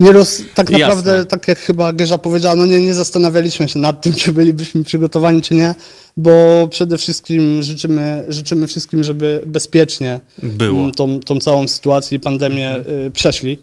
nie 0.00 0.12
roz, 0.12 0.42
tak 0.54 0.70
Jasne. 0.70 0.86
naprawdę, 0.86 1.24
tak 1.26 1.48
jak 1.48 1.58
chyba 1.58 1.92
Gerza 1.92 2.18
powiedziała, 2.18 2.56
no 2.56 2.66
nie, 2.66 2.80
nie 2.80 2.94
zastanawialiśmy 2.94 3.68
się 3.68 3.78
nad 3.78 4.02
tym, 4.02 4.12
czy 4.20 4.32
bylibyśmy 4.32 4.84
przygotowani, 4.84 5.42
czy 5.42 5.54
nie, 5.54 5.74
bo 6.16 6.68
przede 6.70 6.98
wszystkim 6.98 7.62
życzymy, 7.62 8.24
życzymy 8.28 8.66
wszystkim, 8.66 9.04
żeby 9.04 9.42
bezpiecznie 9.46 10.20
Było. 10.42 10.80
mm, 10.80 10.92
tą, 10.92 11.20
tą 11.20 11.40
całą 11.40 11.68
sytuację 11.68 12.16
i 12.16 12.20
pandemię 12.20 12.76
y, 13.06 13.10
przeszli. 13.10 13.58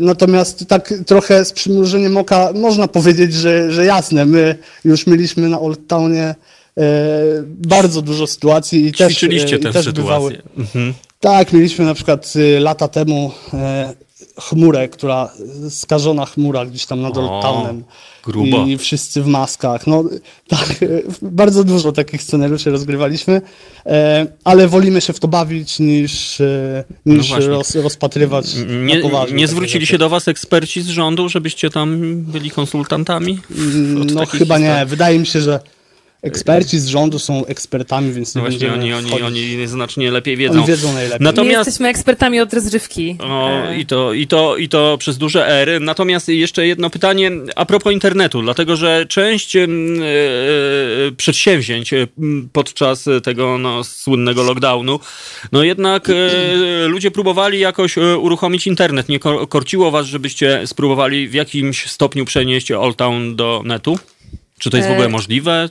Natomiast 0.00 0.64
tak 0.68 0.94
trochę 1.06 1.44
z 1.44 1.52
przymrużeniem 1.52 2.16
oka 2.16 2.52
można 2.54 2.88
powiedzieć, 2.88 3.34
że, 3.34 3.72
że 3.72 3.84
jasne, 3.84 4.26
my 4.26 4.58
już 4.84 5.06
mieliśmy 5.06 5.48
na 5.48 5.60
Old 5.60 5.86
Townie 5.86 6.34
bardzo 7.48 8.02
dużo 8.02 8.26
sytuacji 8.26 8.86
i 8.86 8.92
też, 8.92 9.12
Ćwiczyliście 9.12 9.56
e, 9.56 9.58
i 9.58 9.62
tę 9.62 9.72
też 9.72 9.84
sytuację. 9.84 10.02
bywały. 10.02 10.42
Mhm. 10.58 10.94
Tak, 11.20 11.52
mieliśmy 11.52 11.84
na 11.84 11.94
przykład 11.94 12.32
y, 12.36 12.60
lata 12.60 12.88
temu 12.88 13.32
e, 13.54 13.94
chmurę, 14.40 14.88
która, 14.88 15.30
skażona 15.70 16.26
chmura 16.26 16.66
gdzieś 16.66 16.86
tam 16.86 17.00
nad 17.00 17.16
O, 17.16 17.20
Old 17.32 17.42
Townem. 17.42 17.84
grubo. 18.24 18.66
I 18.66 18.78
wszyscy 18.78 19.22
w 19.22 19.26
maskach. 19.26 19.86
No 19.86 20.04
tak, 20.48 20.70
e, 20.82 20.86
bardzo 21.22 21.64
dużo 21.64 21.92
takich 21.92 22.22
scenariuszy 22.22 22.70
rozgrywaliśmy, 22.70 23.40
e, 23.86 24.26
ale 24.44 24.68
wolimy 24.68 25.00
się 25.00 25.12
w 25.12 25.20
to 25.20 25.28
bawić 25.28 25.78
niż, 25.78 26.40
e, 26.40 26.84
niż 27.06 27.30
No 27.30 27.38
roz, 27.48 27.74
rozpatrywać 27.74 28.46
Nie, 28.86 28.96
na 28.96 29.02
poważnie. 29.02 29.36
nie 29.36 29.48
zwrócili 29.48 29.86
się 29.86 29.98
do 29.98 30.08
was 30.08 30.28
eksperci 30.28 30.82
z 30.82 30.86
rządu, 30.88 31.28
żebyście 31.28 31.70
tam 31.70 32.16
byli 32.22 32.50
konsultantami? 32.50 33.38
Od 34.02 34.12
No 34.14 34.26
chyba 34.26 34.58
nie. 34.58 34.64
historii? 34.66 34.86
Wydaje 34.90 35.18
mi 35.18 35.26
się, 35.26 35.40
że 35.40 35.60
eksperci 36.22 36.78
z 36.78 36.86
rządu 36.86 37.18
są 37.18 37.46
ekspertami, 37.46 38.12
więc 38.12 38.34
No 38.34 38.40
nie 38.40 38.48
właśnie, 38.48 38.68
będziemy 38.68 38.82
oni, 38.82 38.92
oni, 38.94 39.08
wchodzić. 39.08 39.26
oni 39.56 39.66
znacznie 39.66 40.10
lepiej 40.10 40.36
wiedzą. 40.36 40.58
Oni 40.58 40.66
wiedzą 40.66 40.92
najlepiej. 40.92 41.24
Natomiast- 41.26 41.52
My 41.52 41.58
jesteśmy 41.58 41.88
ekspertami 41.88 42.40
od 42.40 42.54
rozrywki. 42.54 43.16
O, 43.20 43.50
i, 43.78 43.86
to, 43.86 44.12
i, 44.12 44.26
to, 44.26 44.56
I 44.56 44.68
to 44.68 44.96
przez 44.98 45.18
duże 45.18 45.46
ery. 45.48 45.80
Natomiast 45.80 46.28
jeszcze 46.28 46.66
jedno 46.66 46.90
pytanie 46.90 47.30
a 47.56 47.64
propos 47.66 47.92
internetu, 47.92 48.42
dlatego 48.42 48.76
że 48.76 49.06
część 49.08 49.56
e, 49.56 49.66
przedsięwzięć 51.16 51.90
podczas 52.52 53.04
tego 53.22 53.58
no, 53.58 53.84
słynnego 53.84 54.42
lockdownu, 54.42 55.00
no 55.52 55.62
jednak 55.64 56.08
e, 56.10 56.12
ludzie 56.88 57.10
próbowali 57.10 57.58
jakoś 57.60 57.96
uruchomić 57.96 58.66
internet. 58.66 59.08
Nie 59.08 59.18
ko- 59.18 59.46
korciło 59.46 59.90
was, 59.90 60.06
żebyście 60.06 60.66
spróbowali 60.66 61.28
w 61.28 61.34
jakimś 61.34 61.86
stopniu 61.90 62.24
przenieść 62.24 62.72
Old 62.72 62.96
Town 62.96 63.36
do 63.36 63.62
netu? 63.64 63.98
Czy 64.58 64.70
to 64.70 64.76
jest 64.76 64.88
w 64.88 64.92
ogóle 64.92 65.08
możliwe? 65.08 65.68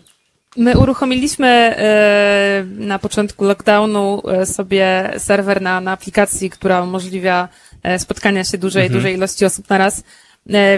My 0.57 0.77
uruchomiliśmy 0.77 1.47
e, 1.47 2.65
na 2.77 2.99
początku 2.99 3.45
lockdownu 3.45 4.21
e, 4.27 4.45
sobie 4.45 5.13
serwer 5.17 5.61
na, 5.61 5.81
na 5.81 5.91
aplikacji, 5.91 6.49
która 6.49 6.81
umożliwia 6.81 7.47
e, 7.83 7.99
spotkania 7.99 8.43
się 8.43 8.57
dużej, 8.57 8.89
dużej 8.89 9.15
ilości 9.15 9.45
osób 9.45 9.69
na 9.69 9.77
raz. 9.77 10.03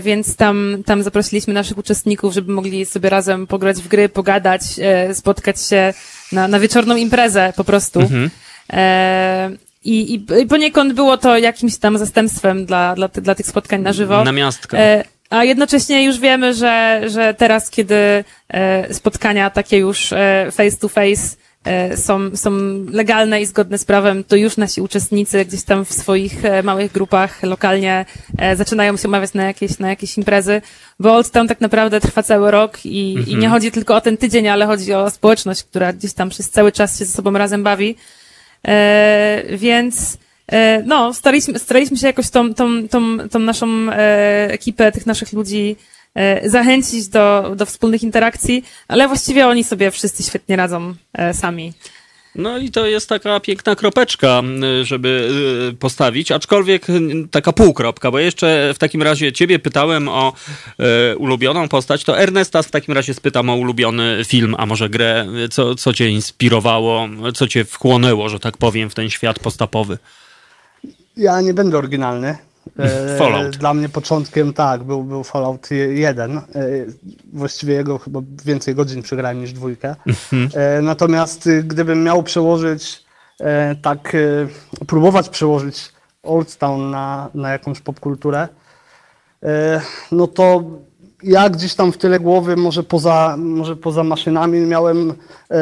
Więc 0.02 0.36
tam, 0.36 0.78
tam 0.86 1.04
zaprosiliśmy 1.04 1.54
naszych 1.54 1.78
uczestników, 1.78 2.34
żeby 2.34 2.54
mogli 2.54 2.86
sobie 2.86 3.10
razem 3.10 3.48
pograć 3.48 3.82
w 3.82 3.88
gry, 3.88 4.10
pogadać, 4.10 4.62
spotkać 5.14 5.62
się 5.62 5.94
na, 6.32 6.48
na 6.48 6.60
wieczorną 6.60 6.96
imprezę 6.96 7.54
po 7.56 7.64
prostu. 7.64 8.00
E, 8.74 9.52
I, 9.84 10.14
i, 10.14 10.42
I 10.42 10.46
poniekąd 10.48 10.94
było 10.94 11.18
to 11.18 11.38
jakimś 11.38 11.78
tam 11.78 11.98
zastępstwem 11.98 12.66
dla, 12.66 12.96
dla, 12.96 13.08
dla 13.08 13.36
tych 13.36 13.46
spotkań 13.46 13.82
na 13.82 13.94
żywo. 13.94 14.24
Na 14.24 14.32
miastkę. 14.32 14.80
E, 14.80 15.04
a 15.34 15.44
jednocześnie 15.44 16.04
już 16.04 16.20
wiemy, 16.20 16.54
że, 16.54 17.02
że 17.08 17.34
teraz, 17.34 17.70
kiedy 17.70 18.24
e, 18.50 18.94
spotkania 18.94 19.50
takie 19.50 19.78
już 19.78 20.14
e, 20.14 20.48
face 20.52 20.78
to 20.78 20.90
face 20.90 21.36
e, 21.64 21.98
są, 21.98 22.36
są 22.36 22.52
legalne 22.92 23.42
i 23.42 23.46
zgodne 23.46 23.78
z 23.78 23.86
prawem, 23.86 24.24
to 24.24 24.36
już 24.36 24.58
nasi 24.58 24.82
uczestnicy 24.82 25.46
gdzieś 25.46 25.64
tam 25.64 25.86
w 25.86 25.94
swoich 25.94 26.36
małych 26.64 26.92
grupach 26.92 27.44
lokalnie 27.44 28.06
zaczynają 28.56 28.98
się 28.98 29.08
umawiać 29.08 29.34
na 29.34 29.44
jakieś, 29.44 29.80
na 29.80 29.90
jakieś 29.90 30.18
imprezy, 30.18 30.62
bo 31.00 31.16
Old 31.16 31.32
Town 31.32 31.48
tak 31.48 31.62
naprawdę 31.62 32.02
trwa 32.02 32.24
cały 32.24 32.52
rok 32.52 32.86
i, 32.86 33.14
i 33.28 33.36
nie 33.36 33.50
chodzi 33.50 33.72
tylko 33.72 33.96
o 33.96 34.02
ten 34.02 34.18
tydzień, 34.18 34.48
ale 34.48 34.66
chodzi 34.66 34.94
o 34.94 35.10
społeczność, 35.10 35.64
która 35.64 35.94
gdzieś 35.94 36.14
tam 36.14 36.30
przez 36.30 36.50
cały 36.50 36.72
czas 36.72 37.00
się 37.00 37.06
ze 37.06 37.14
sobą 37.14 37.32
razem 37.32 37.64
bawi. 37.64 37.96
Więc 39.50 40.18
no, 40.86 41.14
staraliśmy, 41.14 41.60
staraliśmy 41.60 41.98
się 41.98 42.08
jakoś 42.08 42.30
tą, 42.30 42.54
tą, 42.54 42.88
tą, 42.88 43.30
tą 43.30 43.40
naszą 43.40 43.68
e, 43.92 44.48
ekipę, 44.52 44.92
tych 44.92 45.06
naszych 45.06 45.34
ludzi 45.34 45.76
e, 46.16 46.50
zachęcić 46.50 47.08
do, 47.08 47.54
do 47.56 47.66
wspólnych 47.66 48.04
interakcji, 48.04 48.64
ale 48.88 49.08
właściwie 49.08 49.48
oni 49.48 49.64
sobie 49.64 49.92
wszyscy 49.92 50.24
świetnie 50.24 50.56
radzą 50.56 50.94
e, 51.14 51.34
sami. 51.34 51.74
No 52.36 52.58
i 52.58 52.72
to 52.72 52.86
jest 52.86 53.10
taka 53.10 53.40
piękna 53.40 53.76
kropeczka, 53.76 54.42
żeby 54.84 55.30
postawić, 55.80 56.32
aczkolwiek 56.32 56.88
taka 57.32 57.54
półkropka, 57.54 58.12
bo 58.12 58.20
jeszcze 58.20 58.74
w 58.76 58.80
takim 58.80 59.04
razie 59.04 59.34
ciebie 59.34 59.60
pytałem 59.60 60.10
o 60.10 60.34
e, 60.80 61.18
ulubioną 61.18 61.70
postać, 61.70 62.04
to 62.04 62.20
Ernesta 62.20 62.64
w 62.64 62.72
takim 62.72 62.94
razie 62.94 63.14
spytam 63.14 63.50
o 63.50 63.56
ulubiony 63.56 64.22
film, 64.26 64.56
a 64.58 64.66
może 64.66 64.90
grę, 64.90 65.28
co, 65.52 65.76
co 65.76 65.94
cię 65.94 66.10
inspirowało, 66.10 67.08
co 67.36 67.48
cię 67.48 67.66
wchłonęło, 67.66 68.30
że 68.30 68.40
tak 68.40 68.58
powiem, 68.58 68.90
w 68.90 68.96
ten 68.96 69.10
świat 69.10 69.40
postapowy. 69.40 69.98
Ja 71.18 71.42
nie 71.42 71.54
będę 71.54 71.78
oryginalny. 71.78 72.38
E, 72.80 73.18
Fallout. 73.20 73.58
Dla 73.58 73.74
mnie 73.74 73.90
początkiem 73.90 74.54
tak, 74.54 74.84
był, 74.84 75.04
był 75.04 75.24
Fallout 75.24 75.72
1. 75.72 76.38
E, 76.38 76.42
Właściwie 77.34 77.74
jego 77.74 77.98
chyba 77.98 78.20
więcej 78.46 78.76
godzin 78.76 79.02
przegrałem 79.02 79.40
niż 79.40 79.54
dwójkę. 79.54 79.96
E, 80.54 80.82
Natomiast 80.82 81.48
y, 81.48 81.64
gdybym 81.64 82.04
miał 82.04 82.24
przełożyć, 82.24 83.04
tak 83.82 84.18
próbować 84.88 85.30
przełożyć 85.30 85.92
Old 86.24 86.58
Town 86.58 86.92
na, 86.92 87.30
na 87.34 87.52
jakąś 87.52 87.80
popkulturę, 87.80 88.48
no 90.12 90.28
to 90.28 90.64
ja 91.24 91.50
gdzieś 91.50 91.74
tam 91.74 91.92
w 91.92 91.98
tyle 91.98 92.20
głowy, 92.20 92.56
może 92.56 92.84
poza, 92.84 93.36
może 93.38 93.76
poza 93.76 94.04
maszynami 94.04 94.60
miałem, 94.60 95.14
e, 95.52 95.56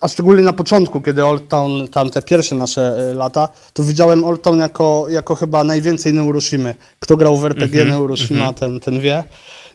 a 0.00 0.08
szczególnie 0.08 0.42
na 0.42 0.52
początku, 0.52 1.00
kiedy 1.00 1.24
Old 1.24 1.48
Town, 1.48 1.88
tam 1.88 2.10
te 2.10 2.22
pierwsze 2.22 2.54
nasze 2.54 3.10
e, 3.10 3.14
lata, 3.14 3.48
to 3.72 3.82
widziałem 3.82 4.24
Old 4.24 4.42
Town 4.42 4.58
jako, 4.58 5.06
jako 5.08 5.34
chyba 5.34 5.64
najwięcej 5.64 6.12
Neuroshimy. 6.12 6.74
Kto 6.98 7.16
grał 7.16 7.36
w 7.36 7.44
RPG 7.44 7.84
Neuroshima, 7.84 8.52
ten, 8.52 8.80
ten 8.80 9.00
wie. 9.00 9.24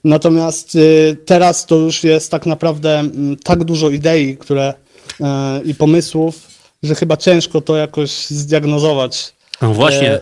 Natomiast 0.04 0.76
e, 0.76 1.16
teraz 1.16 1.66
to 1.66 1.76
już 1.76 2.04
jest 2.04 2.32
tak 2.32 2.46
naprawdę 2.46 3.00
mm, 3.00 3.38
tak 3.44 3.64
dużo 3.64 3.90
idei, 3.90 4.38
które 4.38 4.74
i 5.66 5.76
pomysłów, 5.76 6.48
że 6.84 6.96
chyba 6.96 7.18
ciężko 7.18 7.62
to 7.62 7.76
jakoś 7.76 8.28
zdiagnozować. 8.28 9.34
No 9.62 9.74
właśnie. 9.74 10.22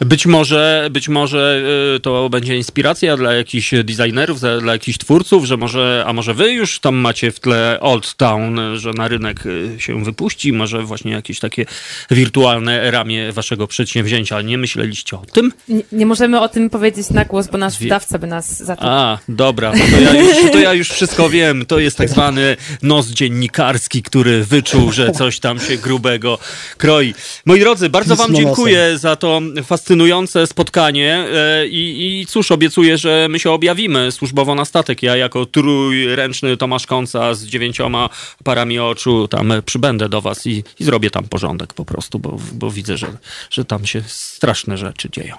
Być 0.00 0.26
może, 0.26 0.88
być 0.90 1.08
może 1.08 1.62
y, 1.96 2.00
to 2.00 2.28
będzie 2.28 2.56
inspiracja 2.56 3.16
dla 3.16 3.32
jakichś 3.32 3.74
designerów, 3.84 4.40
dla 4.60 4.72
jakichś 4.72 4.98
twórców, 4.98 5.44
że 5.44 5.56
może, 5.56 6.04
a 6.06 6.12
może 6.12 6.34
wy 6.34 6.52
już 6.52 6.78
tam 6.78 6.94
macie 6.94 7.32
w 7.32 7.40
tle 7.40 7.78
Old 7.80 8.14
Town, 8.14 8.60
że 8.74 8.90
na 8.90 9.08
rynek 9.08 9.46
y, 9.46 9.76
się 9.78 10.04
wypuści, 10.04 10.52
może 10.52 10.82
właśnie 10.82 11.12
jakieś 11.12 11.40
takie 11.40 11.66
wirtualne 12.10 12.90
ramię 12.90 13.32
waszego 13.32 13.66
przedsięwzięcia. 13.66 14.42
Nie 14.42 14.58
myśleliście 14.58 15.16
o 15.16 15.22
tym? 15.32 15.52
Nie, 15.68 15.82
nie 15.92 16.06
możemy 16.06 16.40
o 16.40 16.48
tym 16.48 16.70
powiedzieć 16.70 17.10
na 17.10 17.24
głos, 17.24 17.46
bo 17.46 17.58
nasz 17.58 17.78
wydawca 17.78 18.18
by 18.18 18.26
nas 18.26 18.62
za 18.62 18.76
to... 18.76 18.82
A, 18.84 19.18
dobra, 19.28 19.72
to 19.72 20.00
ja, 20.00 20.20
już, 20.20 20.52
to 20.52 20.58
ja 20.58 20.74
już 20.74 20.88
wszystko 20.88 21.30
wiem. 21.30 21.66
To 21.66 21.78
jest 21.78 21.96
tak 21.96 22.08
zwany 22.08 22.56
nos 22.82 23.08
dziennikarski, 23.08 24.02
który 24.02 24.44
wyczuł, 24.44 24.92
że 24.92 25.12
coś 25.12 25.40
tam 25.40 25.60
się 25.60 25.76
grubego 25.76 26.38
kroi. 26.76 27.14
Moi 27.46 27.60
drodzy, 27.60 27.88
bardzo 27.88 28.16
wam 28.16 28.34
dziękuję 28.34 28.98
za 28.98 29.16
to 29.16 29.40
fascynujące 29.64 30.46
spotkanie 30.46 31.26
e, 31.34 31.66
i, 31.66 32.20
i 32.20 32.26
cóż, 32.26 32.52
obiecuję, 32.52 32.98
że 32.98 33.26
my 33.30 33.38
się 33.38 33.50
objawimy 33.50 34.12
służbowo 34.12 34.54
na 34.54 34.64
statek. 34.64 35.02
Ja 35.02 35.16
jako 35.16 35.46
trójręczny 35.46 36.56
Tomasz 36.56 36.86
Kąca 36.86 37.34
z 37.34 37.44
dziewięcioma 37.44 38.08
parami 38.44 38.78
oczu 38.78 39.28
tam 39.28 39.52
przybędę 39.66 40.08
do 40.08 40.20
was 40.20 40.46
i, 40.46 40.64
i 40.80 40.84
zrobię 40.84 41.10
tam 41.10 41.24
porządek 41.24 41.74
po 41.74 41.84
prostu, 41.84 42.18
bo, 42.18 42.38
bo 42.52 42.70
widzę, 42.70 42.96
że, 42.96 43.06
że 43.50 43.64
tam 43.64 43.86
się 43.86 44.02
straszne 44.06 44.78
rzeczy 44.78 45.08
dzieją. 45.10 45.36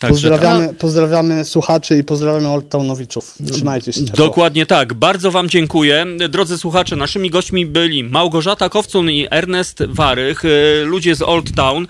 Także 0.00 0.30
tak. 0.30 0.38
Pozdrawiamy, 0.40 0.74
pozdrawiamy 0.74 1.44
słuchaczy 1.44 1.98
i 1.98 2.04
pozdrawiamy 2.04 2.48
Old 2.48 2.68
Townowiczów. 2.68 3.34
Trzymajcie 3.52 3.92
się. 3.92 4.00
ciepło. 4.04 4.16
Dokładnie 4.26 4.66
tak. 4.66 4.94
Bardzo 4.94 5.30
Wam 5.30 5.48
dziękuję. 5.48 6.06
Drodzy 6.28 6.58
słuchacze, 6.58 6.96
naszymi 6.96 7.30
gośćmi 7.30 7.66
byli 7.66 8.04
Małgorzata 8.04 8.68
Kowcun 8.68 9.10
i 9.10 9.26
Ernest 9.30 9.82
Warych, 9.88 10.44
y, 10.44 10.82
ludzie 10.84 11.14
z 11.14 11.22
Old 11.22 11.54
Town. 11.54 11.86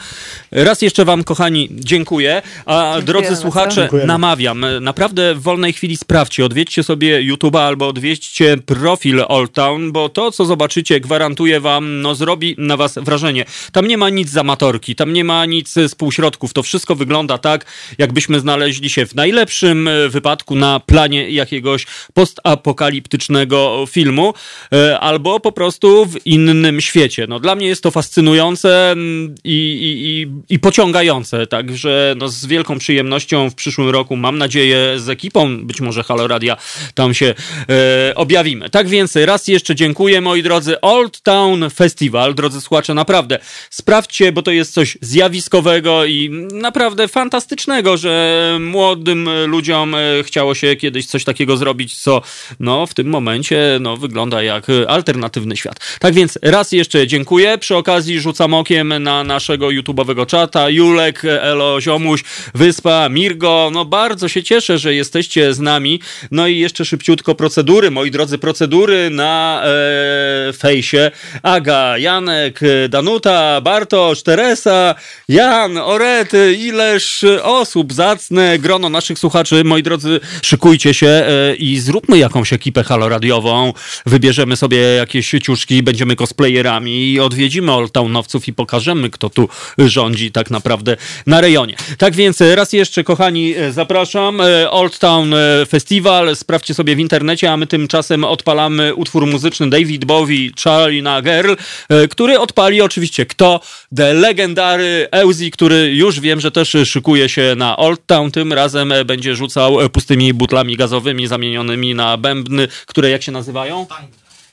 Raz 0.53 0.83
jeszcze 0.83 1.05
Wam, 1.05 1.25
kochani, 1.25 1.69
dziękuję. 1.73 2.43
A 2.67 2.97
drodzy 3.05 3.27
bardzo. 3.29 3.43
słuchacze, 3.43 3.81
Dziękujemy. 3.81 4.07
namawiam. 4.07 4.65
Naprawdę 4.81 5.35
w 5.35 5.43
wolnej 5.43 5.73
chwili 5.73 5.97
sprawdźcie. 5.97 6.45
Odwiedźcie 6.45 6.83
sobie 6.83 7.19
YouTube'a 7.33 7.59
albo 7.59 7.89
odwiedźcie 7.89 8.57
profil 8.57 9.25
Old 9.29 9.53
Town, 9.53 9.93
bo 9.93 10.09
to, 10.09 10.31
co 10.31 10.45
zobaczycie, 10.45 11.01
gwarantuję 11.01 11.61
Wam, 11.61 12.01
no 12.01 12.15
zrobi 12.15 12.55
na 12.59 12.77
Was 12.77 12.95
wrażenie. 13.03 13.45
Tam 13.73 13.87
nie 13.87 13.99
ma 13.99 14.09
nic 14.11 14.31
z 14.31 14.37
amatorki, 14.37 14.95
tam 14.95 15.13
nie 15.13 15.25
ma 15.25 15.47
nic 15.47 15.73
z 15.73 15.95
półśrodków. 15.95 16.53
To 16.53 16.63
wszystko 16.63 16.95
wygląda 16.95 17.39
tak, 17.39 17.67
jakbyśmy 18.01 18.41
znaleźli 18.41 18.91
się 18.91 19.07
w 19.07 19.15
najlepszym 19.15 19.89
e, 19.89 20.09
wypadku 20.09 20.55
na 20.55 20.81
planie 20.81 21.31
jakiegoś 21.31 21.87
postapokaliptycznego 22.15 23.85
filmu, 23.89 24.35
e, 24.73 25.01
albo 25.01 25.41
po 25.41 25.53
prostu 25.53 26.07
w 26.07 26.27
innym 26.27 26.81
świecie. 26.81 27.27
No, 27.29 27.41
dla 27.41 27.55
mnie 27.55 27.67
jest 27.67 27.83
to 27.83 27.91
fascynujące 27.91 28.91
mm, 28.91 29.35
i, 29.45 29.51
i, 29.51 30.21
i, 30.21 30.55
i 30.55 30.59
pociągające, 30.59 31.47
także 31.47 32.15
no, 32.19 32.29
z 32.29 32.47
wielką 32.47 32.79
przyjemnością 32.79 33.51
w 33.51 33.55
przyszłym 33.55 33.89
roku, 33.89 34.17
mam 34.17 34.39
nadzieję, 34.39 35.01
z 35.01 35.09
ekipą, 35.09 35.67
być 35.67 35.81
może 35.81 36.03
Halo 36.03 36.29
Radia, 36.29 36.57
tam 36.95 37.15
się 37.15 37.35
e, 37.69 38.15
objawimy. 38.15 38.71
Tak 38.71 38.89
więc 38.89 39.17
raz 39.17 39.49
jeszcze 39.49 39.75
dziękuję, 39.75 40.21
moi 40.21 40.43
drodzy. 40.43 40.81
Old 40.81 41.23
Town 41.23 41.71
Festival, 41.71 42.35
drodzy 42.35 42.61
słuchacze, 42.61 42.95
naprawdę 42.95 43.39
sprawdźcie, 43.71 44.33
bo 44.33 44.43
to 44.43 44.51
jest 44.51 44.73
coś 44.73 44.99
zjawiskowego 45.01 46.05
i 46.05 46.31
naprawdę 46.53 47.09
fantastycznego, 47.09 47.90
że 47.97 48.59
młodym 48.61 49.29
ludziom 49.47 49.95
e, 49.95 49.99
chciało 50.23 50.55
się 50.55 50.77
kiedyś 50.77 51.07
coś 51.07 51.25
takiego 51.25 51.57
zrobić, 51.57 52.01
co 52.01 52.23
no, 52.61 52.87
w 52.87 52.95
tym 52.95 53.07
momencie 53.07 53.79
no, 53.81 53.97
wygląda 53.97 54.43
jak 54.43 54.67
alternatywny 54.89 55.57
świat. 55.57 55.77
Tak 56.01 56.15
więc 56.15 56.39
raz 56.43 56.73
jeszcze 56.73 57.07
dziękuję. 57.07 57.59
Przy 57.59 57.77
okazji 57.77 58.21
rzucam 58.21 58.55
okiem 58.55 59.03
na 59.03 59.25
naszego 59.25 59.67
YouTube'owego 59.67 60.27
czata. 60.27 60.71
Julek, 60.71 61.23
Elo, 61.25 61.81
Ziomuś, 61.81 62.25
Wyspa, 62.55 63.09
Mirgo. 63.09 63.71
No 63.73 63.85
bardzo 63.85 64.29
się 64.29 64.43
cieszę, 64.43 64.79
że 64.79 64.95
jesteście 64.95 65.55
z 65.55 65.61
nami. 65.61 66.01
No 66.31 66.47
i 66.47 66.59
jeszcze 66.59 66.85
szybciutko 66.85 67.35
procedury, 67.35 67.91
moi 67.91 68.11
drodzy, 68.11 68.39
procedury 68.39 69.11
na 69.11 69.63
e, 69.65 70.53
fejsie. 70.53 71.11
Aga, 71.43 71.99
Janek, 71.99 72.61
Danuta, 72.89 73.61
Bartosz, 73.61 74.23
Teresa, 74.23 74.95
Jan, 75.29 75.79
Orety, 75.79 76.57
ileż 76.61 77.25
osób, 77.43 77.80
zacne 77.91 78.59
grono 78.59 78.89
naszych 78.89 79.19
słuchaczy. 79.19 79.65
Moi 79.65 79.83
drodzy, 79.83 80.21
szykujcie 80.43 80.95
się 80.95 81.07
e, 81.07 81.55
i 81.55 81.79
zróbmy 81.79 82.19
jakąś 82.19 82.53
ekipę 82.53 82.85
haloradiową. 82.85 83.73
Wybierzemy 84.07 84.57
sobie 84.57 84.79
jakieś 84.79 85.31
ciuszki, 85.43 85.83
będziemy 85.83 86.17
cosplayerami 86.17 87.13
i 87.13 87.21
odwiedzimy 87.21 87.73
Old 87.73 87.93
Townowców 87.93 88.49
i 88.49 88.53
pokażemy, 88.53 89.11
kto 89.11 89.31
tu 89.31 89.49
rządzi 89.79 90.33
tak 90.33 90.51
naprawdę 90.51 90.97
na 91.27 91.41
rejonie. 91.41 91.77
Tak 91.99 92.15
więc 92.15 92.41
raz 92.41 92.73
jeszcze, 92.73 93.05
kochani, 93.05 93.55
e, 93.57 93.73
zapraszam. 93.73 94.41
E, 94.41 94.71
Old 94.71 94.99
Town 94.99 95.35
e, 95.35 95.67
Festival. 95.67 96.37
Sprawdźcie 96.37 96.75
sobie 96.75 96.97
w 96.97 96.99
internecie, 96.99 97.53
a 97.53 97.57
my 97.57 97.67
tymczasem 97.67 98.25
odpalamy 98.25 98.95
utwór 98.95 99.27
muzyczny 99.27 99.71
David 99.71 100.05
Bowie, 100.05 100.51
Charlina 100.65 101.23
Girl, 101.23 101.53
e, 101.89 102.09
który 102.09 102.39
odpali 102.39 102.81
oczywiście 102.81 103.27
kto? 103.27 103.61
The 103.97 104.15
Legendary 104.15 105.09
Euzi, 105.11 105.51
który 105.51 105.95
już 105.95 106.21
wiem, 106.21 106.41
że 106.41 106.51
też 106.51 106.77
szykuje 106.85 107.29
się 107.29 107.55
na 107.57 107.70
Old 107.77 108.07
Town. 108.07 108.31
Tym 108.31 108.53
razem 108.53 108.93
e, 108.93 109.05
będzie 109.05 109.35
rzucał 109.35 109.81
e, 109.81 109.89
pustymi 109.89 110.35
butlami 110.35 110.77
gazowymi 110.77 111.27
zamienionymi 111.27 111.95
na 111.95 112.17
bębny, 112.17 112.69
które 112.87 113.11
jak 113.11 113.23
się 113.23 113.33
nazywają? 113.33 113.87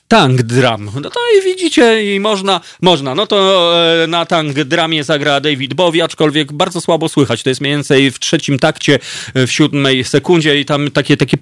Tank 0.08 0.42
Drum. 0.42 0.90
No 1.02 1.10
to 1.10 1.20
i 1.38 1.44
widzicie, 1.44 2.14
i 2.14 2.20
można, 2.20 2.60
można. 2.82 3.14
No 3.14 3.26
to 3.26 3.70
e, 4.02 4.06
na 4.06 4.26
Tank 4.26 4.52
Dramie 4.52 5.04
zagra 5.04 5.40
David 5.40 5.74
Bowie, 5.74 6.04
aczkolwiek 6.04 6.52
bardzo 6.52 6.80
słabo 6.80 7.08
słychać. 7.08 7.42
To 7.42 7.48
jest 7.48 7.60
mniej 7.60 7.72
więcej 7.72 8.10
w 8.10 8.18
trzecim 8.18 8.58
takcie, 8.58 8.98
e, 9.34 9.46
w 9.46 9.52
siódmej 9.52 10.04
sekundzie 10.04 10.60
i 10.60 10.64
tam 10.64 10.90
takie, 10.90 11.16
takie 11.16 11.36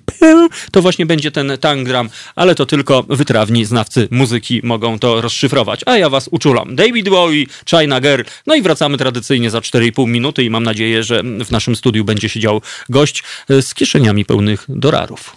to 0.72 0.82
właśnie 0.82 1.06
będzie 1.06 1.30
ten 1.30 1.52
Tank 1.60 1.88
Drum, 1.88 2.08
ale 2.36 2.54
to 2.54 2.66
tylko 2.66 3.02
wytrawni 3.02 3.64
znawcy 3.64 4.08
muzyki 4.10 4.60
mogą 4.64 4.98
to 4.98 5.20
rozszyfrować. 5.20 5.80
A 5.86 5.96
ja 5.96 6.10
was 6.10 6.28
uczulam. 6.28 6.76
David 6.76 7.08
Bowie, 7.08 7.46
China 7.70 8.00
Girl. 8.00 8.22
No 8.46 8.54
i 8.54 8.62
wracamy 8.62 8.98
tradycyjnie 8.98 9.50
za 9.50 9.58
4,5 9.58 10.08
minuty 10.08 10.44
i 10.44 10.50
mam 10.50 10.64
nadzieję, 10.64 11.02
że 11.02 11.22
w 11.44 11.50
naszym 11.50 11.76
studiu 11.76 12.04
będzie 12.04 12.28
siedział 12.28 12.62
gość 12.88 13.22
e, 13.50 13.62
z 13.62 13.74
kieszeniami 13.74 14.24
pełnych 14.24 14.64
dolarów. 14.68 15.36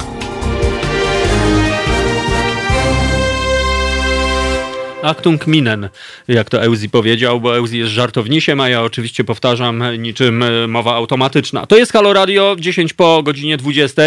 Achtung 5.03 5.47
minen, 5.47 5.89
jak 6.27 6.49
to 6.49 6.63
Euzi 6.63 6.89
powiedział, 6.89 7.41
bo 7.41 7.55
Euzi 7.55 7.77
jest 7.77 7.91
żartownisiem, 7.91 8.59
a 8.59 8.69
ja 8.69 8.81
oczywiście 8.81 9.23
powtarzam 9.23 9.83
niczym 9.97 10.43
e, 10.43 10.67
mowa 10.67 10.95
automatyczna. 10.95 11.65
To 11.65 11.77
jest 11.77 11.93
Halo 11.93 12.13
Radio, 12.13 12.55
10 12.59 12.93
po 12.93 13.23
godzinie 13.23 13.57
20. 13.57 14.01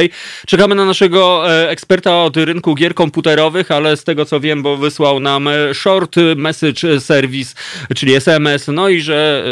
Czekamy 0.46 0.74
na 0.74 0.84
naszego 0.84 1.50
e, 1.52 1.70
eksperta 1.70 2.22
od 2.22 2.36
rynku 2.36 2.74
gier 2.74 2.94
komputerowych, 2.94 3.70
ale 3.70 3.96
z 3.96 4.04
tego 4.04 4.24
co 4.24 4.40
wiem, 4.40 4.62
bo 4.62 4.76
wysłał 4.76 5.20
nam 5.20 5.48
e, 5.48 5.74
short 5.74 6.16
message 6.36 7.00
service, 7.00 7.54
czyli 7.96 8.14
SMS, 8.14 8.68
no 8.68 8.88
i 8.88 9.00
że 9.00 9.44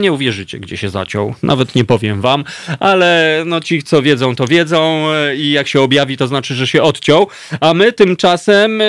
nie 0.00 0.12
uwierzycie, 0.12 0.58
gdzie 0.60 0.76
się 0.76 0.90
zaciął. 0.90 1.34
Nawet 1.42 1.74
nie 1.74 1.84
powiem 1.84 2.20
wam, 2.20 2.44
ale 2.80 3.42
no 3.46 3.60
ci, 3.60 3.82
co 3.82 4.02
wiedzą, 4.02 4.36
to 4.36 4.46
wiedzą 4.46 5.06
i 5.36 5.50
jak 5.50 5.68
się 5.68 5.80
objawi, 5.80 6.16
to 6.16 6.26
znaczy, 6.26 6.54
że 6.54 6.66
się 6.66 6.82
odciął. 6.82 7.28
A 7.60 7.74
my 7.74 7.92
tymczasem 7.92 8.82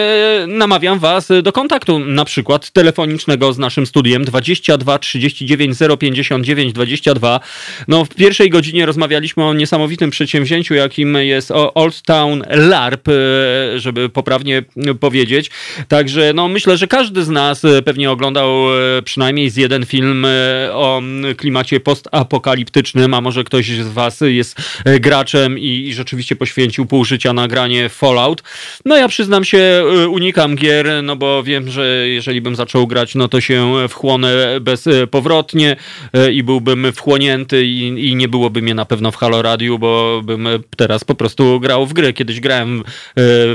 namawiam 0.48 1.00
was 1.00 1.30
do 1.44 1.52
kontaktu 1.52 1.93
na 2.00 2.26
przykład 2.26 2.72
telefonicznego 2.72 3.54
z 3.54 3.58
naszym 3.58 3.86
studiem 3.86 4.26
22 4.26 5.00
39 5.00 5.78
059 6.00 6.74
22. 6.74 7.40
No 7.88 8.06
w 8.06 8.10
pierwszej 8.10 8.50
godzinie 8.50 8.86
rozmawialiśmy 8.86 9.44
o 9.44 9.54
niesamowitym 9.54 10.10
przedsięwzięciu, 10.10 10.74
jakim 10.74 11.16
jest 11.16 11.52
Old 11.52 12.02
Town 12.02 12.44
LARP, 12.50 13.08
e, 13.08 13.14
żeby 13.80 14.10
poprawnie 14.10 14.64
powiedzieć. 15.00 15.52
Także 15.88 16.32
no 16.36 16.48
myślę, 16.48 16.78
że 16.78 16.88
każdy 16.88 17.24
z 17.24 17.30
nas 17.30 17.66
e, 17.66 17.82
pewnie 17.82 18.12
oglądał 18.12 18.50
e, 18.98 19.02
przynajmniej 19.02 19.50
z 19.50 19.56
jeden 19.56 19.86
film 19.86 20.26
o 20.72 21.02
klimacie 21.38 21.80
postapokaliptycznym, 21.80 23.14
a 23.14 23.22
może 23.22 23.44
ktoś 23.44 23.70
z 23.70 23.88
was 23.88 24.22
jest 24.22 24.58
graczem 25.00 25.60
i, 25.60 25.94
rzeczywiście 25.94 26.36
poświęcił 26.36 26.86
pół 26.86 27.06
życia 27.06 27.34
na 27.34 27.48
granie 27.48 27.90
Fallout. 27.90 28.44
No 28.86 28.98
ja 28.98 29.08
przyznam 29.08 29.44
się, 29.44 29.84
unikam 30.10 30.56
gier, 30.56 30.88
no 31.04 31.16
bo 31.16 31.44
wiem, 31.44 31.72
że 31.72 31.83
jeżeli 32.06 32.42
bym 32.42 32.56
zaczął 32.56 32.88
grać, 32.88 33.16
no 33.16 33.28
to 33.28 33.42
się 33.42 33.76
wchłonę 33.90 34.60
bezpowrotnie 34.62 35.76
e, 36.14 36.32
i 36.32 36.44
byłbym 36.44 36.94
wchłonięty 36.94 37.66
i, 37.66 38.10
i 38.10 38.16
nie 38.16 38.28
byłoby 38.28 38.62
mnie 38.62 38.76
na 38.76 38.86
pewno 38.86 39.12
w 39.12 39.16
Halo 39.16 39.42
Radio, 39.42 39.78
bo 39.78 40.22
bym 40.24 40.48
teraz 40.78 41.04
po 41.04 41.16
prostu 41.16 41.60
grał 41.60 41.86
w 41.86 41.94
gry. 41.94 42.14
Kiedyś 42.14 42.40
grałem 42.40 42.80
e, 42.80 42.84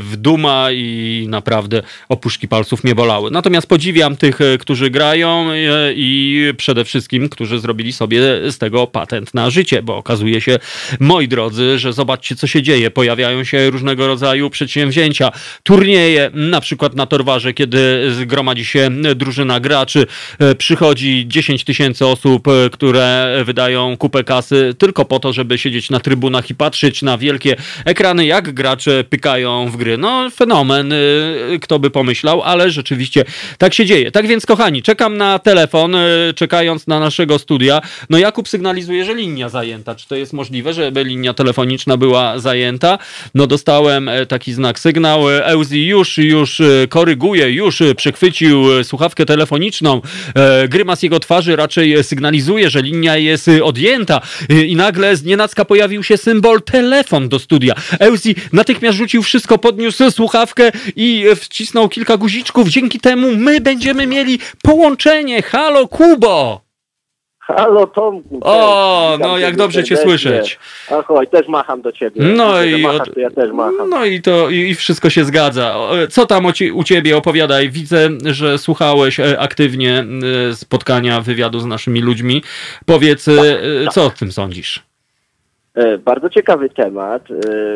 w 0.01 0.13
Duma 0.17 0.69
i 0.73 1.27
naprawdę 1.29 1.83
opuszki 2.09 2.49
palców 2.49 2.85
mnie 2.85 2.95
bolały. 2.95 3.31
Natomiast 3.31 3.67
podziwiam 3.67 4.17
tych, 4.17 4.41
e, 4.41 4.59
którzy 4.59 4.91
grają 4.91 5.47
i 5.95 6.53
przede 6.57 6.85
wszystkim, 6.85 7.29
którzy 7.29 7.59
zrobili 7.59 7.93
sobie 7.93 8.21
z 8.51 8.59
tego 8.59 8.87
patent 8.87 9.35
na 9.35 9.51
życie, 9.51 9.83
bo 9.83 9.97
okazuje 9.97 10.41
się, 10.41 10.59
moi 11.01 11.29
drodzy, 11.29 11.79
że 11.79 11.93
zobaczcie, 11.93 12.37
co 12.37 12.47
się 12.47 12.63
dzieje. 12.63 12.91
Pojawiają 12.91 13.45
się 13.45 13.71
różnego 13.71 14.07
rodzaju 14.07 14.51
przedsięwzięcia, 14.51 15.33
turnieje, 15.63 16.31
na 16.35 16.61
przykład 16.61 16.95
na 16.95 17.07
Torwarze, 17.07 17.53
kiedy 17.53 18.11
gromadzi 18.27 18.65
się 18.65 18.91
drużyna 19.17 19.61
graczy, 19.61 20.07
e, 20.39 20.55
przychodzi 20.55 21.25
10 21.29 21.65
tysięcy 21.65 22.07
osób, 22.07 22.49
e, 22.49 22.71
które 22.71 23.37
wydają 23.45 23.97
kupę 23.97 24.25
kasy 24.25 24.75
tylko 24.79 25.05
po 25.05 25.21
to, 25.21 25.33
żeby 25.33 25.59
siedzieć 25.59 25.91
na 25.91 26.01
trybunach 26.01 26.51
i 26.51 26.55
patrzeć 26.55 27.03
na 27.03 27.19
wielkie 27.19 27.57
ekrany, 27.85 28.27
jak 28.27 28.53
gracze 28.53 29.05
pykają 29.05 29.71
w 29.71 29.77
gry. 29.77 29.99
No, 29.99 30.31
fenomen, 30.31 30.93
e, 30.93 30.97
kto 31.63 31.79
by 31.79 31.91
pomyślał, 31.91 32.43
ale 32.43 32.71
rzeczywiście 32.71 33.25
tak 33.59 33.75
się 33.75 33.87
dzieje. 33.87 34.11
Tak 34.11 34.27
więc, 34.27 34.47
kochani, 34.47 34.83
czekam 34.83 35.17
na 35.17 35.39
telefon, 35.39 35.97
czekając 36.35 36.87
na 36.87 37.01
naszego 37.01 37.39
studia. 37.39 37.81
No, 38.11 38.19
Jakub 38.19 38.49
sygnalizuje, 38.49 39.05
że 39.05 39.15
linia 39.15 39.49
zajęta. 39.49 39.95
Czy 39.95 40.09
to 40.09 40.17
jest 40.17 40.33
możliwe, 40.33 40.75
żeby 40.75 41.05
linia 41.05 41.35
telefoniczna 41.35 41.97
była 41.97 42.39
zajęta? 42.39 42.99
No, 43.35 43.47
dostałem 43.47 44.11
taki 44.29 44.53
znak, 44.53 44.79
sygnał. 44.79 45.31
Euzi 45.31 45.87
już, 45.87 46.19
już 46.19 46.63
koryguje, 46.89 47.51
już 47.51 47.83
przechwycił 48.13 48.79
e, 48.79 48.85
słuchawkę 48.85 49.27
telefoniczną. 49.27 50.01
E, 50.35 50.69
grymas 50.69 51.03
jego 51.03 51.21
twarzy 51.21 51.57
raczej 51.57 52.05
sygnalizuje, 52.05 52.71
że 52.71 52.83
linia 52.83 53.17
jest 53.17 53.49
e, 53.49 53.65
odjęta 53.65 54.21
i 54.67 54.77
nagle 54.77 55.17
z 55.17 55.25
nienacka 55.25 55.65
pojawił 55.65 56.03
się 56.03 56.17
symbol 56.17 56.63
telefon 56.63 57.29
do 57.29 57.39
studia. 57.39 57.75
Elsie 58.01 58.35
natychmiast 58.53 58.99
rzucił 58.99 59.23
wszystko, 59.23 59.59
podniósł 59.59 60.11
słuchawkę 60.11 60.73
i 60.97 61.25
wcisnął 61.37 61.89
kilka 61.89 62.17
guziczków. 62.17 62.69
Dzięki 62.69 63.01
temu 63.01 63.37
my 63.37 63.61
będziemy 63.61 64.07
mieli 64.07 64.39
połączenie. 64.63 65.43
Halo 65.43 65.89
Kubo! 65.89 66.68
Halo 67.49 67.87
Tomku. 67.87 68.41
O, 68.43 69.17
no 69.21 69.39
jak 69.39 69.57
dobrze 69.57 69.85
cię 69.85 69.97
słyszeć. 69.97 70.59
Ahoj, 70.91 71.27
też 71.27 71.49
macham 71.49 71.83
do 71.83 71.93
ciebie. 71.93 72.23
No 72.23 72.63
i 72.63 72.83
machasz, 72.83 73.09
to 73.15 73.21
ja 73.21 73.31
też 73.31 73.53
macham. 73.53 73.91
No 73.91 74.05
i 74.05 74.23
to 74.23 74.51
i 74.51 74.75
wszystko 74.75 75.11
się 75.11 75.25
zgadza. 75.25 75.77
Co 76.11 76.27
tam 76.27 76.47
u 76.75 76.85
ciebie 76.85 77.17
opowiadaj? 77.17 77.71
Widzę, 77.71 78.09
że 78.25 78.59
słuchałeś 78.59 79.21
e, 79.21 79.41
aktywnie 79.41 80.05
e, 80.51 80.55
spotkania, 80.55 81.21
wywiadu 81.21 81.61
z 81.61 81.67
naszymi 81.67 82.01
ludźmi. 82.01 82.43
Powiedz, 82.87 83.29
e, 83.29 83.35
tak, 83.85 83.95
co 83.95 84.05
o 84.05 84.11
tym 84.11 84.33
sądzisz? 84.33 84.83
Bardzo 86.05 86.31
ciekawy 86.31 86.71
temat. 86.71 87.23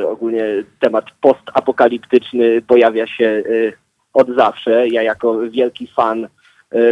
Ogólnie 0.08 0.44
temat 0.80 1.04
postapokaliptyczny 1.20 2.62
pojawia 2.62 3.06
się 3.06 3.42
od 4.12 4.28
zawsze. 4.36 4.88
Ja 4.88 5.02
jako 5.02 5.38
wielki 5.50 5.86
fan 5.86 6.28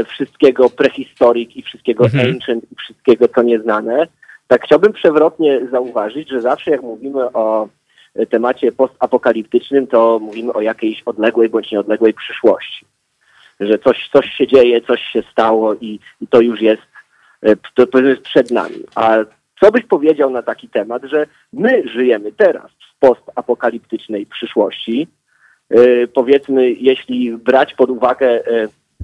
wszystkiego 0.06 0.70
prehistorik 0.70 1.56
i 1.56 1.62
wszystkiego 1.62 2.04
mhm. 2.04 2.28
ancient 2.28 2.72
i 2.72 2.76
wszystkiego, 2.76 3.28
co 3.28 3.42
nieznane. 3.42 4.06
Tak 4.48 4.64
chciałbym 4.64 4.92
przewrotnie 4.92 5.60
zauważyć, 5.70 6.28
że 6.28 6.40
zawsze 6.40 6.70
jak 6.70 6.82
mówimy 6.82 7.32
o 7.32 7.68
temacie 8.30 8.72
postapokaliptycznym, 8.72 9.86
to 9.86 10.18
mówimy 10.18 10.52
o 10.52 10.60
jakiejś 10.60 11.02
odległej 11.02 11.48
bądź 11.48 11.72
nieodległej 11.72 12.14
przyszłości. 12.14 12.86
Że 13.60 13.78
coś, 13.78 14.08
coś 14.12 14.26
się 14.26 14.46
dzieje, 14.46 14.80
coś 14.80 15.00
się 15.02 15.22
stało 15.32 15.74
i, 15.74 16.00
i 16.20 16.26
to 16.26 16.40
już 16.40 16.60
jest, 16.60 16.82
e, 17.42 17.56
to, 17.74 17.86
to 17.86 17.98
jest 17.98 18.22
przed 18.22 18.50
nami. 18.50 18.76
A 18.94 19.16
co 19.60 19.72
byś 19.72 19.84
powiedział 19.84 20.30
na 20.30 20.42
taki 20.42 20.68
temat, 20.68 21.02
że 21.04 21.26
my 21.52 21.82
żyjemy 21.88 22.32
teraz 22.32 22.70
w 22.70 22.98
postapokaliptycznej 22.98 24.26
przyszłości, 24.26 25.08
powiedzmy, 26.14 26.70
jeśli 26.70 27.32
brać 27.32 27.74
pod 27.74 27.90
uwagę 27.90 28.40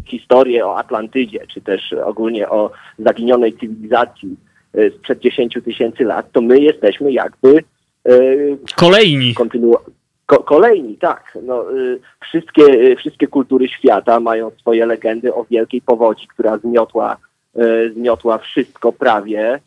historię 0.05 0.67
o 0.67 0.79
Atlantydzie, 0.79 1.47
czy 1.55 1.61
też 1.61 1.93
ogólnie 1.93 2.49
o 2.51 2.71
zaginionej 2.99 3.53
cywilizacji 3.53 4.37
e, 4.75 4.91
sprzed 4.91 5.19
10 5.19 5.59
tysięcy 5.65 6.05
lat, 6.05 6.33
to 6.33 6.41
my 6.41 6.61
jesteśmy 6.61 7.13
jakby 7.13 7.65
e, 8.09 8.13
kolejni. 8.77 9.35
Kontynu- 9.35 9.77
ko- 10.27 10.43
kolejni, 10.43 10.97
tak. 10.97 11.39
No, 11.43 11.73
y, 11.77 12.01
wszystkie, 12.23 12.97
wszystkie 12.97 13.27
kultury 13.27 13.69
świata 13.69 14.21
mają 14.21 14.51
swoje 14.51 14.87
legendy 14.87 15.35
o 15.35 15.45
wielkiej 15.51 15.81
powodzi, 15.81 16.27
która 16.27 16.59
zmiotła, 16.59 17.17
zmiotła 17.95 18.39
wszystko 18.39 18.93
prawie. 18.93 19.61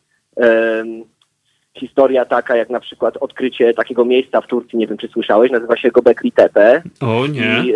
historia 1.79 2.25
taka 2.25 2.55
jak 2.55 2.69
na 2.69 2.79
przykład 2.79 3.17
odkrycie 3.17 3.73
takiego 3.73 4.05
miejsca 4.05 4.41
w 4.41 4.47
Turcji, 4.47 4.79
nie 4.79 4.87
wiem 4.87 4.97
czy 4.97 5.07
słyszałeś, 5.07 5.51
nazywa 5.51 5.77
się 5.77 5.91
Gobekli 5.91 6.31
Tepe. 6.31 6.81
O 7.01 7.27
nie. 7.27 7.63
I 7.65 7.73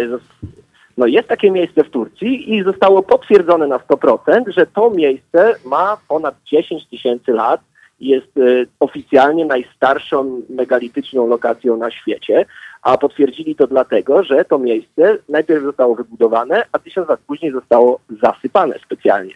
no 0.98 1.08
jest 1.08 1.28
takie 1.28 1.52
miejsce 1.52 1.84
w 1.84 1.90
Turcji 1.90 2.56
i 2.56 2.64
zostało 2.64 3.04
potwierdzone 3.04 3.68
na 3.68 3.78
100%, 3.78 4.42
że 4.48 4.66
to 4.66 4.90
miejsce 4.90 5.56
ma 5.66 5.98
ponad 6.08 6.36
10 6.46 6.88
tysięcy 6.88 7.32
lat 7.32 7.62
i 8.00 8.08
jest 8.08 8.38
y, 8.38 8.68
oficjalnie 8.80 9.46
najstarszą 9.46 10.42
megalityczną 10.50 11.28
lokacją 11.28 11.78
na 11.78 11.92
świecie, 11.92 12.46
a 12.82 12.98
potwierdzili 12.98 13.56
to 13.56 13.68
dlatego, 13.68 14.24
że 14.24 14.46
to 14.46 14.60
miejsce 14.60 15.18
najpierw 15.30 15.64
zostało 15.64 15.96
wybudowane, 15.96 16.66
a 16.72 16.80
tysiąc 16.80 17.10
lat 17.10 17.20
później 17.28 17.52
zostało 17.52 18.00
zasypane 18.22 18.80
specjalnie. 18.86 19.34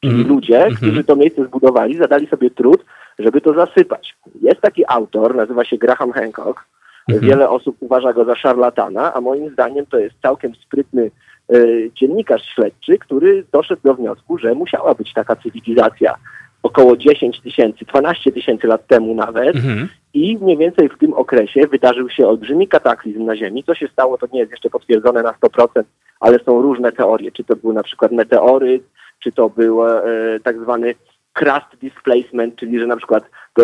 Czyli 0.00 0.14
mm. 0.14 0.28
ludzie, 0.28 0.58
mm 0.62 0.72
-hmm. 0.72 0.76
którzy 0.76 1.04
to 1.04 1.16
miejsce 1.16 1.44
zbudowali, 1.44 1.96
zadali 1.96 2.26
sobie 2.26 2.50
trud, 2.50 2.84
żeby 3.18 3.40
to 3.40 3.54
zasypać. 3.54 4.14
Jest 4.42 4.60
taki 4.60 4.82
autor, 4.88 5.34
nazywa 5.34 5.64
się 5.64 5.78
Graham 5.78 6.12
Hancock, 6.12 6.64
Mhm. 7.08 7.30
Wiele 7.30 7.50
osób 7.50 7.76
uważa 7.80 8.12
go 8.12 8.24
za 8.24 8.36
szarlatana, 8.36 9.14
a 9.14 9.20
moim 9.20 9.50
zdaniem 9.50 9.86
to 9.86 9.98
jest 9.98 10.16
całkiem 10.22 10.54
sprytny 10.54 11.10
y, 11.54 11.90
dziennikarz 11.94 12.42
śledczy, 12.54 12.98
który 12.98 13.44
doszedł 13.52 13.82
do 13.84 13.94
wniosku, 13.94 14.38
że 14.38 14.54
musiała 14.54 14.94
być 14.94 15.12
taka 15.12 15.36
cywilizacja 15.36 16.14
około 16.62 16.96
10 16.96 17.40
tysięcy, 17.40 17.84
12 17.84 18.32
tysięcy 18.32 18.66
lat 18.66 18.86
temu 18.86 19.14
nawet 19.14 19.56
mhm. 19.56 19.88
i 20.14 20.38
mniej 20.40 20.56
więcej 20.56 20.88
w 20.88 20.98
tym 20.98 21.14
okresie 21.14 21.66
wydarzył 21.66 22.10
się 22.10 22.28
olbrzymi 22.28 22.68
kataklizm 22.68 23.24
na 23.24 23.36
Ziemi. 23.36 23.64
Co 23.64 23.74
się 23.74 23.88
stało, 23.88 24.18
to 24.18 24.26
nie 24.32 24.40
jest 24.40 24.50
jeszcze 24.50 24.70
potwierdzone 24.70 25.22
na 25.22 25.32
100%, 25.32 25.82
ale 26.20 26.38
są 26.38 26.62
różne 26.62 26.92
teorie, 26.92 27.32
czy 27.32 27.44
to 27.44 27.56
był 27.56 27.72
na 27.72 27.82
przykład 27.82 28.12
meteoryt, 28.12 28.82
czy 29.18 29.32
to 29.32 29.50
był 29.50 29.86
e, 29.86 30.02
tak 30.42 30.60
zwany 30.60 30.94
crust 31.38 31.80
displacement, 31.80 32.56
czyli 32.56 32.78
że 32.78 32.86
na 32.86 32.96
przykład 32.96 33.24
e, 33.58 33.62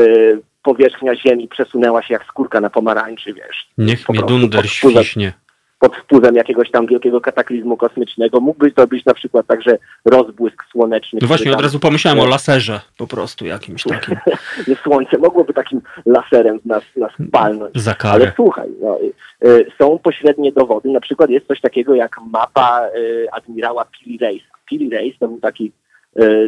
powierzchnia 0.65 1.17
ziemi 1.17 1.49
przesunęła 1.49 2.03
się 2.03 2.15
jak 2.15 2.25
skórka 2.25 2.61
na 2.61 2.71
pomarańczy, 2.71 3.35
wiesz. 3.35 3.69
Niech 3.79 4.09
mnie 4.09 4.23
dunder 4.23 4.69
świśnie. 4.71 5.33
pod 5.79 5.97
wpływem 5.97 6.35
jakiegoś 6.35 6.71
tam 6.71 6.87
wielkiego 6.87 7.21
kataklizmu 7.21 7.77
kosmicznego. 7.77 8.41
Mógłby 8.41 8.73
to 8.73 8.87
być 8.87 9.05
na 9.05 9.15
przykład 9.15 9.47
także 9.47 9.79
rozbłysk 10.05 10.65
słoneczny. 10.73 11.19
No 11.23 11.29
właśnie, 11.29 11.45
który 11.45 11.55
od 11.55 11.57
tam- 11.57 11.65
razu 11.65 11.81
pomyślałem 11.81 12.21
o 12.21 12.27
laserze 12.27 12.81
po 12.97 13.07
prostu 13.07 13.47
jakimś 13.47 13.83
takim. 13.83 14.17
Słońce 14.85 15.19
mogłoby 15.19 15.55
takim 15.55 15.81
laserem 16.07 16.59
nas, 16.65 16.83
nas 16.97 17.12
palnąć. 17.33 17.75
Za 17.75 17.95
karę. 17.95 18.15
Ale 18.15 18.33
słuchaj, 18.37 18.69
no, 18.81 18.99
y, 19.01 19.49
y, 19.49 19.67
są 19.79 19.99
pośrednie 19.99 20.53
dowody. 20.53 20.89
Na 20.89 21.01
przykład 21.01 21.31
jest 21.31 21.47
coś 21.47 21.61
takiego 21.61 21.95
jak 21.95 22.17
mapa 22.31 22.89
y, 22.97 23.27
admirała 23.33 23.85
Pili 23.85 24.19
Reis. 24.19 24.43
Pili 24.69 24.91
Reis 24.91 25.15
to 25.19 25.29
był 25.29 25.41
taki 25.41 25.73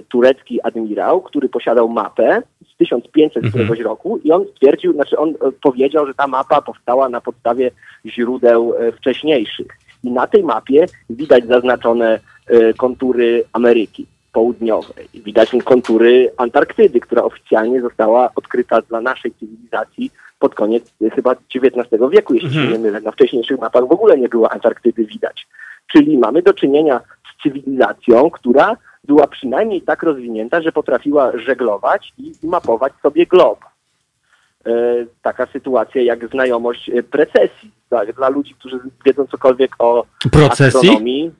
turecki 0.08 0.62
admirał, 0.62 1.20
który 1.20 1.48
posiadał 1.48 1.88
mapę 1.88 2.42
z 2.74 2.76
1500 2.76 3.36
Mhm. 3.36 3.50
któregoś 3.52 3.80
roku 3.80 4.18
i 4.24 4.32
on 4.32 4.44
stwierdził, 4.54 4.92
znaczy 4.92 5.18
on 5.18 5.28
y, 5.30 5.34
powiedział, 5.62 6.06
że 6.06 6.14
ta 6.14 6.26
mapa 6.26 6.62
powstała 6.62 7.08
na 7.08 7.20
podstawie 7.20 7.70
źródeł 8.06 8.74
y, 8.74 8.92
wcześniejszych. 8.92 9.66
I 10.04 10.10
na 10.10 10.26
tej 10.26 10.42
mapie 10.44 10.86
widać 11.10 11.46
zaznaczone 11.46 12.20
kontury 12.76 13.44
Ameryki 13.52 14.06
Południowej. 14.32 15.08
Widać 15.14 15.50
kontury 15.64 16.30
Antarktydy, 16.36 17.00
która 17.00 17.22
oficjalnie 17.22 17.80
została 17.80 18.30
odkryta 18.34 18.82
dla 18.82 19.00
naszej 19.00 19.32
cywilizacji 19.40 20.10
pod 20.38 20.54
koniec 20.54 20.92
chyba 21.14 21.32
XIX 21.54 22.02
wieku, 22.10 22.34
jeśli 22.34 22.50
się 22.50 22.56
Mhm. 22.60 22.72
nie 22.72 22.78
mylę. 22.78 23.00
Na 23.00 23.10
wcześniejszych 23.12 23.58
mapach 23.60 23.88
w 23.88 23.92
ogóle 23.92 24.18
nie 24.18 24.28
było 24.28 24.52
Antarktydy 24.52 25.04
widać. 25.04 25.46
Czyli 25.92 26.18
mamy 26.18 26.42
do 26.42 26.54
czynienia 26.54 27.00
z 27.30 27.42
cywilizacją, 27.42 28.30
która 28.30 28.76
była 29.06 29.26
przynajmniej 29.26 29.82
tak 29.82 30.02
rozwinięta, 30.02 30.60
że 30.62 30.72
potrafiła 30.72 31.32
żeglować 31.38 32.12
i 32.18 32.32
mapować 32.42 32.92
sobie 33.02 33.26
glob. 33.26 33.58
E, 34.66 34.70
taka 35.22 35.46
sytuacja 35.46 36.02
jak 36.02 36.28
znajomość 36.28 36.88
e, 36.88 37.02
precesji. 37.02 37.70
Tak, 37.88 38.12
dla 38.12 38.28
ludzi, 38.28 38.54
którzy 38.54 38.78
wiedzą 39.06 39.26
cokolwiek 39.26 39.70
o 39.78 40.06
Procesji? 40.32 40.78
astronomii. 40.78 41.30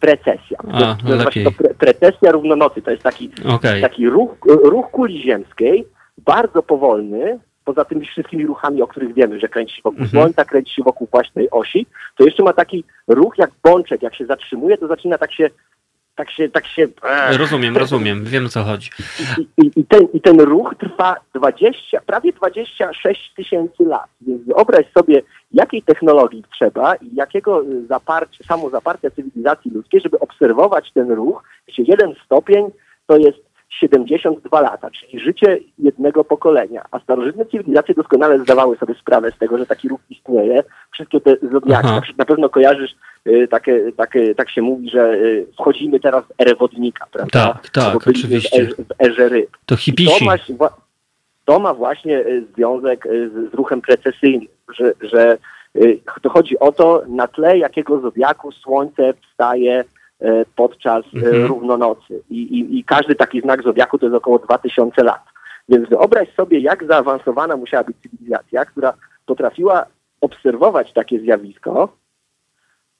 Precesja. 0.00 0.58
A, 0.72 0.80
To- 0.80 0.96
to 1.02 1.08
nazywa 1.08 1.30
się 1.32 1.40
lepiej. 1.40 1.44
to 1.44 1.50
pre, 1.50 1.74
precesja 1.74 2.32
równonocy. 2.32 2.82
To 2.82 2.90
jest 2.90 3.02
taki 3.02 3.30
Okej. 3.54 3.82
taki 3.82 4.08
ruch, 4.08 4.30
ruch 4.64 4.90
kuli 4.90 5.22
ziemskiej, 5.22 5.86
bardzo 6.18 6.62
powolny, 6.62 7.38
poza 7.64 7.84
tymi 7.84 8.06
wszystkimi 8.06 8.46
ruchami, 8.46 8.82
o 8.82 8.86
których 8.86 9.14
wiemy, 9.14 9.40
że 9.40 9.48
kręci 9.48 9.74
się 9.76 9.82
wokół 9.84 10.00
Mhm. 10.00 10.10
Słońca, 10.10 10.44
kręci 10.44 10.74
się 10.74 10.82
wokół 10.82 11.08
własnej 11.10 11.50
osi, 11.50 11.86
to 12.16 12.24
jeszcze 12.24 12.42
ma 12.42 12.52
taki 12.52 12.84
ruch 13.08 13.34
jak 13.38 13.50
bączek, 13.62 14.02
jak 14.02 14.14
się 14.14 14.26
zatrzymuje, 14.26 14.78
to 14.78 14.86
zaczyna 14.88 15.18
tak 15.18 15.32
się, 15.32 15.50
tak 16.16 16.30
się, 16.30 16.48
tak 16.48 16.66
się... 16.66 16.86
e, 17.02 17.36
Rozumiem, 17.36 17.76
rozumiem, 17.76 18.24
wiem 18.24 18.46
o 18.46 18.48
co 18.48 18.62
chodzi. 18.64 18.90
I, 19.38 19.42
i, 19.66 19.80
i, 19.80 19.84
ten, 19.84 20.00
I 20.14 20.20
ten 20.20 20.40
ruch 20.40 20.74
trwa 20.78 21.16
20, 21.34 22.00
prawie 22.06 22.32
26 22.32 23.32
tysięcy 23.36 23.84
lat. 23.84 24.06
Więc 24.20 24.42
wyobraź 24.44 24.86
sobie, 24.98 25.22
jakiej 25.52 25.82
technologii 25.82 26.42
trzeba 26.52 26.94
i 26.94 27.14
jakiego 27.14 27.62
zaparcia, 27.88 28.44
samo 28.44 28.70
zaparcia 28.70 29.10
cywilizacji 29.10 29.70
ludzkiej, 29.70 30.00
żeby 30.00 30.18
obserwować 30.18 30.92
ten 30.92 31.10
ruch, 31.12 31.42
gdzie 31.68 31.82
jeden 31.82 32.14
stopień 32.24 32.66
to 33.06 33.16
jest 33.16 33.38
72 33.80 34.60
lata, 34.60 34.90
czyli 34.90 35.20
życie 35.20 35.58
jednego 35.78 36.24
pokolenia. 36.24 36.84
A 36.90 37.00
starożytne 37.00 37.46
cywilizacje 37.46 37.94
doskonale 37.94 38.38
zdawały 38.38 38.76
sobie 38.76 38.94
sprawę 38.94 39.30
z 39.30 39.38
tego, 39.38 39.58
że 39.58 39.66
taki 39.66 39.88
ruch 39.88 40.00
istnieje. 40.10 40.62
Wszystkie 40.90 41.20
te 41.20 41.36
zodiaki, 41.52 41.88
na, 41.88 42.02
na 42.18 42.24
pewno 42.24 42.48
kojarzysz, 42.48 42.94
y, 43.26 43.48
takie, 43.50 43.92
takie, 43.96 44.34
tak 44.34 44.50
się 44.50 44.62
mówi, 44.62 44.90
że 44.90 45.14
y, 45.14 45.46
wchodzimy 45.58 46.00
teraz 46.00 46.24
w 46.24 46.40
erę 46.42 46.54
wodnika, 46.54 47.06
prawda? 47.12 47.52
Tak, 47.52 47.70
tak, 47.70 48.08
oczywiście. 48.08 48.64
W 48.64 48.66
erze, 48.66 48.74
w 48.76 49.04
erze 49.04 49.28
ryb. 49.28 49.50
To 49.50 49.74
I 49.74 49.76
To 49.76 49.76
hipisi. 49.76 50.24
ma, 50.24 50.68
to 51.44 51.58
ma 51.58 51.74
właśnie 51.74 52.18
y, 52.18 52.44
związek 52.54 53.08
z, 53.08 53.50
z 53.50 53.54
ruchem 53.54 53.80
precesyjnym, 53.80 54.48
że, 54.78 54.92
że 55.00 55.38
to 56.22 56.30
chodzi 56.30 56.58
o 56.58 56.72
to, 56.72 57.02
na 57.08 57.28
tle 57.28 57.58
jakiego 57.58 58.00
zodiaku 58.00 58.52
słońce 58.52 59.14
wstaje 59.30 59.84
podczas 60.56 61.04
y, 61.14 61.16
Mhm. 61.18 61.46
równonocy. 61.46 62.22
I, 62.30 62.36
i, 62.42 62.78
I 62.78 62.84
każdy 62.84 63.14
taki 63.14 63.40
znak 63.40 63.62
zodiaku 63.62 63.98
to 63.98 64.06
jest 64.06 64.16
około 64.16 64.38
2000 64.38 65.02
lat. 65.04 65.22
Więc 65.68 65.88
wyobraź 65.88 66.34
sobie, 66.34 66.58
jak 66.60 66.86
zaawansowana 66.86 67.56
musiała 67.56 67.84
być 67.84 67.96
cywilizacja, 68.02 68.64
która 68.64 68.92
potrafiła 69.26 69.86
obserwować 70.20 70.92
takie 70.92 71.20
zjawisko 71.20 71.88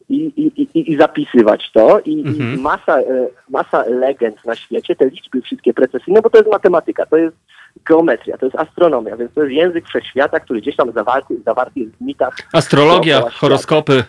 i, 0.09 0.17
i, 0.17 0.63
i, 0.63 0.93
i 0.93 0.97
zapisywać 0.97 1.71
to. 1.73 2.01
I, 2.01 2.21
Mhm. 2.27 2.61
masa, 2.61 3.01
e, 3.01 3.05
masa 3.51 3.85
legend 3.89 4.45
na 4.45 4.55
świecie, 4.57 4.97
te 4.97 5.09
liczby 5.09 5.43
wszystkie 5.43 5.75
precesyjne, 5.75 6.23
bo 6.23 6.31
to 6.31 6.39
jest 6.39 6.51
matematyka, 6.51 7.07
to 7.07 7.17
jest 7.17 7.37
geometria, 7.85 8.39
to 8.39 8.47
jest 8.47 8.57
astronomia, 8.59 9.17
więc 9.17 9.35
to 9.35 9.43
jest 9.43 9.53
język 9.53 9.87
wszechświata, 9.89 10.41
który 10.41 10.61
gdzieś 10.61 10.77
tam 10.77 10.93
zawarty, 10.93 11.37
zawarty 11.47 11.81
jest 11.81 11.93
w 11.97 12.01
mitach. 12.01 12.37
Astrologia, 12.53 13.21
horoskopy, 13.21 14.05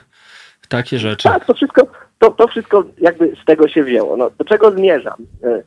takie 0.70 1.00
rzeczy. 1.00 1.24
Tak, 1.30 1.46
to 1.46 1.54
wszystko, 1.54 1.88
to, 2.20 2.32
to 2.32 2.48
wszystko 2.48 2.84
jakby 2.98 3.36
z 3.42 3.46
tego 3.46 3.68
się 3.68 3.84
wzięło. 3.84 4.18
No, 4.18 4.30
do 4.38 4.46
czego 4.46 4.72
zmierzam? 4.72 5.18
E, 5.44 5.64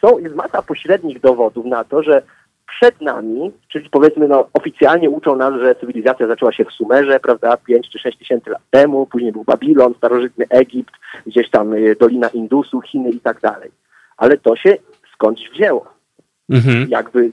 Są, 0.00 0.18
jest 0.18 0.34
masa 0.34 0.62
pośrednich 0.62 1.20
dowodów 1.20 1.66
na 1.66 1.84
to, 1.84 2.02
że 2.02 2.22
przed 2.66 3.00
nami, 3.00 3.52
czyli 3.68 3.90
powiedzmy 3.90 4.28
no, 4.28 4.48
oficjalnie 4.52 5.10
uczą 5.10 5.36
nas, 5.36 5.54
że 5.60 5.74
cywilizacja 5.74 6.26
zaczęła 6.26 6.52
się 6.52 6.64
w 6.64 6.72
Sumerze, 6.72 7.20
prawda, 7.20 7.56
5 7.56 7.88
czy 7.88 7.98
6 7.98 8.18
tysięcy 8.18 8.50
lat 8.50 8.62
temu, 8.70 9.06
później 9.06 9.32
był 9.32 9.44
Babilon, 9.44 9.94
starożytny 9.94 10.44
Egipt, 10.50 10.94
gdzieś 11.26 11.50
tam 11.50 11.72
e, 11.72 11.76
Dolina 12.00 12.28
Indusu, 12.28 12.80
Chiny 12.80 13.10
i 13.10 13.20
tak 13.20 13.40
dalej. 13.40 13.70
Ale 14.16 14.38
to 14.38 14.56
się 14.56 14.76
skądś 15.14 15.50
wzięło 15.50 16.00
Mhm. 16.50 16.86
jakby 16.88 17.30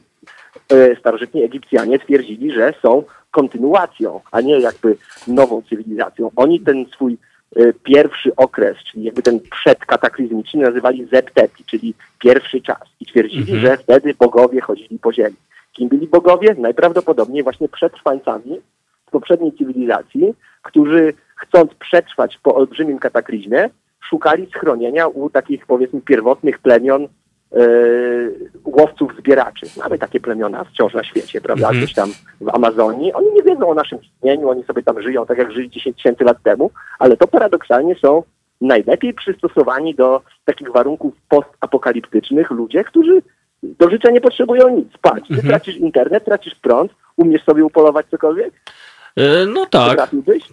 e, 0.70 0.95
starożytni 0.95 1.43
Egipcjanie 1.43 1.99
twierdzili, 1.99 2.51
że 2.51 2.74
są 2.82 3.03
kontynuacją, 3.32 4.22
a 4.32 4.41
nie 4.41 4.59
jakby 4.59 4.97
nową 5.28 5.61
cywilizacją. 5.61 6.32
Oni 6.36 6.59
ten 6.59 6.86
swój 6.86 7.18
pierwszy 7.83 8.35
okres, 8.35 8.77
czyli 8.91 9.03
jakby 9.03 9.21
ten 9.21 9.39
przedkataklizmiczny 9.39 10.61
nazywali 10.61 11.05
Zepteti, 11.11 11.63
czyli 11.65 11.93
pierwszy 12.19 12.61
czas 12.61 12.81
i 12.99 13.05
twierdzili, 13.05 13.53
Mhm. 13.53 13.59
że 13.59 13.77
wtedy 13.77 14.13
bogowie 14.13 14.61
chodzili 14.61 14.99
po 14.99 15.13
ziemi. 15.13 15.35
Kim 15.73 15.89
byli 15.89 16.07
bogowie? 16.07 16.55
Najprawdopodobniej 16.57 17.43
właśnie 17.43 17.69
przetrwańcami 17.69 18.59
z 19.07 19.11
poprzedniej 19.11 19.53
cywilizacji, 19.53 20.33
którzy 20.61 21.13
chcąc 21.35 21.73
przetrwać 21.73 22.37
po 22.43 22.55
olbrzymim 22.55 22.99
kataklizmie, 22.99 23.69
szukali 24.09 24.47
schronienia 24.55 25.07
u 25.07 25.29
takich 25.29 25.65
powiedzmy 25.65 26.01
pierwotnych 26.01 26.59
plemion 26.59 27.07
łowców 28.65 29.11
zbieraczy. 29.19 29.65
Mamy 29.77 29.97
takie 29.97 30.19
plemiona 30.19 30.63
wciąż 30.63 30.93
na 30.93 31.03
świecie, 31.03 31.41
prawda? 31.41 31.67
Mhm. 31.67 31.83
Gdzieś 31.83 31.95
tam 31.95 32.09
w 32.41 32.49
Amazonii. 32.55 33.13
Oni 33.13 33.27
nie 33.33 33.43
wiedzą 33.43 33.69
o 33.69 33.73
naszym 33.73 33.99
istnieniu, 34.01 34.49
oni 34.49 34.63
sobie 34.63 34.83
tam 34.83 35.01
żyją 35.01 35.25
tak 35.25 35.37
jak 35.37 35.51
żyli 35.51 35.69
10 35.69 35.95
tysięcy 35.95 36.23
lat 36.23 36.37
temu, 36.43 36.71
ale 36.99 37.17
to 37.17 37.27
paradoksalnie 37.27 37.95
są 37.95 38.23
najlepiej 38.61 39.13
przystosowani 39.13 39.95
do 39.95 40.21
takich 40.45 40.71
warunków 40.71 41.13
postapokaliptycznych 41.29 42.51
ludzie, 42.51 42.83
którzy 42.83 43.21
do 43.63 43.89
życia 43.89 44.09
nie 44.11 44.21
potrzebują 44.21 44.69
nic. 44.69 44.87
Patrz, 45.01 45.27
ty 45.27 45.33
Mhm. 45.33 45.47
tracisz 45.49 45.75
internet, 45.77 46.25
tracisz 46.25 46.55
prąd, 46.55 46.91
umiesz 47.17 47.43
sobie 47.43 47.65
upolować 47.65 48.05
cokolwiek? 48.11 48.53
E, 49.18 49.45
No 49.45 49.65
tak, 49.65 49.97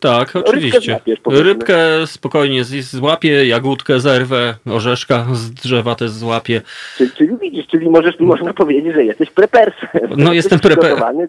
tak, 0.01 0.27
rybkę 0.35 0.51
oczywiście. 0.51 0.81
złapiesz. 0.81 1.19
Rybkę 1.27 1.77
spokojnie 2.07 2.65
złapię, 2.65 3.47
jagódkę 3.47 4.01
zerwę, 4.01 4.55
orzeszka 4.67 5.27
z 5.33 5.51
drzewa 5.51 5.95
też 5.95 6.11
złapię. 6.11 6.61
Czyli, 6.97 7.11
czyli 7.11 7.37
widzisz, 7.41 7.67
czyli 7.67 7.91
możesz, 7.91 8.21
można 8.21 8.55
powiedzieć, 8.55 8.95
że 8.95 9.05
jesteś 9.05 9.31
prepersem. 9.31 9.89
No, 10.17 10.33
jestem 10.33 10.59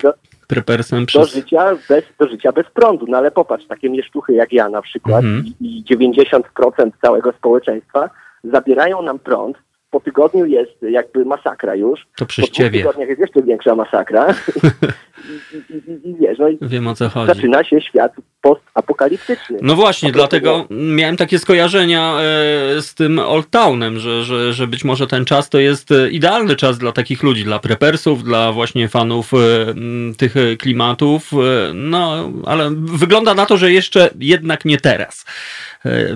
do, 0.03 0.13
Prepersem 0.47 0.99
do, 1.01 1.05
przez... 1.07 1.33
życia 1.33 1.77
bez, 1.89 2.03
do 2.19 2.27
życia 2.27 2.51
bez 2.51 2.65
prądu. 2.73 3.05
No 3.09 3.17
ale 3.17 3.31
popatrz, 3.31 3.65
takie 3.67 3.89
mieszczuchy 3.89 4.33
jak 4.33 4.53
ja 4.53 4.69
na 4.69 4.81
przykład 4.81 5.23
Mhm. 5.23 5.45
i, 5.61 5.79
i 5.79 5.95
90% 5.95 6.91
całego 7.01 7.31
społeczeństwa 7.31 8.09
zabierają 8.43 9.01
nam 9.01 9.19
prąd. 9.19 9.57
Po 9.91 9.99
tygodniu 9.99 10.45
jest 10.45 10.81
jakby 10.81 11.25
masakra 11.25 11.75
już. 11.75 11.99
To 12.17 12.25
przez 12.25 12.45
po 12.49 12.51
ciebie. 12.55 12.79
tygodniach 12.79 13.09
jest 13.09 13.21
jeszcze 13.21 13.41
większa 13.41 13.75
masakra. 13.75 14.27
Wiesz, 16.19 16.37
no 16.39 16.49
i 16.49 16.57
Wiem 16.61 16.87
o 16.87 16.95
co 16.95 17.09
chodzi. 17.09 17.33
zaczyna 17.35 17.63
się 17.63 17.81
świat 17.81 18.11
postapokaliptyczny. 18.41 19.57
No 19.61 19.75
właśnie, 19.75 20.11
dlatego 20.11 20.65
miałem 20.69 21.17
takie 21.17 21.39
skojarzenia 21.39 22.13
e, 22.19 22.81
z 22.81 22.95
tym 22.95 23.19
Old 23.19 23.49
Townem, 23.49 23.99
że, 23.99 24.23
że, 24.23 24.53
że 24.53 24.67
być 24.67 24.83
może 24.83 25.07
ten 25.07 25.25
czas 25.25 25.49
to 25.49 25.59
jest 25.59 25.91
e, 25.91 26.09
idealny 26.09 26.55
czas 26.55 26.77
dla 26.77 26.91
takich 26.91 27.23
ludzi, 27.23 27.43
dla 27.43 27.59
prepersów, 27.59 28.23
dla 28.23 28.51
właśnie 28.51 28.87
fanów 28.87 29.31
e, 29.33 29.37
tych 30.17 30.33
klimatów. 30.59 31.31
No, 31.73 32.31
ale 32.45 32.69
wygląda 32.75 33.33
na 33.33 33.45
to, 33.45 33.57
że 33.57 33.71
jeszcze 33.71 34.09
jednak 34.19 34.65
nie 34.65 34.77
teraz. 34.77 35.25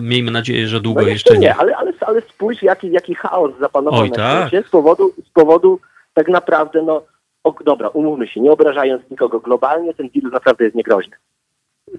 Miejmy 0.02 0.32
nadzieję, 0.32 0.68
że 0.68 0.82
długo 0.82 1.02
No 1.02 1.08
jeszcze 1.08 1.34
nie. 1.34 1.40
nie, 1.40 1.56
ale, 1.56 1.76
ale, 1.78 1.94
ale 2.02 2.22
spójrz, 2.22 2.62
jaki, 2.64 2.92
jaki 2.92 3.16
chaos 3.16 3.52
zapanował 3.60 4.00
Oj, 4.00 4.10
na 4.10 4.16
tak. 4.16 4.48
świecie 4.48 4.68
z 4.68 4.72
powodu, 4.72 5.14
z 5.26 5.30
powodu 5.30 5.80
tak 6.14 6.28
naprawdę, 6.28 6.82
no 6.84 7.04
o, 7.44 7.54
dobra, 7.66 7.88
umówmy 7.90 8.28
się, 8.28 8.42
nie 8.42 8.52
obrażając 8.52 9.02
nikogo 9.12 9.40
globalnie, 9.40 9.94
ten 9.94 10.10
wirus 10.10 10.34
naprawdę 10.34 10.64
jest 10.64 10.76
niegroźny. 10.76 11.16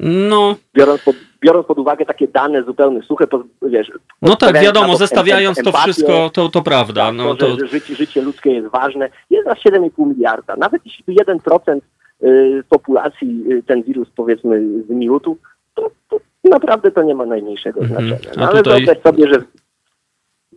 No, 0.01 0.57
Biorąc 0.75 1.03
pod, 1.03 1.17
biorąc 1.41 1.67
pod 1.67 1.79
uwagę 1.79 2.05
takie 2.07 2.29
dane 2.29 2.63
zupełnie 2.65 3.03
suche, 3.03 3.27
poz- 3.27 3.45
wiesz... 3.63 3.93
no 4.23 4.37
tak, 4.37 4.61
wiadomo, 4.63 4.93
to 4.93 4.97
zestawiając 4.99 5.59
em- 5.59 5.65
to 5.65 5.71
empatię, 5.71 5.93
wszystko, 5.93 6.31
to, 6.31 6.49
to 6.49 6.63
prawda. 6.63 7.07
tak, 7.07 7.15
No, 7.15 7.35
to, 7.35 7.47
to, 7.47 7.59
że, 7.61 7.67
życie, 7.67 7.95
życie 7.95 8.23
ludzkie 8.23 8.51
jest 8.53 8.69
ważne. 8.69 9.09
Jest 9.31 9.47
nas 9.47 9.59
7,5 9.59 10.07
miliarda. 10.07 10.57
Nawet 10.57 10.83
jeśli 10.87 11.05
by 11.05 11.13
1% 11.13 11.81
y, 12.23 12.63
populacji 12.69 13.45
y, 13.53 13.63
ten 13.63 13.83
wirus 13.83 14.09
powiedzmy 14.17 14.63
zmiótł, 14.89 15.37
to, 15.75 15.91
to, 16.09 16.21
naprawdę 16.45 16.91
to 16.91 17.03
nie 17.03 17.15
ma 17.15 17.27
najmniejszego 17.27 17.81
Mhm. 17.81 18.09
znaczenia. 18.09 18.35
No, 18.37 18.49
ale 18.49 18.63
tutaj- 18.63 18.85
wyobraź 18.85 19.03
sobie, 19.03 19.29
że, 19.35 19.43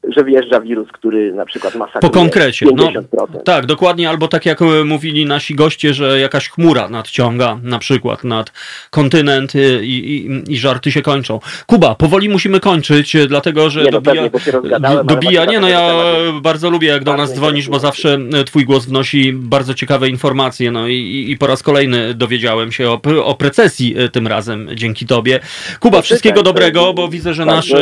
że 0.10 0.24
wjeżdża 0.26 0.62
wirus, 0.62 0.88
który 0.92 1.34
na 1.34 1.46
przykład 1.46 1.76
masakruje 1.76 2.02
Po 2.02 2.10
konkrecie. 2.10 2.66
No, 2.76 2.84
50%. 2.92 3.44
tak, 3.46 3.66
dokładnie, 3.66 4.10
albo 4.10 4.28
tak 4.28 4.46
jak 4.46 4.62
e, 4.62 4.66
mówili 4.84 5.26
nasi 5.26 5.56
goście, 5.56 5.94
że 5.94 6.20
jakaś 6.20 6.50
chmura 6.50 6.90
nadciąga 6.90 7.60
na 7.64 7.80
przykład 7.80 8.24
nad 8.24 8.52
kontynent 8.90 9.56
e, 9.56 9.84
i, 9.84 10.16
i, 10.16 10.44
i 10.54 10.58
żarty 10.58 10.92
się 10.92 11.02
kończą. 11.02 11.40
Kuba, 11.66 11.96
powoli 11.96 12.30
musimy 12.30 12.60
kończyć, 12.60 13.16
e, 13.16 13.28
dlatego 13.28 13.70
że 13.70 13.84
Nie, 13.84 13.92
no 13.92 14.02
dobija, 14.02 14.30
pewnie, 14.30 15.04
dobija 15.04 15.46
nie 15.46 15.60
no 15.60 15.70
ja 15.70 15.94
bardzo 16.42 16.70
lubię 16.70 16.88
jak 16.88 17.04
do 17.04 17.18
nas 17.18 17.34
dzwonisz, 17.34 17.70
bo 17.70 17.80
zawsze 17.80 18.18
twój 18.46 18.66
głos 18.66 18.86
wnosi 18.86 19.34
bardzo 19.34 19.74
ciekawe 19.74 20.10
informacje, 20.10 20.72
no 20.72 20.88
i, 20.88 21.26
i- 21.30 21.38
po 21.38 21.48
raz 21.48 21.64
kolejny 21.64 22.14
dowiedziałem 22.14 22.72
się 22.72 22.90
o, 22.90 23.02
o 23.26 23.36
precesji 23.36 23.96
tym 24.12 24.28
razem 24.28 24.68
dzięki 24.76 25.06
tobie. 25.06 25.40
Kuba, 25.80 25.98
No, 25.98 26.02
wszystkiego 26.04 26.36
tak, 26.36 26.46
dobrego, 26.46 26.94
bo 26.94 27.08
widzę, 27.08 27.34
że 27.34 27.46
nasz 27.46 27.74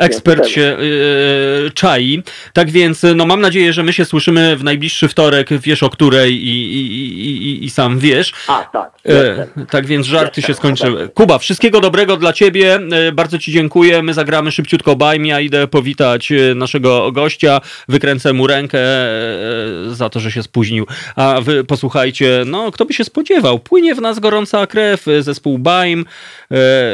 ekspert 0.00 0.46
się 0.48 0.62
e, 0.62 1.59
czai. 1.74 2.22
Tak 2.52 2.70
więc, 2.70 3.02
no 3.14 3.26
mam 3.26 3.40
nadzieję, 3.40 3.72
że 3.72 3.82
my 3.82 3.92
się 3.92 4.04
słyszymy 4.04 4.56
w 4.56 4.64
najbliższy 4.64 5.08
wtorek, 5.08 5.48
wiesz 5.60 5.82
o 5.82 5.90
której 5.90 6.34
i, 6.34 6.74
i, 6.74 7.26
i, 7.26 7.64
i, 7.64 7.70
sam 7.70 7.98
wiesz. 7.98 8.32
A, 8.48 8.64
tak. 8.72 8.90
E, 9.06 9.46
tak 9.70 9.86
więc 9.86 10.06
żarty 10.06 10.42
się 10.42 10.54
skończyły. 10.54 11.00
obecny. 11.00 11.14
Kuba, 11.14 11.38
wszystkiego 11.38 11.80
dobrego 11.80 12.16
dla 12.16 12.32
ciebie. 12.32 12.74
E, 12.74 13.12
bardzo 13.12 13.38
ci 13.38 13.52
dziękuję. 13.52 14.02
My 14.02 14.14
zagramy 14.14 14.52
szybciutko 14.52 14.96
bajm. 14.96 15.26
Ja 15.26 15.40
idę 15.40 15.66
powitać 15.66 16.32
e, 16.32 16.54
naszego 16.54 17.12
gościa. 17.12 17.60
Wykręcę 17.88 18.32
mu 18.32 18.46
rękę 18.46 18.78
e, 18.78 19.94
za 19.94 20.08
to, 20.08 20.20
że 20.20 20.32
się 20.32 20.42
spóźnił. 20.42 20.86
A 21.16 21.40
wy 21.40 21.64
posłuchajcie, 21.64 22.42
no 22.46 22.72
kto 22.72 22.84
by 22.84 22.94
się 22.94 23.04
spodziewał. 23.04 23.58
Płynie 23.58 23.94
w 23.94 24.00
nas 24.00 24.18
gorąca 24.18 24.66
krew. 24.66 25.06
Zespół 25.20 25.58
Baim. 25.58 26.04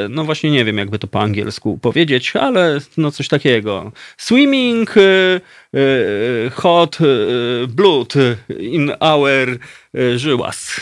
No 0.09 0.25
właśnie 0.25 0.51
nie 0.51 0.65
wiem, 0.65 0.79
jakby 0.79 0.99
to 0.99 1.07
po 1.07 1.21
angielsku 1.21 1.79
powiedzieć, 1.79 2.37
ale 2.37 2.79
no 2.97 3.11
coś 3.11 3.29
takiego. 3.29 3.93
Swimming 4.17 4.46
e, 4.97 5.41
e, 5.73 6.51
hot 6.55 7.01
e, 7.01 7.67
blood 7.67 8.15
in 8.49 8.93
our 9.01 9.59
żyłas. 10.17 10.81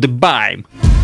The 0.00 0.08
Baim. 0.08 0.95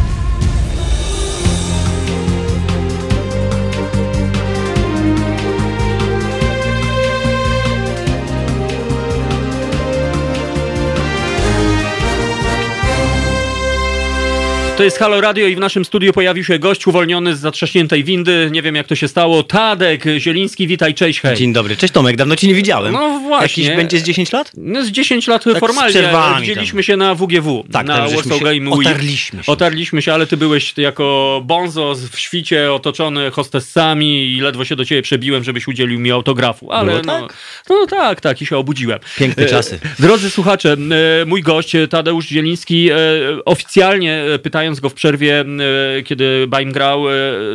To 14.76 14.84
jest 14.84 14.98
Halo 14.98 15.20
Radio 15.20 15.46
i 15.46 15.56
w 15.56 15.58
naszym 15.58 15.84
studiu 15.84 16.12
pojawił 16.12 16.44
się 16.44 16.58
gość 16.58 16.86
uwolniony 16.86 17.36
z 17.36 17.40
zatrzaśniętej 17.40 18.04
windy. 18.04 18.48
Nie 18.52 18.62
wiem 18.62 18.74
jak 18.74 18.86
to 18.86 18.94
się 18.94 19.08
stało. 19.08 19.42
Tadek 19.42 20.04
Zieliński, 20.18 20.66
witaj, 20.66 20.94
cześć, 20.94 21.20
hej. 21.20 21.36
Dzień 21.36 21.52
dobry, 21.52 21.76
cześć 21.76 21.92
Tomek, 21.94 22.16
dawno 22.16 22.36
cię 22.36 22.46
nie 22.46 22.54
widziałem. 22.54 22.92
No 22.92 23.18
właśnie. 23.18 23.64
Jakiś 23.64 23.76
będzie 23.76 23.98
z 23.98 24.02
10 24.02 24.32
lat? 24.32 24.50
No 24.56 24.84
z 24.84 24.88
10 24.90 25.26
lat 25.26 25.44
z 25.44 25.58
formalnie 25.58 26.40
widzieliśmy 26.40 26.82
się 26.82 26.96
na 26.96 27.14
WGW, 27.14 27.64
Tak, 27.72 27.86
na 27.86 27.96
tam 27.96 28.08
żeśmy 28.08 28.22
Warsaw 28.22 28.40
Game 28.42 28.70
Week. 28.70 28.88
otarliśmy 28.88 29.42
się. 29.44 29.52
Otarliśmy 29.52 30.02
się, 30.02 30.14
ale 30.14 30.26
ty 30.26 30.36
byłeś 30.36 30.74
jako 30.76 31.40
bonzo 31.44 31.94
w 32.12 32.18
świcie 32.18 32.72
otoczony 32.72 33.30
hostessami 33.30 34.36
i 34.36 34.40
ledwo 34.40 34.64
się 34.64 34.76
do 34.76 34.84
ciebie 34.84 35.02
przebiłem, 35.02 35.44
żebyś 35.44 35.68
udzielił 35.68 36.00
mi 36.00 36.10
autografu. 36.10 36.72
Ale 36.72 36.92
Było 36.92 37.02
no, 37.04 37.20
tak? 37.28 37.36
no 37.70 37.86
tak, 37.86 38.20
tak 38.20 38.42
i 38.42 38.46
się 38.46 38.56
obudziłem. 38.56 38.98
Piękne 39.18 39.42
E, 39.44 39.46
czasy. 39.48 39.78
Drodzy 39.98 40.30
słuchacze, 40.30 40.76
e, 41.22 41.24
mój 41.26 41.42
gość 41.42 41.72
Tadeusz 41.90 42.26
Zieliński, 42.26 42.90
e, 42.90 42.96
oficjalnie 43.44 44.24
e, 44.34 44.38
pytając 44.62 44.80
go 44.80 44.88
w 44.88 44.94
przerwie, 44.94 45.40
e, 45.98 46.02
kiedy 46.02 46.46
Baim 46.48 46.72
grał, 46.72 47.10
e, 47.10 47.12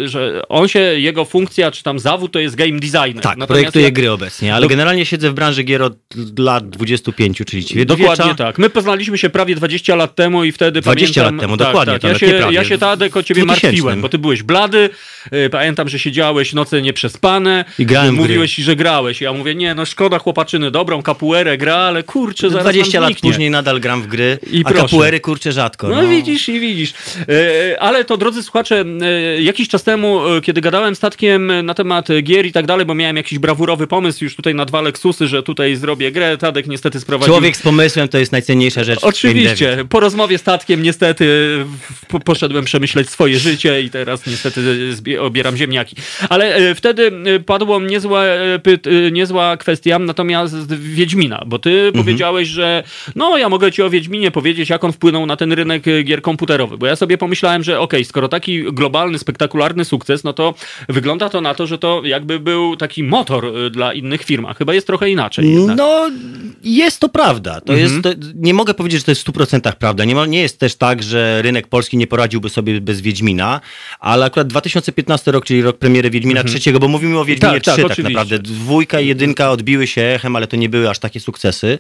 że 0.08 0.42
on 0.50 0.68
się, 0.68 0.80
jego 0.80 1.26
funkcja 1.26 1.72
czy 1.72 1.84
tam 1.84 2.00
zawód 2.00 2.32
to 2.32 2.40
jest 2.40 2.56
game 2.56 2.80
designer. 2.80 3.14
Tak, 3.24 3.38
Natomiast 3.38 3.48
projektuję 3.48 3.86
jak- 3.86 3.94
gry 3.94 4.12
obecnie, 4.12 4.54
ale 4.56 4.62
No- 4.66 4.70
generalnie 4.70 5.06
siedzę 5.06 5.32
w 5.32 5.34
branży 5.34 5.64
gier 5.64 5.82
od 5.82 5.94
lat 6.40 6.70
25, 6.70 7.38
czyli 7.46 7.86
Dokładnie 7.86 8.36
tak. 8.36 8.58
My 8.58 8.70
poznaliśmy 8.70 9.18
się 9.18 9.30
prawie 9.30 9.56
20 9.56 9.96
lat 9.96 10.16
temu 10.16 10.44
i 10.44 10.52
wtedy 10.52 10.82
20 10.82 11.22
pamiętam... 11.22 11.36
lat 11.36 11.42
temu, 11.42 11.58
tak, 11.58 11.68
dokładnie, 11.68 12.00
Tak. 12.00 12.12
Ja, 12.12 12.20
się, 12.20 12.28
prawie. 12.34 12.56
ja 12.56 12.64
się 12.66 12.78
Tadek 12.78 13.18
o 13.18 13.24
ciebie 13.24 13.42
2000. 13.42 13.68
martwiłem, 13.68 14.02
bo 14.02 14.10
ty 14.10 14.18
byłeś 14.18 14.44
blady, 14.44 14.90
y, 15.34 15.50
pamiętam, 15.50 15.90
że 15.90 16.00
siedziałeś 16.00 16.54
noce 16.54 16.82
nieprzespane. 16.82 17.66
I 17.80 17.86
grałem 17.86 18.16
Mówiłeś, 18.16 18.56
że 18.56 18.76
grałeś. 18.76 19.22
Ja 19.22 19.34
mówię, 19.34 19.56
nie, 19.56 19.76
no 19.76 19.86
szkoda 19.86 20.20
chłopaczyny, 20.20 20.72
dobrą 20.72 21.02
kapuerę 21.02 21.58
gra, 21.58 21.76
ale 21.76 22.04
kurczę, 22.04 22.50
zaraz 22.50 22.64
20 22.66 23.00
nam 23.02 23.10
lat 23.10 23.20
później 23.22 23.50
nadal 23.52 23.80
gram 23.80 24.02
w 24.02 24.08
gry, 24.08 24.40
I 24.52 24.62
a 24.66 24.70
proszę. 24.70 24.82
kapuery 24.82 25.20
kurczę 25.20 25.52
rzadko. 25.52 25.88
No, 25.90 26.08
widzisz 26.08 26.50
i 26.50 26.60
widzisz. 26.60 26.94
E, 27.30 27.80
Ale 27.82 28.06
to, 28.06 28.18
drodzy 28.18 28.44
słuchacze, 28.44 28.86
e, 29.02 29.42
jakiś 29.42 29.68
czas 29.70 29.84
temu, 29.84 30.28
e, 30.28 30.42
kiedy 30.42 30.62
gadałem 30.62 30.96
z 30.96 31.00
Tatkiem 31.00 31.66
na 31.66 31.74
temat 31.74 32.08
gier 32.24 32.46
i 32.46 32.52
tak 32.52 32.66
dalej, 32.66 32.86
bo 32.86 32.96
miałem 32.96 33.18
jakiś 33.18 33.40
brawurowy 33.40 33.88
pomysł 33.88 34.24
już 34.24 34.36
tutaj 34.36 34.56
na 34.56 34.66
dwa 34.66 34.82
Lexusy, 34.82 35.28
że 35.28 35.44
tutaj 35.44 35.76
zrobię 35.76 36.12
grę, 36.12 36.38
Tadek 36.38 36.68
niestety 36.68 37.00
sprowadził... 37.00 37.34
Człowiek 37.34 37.58
z 37.58 37.62
pomysłem 37.62 38.08
to 38.08 38.18
jest 38.18 38.32
najcenniejsza 38.32 38.84
rzecz. 38.84 39.00
Oczywiście. 39.02 39.78
Po 39.90 40.00
rozmowie 40.00 40.38
z 40.38 40.44
Tatkiem 40.44 40.84
niestety 40.84 41.28
poszedłem 42.26 42.66
przemyśleć 42.66 43.10
swoje 43.10 43.40
życie 43.40 43.82
i 43.82 43.90
teraz 43.90 44.28
niestety 44.28 44.62
obieram 45.20 45.58
ziemniaki. 45.58 45.96
Ale 46.30 46.76
wtedy 46.76 47.12
padło 47.46 47.80
niezła, 47.80 48.24
niezła 49.12 49.58
kwestia 49.58 50.00
natomiast 50.00 50.74
Wiedźmina, 50.74 51.44
bo 51.46 51.60
ty 51.60 51.78
Mhm. 51.78 51.94
powiedziałeś, 52.06 52.48
że 52.48 52.84
no 53.16 53.38
ja 53.38 53.50
mogę 53.50 53.72
ci 53.72 53.82
o 53.82 53.90
Wiedźminie 53.90 54.32
powiedzieć, 54.32 54.70
jak 54.70 54.84
on 54.84 54.92
wpłynął 54.94 55.26
na 55.26 55.36
ten 55.36 55.54
rynek 55.54 55.84
gier 56.04 56.22
komputerowych, 56.22 56.80
bo 56.80 56.87
ja 56.88 56.96
sobie 56.96 57.18
pomyślałem, 57.18 57.64
że 57.64 57.80
okej, 57.80 58.06
skoro 58.06 58.30
taki 58.30 58.64
globalny, 58.64 59.20
spektakularny 59.20 59.86
sukces, 59.86 60.24
no 60.24 60.34
to 60.34 60.54
wygląda 60.90 61.30
to 61.30 61.42
na 61.42 61.54
to, 61.54 61.68
że 61.68 61.78
to 61.78 62.02
jakby 62.06 62.40
był 62.40 62.76
taki 62.76 63.04
motor 63.04 63.46
e, 63.46 63.70
dla 63.70 63.94
innych 63.94 64.24
firm, 64.24 64.46
a 64.46 64.54
chyba 64.54 64.74
jest 64.74 64.88
trochę 64.88 65.10
inaczej 65.10 65.54
jednak. 65.54 65.78
No, 65.78 66.10
jest 66.64 67.00
to 67.00 67.10
prawda. 67.10 67.62
To 67.62 67.74
jest, 67.74 67.96
to, 68.04 68.10
nie 68.36 68.54
mogę 68.54 68.74
powiedzieć, 68.74 69.00
że 69.00 69.06
to 69.06 69.12
jest 69.12 69.22
w 69.22 69.32
100% 69.32 69.74
prawda. 69.74 70.06
Nie, 70.06 70.16
ma, 70.16 70.26
nie 70.26 70.42
jest 70.42 70.60
też 70.60 70.76
tak, 70.76 71.04
że 71.04 71.42
rynek 71.42 71.68
polski 71.68 71.98
nie 71.98 72.08
poradziłby 72.08 72.50
sobie 72.50 72.82
bez 72.82 73.02
Wiedźmina, 73.02 73.62
ale 74.00 74.26
akurat 74.26 74.48
2015 74.48 75.32
rok, 75.32 75.46
czyli 75.46 75.62
rok 75.62 75.78
premiery 75.78 76.10
Wiedźmina 76.10 76.44
trzeciego, 76.44 76.80
bo 76.80 76.88
mówimy 76.88 77.20
o 77.20 77.26
Wiedźminie 77.26 77.54
Tak, 77.54 77.64
tak, 77.64 77.74
3 77.74 77.82
tak, 77.82 77.92
oczywiście. 77.92 78.14
naprawdę. 78.14 78.40
Dwójka 78.40 79.00
i 79.00 79.08
jedynka 79.08 79.52
odbiły 79.52 79.88
się 79.88 80.02
echem, 80.02 80.36
ale 80.36 80.48
to 80.48 80.56
nie 80.56 80.70
były 80.70 80.90
aż 80.90 81.00
takie 81.00 81.20
sukcesy. 81.20 81.78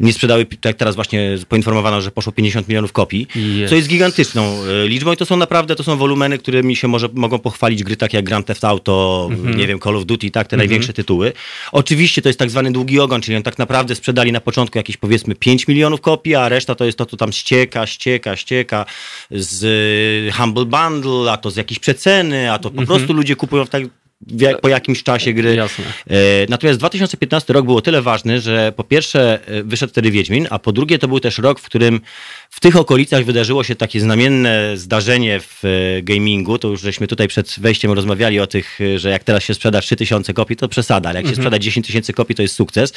Nie 0.00 0.12
sprzedały, 0.12 0.44
tak 0.44 0.64
jak 0.64 0.76
teraz 0.76 0.94
właśnie 0.94 1.38
poinformowano, 1.48 2.00
że 2.00 2.10
poszło 2.10 2.32
50 2.32 2.68
milionów 2.68 2.92
kopii, 2.92 3.26
Jest. 3.36 3.70
co 3.70 3.76
jest 3.76 3.88
gigantyczną 3.88 4.47
e, 4.48 4.88
liczbą 4.88 5.12
i 5.12 5.16
to 5.16 5.26
są 5.26 5.36
naprawdę, 5.36 5.76
to 5.76 5.82
są 5.84 5.96
wolumeny, 5.96 6.38
którymi 6.38 6.76
się 6.76 6.88
może, 6.88 7.08
mogą 7.14 7.38
pochwalić 7.38 7.84
gry 7.84 7.96
takie 7.96 8.16
jak 8.18 8.24
Grand 8.24 8.46
Theft 8.46 8.64
Auto, 8.64 9.28
Mhm. 9.30 9.56
nie 9.56 9.66
wiem, 9.66 9.80
Call 9.80 9.96
of 9.96 10.04
Duty, 10.06 10.30
tak, 10.30 10.48
te 10.48 10.56
największe 10.56 10.92
tytuły. 10.92 11.32
Oczywiście 11.72 12.22
to 12.22 12.28
jest 12.28 12.38
tak 12.38 12.50
zwany 12.50 12.72
długi 12.72 13.00
ogon, 13.00 13.20
czyli 13.20 13.34
oni 13.34 13.44
tak 13.44 13.58
naprawdę 13.58 13.94
sprzedali 13.94 14.32
na 14.32 14.40
początku 14.40 14.78
jakieś 14.78 14.96
powiedzmy 14.96 15.34
5 15.34 15.68
milionów 15.68 16.00
kopii, 16.00 16.34
a 16.34 16.48
reszta 16.48 16.74
to 16.74 16.84
jest 16.84 16.98
to, 16.98 17.06
co 17.06 17.16
tam 17.16 17.32
ścieka, 17.32 17.86
ścieka, 17.86 18.36
ścieka 18.36 18.86
z 19.30 19.64
y, 19.64 20.32
Humble 20.32 20.64
Bundle, 20.64 21.32
a 21.32 21.36
to 21.36 21.50
z 21.50 21.56
jakiejś 21.56 21.78
przeceny, 21.78 22.52
a 22.52 22.58
to 22.58 22.70
po 22.70 22.82
prostu 22.82 23.12
ludzie 23.12 23.36
kupują 23.36 23.64
w 23.64 23.70
tak, 23.70 23.82
jak, 24.26 24.60
po 24.60 24.68
jakimś 24.68 25.02
czasie 25.02 25.32
gry. 25.32 25.54
Jasne. 25.54 25.84
E, 26.10 26.14
Natomiast 26.48 26.78
2015 26.78 27.52
rok 27.52 27.64
był 27.66 27.76
o 27.76 27.80
tyle 27.80 28.02
ważny, 28.02 28.40
że 28.40 28.72
po 28.76 28.84
pierwsze 28.84 29.38
e, 29.46 29.62
wyszedł 29.62 29.90
wtedy 29.90 30.10
Wiedźmin, 30.10 30.46
a 30.50 30.58
po 30.58 30.72
drugie 30.72 30.98
to 30.98 31.08
był 31.08 31.20
też 31.20 31.38
rok, 31.38 31.60
w 31.60 31.64
którym 31.64 32.00
w 32.50 32.60
tych 32.60 32.76
okolicach 32.76 33.24
wydarzyło 33.24 33.64
się 33.64 33.74
takie 33.76 34.00
znamienne 34.00 34.76
zdarzenie 34.76 35.40
w 35.40 35.64
e, 35.64 36.02
gamingu. 36.02 36.58
To 36.58 36.68
już 36.68 36.80
żeśmy 36.80 37.06
tutaj 37.06 37.28
przed 37.28 37.54
wejściem 37.58 37.92
rozmawiali 37.92 38.40
o 38.40 38.46
tych, 38.46 38.78
że 38.96 39.10
jak 39.10 39.24
teraz 39.24 39.44
się 39.44 39.54
sprzeda 39.54 39.80
3000 39.80 40.34
kopii, 40.34 40.56
to 40.56 40.68
przesada, 40.68 41.08
ale 41.08 41.18
jak 41.20 41.28
się 41.28 41.34
sprzeda 41.36 41.58
10 41.58 41.86
tysięcy 41.86 42.12
kopii, 42.12 42.34
to 42.36 42.42
jest 42.42 42.54
sukces. 42.54 42.92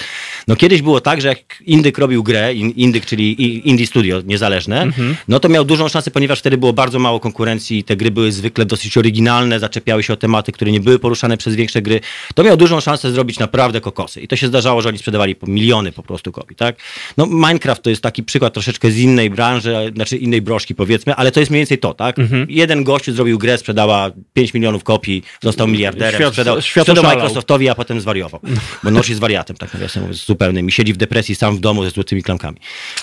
No 0.48 0.56
kiedyś 0.56 0.82
było 0.82 1.02
tak, 1.02 1.22
że 1.22 1.28
jak 1.28 1.40
Indyk 1.66 1.98
robił 1.98 2.24
grę, 2.24 2.54
In- 2.54 2.72
Indyk, 2.76 3.06
czyli 3.06 3.68
Indie 3.70 3.88
Studio 3.88 4.22
niezależne, 4.26 4.88
no 5.28 5.40
to 5.40 5.50
miał 5.50 5.66
dużą 5.66 5.88
szansę, 5.88 6.12
ponieważ 6.12 6.40
wtedy 6.40 6.58
było 6.58 6.74
bardzo 6.74 7.00
mało 7.00 7.20
konkurencji 7.20 7.78
i 7.78 7.84
te 7.84 7.96
gry 7.96 8.12
były 8.12 8.32
zwykle 8.32 8.66
dosyć 8.66 8.98
oryginalne, 8.98 9.60
zaczepiały 9.60 10.04
się 10.04 10.14
o 10.14 10.18
tematy, 10.18 10.52
które 10.52 10.72
nie 10.72 10.80
były 10.80 11.00
poruszane 11.12 11.38
przez 11.38 11.56
większe 11.56 11.82
gry, 11.82 12.00
to 12.36 12.44
miał 12.44 12.58
dużą 12.58 12.80
szansę 12.80 13.12
zrobić 13.12 13.40
naprawdę 13.40 13.82
kokosy. 13.82 14.22
I 14.22 14.28
to 14.28 14.36
się 14.36 14.48
zdarzało, 14.48 14.82
że 14.82 14.90
oni 14.90 14.98
sprzedawali 14.98 15.36
po 15.36 15.48
miliony 15.48 15.92
po 15.92 16.04
prostu 16.04 16.32
kopii, 16.32 16.56
tak? 16.56 16.76
No 17.18 17.26
Minecraft 17.26 17.82
to 17.82 17.90
jest 17.90 18.02
taki 18.02 18.24
przykład 18.24 18.54
troszeczkę 18.54 18.92
z 18.92 18.98
innej 18.98 19.30
branży, 19.30 19.92
znaczy 19.96 20.18
innej 20.18 20.42
broszki 20.42 20.76
powiedzmy, 20.76 21.16
ale 21.16 21.32
to 21.32 21.40
jest 21.40 21.50
mniej 21.50 21.60
więcej 21.60 21.78
to, 21.78 21.94
tak? 21.94 22.16
Jeden 22.50 22.84
gościu 22.84 23.14
zrobił 23.14 23.38
grę, 23.40 23.58
sprzedała 23.58 24.12
5 24.34 24.54
milionów 24.54 24.84
kopii, 24.84 25.24
został 25.42 25.68
miliarderem, 25.68 26.22
Świat- 26.22 26.30
sprzedał, 26.30 26.62
świat 26.62 26.88
sprzedał. 26.88 27.04
Microsoftowi, 27.04 27.70
a 27.70 27.76
potem 27.76 28.02
zwariował. 28.02 28.40
Bo 28.84 28.92
Noż 28.92 29.10
jest 29.10 29.22
wariatem, 29.22 29.56
tak 29.58 29.74
nawiasem 29.74 30.02
mówiąc, 30.04 30.26
zupełnym. 30.26 30.68
I 30.68 30.72
siedzi 30.72 30.94
w 30.94 30.98
depresji 30.98 31.36
sam 31.36 31.56
w 31.58 31.60
domu 31.60 31.84
ze 31.84 31.90
złotymi 31.90 32.24
klamkami. 32.24 32.58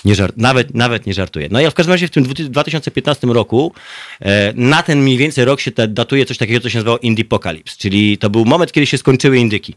Nie 0.05 0.15
żart, 0.15 0.33
nawet, 0.37 0.75
nawet 0.75 1.05
nie 1.05 1.13
żartuje. 1.13 1.47
No 1.51 1.59
ja 1.59 1.71
w 1.71 1.73
każdym 1.73 1.93
razie 1.93 2.07
w 2.07 2.11
tym 2.11 2.23
2015 2.23 3.27
roku, 3.27 3.73
e, 4.21 4.53
na 4.55 4.83
ten 4.83 5.01
mniej 5.01 5.17
więcej 5.17 5.45
rok 5.45 5.59
się 5.61 5.71
datuje 5.87 6.25
coś 6.25 6.37
takiego, 6.37 6.59
co 6.59 6.69
się 6.69 6.77
nazywało 6.77 6.97
Indiepocalypse, 6.97 7.75
czyli 7.77 7.98
to 8.19 8.29
był 8.29 8.45
moment, 8.45 8.71
kiedy 8.71 8.87
się 8.87 8.97
skończyły 8.97 9.37
indyki. 9.37 9.75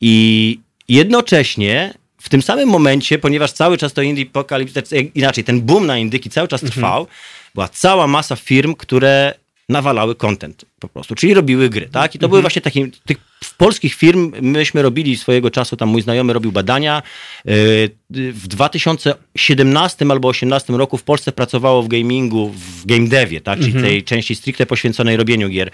I 0.00 0.58
jednocześnie 0.88 1.94
w 2.18 2.28
tym 2.28 2.42
samym 2.42 2.68
momencie, 2.68 3.18
ponieważ 3.18 3.52
cały 3.52 3.78
czas 3.78 3.92
to 3.92 4.02
Indiepocalypse, 4.02 4.72
znaczy 4.72 5.10
inaczej, 5.14 5.44
ten 5.44 5.60
boom 5.60 5.86
na 5.86 5.98
indyki 5.98 6.30
cały 6.30 6.48
czas 6.48 6.60
trwał, 6.60 7.06
była 7.54 7.68
cała 7.68 8.06
masa 8.06 8.36
firm, 8.36 8.74
które 8.74 9.34
nawalały 9.68 10.14
content 10.14 10.64
po 10.80 10.88
prostu, 10.88 11.14
czyli 11.14 11.34
robiły 11.34 11.68
gry, 11.68 11.88
tak? 11.92 12.14
I 12.14 12.18
to 12.18 12.28
były 12.28 12.40
właśnie 12.40 12.62
takie, 12.62 12.88
tych 13.06 13.16
polskich 13.56 13.94
firm, 13.94 14.32
myśmy 14.42 14.82
robili 14.82 15.16
swojego 15.16 15.50
czasu, 15.50 15.76
tam 15.76 15.88
mój 15.88 16.02
znajomy 16.02 16.32
robił 16.32 16.52
badania, 16.52 17.02
yy, 17.44 17.90
w 18.10 18.48
2017 18.48 20.04
albo 20.04 20.20
2018 20.20 20.72
roku 20.72 20.98
w 20.98 21.02
Polsce 21.02 21.32
pracowało 21.32 21.82
w 21.82 21.88
gamingu, 21.88 22.48
w 22.48 22.86
game 22.86 23.08
devie, 23.08 23.40
tak? 23.40 23.60
czyli 23.60 23.72
tej 23.72 24.04
części 24.04 24.34
stricte 24.34 24.66
poświęconej 24.66 25.16
robieniu 25.16 25.48
gier, 25.48 25.70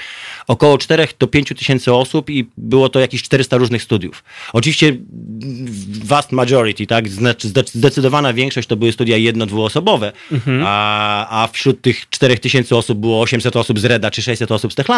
około 0.47 0.79
4 0.79 1.09
do 1.19 1.27
5 1.27 1.49
tysięcy 1.49 1.93
osób 1.93 2.31
i 2.31 2.47
było 2.57 2.89
to 2.89 3.01
jakieś 3.01 3.23
400 3.23 3.57
różnych 3.57 3.83
studiów. 3.83 4.25
Oczywiście 4.53 4.97
vast 6.05 6.33
majority, 6.33 6.87
tak? 6.87 7.09
Znaczy 7.09 7.49
zdecydowana 7.49 8.33
większość 8.33 8.69
to 8.69 8.77
były 8.77 8.93
studia 8.93 9.17
jedno, 9.17 9.47
dwuosobowe, 9.47 10.13
a, 10.65 11.43
a 11.43 11.47
wśród 11.47 11.81
tych 11.81 12.11
4 12.11 12.39
tysięcy 12.39 12.77
osób 12.77 12.99
było 12.99 13.21
800 13.21 13.57
osób 13.57 13.81
z 13.81 13.85
Reda 13.85 14.11
czy 14.11 14.23
600 14.23 14.53
osób 14.53 14.73
z 14.73 14.75
Techlandu, 14.75 14.96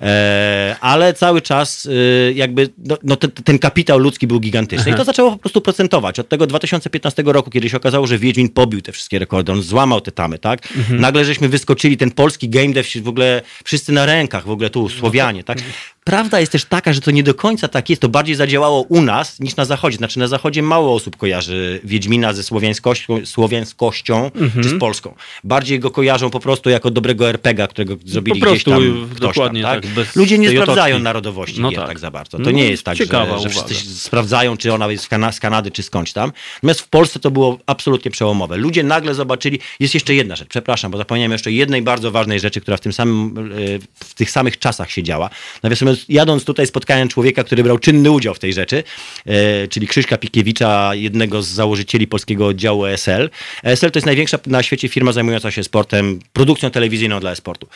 e, 0.00 0.76
ale 0.80 1.14
cały 1.14 1.42
czas 1.42 1.86
e, 1.86 2.32
jakby 2.32 2.68
no, 2.78 2.96
no 3.02 3.16
ten, 3.16 3.30
ten 3.30 3.58
kapitał 3.58 3.98
ludzki 3.98 4.26
był 4.26 4.40
gigantyczny 4.40 4.92
i 4.92 4.94
to 4.94 5.04
zaczęło 5.04 5.32
po 5.32 5.38
prostu 5.38 5.60
procentować. 5.60 6.18
Od 6.18 6.28
tego 6.28 6.46
2015 6.46 7.22
roku, 7.26 7.50
kiedy 7.50 7.68
się 7.68 7.76
okazało, 7.76 8.06
że 8.06 8.18
Wiedźmin 8.18 8.48
pobił 8.48 8.82
te 8.82 8.92
wszystkie 8.92 9.18
rekordy, 9.18 9.52
on 9.52 9.62
złamał 9.62 10.00
te 10.00 10.12
tamy, 10.12 10.38
tak? 10.38 10.68
Nagle 10.90 11.24
żeśmy 11.24 11.48
wyskoczyli, 11.48 11.96
ten 11.96 12.10
polski 12.10 12.48
game 12.48 12.72
dev 12.72 12.88
w 13.02 13.08
ogóle 13.08 13.42
wszyscy 13.64 13.92
na 13.92 14.06
rękach, 14.06 14.46
w 14.46 14.50
ogóle 14.50 14.70
tu, 14.70 14.88
Słowianie, 14.88 15.44
tak? 15.44 15.58
Prawda 16.04 16.40
jest 16.40 16.52
też 16.52 16.64
taka, 16.64 16.92
że 16.92 17.00
to 17.00 17.10
nie 17.10 17.22
do 17.22 17.34
końca 17.34 17.68
tak 17.68 17.90
jest. 17.90 18.02
To 18.02 18.08
bardziej 18.08 18.34
zadziałało 18.34 18.82
u 18.82 19.02
nas 19.02 19.40
niż 19.40 19.56
na 19.56 19.64
zachodzie. 19.64 19.96
Znaczy 19.96 20.18
na 20.18 20.28
zachodzie 20.28 20.62
mało 20.62 20.94
osób 20.94 21.16
kojarzy 21.16 21.80
Wiedźmina 21.84 22.32
ze 22.32 22.42
słowiańskością, 22.42 23.26
słowiańskością 23.26 24.30
czy 24.62 24.68
z 24.68 24.78
Polską. 24.78 25.14
Bardziej 25.44 25.80
go 25.80 25.90
kojarzą 25.90 26.30
po 26.30 26.40
prostu 26.40 26.70
jako 26.70 26.90
dobrego 26.90 27.28
RPGa, 27.28 27.66
którego 27.66 27.96
zrobili 28.04 28.40
Po 28.40 28.46
gdzieś 28.46 28.64
prostu, 28.64 28.80
tam 28.80 29.08
ktoś 29.16 29.20
dokładnie 29.20 29.62
tam, 29.62 29.80
tak? 29.80 29.90
tak, 30.06 30.16
Ludzie 30.16 30.38
nie 30.38 30.50
sprawdzają 30.50 30.94
otoczki. 30.94 31.04
narodowości 31.04 31.60
No 31.60 31.72
tak. 31.72 31.86
tak. 31.86 31.98
za 31.98 32.10
bardzo. 32.10 32.38
To 32.38 32.44
No, 32.44 32.50
nie 32.50 32.68
jest 32.70 32.84
tak, 32.84 32.96
że, 32.96 33.04
że 33.42 33.48
wszyscy 33.48 33.74
sprawdzają, 33.74 34.56
czy 34.56 34.72
ona 34.72 34.90
jest 34.92 35.04
z 35.30 35.40
Kanady, 35.40 35.70
czy 35.70 35.82
skądś 35.82 36.12
tam. 36.12 36.32
Natomiast 36.56 36.80
w 36.80 36.88
Polsce 36.88 37.20
to 37.20 37.30
było 37.30 37.58
absolutnie 37.66 38.10
przełomowe. 38.10 38.56
Ludzie 38.56 38.82
nagle 38.82 39.14
zobaczyli, 39.14 39.58
jest 39.80 39.94
jeszcze 39.94 40.14
jedna 40.14 40.36
rzecz, 40.36 40.48
przepraszam, 40.48 40.90
bo 40.90 40.98
zapomniałem 40.98 41.32
jeszcze 41.32 41.52
jednej 41.52 41.82
bardzo 41.82 42.10
ważnej 42.10 42.40
rzeczy, 42.40 42.60
która 42.60 42.76
w 42.76 42.80
tym 42.80 42.92
samym, 42.92 43.52
e, 43.52 43.78
w 44.04 44.14
tych 44.14 44.30
samych 44.30 44.58
czasach 44.58 44.90
się 44.90 45.02
działa. 45.02 45.30
Nawiasem 45.62 45.91
mówiąc, 45.92 46.06
jadąc 46.08 46.44
tutaj 46.44 46.66
spotkałem 46.66 47.08
człowieka, 47.08 47.44
który 47.44 47.62
brał 47.62 47.78
czynny 47.78 48.10
udział 48.10 48.34
w 48.34 48.38
tej 48.38 48.52
rzeczy, 48.52 48.84
e, 49.26 49.68
czyli 49.68 49.86
Krzyśka 49.86 50.18
Pikiewicza, 50.18 50.94
jednego 50.94 51.42
z 51.42 51.48
założycieli 51.48 52.06
polskiego 52.06 52.46
oddziału 52.46 52.86
ESL. 52.86 53.30
ESL 53.62 53.90
to 53.90 53.98
jest 53.98 54.06
największa 54.06 54.38
na 54.46 54.62
świecie 54.62 54.88
firma 54.88 55.12
zajmująca 55.12 55.50
się 55.50 55.64
sportem, 55.64 56.18
produkcją 56.32 56.70
telewizyjną 56.70 57.20
dla 57.20 57.30
e-sportu. 57.30 57.66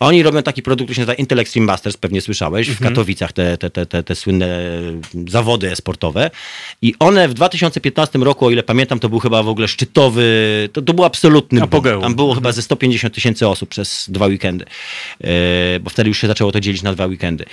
A 0.00 0.06
Oni 0.06 0.22
robią 0.22 0.42
taki 0.42 0.62
produkt, 0.62 0.86
który 0.86 0.94
się 0.94 1.00
nazywa 1.00 1.14
Intel 1.14 1.38
Extreme 1.38 1.66
Masters, 1.66 1.96
pewnie 1.96 2.20
słyszałeś, 2.20 2.68
w 2.68 2.80
Katowicach 2.80 3.32
te, 3.32 3.58
te, 3.58 3.70
te, 3.70 3.86
te, 3.86 4.02
te 4.02 4.14
słynne 4.14 4.48
zawody 5.28 5.70
e-sportowe. 5.70 6.30
I 6.82 6.94
one 6.98 7.28
w 7.28 7.34
2015 7.34 8.18
roku, 8.18 8.46
o 8.46 8.50
ile 8.50 8.62
pamiętam, 8.62 8.98
to 8.98 9.08
był 9.08 9.18
chyba 9.18 9.42
w 9.42 9.48
ogóle 9.48 9.68
szczytowy, 9.68 10.24
to, 10.72 10.82
to 10.82 10.94
był 10.94 11.04
absolutny. 11.04 11.62
Apogeum. 11.62 12.02
Tam 12.02 12.14
było 12.14 12.34
chyba 12.34 12.52
ze 12.52 12.62
150 12.62 13.14
tysięcy 13.14 13.48
osób 13.48 13.68
przez 13.68 14.06
dwa 14.08 14.26
weekendy, 14.26 14.64
E, 15.24 15.80
bo 15.80 15.90
wtedy 15.90 16.08
już 16.08 16.18
się 16.18 16.26
zaczęło 16.26 16.52
to 16.52 16.60
dzielić 16.60 16.82
na 16.82 16.92
dwa 16.92 17.06
weekendy. 17.06 17.44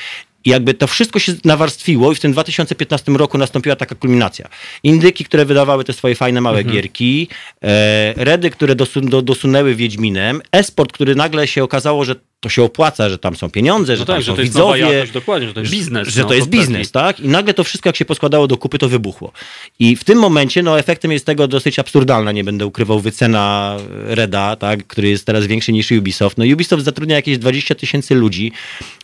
I 0.46 0.50
jakby 0.50 0.74
to 0.74 0.88
wszystko 0.88 1.20
się 1.20 1.34
nawarstwiło 1.46 2.12
i 2.12 2.16
w 2.16 2.20
tym 2.20 2.32
2015 2.32 3.12
roku 3.12 3.38
nastąpiła 3.38 3.76
taka 3.76 3.96
kulminacja. 3.96 4.48
Indyki, 4.84 5.26
które 5.26 5.46
wydawały 5.46 5.84
te 5.84 5.94
swoje 5.94 6.16
fajne 6.16 6.42
małe 6.42 6.64
gierki, 6.64 7.28
e, 7.64 8.14
Redy, 8.18 8.50
które 8.50 8.76
dosun 8.76 9.06
do, 9.06 9.22
dosunęły 9.22 9.76
Wiedźminem, 9.76 10.42
esport, 10.52 10.92
który 10.92 11.16
nagle 11.16 11.48
się 11.48 11.64
okazało, 11.64 12.06
że 12.06 12.16
to 12.40 12.50
się 12.50 12.64
opłaca, 12.64 13.10
że 13.10 13.18
tam 13.18 13.36
są 13.36 13.52
pieniądze, 13.52 13.96
że 13.96 14.00
No 14.02 14.06
tam 14.06 14.16
tak, 14.16 14.26
są 14.26 14.32
że 14.32 14.36
to 14.36 14.42
jest 14.42 14.54
widzowie. 14.54 14.80
jakość, 14.80 15.12
dokładnie, 15.12 15.48
że 15.48 15.54
to 15.54 15.60
jest 15.60 15.72
biznes. 15.72 16.08
Że 16.08 16.22
no, 16.22 16.28
to 16.28 16.34
jest 16.34 16.48
taki- 16.48 16.58
biznes, 16.60 16.92
tak? 16.92 17.20
I 17.20 17.28
nagle 17.28 17.54
to 17.54 17.64
wszystko, 17.64 17.90
jak 17.90 17.96
się 17.96 18.06
poskładało 18.06 18.48
do 18.48 18.58
kupy, 18.58 18.78
to 18.78 18.90
wybuchło. 18.90 19.32
I 19.80 19.96
w 19.96 20.04
tym 20.04 20.18
momencie, 20.20 20.64
no, 20.64 20.80
efektem 20.80 21.12
jest 21.12 21.26
tego 21.26 21.48
dosyć 21.48 21.80
absurdalna, 21.80 22.32
nie 22.32 22.44
będę 22.44 22.66
ukrywał, 22.66 23.00
wycena 23.00 23.78
Reda, 24.06 24.56
tak? 24.56 24.88
który 24.88 25.10
jest 25.10 25.26
teraz 25.26 25.46
większy 25.46 25.74
niż 25.74 25.92
Ubisoft. 25.92 26.38
No, 26.38 26.46
Ubisoft 26.54 26.84
zatrudnia 26.84 27.16
jakieś 27.16 27.38
20 27.38 27.76
tysięcy 27.76 28.16
ludzi, 28.16 28.52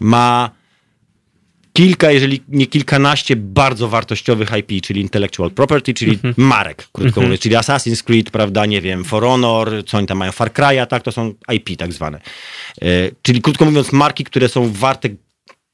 ma 0.01 0.49
kilka, 1.77 2.11
jeżeli 2.11 2.41
nie 2.47 2.67
kilkanaście 2.67 3.35
bardzo 3.35 3.87
wartościowych 3.87 4.49
IP, 4.57 4.81
czyli 4.83 5.01
intellectual 5.01 5.51
property, 5.51 5.93
czyli 5.93 6.11
Mhm. 6.11 6.33
marek, 6.37 6.87
krótko 6.93 7.21
mówiąc, 7.21 7.41
czyli 7.41 7.55
Assassin's 7.55 8.03
Creed, 8.03 8.31
prawda, 8.31 8.65
nie 8.65 8.81
wiem, 8.81 9.03
For 9.05 9.23
Honor, 9.23 9.71
co 9.85 9.97
oni 9.97 10.07
tam 10.07 10.17
mają, 10.17 10.31
Far 10.31 10.51
Cry'a, 10.53 10.87
tak, 10.87 11.03
to 11.03 11.11
są 11.11 11.33
IP 11.53 11.77
tak 11.77 11.93
zwane. 11.93 12.21
E, 12.81 12.85
czyli 13.21 13.41
krótko 13.41 13.65
mówiąc, 13.65 13.91
marki, 13.91 14.23
które 14.23 14.49
są 14.49 14.73
warte 14.73 15.09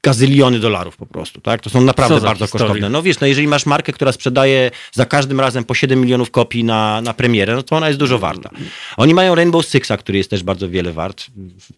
gazyliony 0.04 0.58
dolarów 0.58 0.96
po 0.96 1.06
prostu, 1.06 1.40
tak? 1.40 1.60
To 1.60 1.70
są 1.70 1.80
naprawdę 1.80 2.20
bardzo 2.20 2.44
historie. 2.44 2.66
kosztowne. 2.66 2.90
No 2.90 3.02
wiesz, 3.02 3.20
no 3.20 3.26
jeżeli 3.26 3.48
masz 3.48 3.66
markę, 3.66 3.92
która 3.92 4.12
sprzedaje 4.12 4.70
za 4.92 5.06
każdym 5.06 5.40
razem 5.40 5.64
po 5.64 5.74
7 5.74 6.00
milionów 6.00 6.30
kopii 6.30 6.64
na, 6.64 7.00
na 7.00 7.14
premierę, 7.14 7.54
no 7.54 7.62
to 7.62 7.76
ona 7.76 7.88
jest 7.88 7.98
dużo 8.00 8.18
warta. 8.18 8.50
Oni 8.96 9.14
mają 9.14 9.34
Rainbow 9.34 9.66
Sixa, 9.66 9.96
który 9.98 10.18
jest 10.18 10.30
też 10.30 10.42
bardzo 10.42 10.68
wiele 10.68 10.92
wart. 10.92 11.26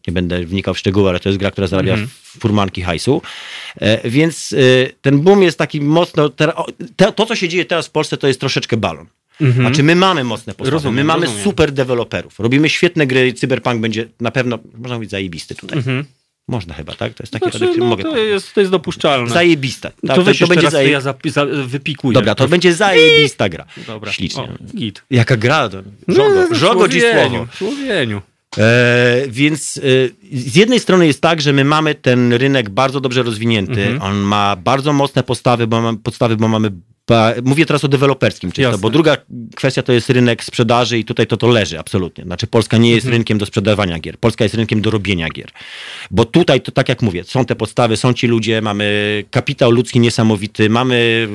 Nie 0.06 0.12
będę 0.12 0.44
wnikał 0.44 0.74
w 0.74 0.78
szczegóły, 0.78 1.08
ale 1.10 1.20
to 1.20 1.28
jest 1.28 1.38
gra, 1.38 1.50
która 1.50 1.66
zarabia 1.66 1.92
Mhm. 1.92 2.10
furmanki 2.40 2.82
hajsu. 2.82 3.22
E, 3.80 4.10
więc 4.10 4.52
e, 4.52 4.56
ten 5.02 5.20
boom 5.20 5.42
jest 5.42 5.58
taki 5.58 5.80
mocno... 5.80 6.24
O, 6.54 6.66
te, 6.96 7.12
to, 7.12 7.26
co 7.26 7.36
się 7.36 7.48
dzieje 7.48 7.64
teraz 7.64 7.86
w 7.86 7.90
Polsce, 7.90 8.16
to 8.16 8.26
jest 8.28 8.40
troszeczkę 8.40 8.76
balon. 8.76 9.06
Znaczy 9.54 9.82
my 9.82 9.96
mamy 9.96 10.24
mocne 10.24 10.54
postawy, 10.54 10.68
Mhm. 10.68 10.72
Rozumiem, 10.74 10.94
my 10.94 11.04
mamy 11.04 11.26
rozumiem. 11.26 11.44
super 11.44 11.72
deweloperów, 11.72 12.40
robimy 12.40 12.68
świetne 12.68 13.06
gry, 13.06 13.32
Cyberpunk 13.32 13.80
będzie 13.80 14.08
na 14.20 14.30
pewno, 14.30 14.58
można 14.78 14.94
mówić, 14.96 15.10
zajebisty 15.10 15.54
tutaj. 15.54 15.78
Można 16.48 16.74
chyba, 16.74 16.94
tak? 16.94 17.14
To 17.14 17.22
jest 17.22 17.32
takie, 17.32 17.46
Mhm. 17.46 17.64
Znaczy, 17.64 17.78
no, 17.80 17.86
mogę 17.86 18.02
to, 18.02 18.10
powiedzieć. 18.10 18.30
jest, 18.32 18.54
to 18.54 18.60
jest 18.60 18.72
dopuszczalne. 18.72 19.30
Zajebista. 19.30 19.90
Tak, 19.90 20.16
to 20.16 20.24
to, 20.24 20.34
to 20.34 20.46
będzie 20.46 20.66
to 20.66 20.70
zaje... 20.70 20.90
ja 20.90 21.00
za, 21.00 21.14
za, 21.24 21.46
wypikuję. 21.46 22.14
Dobra, 22.14 22.34
to 22.34 22.48
będzie 22.48 22.74
zajebista 22.74 23.48
gra. 23.48 23.64
Dobra. 23.86 24.12
Ślicznie. 24.12 24.42
O, 24.42 24.48
git. 24.76 25.02
Jaka 25.10 25.36
gra? 25.36 25.68
To... 25.68 25.82
Żogo, 26.08 26.34
No, 26.50 26.54
żogo 26.56 26.88
człowieniu, 26.88 27.28
słowo. 27.28 27.46
człowieniu. 27.58 28.22
E, 28.58 29.22
więc 29.28 29.76
e, 29.76 29.80
z 30.38 30.56
jednej 30.56 30.80
strony 30.80 31.06
jest 31.06 31.20
tak, 31.20 31.40
że 31.40 31.52
my 31.52 31.64
mamy 31.64 31.94
ten 31.94 32.32
rynek 32.32 32.70
bardzo 32.70 33.00
dobrze 33.00 33.22
rozwinięty. 33.22 33.82
Mhm. 33.86 34.02
On 34.02 34.16
ma 34.18 34.56
bardzo 34.56 34.92
mocne 34.92 35.22
postawy, 35.22 35.66
bo 35.66 35.80
mamy, 35.80 35.98
podstawy, 35.98 36.36
bo 36.36 36.48
mamy. 36.48 36.70
Mówię 37.44 37.66
teraz 37.66 37.84
o 37.84 37.88
deweloperskim 37.88 38.50
czysto, 38.52 38.62
Jasne. 38.62 38.78
bo 38.78 38.90
druga 38.90 39.16
kwestia 39.56 39.82
to 39.82 39.92
jest 39.92 40.10
rynek 40.10 40.44
sprzedaży 40.44 40.98
i 40.98 41.04
tutaj 41.04 41.26
to 41.26 41.36
to 41.36 41.46
leży 41.48 41.78
absolutnie. 41.78 42.24
Znaczy 42.24 42.46
Polska 42.46 42.76
nie 42.78 42.90
jest 42.90 43.06
Mhm. 43.06 43.12
rynkiem 43.18 43.38
do 43.38 43.46
sprzedawania 43.46 43.98
gier. 43.98 44.18
Polska 44.18 44.44
jest 44.44 44.54
rynkiem 44.54 44.80
do 44.80 44.90
robienia 44.90 45.28
gier. 45.28 45.50
Bo 46.10 46.24
tutaj 46.24 46.60
to 46.60 46.72
tak 46.72 46.88
jak 46.88 47.02
mówię, 47.02 47.24
są 47.24 47.44
te 47.44 47.56
podstawy, 47.56 47.96
są 47.96 48.12
ci 48.12 48.26
ludzie, 48.26 48.62
mamy 48.62 49.24
kapitał 49.30 49.70
ludzki 49.70 50.00
niesamowity, 50.00 50.70
mamy 50.70 51.28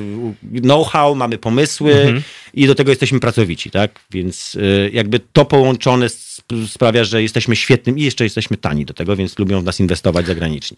know-how, 0.62 1.14
mamy 1.14 1.38
pomysły 1.38 1.92
Mhm. 1.94 2.22
I 2.54 2.66
do 2.66 2.74
tego 2.74 2.90
jesteśmy 2.92 3.20
pracowici, 3.20 3.70
tak? 3.70 4.00
Więc 4.10 4.54
y, 4.54 4.90
jakby 4.92 5.20
to 5.32 5.44
połączone 5.44 6.06
sp- 6.06 6.66
sprawia, 6.68 7.04
że 7.04 7.22
jesteśmy 7.22 7.56
świetnym 7.56 7.98
i 7.98 8.02
jeszcze 8.02 8.24
jesteśmy 8.24 8.56
tani 8.56 8.84
do 8.84 8.94
tego, 8.94 9.16
więc 9.16 9.38
lubią 9.38 9.60
w 9.60 9.64
nas 9.64 9.80
inwestować 9.80 10.26
zagraniczni. 10.26 10.76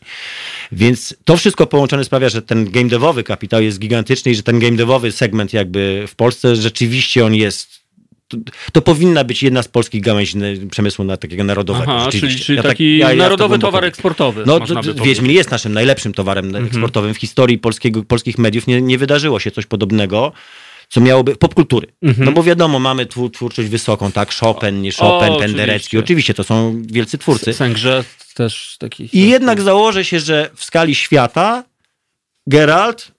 Więc 0.73 1.17
to 1.25 1.37
wszystko 1.37 1.67
połączone 1.67 2.05
sprawia, 2.05 2.29
że 2.29 2.43
ten 2.43 2.71
game 2.71 2.89
devowy 2.89 3.23
kapitał 3.25 3.63
jest 3.63 3.79
gigantyczny 3.79 4.33
i 4.33 4.35
że 4.35 4.43
ten 4.43 4.59
game 4.59 4.77
devowy 4.77 5.13
segment 5.13 5.53
jakby 5.53 6.05
w 6.09 6.15
Polsce 6.15 6.57
rzeczywiście 6.57 7.25
on 7.25 7.35
jest 7.35 7.85
to, 8.29 8.37
to 8.73 8.83
powinna 8.83 9.25
być 9.25 9.43
jedna 9.43 9.63
z 9.63 9.69
polskich 9.69 10.03
gałęzi 10.03 10.39
przemysłu 10.71 11.05
na 11.05 11.17
takiego 11.17 11.45
narodowego. 11.45 11.93
Aha, 11.97 12.11
czyli, 12.13 12.37
czyli 12.37 12.57
Ja 12.57 12.63
tak- 12.63 12.73
taki 12.73 12.99
ja- 12.99 13.15
narodowy 13.15 13.59
towar 13.59 13.83
wierzę. 13.83 13.89
eksportowy. 13.89 14.43
No, 14.47 14.59
można 14.59 14.83
by. 14.83 14.95
Wiedźmin 14.95 15.31
jest 15.33 15.51
naszym 15.51 15.73
najlepszym 15.73 16.13
towarem 16.13 16.57
eksportowym 16.57 17.15
w 17.15 17.19
historii 17.19 17.59
polskiego, 17.59 18.03
polskich 18.05 18.39
mediów. 18.39 18.67
Nie, 18.67 18.83
nie 18.83 18.99
wydarzyło 18.99 19.41
się 19.41 19.51
coś 19.51 19.67
podobnego, 19.67 20.33
co 20.89 21.01
miałoby 21.01 21.37
popkultury. 21.37 21.87
No 22.19 22.33
bo 22.33 22.43
wiadomo, 22.43 22.79
mamy 22.79 23.07
twór, 23.07 23.33
twórczość 23.33 23.69
wysoką, 23.69 24.13
tak? 24.13 24.35
Chopin, 24.35 24.83
nie 24.83 24.93
Chopin, 24.93 25.33
O, 25.33 25.39
Penderecki. 25.39 25.99
oczywiście. 25.99 25.99
Oczywiście, 25.99 26.35
to 26.35 26.45
są 26.45 26.83
wielcy 26.87 27.19
twórcy. 27.19 27.53
Sęgrze 27.53 28.05
też 28.35 28.77
taki. 28.79 29.09
I 29.13 29.29
jednak 29.31 29.61
założę 29.61 30.05
się, 30.05 30.21
że 30.21 30.51
w 30.55 30.65
skali 30.65 30.95
świata 30.95 31.65
Geralt, 32.47 33.13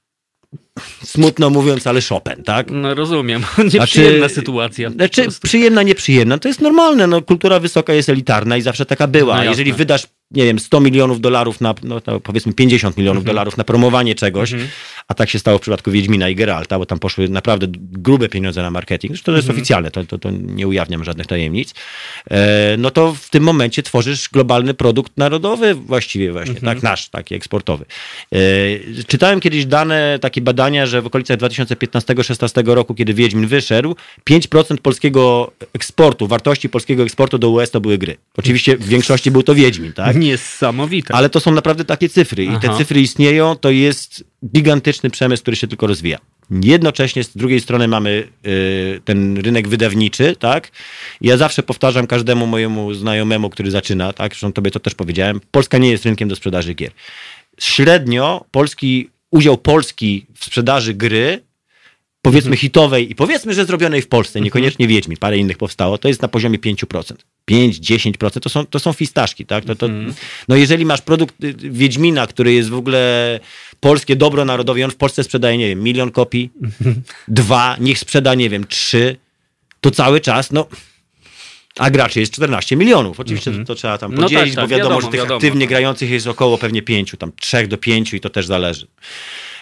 smutno 1.03 1.49
mówiąc, 1.49 1.87
ale 1.87 2.01
Chopin, 2.01 2.43
tak? 2.43 2.71
No 2.71 2.93
rozumiem. 2.93 3.43
Nieprzyjemna 3.73 4.29
sytuacja. 4.29 4.89
po 4.89 4.95
Znaczy, 4.95 5.27
przyjemna, 5.43 5.83
nieprzyjemna, 5.83 6.37
to 6.37 6.47
jest 6.47 6.61
normalne. 6.61 7.07
No, 7.07 7.21
kultura 7.21 7.59
wysoka 7.59 7.93
jest 7.93 8.09
elitarna 8.09 8.57
i 8.57 8.61
zawsze 8.61 8.85
taka 8.85 9.07
była. 9.07 9.37
No 9.37 9.43
jeżeli 9.43 9.73
wydasz, 9.73 10.07
nie 10.31 10.43
wiem, 10.43 10.59
100 10.59 10.79
milionów 10.79 11.21
dolarów 11.21 11.61
na, 11.61 11.73
no, 11.83 12.01
to 12.01 12.19
powiedzmy 12.19 12.53
50 12.53 12.97
milionów 12.97 13.21
Mhm. 13.21 13.35
dolarów 13.35 13.57
na 13.57 13.63
promowanie 13.63 14.15
czegoś, 14.15 14.51
a 15.07 15.13
tak 15.13 15.29
się 15.29 15.39
stało 15.39 15.57
w 15.57 15.61
przypadku 15.61 15.91
Wiedźmina 15.91 16.29
i 16.29 16.35
Geralta, 16.35 16.79
bo 16.79 16.85
tam 16.85 16.99
poszły 16.99 17.29
naprawdę 17.29 17.67
grube 17.77 18.29
pieniądze 18.29 18.61
na 18.61 18.71
marketing, 18.71 19.19
to 19.21 19.31
jest 19.31 19.43
Mhm. 19.47 19.57
oficjalne, 19.57 19.91
to, 19.91 20.03
to, 20.03 20.17
to 20.17 20.31
nie 20.31 20.67
ujawniam 20.67 21.03
żadnych 21.03 21.27
tajemnic, 21.27 21.73
e, 22.31 22.75
no 22.77 22.91
to 22.91 23.13
w 23.13 23.29
tym 23.29 23.43
momencie 23.43 23.83
tworzysz 23.83 24.29
globalny 24.29 24.73
produkt 24.73 25.11
narodowy 25.17 25.75
właściwie 25.75 26.31
właśnie, 26.31 26.55
Mhm. 26.55 26.75
tak, 26.75 26.83
nasz, 26.83 27.09
taki 27.09 27.35
eksportowy. 27.35 27.85
E, 28.33 28.37
czytałem 29.07 29.39
kiedyś 29.39 29.65
dane, 29.65 30.19
takie 30.21 30.41
badania, 30.41 30.85
że 30.85 31.01
w 31.01 31.05
okolicach 31.05 31.37
2015-16 31.37 32.73
roku, 32.75 32.95
kiedy 32.95 33.13
Wiedźmin 33.13 33.47
wyszedł, 33.47 33.95
5% 34.23 34.77
polskiego 34.81 35.51
eksportu, 35.73 36.27
wartości 36.27 36.69
polskiego 36.69 37.03
eksportu 37.03 37.37
do 37.37 37.49
US 37.49 37.71
to 37.71 37.81
były 37.81 37.97
gry. 37.97 38.17
Oczywiście 38.37 38.77
w 38.77 38.87
większości 38.87 39.31
był 39.31 39.43
to 39.43 39.55
Wiedźmin, 39.55 39.93
tak? 39.93 40.14
Niesamowite. 40.15 41.13
Ale 41.13 41.29
to 41.29 41.39
są 41.39 41.51
naprawdę 41.51 41.85
takie 41.85 42.09
cyfry 42.09 42.43
i 42.43 42.59
te 42.59 42.69
Aha. 42.69 42.77
cyfry 42.77 43.01
istnieją, 43.01 43.55
to 43.55 43.69
jest 43.69 44.23
gigantyczny 44.55 45.09
przemysł, 45.09 45.43
który 45.43 45.57
się 45.57 45.67
tylko 45.67 45.87
rozwija. 45.87 46.17
Jednocześnie 46.51 47.23
z 47.23 47.37
drugiej 47.37 47.61
strony 47.61 47.87
mamy 47.87 48.27
y, 48.45 49.01
ten 49.05 49.37
rynek 49.37 49.67
wydawniczy, 49.67 50.35
tak? 50.35 50.71
Ja 51.21 51.37
zawsze 51.37 51.63
powtarzam 51.63 52.07
każdemu 52.07 52.47
mojemu 52.47 52.93
znajomemu, 52.93 53.49
który 53.49 53.71
zaczyna, 53.71 54.13
tak? 54.13 54.31
Zresztą 54.31 54.53
tobie 54.53 54.71
to 54.71 54.79
też 54.79 54.95
powiedziałem, 54.95 55.41
Polska 55.51 55.77
nie 55.77 55.91
jest 55.91 56.05
rynkiem 56.05 56.29
do 56.29 56.35
sprzedaży 56.35 56.73
gier. 56.73 56.91
Średnio 57.59 58.45
polski, 58.51 59.09
udział 59.31 59.57
Polski 59.57 60.25
w 60.35 60.45
sprzedaży 60.45 60.93
gry 60.93 61.41
powiedzmy 62.21 62.57
hitowej 62.57 63.11
i 63.11 63.15
powiedzmy, 63.15 63.53
że 63.53 63.65
zrobionej 63.65 64.01
w 64.01 64.07
Polsce, 64.07 64.41
niekoniecznie 64.41 64.87
Wiedźmin, 64.87 65.17
parę 65.17 65.37
innych 65.37 65.57
powstało, 65.57 65.97
to 65.97 66.07
jest 66.07 66.21
na 66.21 66.27
poziomie 66.27 66.59
5%. 66.59 67.13
5-10% 67.51 68.39
to 68.39 68.49
są, 68.49 68.65
to 68.65 68.79
są 68.79 68.93
fistaszki, 68.93 69.45
tak? 69.45 69.65
To, 69.65 69.75
to, 69.75 69.87
No 70.47 70.55
jeżeli 70.55 70.85
masz 70.85 71.01
produkt 71.01 71.43
y, 71.43 71.53
Wiedźmina, 71.57 72.27
który 72.27 72.53
jest 72.53 72.69
w 72.69 72.75
ogóle 72.75 73.39
polskie 73.79 74.15
dobro 74.15 74.45
narodowe 74.45 74.85
on 74.85 74.91
w 74.91 74.95
Polsce 74.95 75.23
sprzedaje, 75.23 75.57
nie 75.57 75.67
wiem, 75.67 75.83
milion 75.83 76.11
kopii, 76.11 76.49
dwa, 77.27 77.77
niech 77.79 77.99
sprzeda, 77.99 78.35
nie 78.35 78.49
wiem, 78.49 78.67
trzy, 78.67 79.17
to 79.81 79.91
cały 79.91 80.21
czas, 80.21 80.51
no... 80.51 80.67
A 81.79 81.89
graczy 81.89 82.19
jest 82.19 82.33
14 82.33 82.75
milionów. 82.75 83.19
Oczywiście 83.19 83.51
to, 83.51 83.63
to 83.63 83.75
trzeba 83.75 83.97
tam 83.97 84.15
No 84.15 84.21
podzielić, 84.21 84.55
tak, 84.55 84.55
tak, 84.55 84.63
bo 84.63 84.75
wiadomo, 84.75 84.89
wiadomo, 84.89 85.01
że 85.01 85.07
tych 85.07 85.19
wiadomo, 85.19 85.35
aktywnie 85.35 85.61
tak. 85.61 85.69
grających 85.69 86.09
jest 86.09 86.27
około 86.27 86.57
pewnie 86.57 86.81
pięciu, 86.81 87.17
tam 87.17 87.31
trzech 87.39 87.67
do 87.67 87.77
pięciu 87.77 88.15
i 88.15 88.19
to 88.19 88.29
też 88.29 88.45
zależy. 88.45 88.87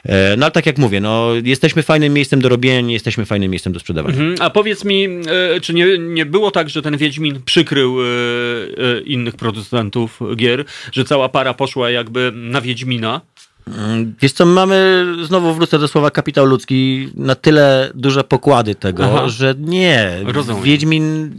E, 0.06 0.38
No 0.38 0.46
ale 0.46 0.52
tak 0.52 0.66
jak 0.66 0.78
mówię, 0.78 1.02
no, 1.02 1.30
jesteśmy 1.44 1.84
fajnym 1.84 2.14
miejscem 2.14 2.42
do 2.42 2.50
robienia, 2.50 2.82
nie 2.82 2.94
jesteśmy 2.94 3.26
fajnym 3.26 3.52
miejscem 3.52 3.74
do 3.74 3.80
sprzedawania. 3.80 4.16
Mhm. 4.16 4.36
A 4.40 4.50
powiedz 4.50 4.86
mi, 4.86 5.06
e, 5.06 5.62
czy 5.62 5.74
nie, 5.74 5.98
nie 5.98 6.26
było 6.26 6.52
tak, 6.52 6.70
że 6.70 6.82
ten 6.82 6.98
Wiedźmin 6.98 7.42
przykrył 7.46 7.98
e, 8.02 8.06
innych 9.06 9.36
producentów 9.36 10.20
gier, 10.36 10.66
że 10.92 11.06
cała 11.06 11.30
para 11.30 11.54
poszła 11.54 11.90
jakby 11.90 12.32
na 12.36 12.62
Wiedźmina? 12.62 13.22
Wiesz 14.22 14.32
co, 14.32 14.46
mamy, 14.46 15.06
znowu 15.24 15.54
wrócę 15.54 15.80
do 15.80 15.88
słowa 15.88 16.12
kapitał 16.12 16.46
ludzki, 16.46 17.10
na 17.16 17.36
tyle 17.36 17.92
duże 17.96 18.24
pokłady 18.24 18.76
tego, 18.76 19.06
Aha. 19.06 19.30
że 19.30 19.56
nie. 19.58 20.20
Rozumiem. 20.26 20.64
Wiedźmin, 20.64 21.32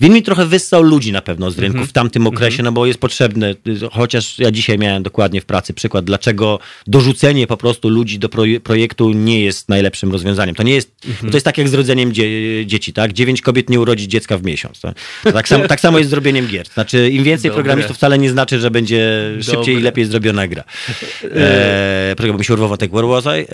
Wiedźmin 0.00 0.22
trochę 0.22 0.46
wyssał 0.46 0.82
ludzi 0.82 1.12
na 1.12 1.22
pewno 1.22 1.50
z 1.50 1.58
rynku 1.58 1.72
Mhm. 1.76 1.88
w 1.88 1.92
tamtym 1.92 2.26
okresie, 2.26 2.62
no 2.62 2.72
bo 2.72 2.86
jest 2.86 2.98
potrzebny, 2.98 3.56
chociaż 3.92 4.38
ja 4.38 4.50
dzisiaj 4.50 4.78
miałem 4.78 5.02
dokładnie 5.02 5.40
w 5.40 5.44
pracy 5.44 5.74
przykład, 5.74 6.04
dlaczego 6.04 6.58
dorzucenie 6.86 7.46
po 7.46 7.56
prostu 7.56 7.88
ludzi 7.88 8.18
do 8.18 8.28
proje- 8.28 8.60
projektu 8.60 9.10
nie 9.12 9.40
jest 9.44 9.68
najlepszym 9.68 10.12
rozwiązaniem. 10.12 10.54
To 10.54 10.62
nie 10.62 10.74
jest, 10.74 10.92
Mhm. 11.08 11.30
to 11.30 11.36
jest 11.36 11.44
tak 11.44 11.58
jak 11.58 11.68
z 11.68 11.74
rodzeniem 11.74 12.12
dzie- 12.12 12.66
dzieci, 12.66 12.92
tak? 12.92 13.12
Dziewięć 13.12 13.42
kobiet 13.42 13.70
nie 13.70 13.80
urodzi 13.80 14.08
dziecka 14.08 14.38
w 14.38 14.44
miesiąc. 14.44 14.80
Tak, 14.80 14.94
tak, 15.32 15.48
samo, 15.48 15.68
tak 15.68 15.80
samo 15.80 15.98
jest 15.98 16.08
z 16.08 16.10
zrobieniem 16.10 16.46
gier. 16.46 16.66
Znaczy, 16.74 17.10
im 17.10 17.24
więcej 17.24 17.50
Dobre. 17.50 17.62
programistów 17.62 17.96
wcale 17.96 18.18
nie 18.18 18.30
znaczy, 18.30 18.60
że 18.60 18.70
będzie 18.70 19.30
szybciej 19.40 19.74
i 19.74 19.76
Dobre. 19.76 19.80
lepiej 19.84 20.04
zrobiona 20.04 20.48
gra. 20.48 20.64
Poczekaj, 22.16 22.32
bo 22.32 22.38
mi 22.38 22.44
się 22.44 22.52
urwał 22.52 22.68
wątek. 22.68 22.90
I? 22.92 22.96
Eee, 22.96 23.44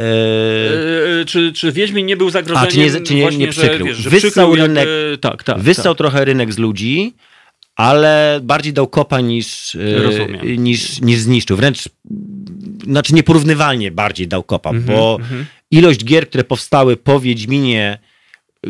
E, 1.22 1.24
czy, 1.24 1.52
czy 1.52 1.72
Wiedźmin 1.72 2.06
nie 2.06 2.16
był 2.16 2.30
zagrożeniem? 2.30 2.68
A, 2.68 2.72
czy 2.72 2.78
nie- 2.78 3.06
czy 3.06 3.14
nie- 3.14 3.22
właśnie, 3.22 3.38
nie 3.38 3.48
przykrył? 3.48 3.78
Że, 3.78 3.84
wiesz, 3.94 3.96
że 3.98 4.10
Wyssał 4.10 4.30
przykrył 4.52 4.66
rynek- 4.74 4.88
Tak, 5.20 5.42
tak. 5.44 5.58
Wyssał 5.60 5.94
tak. 5.94 5.98
trochę 5.98 6.24
rynek 6.24 6.35
z 6.52 6.58
ludzi, 6.58 7.14
ale 7.76 8.40
bardziej 8.42 8.72
dał 8.72 8.86
kopa 8.88 9.20
niż, 9.20 9.74
e, 9.74 9.98
Rozumiem. 10.02 10.64
niż, 10.64 11.00
niż 11.00 11.18
zniszczył. 11.18 11.56
Wręcz, 11.56 11.88
znaczy 12.84 13.14
nieporównywalnie 13.14 13.90
bardziej 13.90 14.28
dał 14.28 14.42
kopa, 14.42 14.70
Mhm, 14.70 14.86
bo 14.98 15.18
ilość 15.70 16.04
gier, 16.04 16.28
które 16.28 16.44
powstały 16.44 16.96
po 16.96 17.20
Wiedźminie, 17.20 17.98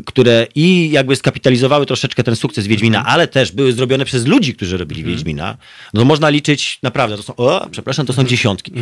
które 0.06 0.46
i 0.54 0.90
jakby 0.90 1.16
skapitalizowały 1.16 1.86
troszeczkę 1.86 2.22
ten 2.22 2.36
sukces 2.36 2.66
Wiedźmina, 2.66 2.98
Mhm. 2.98 3.14
ale 3.14 3.28
też 3.28 3.52
były 3.52 3.72
zrobione 3.72 4.04
przez 4.04 4.26
ludzi, 4.26 4.54
którzy 4.54 4.76
robili 4.76 5.04
Wiedźmina, 5.04 5.56
no 5.94 6.04
można 6.04 6.28
liczyć 6.28 6.78
naprawdę, 6.82 7.16
to 7.16 7.22
są, 7.22 7.36
o, 7.36 7.68
przepraszam, 7.70 8.06
to 8.06 8.12
Mhm. 8.12 8.26
są 8.26 8.30
dziesiątki. 8.30 8.72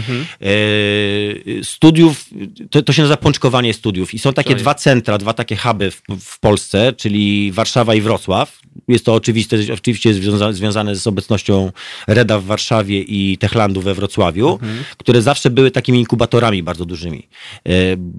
E, 0.41 1.65
studiów, 1.65 2.25
to, 2.71 2.83
to 2.83 2.93
się 2.93 3.03
nazywa 3.03 3.17
pączkowanie 3.17 3.75
studiów 3.75 4.15
i 4.15 4.19
są 4.19 4.33
takie 4.33 4.55
dwa 4.55 4.75
centra, 4.75 5.19
dwa 5.19 5.33
takie 5.33 5.57
huby 5.57 5.91
w, 5.91 6.03
w 6.21 6.41
Polsce, 6.41 6.93
czyli 6.93 7.53
Warszawa 7.53 7.95
i 7.95 8.01
Wrocław. 8.01 8.61
Jest 8.89 9.05
to 9.05 9.15
oczywiste, 9.15 9.57
oczywiście 9.75 10.09
jest 10.09 10.21
związa, 10.23 10.53
związane 10.53 10.97
z 10.97 11.07
obecnością 11.07 11.73
Reda 12.09 12.39
w 12.39 12.45
Warszawie 12.45 13.01
i 13.01 13.39
Techlandu 13.39 13.81
we 13.81 13.95
Wrocławiu, 13.95 14.53
Mhm. 14.53 14.85
które 14.99 15.23
zawsze 15.23 15.51
były 15.51 15.71
takimi 15.71 15.99
inkubatorami 15.99 16.63
bardzo 16.63 16.85
dużymi. 16.85 17.29
E, 17.69 17.71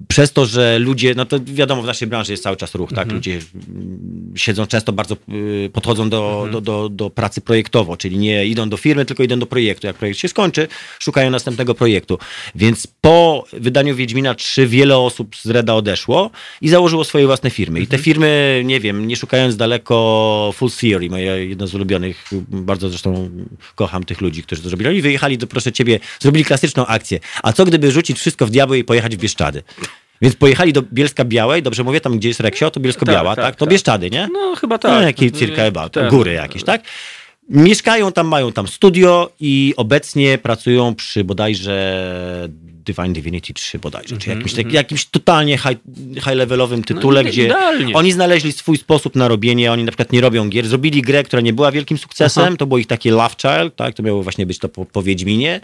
Przez 0.07 0.33
to, 0.33 0.45
że 0.45 0.79
ludzie, 0.79 1.13
no 1.15 1.25
to 1.25 1.39
wiadomo, 1.45 1.81
w 1.81 1.85
naszej 1.85 2.07
branży 2.07 2.33
jest 2.33 2.43
cały 2.43 2.57
czas 2.57 2.75
ruch, 2.75 2.89
Mhm. 2.91 3.07
tak? 3.07 3.15
Ludzie 3.15 3.31
mm, 3.55 4.33
siedzą 4.35 4.65
często 4.67 4.93
bardzo, 4.93 5.17
y, 5.65 5.69
podchodzą 5.73 6.09
do, 6.09 6.31
Mhm. 6.45 6.51
do, 6.51 6.61
do, 6.61 6.89
do 6.89 7.09
pracy 7.09 7.41
projektowo, 7.41 7.97
czyli 7.97 8.17
nie 8.17 8.45
idą 8.45 8.69
do 8.69 8.77
firmy, 8.77 9.05
tylko 9.05 9.23
idą 9.23 9.39
do 9.39 9.45
projektu. 9.45 9.87
Jak 9.87 9.95
projekt 9.95 10.19
się 10.19 10.27
skończy, 10.27 10.67
szukają 10.99 11.29
następnego 11.31 11.75
projektu. 11.75 12.17
Więc 12.55 12.87
po 13.01 13.45
wydaniu 13.53 13.95
Wiedźmina 13.95 14.35
3 14.35 14.67
wiele 14.67 14.97
osób 14.97 15.35
z 15.35 15.49
Reda 15.49 15.73
odeszło 15.73 16.29
i 16.61 16.69
założyło 16.69 17.03
swoje 17.03 17.25
własne 17.25 17.49
firmy. 17.49 17.79
I 17.79 17.83
Mhm. 17.83 17.97
te 17.99 18.03
firmy, 18.03 18.61
nie 18.65 18.79
wiem, 18.79 19.07
nie 19.07 19.15
szukając 19.15 19.55
daleko 19.55 20.51
Full 20.55 20.69
Theory, 20.71 21.09
moje 21.09 21.45
jedno 21.45 21.67
z 21.67 21.75
ulubionych, 21.75 22.29
bardzo 22.49 22.89
zresztą 22.89 23.29
kocham 23.75 24.03
tych 24.03 24.21
ludzi, 24.21 24.43
którzy 24.43 24.61
to 24.61 24.69
zrobili. 24.69 24.89
Oni 24.89 25.01
wyjechali, 25.01 25.37
do, 25.37 25.47
proszę 25.47 25.71
ciebie, 25.71 25.99
zrobili 26.19 26.45
klasyczną 26.45 26.85
akcję. 26.85 27.19
A 27.43 27.53
co 27.53 27.65
gdyby 27.65 27.91
rzucić 27.91 28.17
wszystko 28.19 28.45
w 28.45 28.49
diabły 28.49 28.77
i 28.77 28.83
pojechać 28.83 29.15
w 29.15 29.19
Bieszczady? 29.19 29.63
Więc 30.21 30.35
pojechali 30.35 30.73
do 30.73 30.81
Bielska 30.81 31.25
Białej, 31.25 31.63
dobrze 31.63 31.83
mówię, 31.83 32.01
tam 32.01 32.17
gdzie 32.17 32.27
jest 32.27 32.39
Reksio, 32.39 32.71
to 32.71 32.79
Bielsko-Biała, 32.79 33.29
Tak, 33.29 33.35
tak, 33.35 33.45
tak, 33.45 33.55
To 33.55 33.65
tak. 33.65 33.71
Bieszczady, 33.71 34.09
nie? 34.09 34.29
No 34.33 34.55
chyba 34.55 34.75
No, 34.75 34.79
tak. 34.79 35.03
jakie 35.03 35.31
circa 35.31 35.63
about, 35.65 35.93
Tak. 35.93 36.09
góry 36.09 36.33
jakieś, 36.33 36.63
tak? 36.63 36.81
Mieszkają 37.49 38.11
tam, 38.11 38.27
mają 38.27 38.51
tam 38.51 38.67
studio 38.67 39.31
i 39.39 39.73
obecnie 39.77 40.37
pracują 40.37 40.95
przy 40.95 41.23
bodajże 41.23 42.49
Divine 42.85 43.13
Divinity 43.13 43.53
3 43.53 43.79
bodajże, 43.79 44.17
czy 44.17 44.29
jakimś, 44.29 44.53
tak, 44.53 44.71
jakimś 44.73 45.05
totalnie 45.05 45.57
high, 45.57 45.77
high-levelowym 46.23 46.83
tytule, 46.83 47.21
ide- 47.21 47.29
gdzie 47.29 47.45
idealnie. 47.45 47.93
oni 47.93 48.11
znaleźli 48.11 48.51
swój 48.51 48.77
sposób 48.77 49.15
na 49.15 49.27
robienie, 49.27 49.71
oni 49.71 49.83
na 49.83 49.91
przykład 49.91 50.11
nie 50.11 50.21
robią 50.21 50.49
gier, 50.49 50.67
zrobili 50.67 51.01
grę, 51.01 51.23
która 51.23 51.41
nie 51.41 51.53
była 51.53 51.71
wielkim 51.71 51.97
sukcesem, 51.97 52.43
Aha. 52.47 52.55
to 52.59 52.65
było 52.65 52.77
ich 52.77 52.87
takie 52.87 53.11
Love 53.11 53.35
Child, 53.41 53.75
tak, 53.75 53.95
to 53.95 54.03
miało 54.03 54.23
właśnie 54.23 54.45
być 54.45 54.59
to 54.59 54.69
po, 54.69 54.85
po 54.85 55.03
Wiedźminie. 55.03 55.61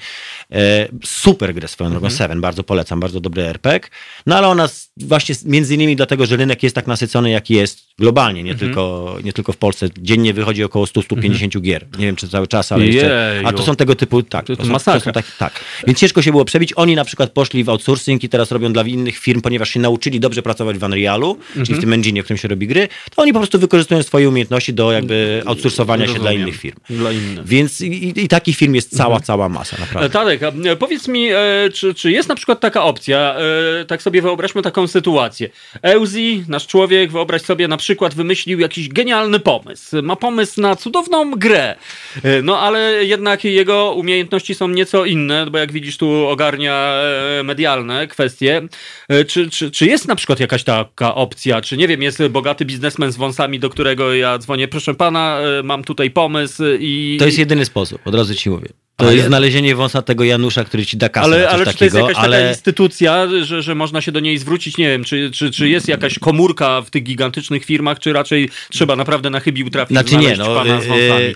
E, 0.51 0.87
super 1.03 1.53
grę 1.53 1.67
swoją 1.67 1.91
drogą, 1.91 2.09
Seven, 2.09 2.41
bardzo 2.41 2.63
polecam, 2.63 2.99
bardzo 2.99 3.19
dobry 3.19 3.43
RPG, 3.43 3.89
no 4.25 4.37
ale 4.37 4.47
ona 4.47 4.69
właśnie 4.97 5.35
między 5.45 5.75
innymi 5.75 5.95
dlatego, 5.95 6.25
że 6.25 6.37
rynek 6.37 6.63
jest 6.63 6.75
tak 6.75 6.87
nasycony, 6.87 7.29
jaki 7.29 7.53
jest 7.53 7.81
globalnie, 7.99 8.43
nie, 8.43 8.55
tylko, 8.55 9.15
nie 9.23 9.33
tylko 9.33 9.53
w 9.53 9.57
Polsce. 9.57 9.89
Dziennie 9.97 10.33
wychodzi 10.33 10.63
około 10.63 10.85
100-150 10.85 11.61
gier. 11.61 11.85
Nie 11.97 12.05
wiem, 12.05 12.15
czy 12.15 12.29
cały 12.29 12.47
czas, 12.47 12.71
ale 12.71 12.85
jeszcze... 12.85 13.41
A 13.45 13.53
to 13.53 13.63
są 13.63 13.75
tego 13.75 13.95
typu, 13.95 14.23
tak. 14.23 14.45
To- 14.45 14.55
to 14.55 14.65
są, 14.65 14.71
masakra. 14.71 14.99
są 14.99 15.11
tak, 15.11 15.25
tak. 15.37 15.59
Więc 15.87 15.99
ciężko 15.99 16.21
się 16.21 16.31
było 16.31 16.45
przebić. 16.45 16.73
Oni 16.75 16.95
na 16.95 17.05
przykład 17.11 17.31
poszli 17.31 17.63
w 17.63 17.69
outsourcing 17.69 18.23
i 18.23 18.29
teraz 18.29 18.51
robią 18.51 18.73
dla 18.73 18.83
innych 18.83 19.17
firm, 19.17 19.41
ponieważ 19.41 19.69
się 19.69 19.79
nauczyli 19.79 20.19
dobrze 20.19 20.41
pracować 20.41 20.77
w 20.77 20.83
Unrealu, 20.83 21.37
czyli 21.53 21.59
Mhm. 21.61 21.77
w 21.77 21.81
tym 21.81 21.93
engine, 21.93 22.21
w 22.21 22.23
którym 22.23 22.37
się 22.37 22.47
robi 22.47 22.67
gry, 22.67 22.87
to 23.15 23.21
oni 23.21 23.33
po 23.33 23.39
prostu 23.39 23.59
wykorzystują 23.59 24.03
swoje 24.03 24.29
umiejętności 24.29 24.73
do 24.73 24.91
jakby 24.91 25.41
outsourcowania 25.45 26.07
się 26.07 26.19
dla 26.19 26.31
innych 26.33 26.55
firm. 26.57 26.77
Dla 26.89 27.11
innych. 27.11 27.45
Więc 27.47 27.81
i, 27.81 28.13
i- 28.19 28.27
takich 28.27 28.57
firm 28.57 28.73
jest 28.75 28.97
cała, 28.97 29.19
cała 29.19 29.49
masa, 29.49 29.77
E, 29.77 29.79
naprawdę. 29.79 30.09
Tadek, 30.09 30.43
a, 30.43 30.47
e, 30.69 30.75
powiedz 30.75 31.07
mi, 31.07 31.27
e, 31.31 31.37
czy, 31.73 31.93
czy 31.93 32.11
jest 32.11 32.29
na 32.29 32.35
przykład 32.35 32.59
taka 32.59 32.83
opcja, 32.83 33.35
e, 33.81 33.85
tak 33.85 34.01
sobie 34.01 34.21
wyobraźmy 34.21 34.61
taką 34.61 34.87
sytuację. 34.87 35.49
Euzi, 35.81 36.43
nasz 36.47 36.67
człowiek, 36.67 37.11
wyobraź 37.11 37.41
sobie, 37.41 37.67
na 37.67 37.77
przykład 37.77 38.13
wymyślił 38.13 38.59
jakiś 38.59 38.89
genialny 38.89 39.39
pomysł. 39.39 40.01
Ma 40.03 40.15
pomysł 40.15 40.61
na 40.61 40.75
cudowną 40.75 41.31
grę, 41.31 41.75
E, 42.23 42.41
no 42.41 42.59
ale 42.59 43.05
jednak 43.05 43.43
jego 43.43 43.93
umiejętności 43.93 44.55
są 44.55 44.67
nieco 44.67 45.05
inne, 45.05 45.45
bo 45.51 45.57
jak 45.57 45.71
widzisz, 45.71 45.97
tu 45.97 46.27
ogarnia 46.27 46.73
e, 46.95 47.00
medialne 47.43 48.07
kwestie. 48.07 48.61
E, 49.09 49.25
Czy, 49.25 49.49
czy, 49.49 49.71
czy 49.71 49.85
jest 49.85 50.07
na 50.07 50.15
przykład 50.15 50.39
jakaś 50.39 50.63
taka 50.63 51.15
opcja, 51.15 51.61
czy 51.61 51.77
nie 51.77 51.87
wiem, 51.87 52.01
jest 52.01 52.27
bogaty 52.29 52.65
biznesmen 52.65 53.11
z 53.11 53.17
wąsami, 53.17 53.59
do 53.59 53.69
którego 53.69 54.13
ja 54.13 54.37
dzwonię, 54.37 54.67
proszę 54.67 54.93
pana, 54.93 55.39
e, 55.59 55.63
mam 55.63 55.83
tutaj 55.83 56.11
pomysł 56.11 56.63
i... 56.79 57.15
To 57.19 57.25
jest 57.25 57.37
jedyny 57.37 57.65
sposób, 57.65 58.01
od 58.05 58.15
razu 58.15 58.35
ci 58.35 58.49
mówię. 58.49 58.67
To 58.95 59.05
Ale- 59.05 59.15
jest 59.15 59.27
znalezienie 59.27 59.75
wąsa 59.75 60.01
tego 60.01 60.23
Janusza, 60.23 60.63
który 60.63 60.85
ci 60.85 60.97
da 60.97 61.09
kasę 61.09 61.25
Ale, 61.25 61.49
ale 61.49 61.65
czy 61.65 61.77
to 61.77 61.83
jest 61.83 61.95
jakaś 61.97 62.15
ale... 62.17 62.37
taka 62.37 62.49
instytucja, 62.49 63.27
że, 63.43 63.61
że 63.61 63.75
można 63.75 64.01
się 64.01 64.11
do 64.11 64.19
niej 64.19 64.37
zwrócić? 64.37 64.77
Nie 64.77 64.87
wiem, 64.87 65.03
czy, 65.03 65.31
czy, 65.33 65.51
czy 65.51 65.69
jest 65.69 65.87
jakaś 65.87 66.19
komórka 66.19 66.81
w 66.81 66.89
tych 66.89 67.03
gigantycznych 67.03 67.65
firmach, 67.65 67.99
czy 67.99 68.13
raczej 68.13 68.49
trzeba 68.69 68.95
naprawdę 68.95 69.29
na 69.29 69.39
chybił 69.39 69.69
trafić 69.69 69.97
Znaczy 69.97 70.17
nie, 70.17 70.35
no, 70.37 70.55
pana 70.55 70.81
z 70.81 70.85
wąsami? 70.87 71.33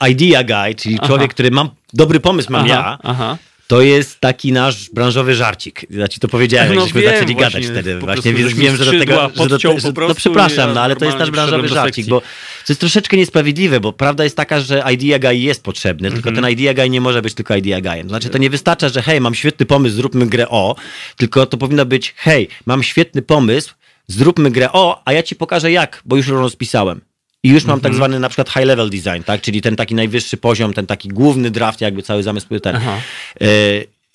e, 0.00 0.10
idea 0.10 0.44
guy, 0.44 0.74
czyli 0.74 0.96
Aha. 0.98 1.06
człowiek, 1.06 1.34
który 1.34 1.50
mam, 1.50 1.70
dobry 1.92 2.20
pomysł 2.20 2.52
mam 2.52 2.64
Aha, 2.64 2.74
ja, 2.74 2.98
aha. 3.02 3.38
To 3.74 3.80
jest 3.80 4.20
taki 4.20 4.52
nasz 4.52 4.90
branżowy 4.90 5.34
żarcik. 5.34 5.86
Ja 5.90 6.08
ci 6.08 6.20
to 6.20 6.28
powiedziałem, 6.28 6.74
No 6.74 6.80
żeśmy 6.80 7.00
wiem, 7.00 7.10
zaczęli 7.10 7.34
właśnie, 7.34 7.60
gadać 7.60 7.66
wtedy. 7.66 7.98
Właśnie 7.98 8.36
żeś 8.36 8.54
wiem, 8.54 8.76
że 8.76 8.84
do 8.84 8.90
tego, 8.90 9.30
że 9.34 9.48
do 9.48 9.58
że, 9.58 9.68
prostu 9.68 10.08
no 10.08 10.14
przepraszam, 10.14 10.74
no 10.74 10.80
ale 10.80 10.96
to 10.96 11.04
jest 11.04 11.18
nasz 11.18 11.30
branżowy 11.30 11.68
żarcik, 11.68 12.06
bo 12.06 12.20
to 12.20 12.26
jest 12.68 12.80
troszeczkę 12.80 13.16
niesprawiedliwe, 13.16 13.80
bo 13.80 13.92
prawda 13.92 14.24
jest 14.24 14.36
taka, 14.36 14.60
że 14.60 14.84
idea 14.92 15.18
guy 15.18 15.36
jest 15.36 15.62
potrzebny, 15.62 16.10
tylko 16.10 16.28
Mhm. 16.28 16.44
ten 16.44 16.52
idea 16.52 16.74
guy 16.74 16.90
nie 16.90 17.00
może 17.00 17.22
być 17.22 17.34
tylko 17.34 17.56
idea 17.56 17.80
guyem. 17.80 18.08
Znaczy, 18.08 18.28
to 18.28 18.38
nie 18.38 18.50
wystarcza, 18.50 18.88
że 18.88 19.02
hej, 19.02 19.20
mam 19.20 19.34
świetny 19.34 19.66
pomysł, 19.66 19.96
zróbmy 19.96 20.26
grę 20.26 20.48
o, 20.48 20.76
tylko 21.16 21.46
to 21.46 21.56
powinno 21.56 21.86
być 21.86 22.14
hej, 22.16 22.48
mam 22.66 22.82
świetny 22.82 23.22
pomysł, 23.22 23.74
zróbmy 24.06 24.50
grę 24.50 24.72
o, 24.72 25.02
a 25.04 25.12
ja 25.12 25.22
ci 25.22 25.36
pokażę 25.36 25.72
jak, 25.72 26.02
bo 26.04 26.16
już 26.16 26.28
rozpisałem. 26.28 27.00
I 27.44 27.48
już 27.48 27.64
mam 27.64 27.80
tak 27.80 27.92
zwany 27.94 28.20
na 28.20 28.28
przykład 28.28 28.48
high 28.50 28.64
level 28.64 28.90
design, 28.90 29.22
tak? 29.26 29.40
Czyli 29.40 29.62
ten 29.62 29.76
taki 29.76 29.94
najwyższy 29.94 30.36
poziom, 30.36 30.72
ten 30.74 30.86
taki 30.86 31.08
główny 31.08 31.50
draft, 31.50 31.80
jakby 31.80 32.02
cały 32.02 32.22
zamysł 32.22 32.46
był 32.48 32.60
ten. 32.60 32.76
E, 33.40 33.46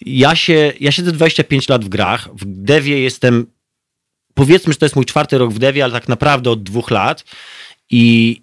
Ja, 0.06 0.36
się, 0.36 0.74
ja 0.80 0.92
siedzę 0.92 1.12
25 1.12 1.70
lat 1.70 1.86
w 1.86 1.90
grach. 1.90 2.30
W 2.34 2.46
devie 2.46 3.00
jestem, 3.00 3.46
powiedzmy, 4.34 4.74
że 4.74 4.80
to 4.80 4.86
jest 4.86 4.96
mój 4.96 5.06
czwarty 5.06 5.38
rok 5.38 5.54
w 5.54 5.60
devie, 5.60 5.84
ale 5.84 5.94
tak 5.94 6.08
naprawdę 6.08 6.50
od 6.52 6.64
dwóch 6.64 6.92
lat. 6.92 7.24
I 7.90 8.42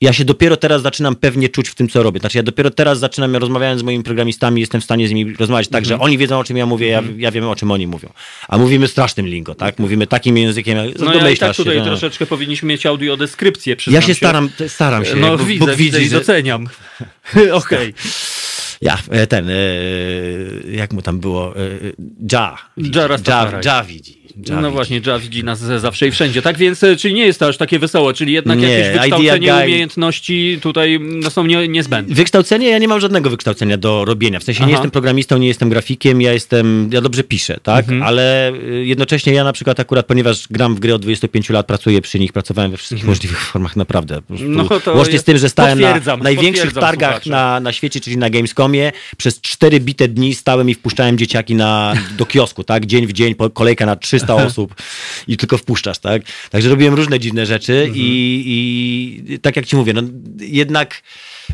ja 0.00 0.12
się 0.12 0.24
dopiero 0.24 0.56
teraz 0.56 0.82
zaczynam 0.82 1.14
pewnie 1.16 1.48
czuć 1.48 1.68
w 1.68 1.74
tym, 1.74 1.88
co 1.88 2.02
robię. 2.02 2.20
Znaczy 2.20 2.38
ja 2.38 2.42
dopiero 2.42 2.70
teraz 2.70 2.98
zaczynam, 2.98 3.32
ja 3.34 3.38
rozmawiając 3.38 3.80
z 3.80 3.84
moimi 3.84 4.04
programistami, 4.04 4.60
jestem 4.60 4.80
w 4.80 4.84
stanie 4.84 5.08
z 5.08 5.12
nimi 5.12 5.34
rozmawiać 5.36 5.68
tak, 5.68 5.84
że 5.84 5.98
oni 5.98 6.18
wiedzą, 6.18 6.38
o 6.38 6.44
czym 6.44 6.56
ja 6.56 6.66
mówię, 6.66 6.86
ja, 6.88 7.02
ja 7.16 7.30
wiem, 7.30 7.44
o 7.48 7.56
czym 7.56 7.70
oni 7.70 7.86
mówią. 7.86 8.12
A 8.48 8.58
mówimy 8.58 8.88
strasznym 8.88 9.26
lingo, 9.26 9.54
tak? 9.54 9.78
Mówimy 9.78 10.06
takim 10.06 10.36
językiem, 10.38 10.78
jak 10.78 10.98
No 10.98 11.14
ja 11.14 11.30
i 11.30 11.36
tak 11.36 11.56
tutaj 11.56 11.74
się, 11.74 11.80
no. 11.80 11.86
troszeczkę 11.86 12.26
powinniśmy 12.26 12.68
mieć 12.68 12.86
audiodeskrypcję. 12.86 13.70
Ja 13.72 13.76
przyznam 13.76 14.02
się 14.02 14.14
staram, 14.14 14.50
staram 14.68 15.04
się. 15.04 15.16
No 15.16 15.36
Bóg- 15.36 15.44
widzę, 15.46 15.66
Bóg 15.66 15.74
widzę 15.76 15.98
widzi, 15.98 16.10
że- 16.10 16.16
doceniam. 16.18 16.68
Okej. 17.52 17.94
Ja, 18.80 18.98
e, 19.10 19.26
ten, 19.26 19.48
e, 19.50 19.54
jak 20.70 20.92
mu 20.92 21.02
tam 21.02 21.20
było? 21.20 21.56
e, 21.56 21.60
Ja. 22.32 22.56
widzi. 22.76 22.98
Ja. 22.98 23.08
Ja, 23.26 23.60
ja 23.64 23.84
widzi. 23.84 24.23
Ja 24.36 24.60
No 24.60 24.70
właśnie, 24.70 25.00
Java 25.06 25.18
widzi 25.18 25.44
nas 25.44 25.58
zawsze 25.58 26.08
i 26.08 26.10
wszędzie. 26.10 26.42
Tak 26.42 26.58
więc, 26.58 26.82
e, 26.82 26.96
czyli 26.96 27.14
nie 27.14 27.26
jest 27.26 27.40
to 27.40 27.46
aż 27.46 27.56
takie 27.56 27.78
wesołe, 27.78 28.14
czyli 28.14 28.32
jednak 28.32 28.58
Nie, 28.58 28.68
jakieś 28.68 28.92
wykształcenie, 28.92 29.52
Guy- 29.52 29.64
umiejętności 29.64 30.58
tutaj 30.62 31.00
no, 31.00 31.30
są 31.30 31.46
nie, 31.46 31.68
niezbędne. 31.68 32.14
Wykształcenie, 32.14 32.68
ja 32.68 32.78
nie 32.78 32.88
mam 32.88 33.00
żadnego 33.00 33.30
wykształcenia 33.30 33.76
do 33.76 34.04
robienia. 34.04 34.40
W 34.40 34.44
sensie 34.44 34.58
Aha. 34.60 34.66
nie 34.66 34.72
jestem 34.72 34.90
programistą, 34.90 35.38
nie 35.38 35.48
jestem 35.48 35.68
grafikiem, 35.68 36.22
ja 36.22 36.32
jestem, 36.32 36.90
ja 36.92 37.00
dobrze 37.00 37.24
piszę, 37.24 37.58
tak? 37.62 37.84
Mhm. 37.84 38.02
Ale 38.02 38.52
y, 38.52 38.84
jednocześnie 38.84 39.32
ja 39.32 39.44
na 39.44 39.52
przykład 39.52 39.80
akurat, 39.80 40.06
ponieważ 40.06 40.48
gram 40.50 40.74
w 40.74 40.80
gry 40.80 40.94
od 40.94 41.02
25 41.02 41.50
lat, 41.50 41.66
pracuję 41.66 42.00
przy 42.00 42.18
nich, 42.18 42.32
pracowałem 42.32 42.70
we 42.70 42.76
wszystkich 42.76 43.04
możliwych 43.04 43.40
formach, 43.40 43.76
naprawdę. 43.76 44.20
Mhm. 44.30 44.52
No 44.52 44.80
to 44.80 44.94
Łącznie 44.94 45.18
z 45.18 45.24
tym, 45.24 45.38
że 45.38 45.48
stałem 45.48 45.80
na 45.80 46.16
największych 46.16 46.72
targach 46.72 47.26
na, 47.26 47.60
na 47.60 47.72
świecie, 47.72 48.00
czyli 48.00 48.16
na 48.16 48.30
Gamescomie, 48.30 48.92
przez 49.16 49.40
4 49.40 49.80
bite 49.80 50.08
dni 50.08 50.34
stałem 50.34 50.70
i 50.70 50.74
wpuszczałem 50.74 51.18
dzieciaki 51.18 51.54
na, 51.54 51.94
do 52.18 52.26
kiosku, 52.26 52.64
tak? 52.64 52.86
Dzień 52.86 53.06
w 53.06 53.12
dzień, 53.12 53.34
kolejka 53.54 53.86
na 53.86 53.96
300 53.96 54.23
osób 54.46 54.74
i 55.28 55.36
tylko 55.36 55.58
wpuszczasz, 55.58 55.98
tak? 55.98 56.22
Także 56.50 56.68
robiłem 56.68 56.94
różne 56.94 57.20
dziwne 57.20 57.46
rzeczy 57.46 57.72
Mhm. 57.72 57.94
i, 57.96 58.42
i 58.46 59.38
tak 59.40 59.56
jak 59.56 59.66
ci 59.66 59.76
mówię, 59.76 59.92
no 59.92 60.02
jednak 60.40 61.02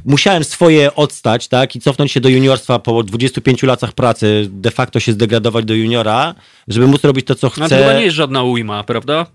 musiałem 0.04 0.44
swoje 0.44 0.94
odstać, 0.94 1.48
tak, 1.48 1.76
i 1.76 1.80
cofnąć 1.80 2.12
się 2.12 2.20
do 2.20 2.28
juniorstwa 2.28 2.78
po 2.78 3.02
25 3.02 3.62
latach 3.62 3.92
pracy, 3.92 4.48
de 4.50 4.70
facto 4.70 5.00
się 5.00 5.12
zdegradować 5.12 5.64
do 5.64 5.74
juniora, 5.74 6.34
żeby 6.68 6.86
móc 6.86 7.04
robić 7.04 7.26
to, 7.26 7.34
co 7.34 7.46
No 7.46 7.50
to 7.50 7.66
chcę. 7.66 7.78
chyba 7.78 7.92
nie 7.92 8.04
jest 8.04 8.16
żadna 8.16 8.42
ujma, 8.42 8.84
prawda? 8.84 9.26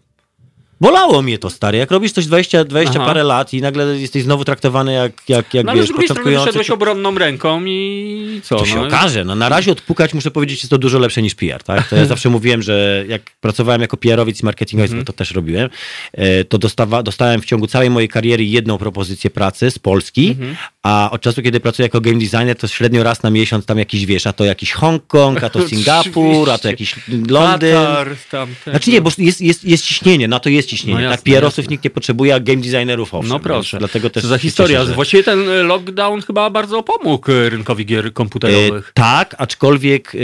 Bolało 0.85 1.21
mnie 1.21 1.37
to, 1.37 1.49
stary. 1.49 1.77
Jak 1.77 1.91
robisz 1.91 2.11
coś 2.11 2.25
20, 2.25 2.63
20 2.63 2.93
Aha. 2.95 3.05
parę 3.05 3.23
lat 3.23 3.53
i 3.53 3.61
nagle 3.61 3.85
jesteś 3.99 4.23
znowu 4.23 4.45
traktowany 4.45 4.93
jak, 4.93 5.11
jak, 5.29 5.53
jak 5.53 5.65
No 5.65 5.71
ale 5.71 5.81
wiesz, 5.81 5.89
strony 5.89 6.07
początkujący, 6.07 6.45
wyszedłeś 6.45 6.67
to, 6.67 6.73
obronną 6.73 7.17
ręką 7.17 7.65
i 7.65 8.41
co? 8.43 8.55
to 8.55 8.65
się 8.65 8.75
no? 8.75 8.87
okaże. 8.87 9.23
No, 9.23 9.35
na 9.35 9.49
razie 9.49 9.71
odpukać, 9.71 10.13
muszę 10.13 10.31
powiedzieć, 10.31 10.59
jest 10.59 10.69
to 10.69 10.77
dużo 10.77 10.99
lepsze 10.99 11.21
niż 11.21 11.35
PR. 11.35 11.63
Tak? 11.63 11.87
To 11.89 11.95
ja 11.95 12.05
zawsze 12.05 12.29
mówiłem, 12.29 12.61
że 12.61 13.05
jak 13.07 13.21
pracowałem 13.41 13.81
jako 13.81 13.97
PR-owiec 13.97 14.41
i 14.41 14.45
marketingowiec, 14.45 14.91
Mhm. 14.91 15.03
bo 15.05 15.13
to 15.13 15.17
też 15.17 15.31
robiłem, 15.31 15.69
e, 16.13 16.43
to 16.43 16.57
dostawa, 16.57 17.03
dostałem 17.03 17.41
w 17.41 17.45
ciągu 17.45 17.67
całej 17.67 17.89
mojej 17.89 18.09
kariery 18.09 18.43
jedną 18.45 18.77
propozycję 18.77 19.29
pracy 19.29 19.71
z 19.71 19.79
Polski, 19.79 20.27
Mhm. 20.29 20.55
A 20.85 21.11
od 21.11 21.21
czasu, 21.21 21.41
kiedy 21.41 21.59
pracuję 21.59 21.85
jako 21.85 22.01
game 22.01 22.17
designer, 22.17 22.55
to 22.55 22.67
średnio 22.67 23.03
raz 23.03 23.23
na 23.23 23.29
miesiąc 23.29 23.65
tam 23.65 23.77
jakiś, 23.77 24.05
wiesz, 24.05 24.27
a 24.27 24.33
to 24.33 24.45
jakiś 24.45 24.71
Hongkong, 24.71 25.43
a 25.43 25.49
to 25.49 25.61
Singapur, 25.69 26.49
a 26.49 26.57
to 26.57 26.67
jakiś 26.67 26.95
Londyn. 27.29 27.75
Katar, 27.75 28.15
tamten. 28.31 28.73
Znaczy 28.73 28.91
nie, 28.91 29.01
bo 29.01 29.11
jest, 29.17 29.41
jest, 29.41 29.63
jest 29.63 29.85
ciśnienie, 29.85 30.27
na 30.27 30.39
to 30.39 30.49
jest 30.49 30.69
ciśnienie. 30.69 30.95
No 30.95 31.01
jasne, 31.01 31.17
tak, 31.17 31.25
PR-owców 31.25 31.57
jasne. 31.57 31.71
nikt 31.71 31.83
nie 31.83 31.89
potrzebuje, 31.89 32.35
a 32.35 32.39
game 32.39 32.61
designerów 32.61 33.13
owszem. 33.13 33.29
No 33.29 33.39
proszę. 33.39 33.77
Dlatego 33.77 34.09
też 34.09 34.23
Co 34.23 34.29
za 34.29 34.37
historia. 34.37 34.79
Cieszę, 34.79 34.89
że... 34.89 34.95
Właściwie 34.95 35.23
ten 35.23 35.49
e, 35.49 35.63
lockdown 35.63 36.21
chyba 36.21 36.49
bardzo 36.49 36.83
pomógł 36.83 37.31
e, 37.31 37.49
rynkowi 37.49 37.85
gier 37.85 38.13
komputerowych. 38.13 38.89
E, 38.89 38.93
tak, 38.93 39.35
aczkolwiek 39.37 40.11
e, 40.15 40.19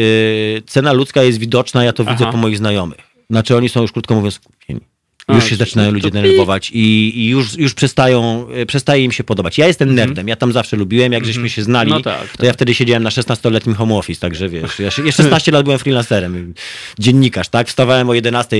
cena 0.62 0.94
ludzka 0.94 1.24
jest 1.24 1.40
widoczna, 1.40 1.84
ja 1.84 1.94
to 1.94 2.04
Aha. 2.04 2.12
widzę 2.12 2.32
po 2.32 2.38
moich 2.38 2.58
znajomych. 2.58 3.00
Znaczy 3.30 3.58
oni 3.58 3.70
są 3.70 3.82
już 3.82 3.92
krótko 3.92 4.16
mówiąc 4.16 4.36
skupieni. 4.36 4.91
A, 5.32 5.36
Już 5.36 5.44
się 5.44 5.50
to- 5.50 5.56
zaczynają 5.66 5.90
to 5.90 5.94
ludzie 5.94 6.12
denerwować 6.12 6.72
i, 6.74 7.12
i 7.20 7.28
już, 7.28 7.58
już 7.58 7.74
przestają, 7.74 8.48
e, 8.56 8.66
przestaje 8.66 9.04
im 9.04 9.12
się 9.12 9.24
podobać. 9.24 9.58
Ja 9.58 9.68
jestem 9.68 9.96
nerdem, 9.96 10.28
ja 10.28 10.36
tam 10.36 10.52
zawsze 10.52 10.78
lubiłem, 10.78 11.12
jak 11.14 11.26
żeśmy 11.26 11.50
się 11.50 11.64
znali, 11.64 11.92
Mhm. 11.92 12.04
No 12.06 12.12
tak, 12.28 12.38
to 12.38 12.46
ja 12.46 12.54
wtedy 12.54 12.74
siedziałem 12.74 13.04
na 13.04 13.10
16-letnim 13.10 13.76
home 13.76 13.96
office, 13.96 14.22
także 14.22 14.50
wiesz, 14.50 14.80
ja, 14.80 14.92
się- 14.92 15.06
ja 15.06 15.12
16 15.12 15.52
lat 15.52 15.64
byłem 15.64 15.80
freelancerem, 15.80 16.54
dziennikarz, 17.00 17.50
tak? 17.50 17.68
Wstawałem 17.68 18.10
o 18.10 18.14
11 18.14 18.58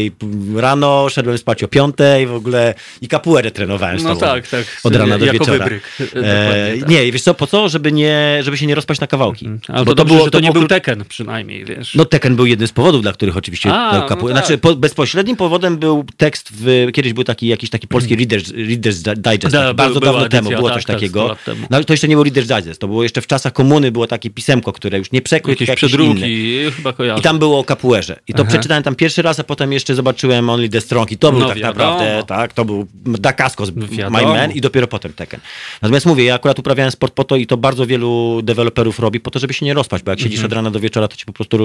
rano, 0.56 1.10
szedłem 1.10 1.38
spać 1.38 1.64
o 1.64 1.68
5 1.68 1.96
w 2.28 2.34
ogóle 2.34 2.74
i 3.02 3.08
kapuerę 3.08 3.52
trenowałem 3.52 4.00
z 4.00 4.04
No 4.04 4.10
tobą. 4.10 4.22
tak, 4.22 4.48
tak. 4.48 4.66
Od 4.84 4.96
rana 4.96 5.18
do 5.18 5.26
jako 5.26 5.40
wieczora. 5.40 5.58
wybryk. 5.66 5.84
E, 6.16 6.78
tak. 6.80 6.90
Nie, 6.90 7.12
wiesz 7.12 7.22
co, 7.22 7.34
po 7.34 7.48
co? 7.48 7.70
Żeby, 7.70 7.92
nie, 7.92 8.40
żeby 8.42 8.58
się 8.58 8.66
nie 8.68 8.76
rozpaść 8.76 9.02
na 9.02 9.08
kawałki. 9.08 9.50
Ale 9.68 9.86
Bo 9.86 9.92
to, 9.92 9.96
dobrze, 9.96 10.24
że 10.24 10.32
to, 10.32 10.40
nie 10.40 10.52
było 10.52 10.60
był 10.62 10.68
Tekken 10.68 11.06
przynajmniej, 11.10 11.66
wiesz. 11.66 11.96
no 11.96 12.06
Tekken 12.06 12.36
był 12.36 12.46
jednym 12.46 12.68
z 12.68 12.72
powodów, 12.72 13.02
dla 13.02 13.14
których 13.14 13.38
oczywiście 13.38 13.74
A, 13.74 13.92
dał 13.92 14.02
no 14.02 14.08
tak. 14.16 14.30
Znaczy 14.32 14.58
po, 14.58 14.76
bezpośrednim 14.76 15.36
powodem 15.36 15.78
był 15.78 16.06
tekst 16.18 16.50
w... 16.54 16.61
Kiedyś 16.94 17.14
był 17.14 17.24
taki 17.24 17.48
jakiś 17.48 17.70
taki 17.70 17.88
polski 17.88 18.18
Reader's, 18.18 18.54
Reader's 18.54 19.16
Digest, 19.16 19.54
Da, 19.56 19.74
bardzo 19.74 20.00
dawno 20.00 20.22
edycja, 20.26 20.40
temu 20.42 20.50
było 20.58 20.70
tak, 20.70 20.78
coś 20.78 20.86
tak, 20.86 20.96
takiego. 20.96 21.20
100 21.20 21.28
lat 21.30 21.44
temu. 21.44 21.68
No, 21.70 21.84
to 21.84 21.94
jeszcze 21.94 22.08
nie 22.08 22.16
był 22.16 22.24
Reader's 22.24 22.62
Digest, 22.62 22.82
to 22.82 22.88
było 22.88 23.04
jeszcze 23.04 23.22
w 23.22 23.28
czasach 23.28 23.54
komuny 23.54 23.92
było 23.92 24.08
takie 24.08 24.30
pisemko, 24.30 24.74
które 24.74 24.98
już 24.98 25.12
nie 25.12 25.22
przekrój, 25.22 25.52
Jakieś 25.60 25.76
przedruki, 25.76 26.58
chyba 26.76 26.94
kojarzę. 26.94 27.20
I 27.20 27.24
tam 27.24 27.40
było 27.40 27.60
o 27.60 27.64
kapuerze. 27.64 28.20
I 28.28 28.34
to 28.34 28.42
Aha. 28.42 28.50
przeczytałem 28.52 28.84
tam 28.84 28.96
pierwszy 28.96 29.22
raz, 29.22 29.40
a 29.40 29.44
potem 29.44 29.74
jeszcze 29.74 29.96
zobaczyłem 29.96 30.50
Only 30.50 30.70
the 30.70 30.82
Strong 30.82 31.12
i 31.12 31.18
to 31.18 31.32
był 31.32 31.40
No 31.40 31.48
tak 31.48 31.58
wiadomo. 31.58 31.74
naprawdę, 31.90 32.24
tak, 32.28 32.54
to 32.54 32.66
był 32.66 32.88
Dacascos, 33.06 33.72
My 33.76 33.88
Wiadomo. 33.88 34.34
Man 34.34 34.52
i 34.52 34.62
dopiero 34.62 34.88
potem 34.88 35.14
Tekken. 35.14 35.40
Natomiast 35.82 36.06
mówię, 36.06 36.24
ja 36.24 36.36
akurat 36.36 36.60
uprawiałem 36.60 36.92
sport 36.92 37.14
po 37.14 37.24
to 37.24 37.36
i 37.36 37.48
to 37.48 37.58
bardzo 37.58 37.86
wielu 37.88 38.42
deweloperów 38.44 39.00
robi 39.00 39.20
po 39.20 39.32
to, 39.32 39.40
żeby 39.40 39.54
się 39.54 39.66
nie 39.66 39.74
rozpaść, 39.74 40.04
bo 40.04 40.12
jak 40.12 40.20
siedzisz 40.20 40.44
od 40.44 40.54
rana 40.54 40.72
do 40.72 40.80
wieczora, 40.80 41.08
to 41.08 41.16
ci 41.16 41.26
po 41.26 41.34
prostu 41.34 41.58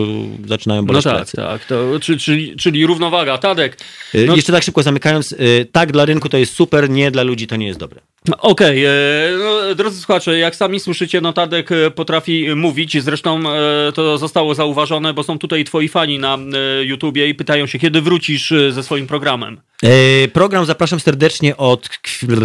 zaczynają 0.47 0.77
Mhm. 0.77 0.86
No 0.86 0.93
boleć 0.93 1.05
tak, 1.05 1.16
plecy. 1.16 1.36
tak. 1.36 1.64
To, 1.64 2.01
czy, 2.01 2.18
czyli, 2.18 2.56
czyli 2.56 2.86
równowaga. 2.86 3.39
Tadek. 3.39 3.77
Y, 4.14 4.27
No, 4.27 4.36
Jeszcze 4.36 4.52
tak 4.52 4.62
szybko 4.62 4.76
zamykając, 4.82 5.32
y, 5.32 5.66
tak 5.73 5.93
dla 5.93 6.05
rynku 6.05 6.28
to 6.28 6.39
jest 6.39 6.55
super, 6.55 6.90
nie 6.90 7.11
dla 7.11 7.23
ludzi 7.23 7.47
to 7.47 7.57
nie 7.57 7.66
jest 7.66 7.78
dobre. 7.78 8.01
Okej, 8.39 8.85
e, 8.85 8.90
no, 9.39 9.74
drodzy 9.74 10.01
słuchacze, 10.01 10.39
jak 10.39 10.57
sami 10.57 10.81
słyszycie, 10.81 11.20
no 11.20 11.32
Tadek 11.32 11.73
e, 11.73 11.90
potrafi 11.90 12.47
mówić, 12.57 13.03
zresztą 13.03 13.40
e, 13.53 13.93
to 13.93 14.19
zostało 14.19 14.55
zauważone, 14.55 15.15
bo 15.15 15.23
są 15.23 15.39
tutaj 15.39 15.65
twoi 15.65 15.89
fani 15.89 16.19
na 16.19 16.39
e, 16.81 16.85
YouTubie 16.85 17.28
i 17.28 17.35
pytają 17.35 17.66
się, 17.66 17.78
kiedy 17.78 18.01
wrócisz 18.01 18.53
e, 18.53 18.73
ze 18.73 18.82
swoim 18.82 19.07
programem. 19.07 19.61
E, 19.82 20.28
Program 20.28 20.66
zapraszam 20.66 21.01
serdecznie 21.01 21.57
od. 21.57 21.89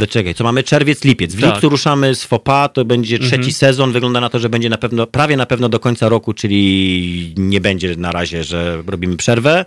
Czekaj, 0.09 0.33
co 0.33 0.43
mamy? 0.43 0.63
Czerwiec, 0.63 1.03
lipiec. 1.03 1.31
W 1.31 1.35
Tak. 1.35 1.43
Mhm. 1.43 1.53
lipcu 1.53 1.69
ruszamy 1.69 2.15
z 2.15 2.23
FOPA, 2.23 2.69
to 2.69 2.85
będzie 2.85 3.19
trzeci 3.19 3.53
sezon. 3.53 3.91
Wygląda 3.91 4.21
na 4.21 4.29
to, 4.29 4.39
że 4.39 4.49
będzie 4.49 4.69
na 4.69 4.77
pewno, 4.77 5.07
prawie 5.07 5.37
na 5.37 5.45
pewno 5.45 5.69
do 5.69 5.79
końca 5.79 6.09
roku, 6.09 6.33
czyli 6.33 7.33
nie 7.37 7.61
będzie 7.61 7.95
na 7.95 8.11
razie, 8.11 8.43
że 8.43 8.83
robimy 8.87 9.17
przerwę. 9.17 9.65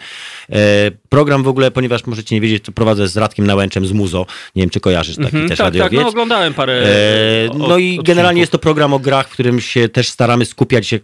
E, 0.53 0.91
Program 1.09 1.43
w 1.43 1.49
ogóle, 1.49 1.71
ponieważ 1.71 2.07
możecie 2.07 2.35
nie 2.35 2.41
wiedzieć, 2.41 2.54
to 2.61 2.73
prowadzę 2.73 3.09
z 3.09 3.17
Radkiem 3.17 3.47
Nałęczem 3.47 3.87
z 3.87 3.93
Muzo. 3.93 4.27
Nie 4.57 4.63
wiem, 4.63 4.71
czy 4.71 4.81
kojarzysz 4.81 5.17
taki 5.17 5.27
Mhm, 5.29 5.49
też 5.49 5.59
tak, 5.59 5.67
tak, 5.67 5.75
radiowiec. 5.75 6.01
no 6.03 6.09
oglądałem 6.09 6.55
parę 6.55 6.73
E, 6.73 7.51
o- 7.51 7.55
No 7.59 7.79
i 7.79 7.85
odcinków. 7.87 8.07
generalnie 8.07 8.41
jest 8.41 8.53
to 8.53 8.59
program 8.59 8.93
o 8.95 8.99
grach, 8.99 9.29
w 9.29 9.33
którym 9.33 9.61
się 9.61 9.89
też 9.89 10.09
staramy 10.09 10.45
skupiać. 10.45 10.95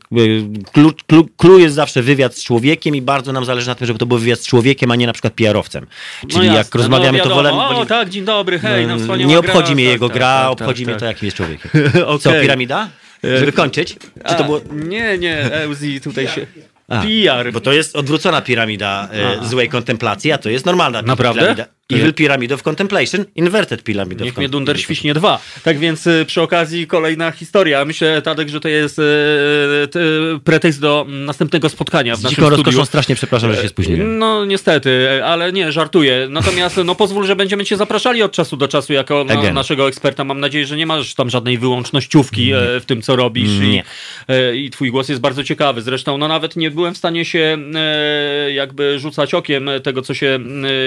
Klu, 0.72 0.92
klu, 1.06 1.28
klu 1.36 1.58
jest 1.58 1.74
zawsze 1.74 2.02
wywiad 2.02 2.36
z 2.36 2.44
człowiekiem 2.44 2.94
i 2.96 3.02
bardzo 3.02 3.32
nam 3.32 3.44
zależy 3.44 3.66
na 3.66 3.74
tym, 3.74 3.86
żeby 3.86 3.98
to 3.98 4.06
był 4.06 4.18
wywiad 4.18 4.40
z 4.40 4.46
człowiekiem, 4.46 4.90
a 4.90 4.96
nie 4.96 5.06
na 5.06 5.12
przykład 5.12 5.32
PR-owcem. 5.34 5.86
Czyli 6.28 6.48
No 6.48 6.54
jak 6.54 6.74
rozmawiamy, 6.74 7.18
no 7.18 7.24
to 7.24 7.34
wolę... 7.34 7.52
O, 7.52 7.86
tak, 7.86 8.08
dzień 8.08 8.24
dobry, 8.24 8.58
hej, 8.58 8.86
no 8.86 8.98
wspaniała 8.98 9.16
nie 9.34 9.40
gra, 9.42 9.50
obchodzi 9.52 9.74
mnie 9.74 9.84
tak, 9.84 9.92
jego 9.92 10.08
tak, 10.08 10.16
gra, 10.16 10.40
tak, 10.42 10.50
obchodzi 10.50 10.84
tak, 10.84 10.88
mnie 10.88 10.94
to, 10.94 11.00
tak. 11.00 11.08
jakim 11.08 11.26
jest 11.26 11.36
człowiekiem. 11.36 11.70
Co, 12.20 12.30
Okej. 12.30 12.38
E, 12.38 12.42
piramida? 12.42 12.88
Żeby 13.38 13.52
kończyć? 13.52 13.96
Czy 14.28 14.34
to 14.34 14.44
było... 14.44 14.60
Nie, 14.72 15.18
nie, 15.18 15.36
Euzi 15.52 16.00
tutaj 16.00 16.28
się... 16.28 16.46
A, 16.90 17.02
PR. 17.02 17.52
Bo 17.52 17.60
to 17.60 17.72
jest 17.72 17.96
odwrócona 17.96 18.42
piramida 18.42 19.08
e, 19.12 19.46
złej 19.46 19.68
kontemplacji, 19.68 20.32
a 20.32 20.38
to 20.38 20.48
jest 20.50 20.66
normalna 20.66 21.02
Naprawdę? 21.02 21.40
piramida. 21.40 21.66
Evil 21.92 22.14
Pyramid 22.14 22.52
of 22.52 22.62
Contemplation, 22.62 23.24
Inverted 23.34 23.82
Pyramid 23.82 24.20
of 24.20 24.24
Niech 24.24 24.36
mnie. 24.36 24.48
Dunder 24.48 24.80
świśnie 24.80 25.14
dwa. 25.14 25.40
Tak 25.62 25.78
więc 25.78 26.06
y, 26.06 26.24
przy 26.26 26.42
okazji 26.42 26.86
kolejna 26.86 27.30
historia. 27.30 27.84
Myślę, 27.84 28.22
Tadek, 28.22 28.48
że 28.48 28.60
to 28.60 28.68
jest 28.68 28.98
y, 28.98 29.02
t, 29.90 30.00
pretekst 30.44 30.80
do 30.80 31.06
następnego 31.08 31.68
spotkania 31.68 32.16
w 32.16 32.18
Z 32.18 32.22
naszym 32.22 32.36
dziką 32.36 32.46
studiu. 32.46 32.64
rozkoszą 32.64 32.86
strasznie 32.86 33.14
przepraszam, 33.14 33.54
że 33.54 33.62
się 33.62 33.68
spóźniłem. 33.68 34.18
No 34.18 34.44
niestety, 34.44 35.24
ale 35.24 35.52
nie, 35.52 35.72
żartuję. 35.72 36.26
Natomiast 36.30 36.80
no 36.84 36.94
pozwól, 36.94 37.26
że 37.26 37.36
będziemy 37.36 37.64
cię 37.64 37.76
zapraszali 37.76 38.22
od 38.22 38.32
czasu 38.32 38.56
do 38.56 38.68
czasu 38.68 38.92
jako 38.92 39.24
no, 39.28 39.52
naszego 39.52 39.88
eksperta. 39.88 40.24
Mam 40.24 40.40
nadzieję, 40.40 40.66
że 40.66 40.76
nie 40.76 40.86
masz 40.86 41.14
tam 41.14 41.30
żadnej 41.30 41.58
wyłącznościówki 41.58 42.52
e, 42.52 42.80
w 42.80 42.84
tym, 42.86 43.02
co 43.02 43.16
robisz 43.16 43.50
i, 43.50 43.82
e, 44.28 44.56
i 44.56 44.70
twój 44.70 44.90
głos 44.90 45.08
jest 45.08 45.20
bardzo 45.20 45.44
ciekawy. 45.44 45.82
Zresztą 45.82 46.18
no 46.18 46.28
nawet 46.28 46.56
nie 46.56 46.70
byłem 46.70 46.94
w 46.94 46.98
stanie 46.98 47.24
się 47.24 47.58
e, 47.74 48.52
jakby 48.52 48.98
rzucać 48.98 49.34
okiem 49.34 49.70
tego, 49.82 50.02
co 50.02 50.14
się 50.14 50.38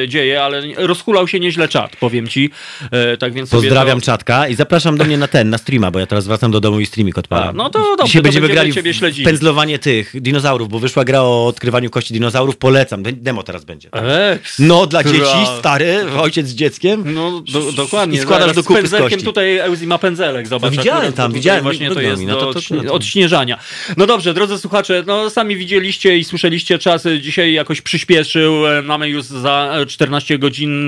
e, 0.04 0.08
dzieje, 0.08 0.44
ale 0.44 0.62
rozhulał 0.94 1.28
się 1.28 1.40
nieźle 1.40 1.68
czat, 1.68 1.96
powiem 1.96 2.28
ci. 2.28 2.50
E, 2.92 3.18
tak 3.18 3.34
więc 3.34 3.50
Pozdrawiam 3.50 4.00
to... 4.00 4.06
czatka 4.06 4.48
i 4.48 4.56
zapraszam 4.56 4.98
do 4.98 5.04
mnie 5.04 5.18
na 5.18 5.28
ten, 5.28 5.50
na 5.50 5.58
streama, 5.58 5.92
bo 5.92 6.00
ja 6.00 6.06
teraz 6.06 6.28
wracam 6.28 6.52
do 6.52 6.60
domu 6.60 6.80
i 6.80 6.86
streamik 6.86 7.18
odpalam. 7.18 7.50
A, 7.50 7.52
no 7.54 7.70
to 7.70 7.80
dobrze, 7.80 8.06
Dzisiaj 8.06 8.22
to 8.22 8.24
będziemy 8.24 8.48
będziemy 8.48 8.72
grali 8.74 8.94
śledzili. 8.94 9.26
pędzlowanie 9.26 9.80
tych 9.80 10.22
dinozaurów, 10.22 10.70
bo 10.70 10.80
wyszła 10.80 11.04
gra 11.04 11.22
o 11.22 11.48
odkrywaniu 11.48 11.90
kości 11.90 12.14
dinozaurów, 12.14 12.58
polecam. 12.58 13.04
Demo 13.04 13.44
teraz 13.44 13.66
będzie. 13.66 13.90
Ekstra. 13.92 14.66
No, 14.68 14.88
dla 14.88 15.04
dzieci, 15.04 15.46
stary, 15.60 15.98
ojciec 16.20 16.48
z 16.48 16.54
dzieckiem. 16.56 17.04
No, 17.14 17.42
do, 17.54 17.72
dokładnie. 17.72 18.18
I 18.18 18.22
składasz 18.22 18.42
Zaraz 18.42 18.56
do 18.56 18.64
kupy 18.64 18.80
z 18.80 18.82
pędzelkiem 18.82 19.20
z 19.20 19.24
tutaj 19.24 19.58
Eusy 19.58 19.88
ma 19.88 19.98
pędzelek, 19.98 20.48
zobacz. 20.48 20.72
No 20.72 20.78
widziałem 20.78 21.00
akurat 21.00 21.16
tam, 21.16 21.32
widziałem, 21.34 21.64
Właśnie 21.64 21.92
to 21.92 22.02
jest 22.02 22.24
no 22.26 22.36
to- 22.36 22.54
to- 22.54 22.60
odśnie- 22.60 22.78
to- 22.78 22.84
to- 22.84 22.94
odśnieżania. 22.94 23.58
No 23.98 24.06
dobrze, 24.08 24.34
drodzy 24.34 24.58
słuchacze, 24.58 25.04
no 25.08 25.30
sami 25.30 25.56
widzieliście 25.56 26.18
i 26.18 26.24
słyszeliście 26.24 26.80
czas 26.80 27.06
e, 27.06 27.20
dzisiaj 27.20 27.54
jakoś 27.54 27.82
przyspieszył. 27.82 28.68
E, 28.68 28.82
Mamy 28.82 29.10
już 29.10 29.26
za 29.26 29.74
e, 29.82 29.86
14 29.86 30.38
godzin, 30.38 30.83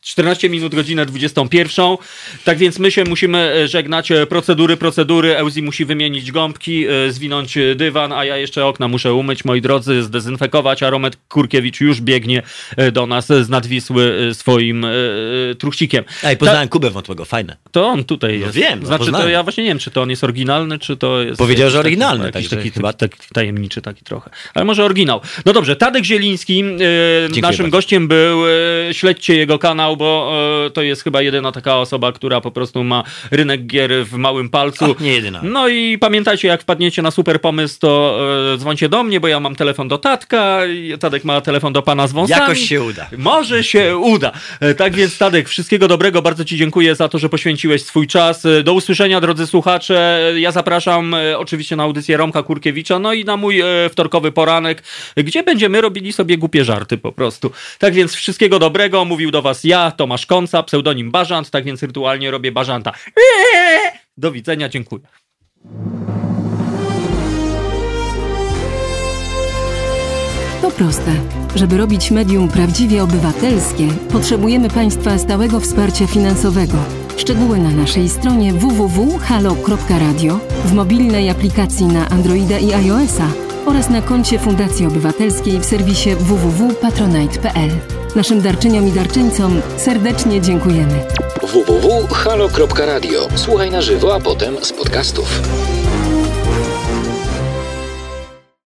14 0.00 0.48
minut 0.48 0.74
godzinę 0.74 1.06
21. 1.06 1.96
Tak 2.44 2.58
więc 2.58 2.78
my 2.78 2.90
się 2.90 3.04
musimy 3.04 3.38
e, 3.38 3.68
żegnać. 3.68 4.10
E, 4.10 4.26
Procedury, 4.26 4.76
procedury. 4.76 5.36
Eusy 5.36 5.62
musi 5.62 5.84
wymienić 5.84 6.32
gąbki, 6.32 6.86
e, 6.88 7.12
zwinąć 7.12 7.56
e, 7.56 7.74
dywan, 7.74 8.12
a 8.12 8.24
ja 8.24 8.36
jeszcze 8.36 8.66
okna 8.66 8.88
muszę 8.88 9.14
umyć, 9.14 9.44
moi 9.44 9.60
drodzy, 9.60 10.02
zdezynfekować, 10.02 10.82
a 10.82 10.90
Romet 10.90 11.16
Kurkiewicz 11.28 11.80
już 11.80 12.00
biegnie 12.00 12.42
e, 12.76 12.92
do 12.92 13.06
nas 13.06 13.26
z 13.26 13.48
nadwisły 13.48 14.28
e, 14.30 14.34
swoim 14.34 14.84
e, 14.84 14.88
e, 15.50 15.54
truchcikiem. 15.54 16.04
Ej, 16.22 16.36
poznałem 16.36 16.68
Kubę 16.68 16.90
Wątłego, 16.90 17.24
fajne. 17.24 17.56
To 17.72 17.86
on 17.86 18.04
tutaj 18.04 18.38
No 18.38 18.46
jest. 18.46 18.56
wiem, 18.58 18.80
no 18.80 18.86
Znaczy, 18.86 19.12
to 19.12 19.28
ja 19.28 19.42
właśnie 19.42 19.64
nie 19.64 19.70
wiem, 19.70 19.78
czy 19.78 19.90
to 19.90 20.02
on 20.02 20.10
jest 20.10 20.24
oryginalny, 20.24 20.78
czy 20.78 20.96
to 20.96 21.22
jest. 21.22 21.38
Powiedział, 21.38 21.70
że 21.70 21.76
taki- 21.76 21.86
oryginalny, 21.86 22.24
Jakiś 22.24 22.32
także 22.42 22.56
taki, 22.56 22.70
chyba- 22.70 22.92
taki, 22.92 23.16
taki 23.18 23.28
tajemniczy 23.34 23.82
taki 23.82 24.04
trochę. 24.04 24.30
Ale 24.54 24.64
może 24.64 24.84
oryginał. 24.84 25.20
No 25.46 25.52
dobrze, 25.52 25.76
Tadek 25.76 26.04
Zieliński. 26.04 26.60
E, 26.60 27.40
naszym 27.40 27.42
bardzo. 27.42 27.68
gościem 27.68 28.08
był. 28.08 28.46
E, 28.46 28.94
śledźcie 29.16 29.36
jego 29.36 29.58
kanał, 29.58 29.96
bo 29.96 30.32
e, 30.66 30.70
to 30.70 30.82
jest 30.82 31.02
chyba 31.04 31.22
jedyna 31.22 31.52
taka 31.52 31.76
osoba, 31.76 32.12
która 32.12 32.40
po 32.40 32.50
prostu 32.50 32.84
ma 32.84 33.04
rynek 33.30 33.66
gier 33.66 33.90
w 34.06 34.12
małym 34.12 34.48
palcu. 34.48 34.84
O, 34.84 34.94
nie 35.00 35.12
jedyna. 35.12 35.40
No 35.42 35.68
i 35.68 35.98
pamiętajcie, 35.98 36.48
jak 36.48 36.62
wpadniecie 36.62 37.02
na 37.02 37.10
super 37.10 37.40
pomysł, 37.40 37.78
to 37.80 38.18
e, 38.54 38.56
dzwońcie 38.58 38.88
do 38.88 39.04
mnie, 39.04 39.20
bo 39.20 39.28
ja 39.28 39.40
mam 39.40 39.56
telefon 39.56 39.88
do 39.88 39.98
Tatka, 39.98 40.58
Tadek 41.00 41.24
ma 41.24 41.40
telefon 41.40 41.72
do 41.72 41.82
pana 41.82 42.06
z 42.06 42.12
wąsami. 42.12 42.40
Jakoś 42.40 42.60
się 42.60 42.82
uda. 42.82 43.06
Może 43.18 43.64
się 43.64 43.96
uda. 43.96 44.32
E, 44.60 44.74
Tak 44.74 44.94
więc, 44.94 45.18
Tadek, 45.18 45.48
wszystkiego 45.48 45.88
dobrego. 45.88 46.22
Bardzo 46.22 46.44
Ci 46.44 46.56
dziękuję 46.56 46.94
za 46.94 47.08
to, 47.08 47.18
że 47.18 47.28
poświęciłeś 47.28 47.82
swój 47.84 48.06
czas. 48.06 48.44
E, 48.46 48.62
Do 48.62 48.72
usłyszenia, 48.72 49.20
drodzy 49.20 49.46
słuchacze. 49.46 50.30
E, 50.34 50.40
Ja 50.40 50.52
zapraszam 50.52 51.14
e, 51.14 51.38
oczywiście 51.38 51.76
na 51.76 51.82
audycję 51.82 52.16
Romka 52.16 52.42
Kurkiewicza, 52.42 52.98
no 52.98 53.12
i 53.12 53.24
na 53.24 53.36
mój 53.36 53.60
e, 53.60 53.64
wtorkowy 53.90 54.32
poranek, 54.32 54.82
gdzie 55.16 55.42
będziemy 55.42 55.80
robili 55.80 56.12
sobie 56.12 56.38
głupie 56.38 56.64
żarty 56.64 56.98
po 56.98 57.12
prostu. 57.12 57.50
Tak 57.78 57.94
więc, 57.94 58.14
wszystkiego 58.14 58.58
dobrego. 58.58 59.04
Mówił 59.06 59.30
do 59.30 59.42
Was 59.42 59.64
ja, 59.64 59.90
Tomasz 59.90 60.26
Konca, 60.26 60.62
pseudonim 60.62 61.10
Bażant, 61.10 61.50
tak 61.50 61.64
więc 61.64 61.82
rytualnie 61.82 62.30
robię 62.30 62.52
Bażanta. 62.52 62.92
Do 64.16 64.32
widzenia, 64.32 64.68
dziękuję. 64.68 65.02
To 70.62 70.70
proste. 70.70 71.12
Żeby 71.54 71.76
robić 71.76 72.10
medium 72.10 72.48
prawdziwie 72.48 73.02
obywatelskie, 73.02 73.88
potrzebujemy 74.12 74.70
Państwa 74.70 75.18
stałego 75.18 75.60
wsparcia 75.60 76.06
finansowego. 76.06 76.76
Szczegóły 77.16 77.58
na 77.58 77.70
naszej 77.70 78.08
stronie 78.08 78.52
www.halo.radio, 78.52 80.40
w 80.64 80.72
mobilnej 80.72 81.30
aplikacji 81.30 81.86
na 81.86 82.08
Androida 82.08 82.58
i 82.58 82.72
iOS-a 82.72 83.28
oraz 83.66 83.90
na 83.90 84.02
koncie 84.02 84.38
Fundacji 84.38 84.86
Obywatelskiej 84.86 85.60
w 85.60 85.64
serwisie 85.64 86.10
www.patronite.pl. 86.14 87.70
Naszym 88.16 88.40
darczyniom 88.40 88.88
i 88.88 88.92
darczyńcom 88.92 89.62
serdecznie 89.76 90.40
dziękujemy. 90.40 91.06
www.halo.radio. 91.42 93.28
Słuchaj 93.34 93.70
na 93.70 93.82
żywo, 93.82 94.14
a 94.14 94.20
potem 94.20 94.64
z 94.64 94.72
podcastów. 94.72 95.40